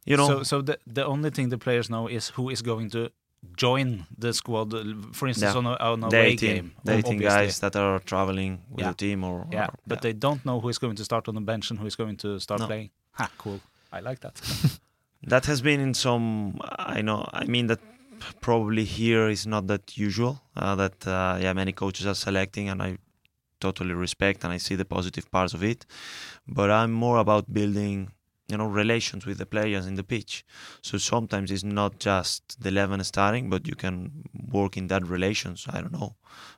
You 0.05 0.17
know, 0.17 0.27
So, 0.27 0.43
so 0.43 0.61
the 0.61 0.77
the 0.95 1.05
only 1.05 1.29
thing 1.29 1.49
the 1.49 1.57
players 1.57 1.87
know 1.89 2.07
is 2.09 2.29
who 2.35 2.49
is 2.51 2.61
going 2.63 2.89
to 2.91 3.09
join 3.55 4.05
the 4.21 4.33
squad. 4.33 4.71
For 5.13 5.27
instance, 5.27 5.53
Yeah. 5.53 5.57
on 5.59 5.65
a, 5.65 5.75
on 5.93 6.03
a 6.03 6.09
the 6.09 6.17
away 6.19 6.35
game. 6.35 6.71
the 6.83 6.93
ob- 6.93 7.05
18 7.05 7.19
guys 7.21 7.59
that 7.59 7.75
are 7.75 7.99
traveling 7.99 8.61
with 8.71 8.79
Yeah. 8.85 8.91
the 8.91 8.97
team 8.97 9.23
or, 9.23 9.45
Yeah, 9.51 9.65
or- 9.67 9.73
but 9.87 10.01
they 10.01 10.13
don't 10.13 10.41
know 10.43 10.59
who 10.61 10.69
is 10.69 10.79
going 10.79 10.95
to 10.97 11.03
start 11.03 11.27
on 11.27 11.35
the 11.35 11.41
bench 11.45 11.69
and 11.71 11.79
who 11.79 11.85
is 11.87 11.95
going 11.95 12.17
to 12.17 12.39
start 12.39 12.59
No. 12.61 12.67
playing. 12.67 12.89
Ha, 13.11 13.29
cool. 13.37 13.59
I 13.93 13.99
like 14.09 14.19
that. 14.21 14.41
that 15.23 15.45
has 15.45 15.61
been 15.61 15.80
in 15.80 15.94
some 15.94 16.60
i 16.77 17.02
know 17.02 17.27
i 17.34 17.44
mean 17.45 17.68
that 17.68 17.80
probably 18.41 18.84
here 18.84 19.27
is 19.30 19.45
not 19.45 19.68
that 19.68 19.98
usual 19.98 20.41
uh, 20.56 20.76
that 20.76 21.07
uh, 21.07 21.38
yeah 21.39 21.53
many 21.53 21.72
coaches 21.72 22.06
are 22.06 22.15
selecting 22.15 22.69
and 22.69 22.81
i 22.81 22.98
totally 23.60 23.94
respect 23.94 24.44
and 24.44 24.53
i 24.53 24.57
see 24.57 24.76
the 24.76 24.85
positive 24.85 25.30
parts 25.31 25.53
of 25.53 25.64
it. 25.64 25.85
But 26.48 26.69
i'm 26.72 26.91
more 26.91 27.18
about 27.18 27.53
building 27.53 28.11
you 28.48 28.57
know 28.57 28.68
relations 28.68 29.26
with 29.26 29.38
the 29.39 29.45
players 29.45 29.85
in 29.88 29.95
the 29.95 30.03
pitch. 30.03 30.45
So 30.81 30.98
sometimes 30.98 31.52
it's 31.52 31.64
not 31.64 31.99
just 31.99 32.61
the 32.61 32.69
11 32.69 33.03
starting 33.03 33.49
but 33.49 33.68
you 33.68 33.76
can 33.76 34.23
work 34.52 34.77
in 34.77 34.88
that 34.88 35.06
relations 35.06 35.65
i 35.69 35.81
don't 35.81 35.94
know. 35.94 36.15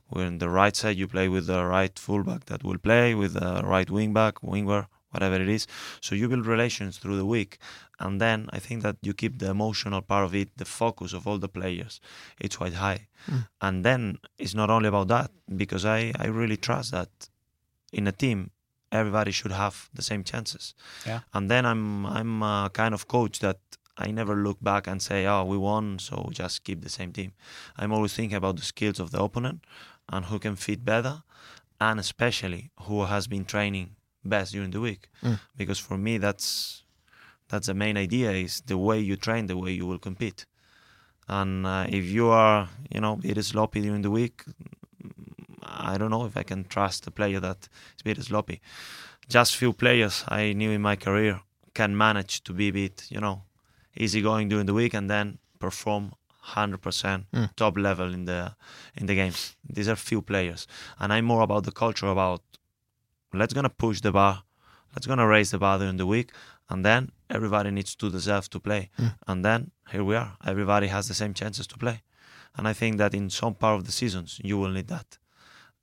When 0.08 0.40
the 0.40 0.50
right 0.50 0.76
side 0.76 0.98
you 0.98 1.08
play 1.08 1.30
with 1.30 1.48
the 1.48 1.66
right 1.66 1.98
fullback 1.98 2.46
that 2.46 2.64
will 2.64 2.78
play 2.78 3.16
with 3.16 3.34
the 3.34 3.62
right 3.64 3.90
wing 3.90 4.14
back 4.14 4.44
winger 4.44 4.88
whatever 5.12 5.36
it 5.36 5.50
is 5.50 5.68
so 6.02 6.16
you 6.16 6.30
build 6.30 6.46
relations 6.46 6.98
through 6.98 7.18
the 7.18 7.26
week 7.26 7.58
and 8.00 8.22
then 8.22 8.50
I 8.52 8.60
think 8.60 8.82
that 8.84 8.96
you 9.02 9.14
keep 9.14 9.40
the 9.40 9.50
emotional 9.50 10.02
part 10.02 10.24
of 10.24 10.34
it, 10.34 10.58
the 10.58 10.66
focus 10.66 11.12
of 11.14 11.28
all 11.28 11.38
the 11.38 11.50
players, 11.50 12.00
it's 12.40 12.56
quite 12.56 12.76
high. 12.76 13.08
Mm. 13.30 13.48
And 13.62 13.86
then 13.86 14.18
it's 14.38 14.56
not 14.56 14.70
only 14.70 14.88
about 14.88 15.10
that, 15.10 15.32
because 15.56 15.86
I, 15.86 16.14
I 16.18 16.28
really 16.28 16.56
trust 16.56 16.92
that 16.92 17.10
in 17.92 18.08
a 18.08 18.14
team, 18.14 18.52
everybody 18.92 19.32
should 19.32 19.52
have 19.52 19.90
the 19.94 20.02
same 20.02 20.24
chances. 20.24 20.74
Yeah. 21.06 21.20
And 21.34 21.52
then 21.52 21.66
I'm 21.66 22.06
I'm 22.06 22.42
a 22.42 22.70
kind 22.74 22.94
of 22.94 23.08
coach 23.08 23.40
that 23.40 23.60
I 23.98 24.12
never 24.12 24.36
look 24.36 24.60
back 24.62 24.88
and 24.88 25.02
say, 25.02 25.26
oh, 25.26 25.44
we 25.44 25.58
won, 25.58 26.00
so 26.00 26.30
just 26.32 26.64
keep 26.64 26.82
the 26.82 26.90
same 26.90 27.12
team. 27.12 27.34
I'm 27.78 27.92
always 27.92 28.14
thinking 28.14 28.38
about 28.38 28.56
the 28.56 28.64
skills 28.64 29.00
of 29.00 29.12
the 29.12 29.22
opponent 29.22 29.66
and 30.08 30.26
who 30.26 30.40
can 30.40 30.56
fit 30.56 30.86
better, 30.86 31.24
and 31.82 32.00
especially 32.00 32.72
who 32.84 33.04
has 33.06 33.28
been 33.28 33.44
training 33.44 33.98
best 34.24 34.52
during 34.54 34.72
the 34.72 34.80
week. 34.82 35.10
Mm. 35.24 35.40
Because 35.58 35.80
for 35.80 35.98
me, 35.98 36.18
that's 36.18 36.84
that's 37.50 37.68
the 37.68 37.74
main 37.74 37.98
idea 37.98 38.32
is 38.32 38.62
the 38.68 38.78
way 38.78 39.00
you 39.00 39.16
train 39.16 39.48
the 39.48 39.58
way 39.58 39.72
you 39.72 39.88
will 39.88 39.98
compete 40.00 40.46
and 41.28 41.66
uh, 41.66 41.86
if 41.90 42.06
you 42.06 42.28
are 42.30 42.70
you 42.94 43.02
know 43.02 43.16
bit 43.16 43.44
sloppy 43.44 43.82
during 43.82 44.04
the 44.04 44.12
week 44.12 44.44
i 45.64 45.98
don't 45.98 46.12
know 46.12 46.26
if 46.26 46.38
i 46.38 46.44
can 46.44 46.64
trust 46.64 47.08
a 47.08 47.12
player 47.12 47.40
that 47.40 47.68
is 47.96 48.02
a 48.02 48.04
bit 48.04 48.22
sloppy 48.24 48.62
just 49.28 49.56
few 49.56 49.74
players 49.74 50.24
i 50.28 50.54
knew 50.54 50.72
in 50.72 50.82
my 50.82 50.96
career 50.96 51.42
can 51.74 51.96
manage 51.98 52.44
to 52.44 52.54
be 52.54 52.68
a 52.70 52.72
bit 52.74 53.06
you 53.10 53.20
know 53.20 53.42
easygoing 53.98 54.48
during 54.50 54.66
the 54.66 54.74
week 54.74 54.94
and 54.94 55.10
then 55.10 55.38
perform 55.60 56.12
100% 56.56 57.26
Mm. 57.34 57.50
top 57.56 57.78
level 57.78 58.14
in 58.14 58.26
the 58.26 58.56
in 58.96 59.06
the 59.08 59.16
games 59.16 59.56
these 59.68 59.88
are 59.88 59.96
few 59.96 60.22
players 60.22 60.68
and 61.00 61.12
i'm 61.14 61.26
more 61.26 61.42
about 61.44 61.64
the 61.64 61.72
culture 61.72 62.08
about 62.08 62.42
let's 63.34 63.54
gonna 63.54 63.70
push 63.70 64.02
the 64.02 64.12
bar 64.12 64.44
let's 64.96 65.06
gonna 65.08 65.28
raise 65.28 65.52
the 65.52 65.58
bar 65.60 65.78
during 65.78 65.98
the 65.98 66.06
week, 66.08 66.32
and 66.68 66.84
then 66.84 67.12
everybody 67.30 67.70
needs 67.70 67.96
to 67.96 68.10
deserve 68.10 68.50
to 68.50 68.60
play, 68.60 68.90
Mm. 68.98 69.14
and 69.28 69.46
then 69.46 69.72
here 69.92 70.04
we 70.04 70.16
are. 70.16 70.32
Everybody 70.44 70.88
has 70.88 71.08
the 71.08 71.14
same 71.14 71.34
chances 71.36 71.68
to 71.68 71.78
play, 71.78 72.02
and 72.56 72.68
I 72.68 72.74
think 72.74 72.98
that 72.98 73.14
in 73.14 73.30
some 73.30 73.54
part 73.54 73.76
of 73.80 73.86
the 73.86 73.92
seasons 73.92 74.40
you 74.44 74.58
will 74.58 74.72
need 74.72 74.88
that, 74.88 75.20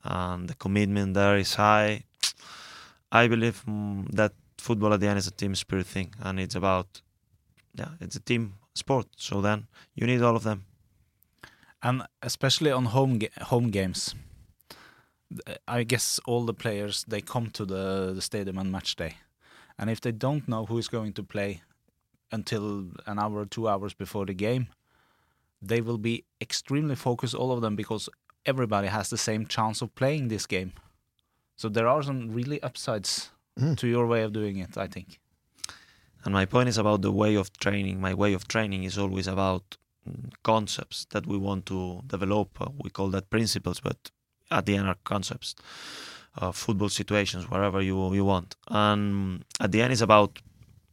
and 0.03 0.49
the 0.49 0.55
commitment 0.55 1.15
there 1.15 1.37
is 1.39 1.55
high. 1.55 2.03
I 3.13 3.29
believe 3.29 3.63
mm, 3.65 4.09
that 4.17 4.33
football 4.59 4.93
at 4.93 4.99
the 5.01 5.07
end 5.07 5.19
is 5.19 5.29
a 5.29 5.31
team 5.31 5.55
spirit 5.55 5.87
thing, 5.87 6.13
and 6.21 6.41
it's 6.41 6.57
about, 6.57 7.01
yeah, 7.75 7.91
it's 8.01 8.17
a 8.17 8.21
team 8.21 8.55
sport. 8.75 9.07
So 9.17 9.41
then 9.41 9.69
you 9.95 10.05
need 10.07 10.21
all 10.23 10.35
of 10.37 10.43
them. 10.43 10.65
And 11.83 12.03
especially 12.23 12.73
on 12.73 12.87
home 12.87 13.19
ga- 13.19 13.31
home 13.43 13.71
games, 13.71 14.15
I 15.67 15.83
guess 15.83 16.21
all 16.27 16.45
the 16.45 16.55
players 16.55 17.05
they 17.09 17.21
come 17.21 17.51
to 17.51 17.65
the, 17.65 18.13
the 18.15 18.23
stadium 18.23 18.59
on 18.59 18.71
match 18.71 18.97
day, 18.97 19.17
and 19.79 19.91
if 19.91 20.01
they 20.01 20.13
don't 20.13 20.49
know 20.49 20.67
who 20.67 20.79
is 20.79 20.89
going 20.89 21.13
to 21.15 21.23
play 21.23 21.63
until 22.33 22.87
an 23.07 23.19
hour 23.19 23.39
or 23.41 23.47
two 23.47 23.69
hours 23.69 23.95
before 23.95 24.27
the 24.27 24.35
game, 24.35 24.69
they 25.63 25.81
will 25.81 25.99
be 25.99 26.25
extremely 26.41 26.95
focused, 26.97 27.35
all 27.35 27.53
of 27.53 27.61
them, 27.61 27.77
because 27.77 28.09
everybody 28.45 28.89
has 28.89 29.11
the 29.11 29.19
same 29.19 29.47
chance 29.47 29.83
of 29.83 29.95
playing 29.95 30.29
this 30.29 30.47
game. 30.47 30.73
So 31.57 31.69
there 31.69 31.89
are 31.89 32.03
some 32.03 32.31
really 32.33 32.63
upsides 32.63 33.31
Mm. 33.59 33.77
to 33.79 33.87
your 33.89 34.07
way 34.07 34.23
of 34.23 34.33
doing 34.33 34.59
it, 34.59 34.77
I 34.77 34.87
think. 34.87 35.19
And 36.25 36.35
my 36.35 36.45
point 36.45 36.69
is 36.69 36.77
about 36.79 37.01
the 37.01 37.13
way 37.13 37.37
of 37.37 37.51
training. 37.59 38.01
My 38.01 38.13
way 38.13 38.35
of 38.35 38.47
training 38.47 38.85
is 38.85 38.99
always 38.99 39.27
about 39.27 39.79
mm, 40.07 40.31
concepts 40.43 41.07
that 41.11 41.27
we 41.27 41.39
want 41.39 41.65
to 41.67 42.03
develop. 42.07 42.59
We 42.85 42.91
call 42.91 43.09
that 43.11 43.31
principles, 43.31 43.81
but 43.81 44.11
at 44.51 44.67
the 44.67 44.77
end 44.77 44.89
are 44.89 44.97
concepts. 45.05 45.55
Uh, 46.39 46.53
football 46.53 46.91
situations, 46.91 47.49
wherever 47.51 47.81
you 47.81 48.13
you 48.15 48.25
want. 48.25 48.57
And 48.69 49.43
at 49.59 49.73
the 49.73 49.81
end 49.83 49.93
it's 49.93 50.03
about, 50.03 50.39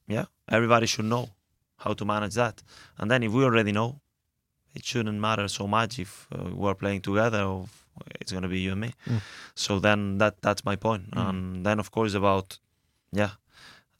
yeah, 0.08 0.26
everybody 0.48 0.86
should 0.86 1.06
know 1.06 1.30
how 1.78 1.94
to 1.94 2.06
manage 2.06 2.36
that. 2.36 2.64
And 2.98 3.12
then 3.12 3.24
if 3.24 3.32
we 3.34 3.44
already 3.44 3.74
know, 3.74 4.00
it 4.74 4.86
shouldn't 4.86 5.20
matter 5.20 5.48
so 5.50 5.68
much 5.68 6.00
if 6.00 6.28
uh, 6.32 6.50
we're 6.56 6.76
playing 6.76 7.02
together 7.02 7.44
or 7.44 7.66
it's 8.22 8.32
going 8.32 8.44
to 8.44 8.48
be 8.50 8.60
you 8.62 8.72
and 8.72 8.82
me. 8.82 8.94
Mm. 9.06 9.22
So 9.54 9.80
then 9.80 10.18
that 10.20 10.42
that's 10.42 10.64
my 10.64 10.78
point. 10.78 11.12
Mm. 11.12 11.30
And 11.30 11.66
then 11.66 11.78
of 11.80 11.92
course 11.92 12.14
about, 12.14 12.58
yeah, 13.12 13.32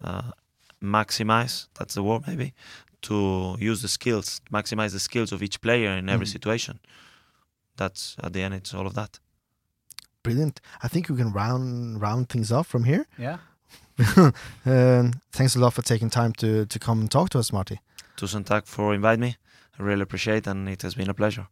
uh, 0.02 0.32
maximize 0.82 1.68
that's 1.78 1.94
the 1.96 2.04
word 2.04 2.22
maybe 2.28 2.54
to 3.02 3.56
use 3.60 3.82
the 3.82 3.88
skills 3.88 4.42
maximize 4.52 4.92
the 4.92 5.00
skills 5.00 5.32
of 5.32 5.42
each 5.42 5.62
player 5.62 5.92
in 5.92 6.10
every 6.10 6.26
Mhm. 6.26 6.32
situation 6.32 6.80
that's 7.78 8.16
at 8.22 8.34
the 8.34 8.42
end 8.42 8.54
it's 8.54 8.74
all 8.74 8.86
of 8.86 8.94
that 8.94 9.20
Brilliant. 10.24 10.62
I 10.82 10.88
think 10.88 11.10
we 11.10 11.18
can 11.18 11.32
round 11.34 12.02
round 12.02 12.30
things 12.30 12.52
off 12.52 12.68
from 12.68 12.84
here. 12.86 13.06
Yeah. 13.18 13.38
um, 14.66 15.14
thanks 15.32 15.56
a 15.56 15.60
lot 15.60 15.74
for 15.74 15.82
taking 15.84 16.10
time 16.10 16.34
to 16.34 16.66
to 16.66 16.80
come 16.80 17.00
and 17.02 17.12
talk 17.12 17.30
to 17.30 17.40
us, 17.40 17.52
Marti. 17.54 17.80
tusen 18.18 18.44
tack 18.46 18.66
for 18.66 18.94
inviting 18.94 19.22
me 19.22 19.38
i 19.80 19.84
really 19.84 20.02
appreciate 20.02 20.48
and 20.52 20.70
it 20.70 20.82
has 20.84 20.94
been 20.96 21.10
a 21.10 21.14
pleasure 21.14 21.48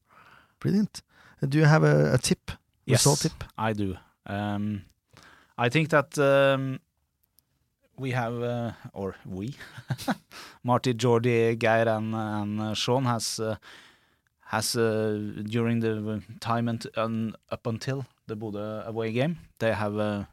Brilliant. 0.60 1.02
Uh, 1.42 1.48
do 1.48 1.58
you 1.58 1.66
have 1.66 1.84
a, 1.84 2.14
a 2.14 2.18
tip? 2.18 2.52
Yes, 2.86 3.00
Result 3.06 3.20
tip? 3.22 3.44
I 3.58 3.74
do. 3.74 3.98
Um, 4.28 4.84
I 5.58 5.70
think 5.70 5.90
that 5.90 6.18
um, 6.20 6.80
we 7.98 8.12
have, 8.12 8.42
uh, 8.44 8.72
or 8.94 9.16
we, 9.26 9.56
Marti, 10.64 10.94
Jordi, 10.94 11.58
Geir, 11.58 11.88
and, 11.88 12.14
and 12.16 12.62
uh, 12.62 12.74
Sean 12.76 13.06
has 13.06 13.40
uh, 13.40 13.56
has 14.46 14.76
uh, 14.76 15.18
during 15.46 15.80
the 15.80 16.22
time 16.40 16.68
and, 16.70 16.86
and 16.96 17.36
up 17.50 17.66
until 17.68 18.06
the 18.32 18.38
Bodø 18.38 18.88
away 18.88 19.12
game, 19.12 19.36
they 19.60 19.74
have 19.74 19.98
uh, 19.98 20.24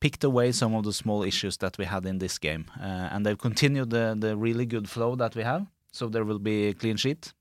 picked 0.00 0.24
away 0.24 0.52
some 0.52 0.74
of 0.74 0.84
the 0.84 0.92
small 0.92 1.22
issues 1.22 1.56
that 1.58 1.76
we 1.78 1.84
had 1.84 2.06
in 2.06 2.18
this 2.18 2.38
game, 2.38 2.64
uh, 2.80 3.12
and 3.12 3.24
they've 3.24 3.42
continued 3.48 3.90
the 3.90 4.16
the 4.18 4.36
really 4.36 4.66
good 4.66 4.88
flow 4.88 5.16
that 5.16 5.34
we 5.34 5.42
have. 5.42 5.66
So 5.92 6.08
there 6.08 6.24
will 6.24 6.38
be 6.38 6.68
a 6.68 6.74
clean 6.74 6.96
sheet, 6.96 7.34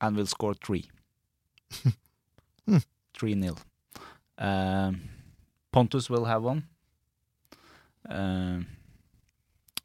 and 0.00 0.16
we'll 0.16 0.26
score 0.36 0.54
three. 0.54 0.84
Hmm. 2.64 2.78
3 3.14 3.40
0. 3.42 3.56
Um, 4.38 5.00
Pontus 5.72 6.08
will 6.08 6.26
have 6.26 6.44
one. 6.44 6.62
Um, 8.08 8.66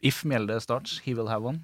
if 0.03 0.23
Mjelde 0.23 0.61
starts, 0.61 0.99
he 0.99 1.15
will 1.15 1.27
have 1.27 1.41
one. 1.41 1.61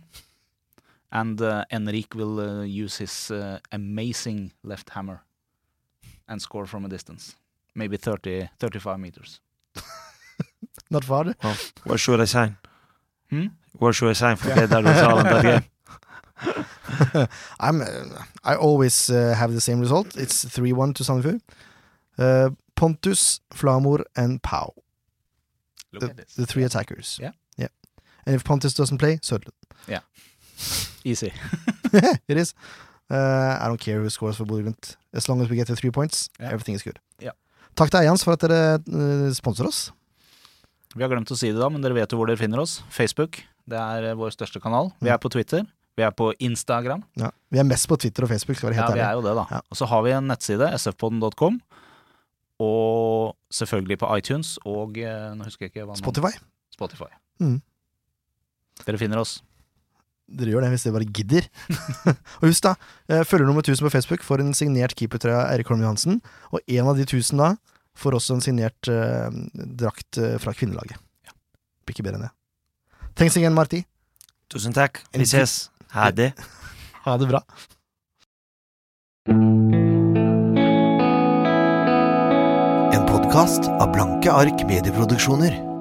And 1.11 1.39
uh, 1.39 1.65
Enric 1.71 2.15
will 2.15 2.39
uh, 2.39 2.63
use 2.63 2.97
his 2.97 3.29
uh, 3.29 3.59
amazing 3.71 4.53
left 4.63 4.89
hammer 4.89 5.21
and 6.27 6.41
score 6.41 6.65
from 6.65 6.85
a 6.85 6.89
distance. 6.89 7.35
Maybe 7.75 7.97
30, 7.97 8.49
35 8.59 8.99
meters. 8.99 9.39
Not 10.89 11.03
far. 11.05 11.33
where 11.85 11.97
should 11.97 12.21
i 12.21 12.25
sign 12.25 12.57
Hmm? 13.29 13.47
where 13.79 13.93
should 13.93 14.09
i 14.09 14.13
sign 14.13 14.35
for 14.35 14.53
get 14.53 14.69
that 14.69 14.83
result 14.83 15.19
in 15.19 15.23
that 15.23 15.43
game 15.43 15.63
I'm. 17.59 17.81
Uh, 17.81 17.85
I 18.43 18.55
always 18.55 19.09
uh, 19.09 19.33
have 19.37 19.53
the 19.53 19.61
same 19.61 19.79
result. 19.79 20.17
It's 20.17 20.43
three 20.45 20.73
one 20.73 20.93
to 20.95 21.03
Sandefjord. 21.03 21.39
Uh, 22.17 22.49
Pontus, 22.75 23.39
Flamur, 23.53 24.03
and 24.15 24.41
Pau. 24.41 24.73
Look 25.93 26.01
The, 26.01 26.09
at 26.09 26.17
this. 26.17 26.35
the 26.35 26.45
three 26.45 26.63
attackers. 26.63 27.17
Yeah. 27.21 27.31
Yeah. 27.57 27.69
And 28.25 28.35
if 28.35 28.43
Pontus 28.43 28.73
doesn't 28.73 28.97
play, 28.97 29.19
so 29.21 29.37
yeah, 29.87 29.99
Easy. 31.03 31.31
yeah, 31.93 32.15
it 32.27 32.37
is. 32.37 32.53
Uh, 33.13 33.61
I 33.61 33.69
don't 33.69 33.81
care 33.81 34.01
who 34.01 34.09
scores 34.09 34.39
for 34.39 34.49
Bodø-Glimt. 34.49 34.95
As 35.13 35.29
long 35.29 35.41
as 35.43 35.49
we 35.49 35.55
get 35.55 35.67
the 35.69 35.75
three 35.75 35.91
points, 35.91 36.29
yeah. 36.39 36.49
everything 36.49 36.73
is 36.73 36.81
good. 36.81 36.97
Yeah. 37.21 37.37
Takk 37.77 37.93
til 37.93 38.01
Eians 38.01 38.25
for 38.25 38.33
at 38.33 38.41
dere 38.41 38.79
uh, 38.81 39.29
sponser 39.37 39.69
oss. 39.69 39.91
Vi 40.93 41.01
har 41.01 41.09
glemt 41.09 41.29
å 41.33 41.37
si 41.37 41.49
det 41.49 41.61
da, 41.61 41.69
men 41.73 41.81
dere 41.81 41.97
vet 41.97 42.13
jo 42.13 42.19
hvor 42.19 42.29
dere 42.29 42.41
finner 42.41 42.61
oss. 42.61 42.79
Facebook. 42.93 43.41
Det 43.69 43.79
er 43.79 44.09
eh, 44.11 44.17
vår 44.17 44.33
største 44.35 44.61
kanal. 44.61 44.91
Vi 45.01 45.09
er 45.09 45.19
på 45.21 45.31
Twitter. 45.33 45.63
Vi 45.97 46.05
er 46.05 46.13
på 46.13 46.31
Instagram. 46.41 47.03
Ja. 47.19 47.29
Vi 47.53 47.61
er 47.61 47.65
mest 47.67 47.87
på 47.89 47.97
Twitter 48.01 48.25
og 48.25 48.31
Facebook, 48.33 48.57
skal 48.59 48.71
være 48.71 48.77
Ja, 48.77 48.87
helt 48.87 48.97
vi 48.97 49.05
er 49.05 49.17
jo 49.17 49.23
det, 49.25 49.33
da. 49.37 49.45
Ja. 49.55 49.61
Og 49.69 49.79
så 49.79 49.87
har 49.89 50.03
vi 50.05 50.13
en 50.13 50.29
nettside, 50.29 50.69
sfpodden.com. 50.81 51.59
Og 52.63 53.33
selvfølgelig 53.53 53.97
på 54.03 54.09
iTunes 54.17 54.55
og 54.69 54.97
eh, 55.01 55.31
Nå 55.37 55.47
husker 55.47 55.65
jeg 55.65 55.73
ikke 55.73 55.85
hva 55.85 55.93
man... 55.93 56.01
Spotify. 56.01 56.33
Spotify. 56.73 57.09
Mm. 57.41 57.57
Dere 58.85 59.01
finner 59.01 59.21
oss. 59.21 59.39
Dere 60.33 60.53
gjør 60.53 60.65
det 60.65 60.71
hvis 60.73 60.85
dere 60.87 60.95
bare 60.97 61.09
gidder. 61.19 61.47
og 62.41 62.47
husk 62.47 62.65
da, 62.65 62.73
eh, 63.09 63.23
følger 63.27 63.49
nummer 63.49 63.65
1000 63.65 63.85
på 63.85 63.93
Facebook 63.93 64.25
får 64.25 64.43
en 64.43 64.53
signert 64.57 64.95
keepertrøye 64.99 65.37
av 65.37 65.51
Eirik 65.53 65.69
Holm 65.71 65.83
Johansen. 65.85 66.21
Og 66.51 66.63
en 66.65 66.89
av 66.89 66.97
de 66.97 67.05
1000 67.07 67.41
da 67.41 67.53
får 67.99 68.17
også 68.17 68.37
en 68.37 68.45
signert 68.45 68.89
eh, 68.91 69.29
drakt 69.79 70.17
eh, 70.17 70.37
fra 70.41 70.55
kvinnelaget. 70.57 70.97
Blir 71.83 71.97
ikke 71.97 72.07
bedre 72.07 72.21
enn 72.21 72.27
det. 72.27 72.33
Thanks 73.19 73.37
again, 73.37 73.53
Marti. 73.53 73.83
tusen 74.49 74.73
takk. 74.73 75.03
Vi 75.13 75.25
ses 75.29 75.69
ha 75.93 76.09
det 76.11 76.33
Ha 77.03 77.17
det 77.19 77.27
bra. 77.27 77.41
En 82.93 83.05
podkast 83.09 83.67
av 83.67 83.91
Blanke 83.91 84.31
ark 84.31 84.63
medieproduksjoner. 84.69 85.72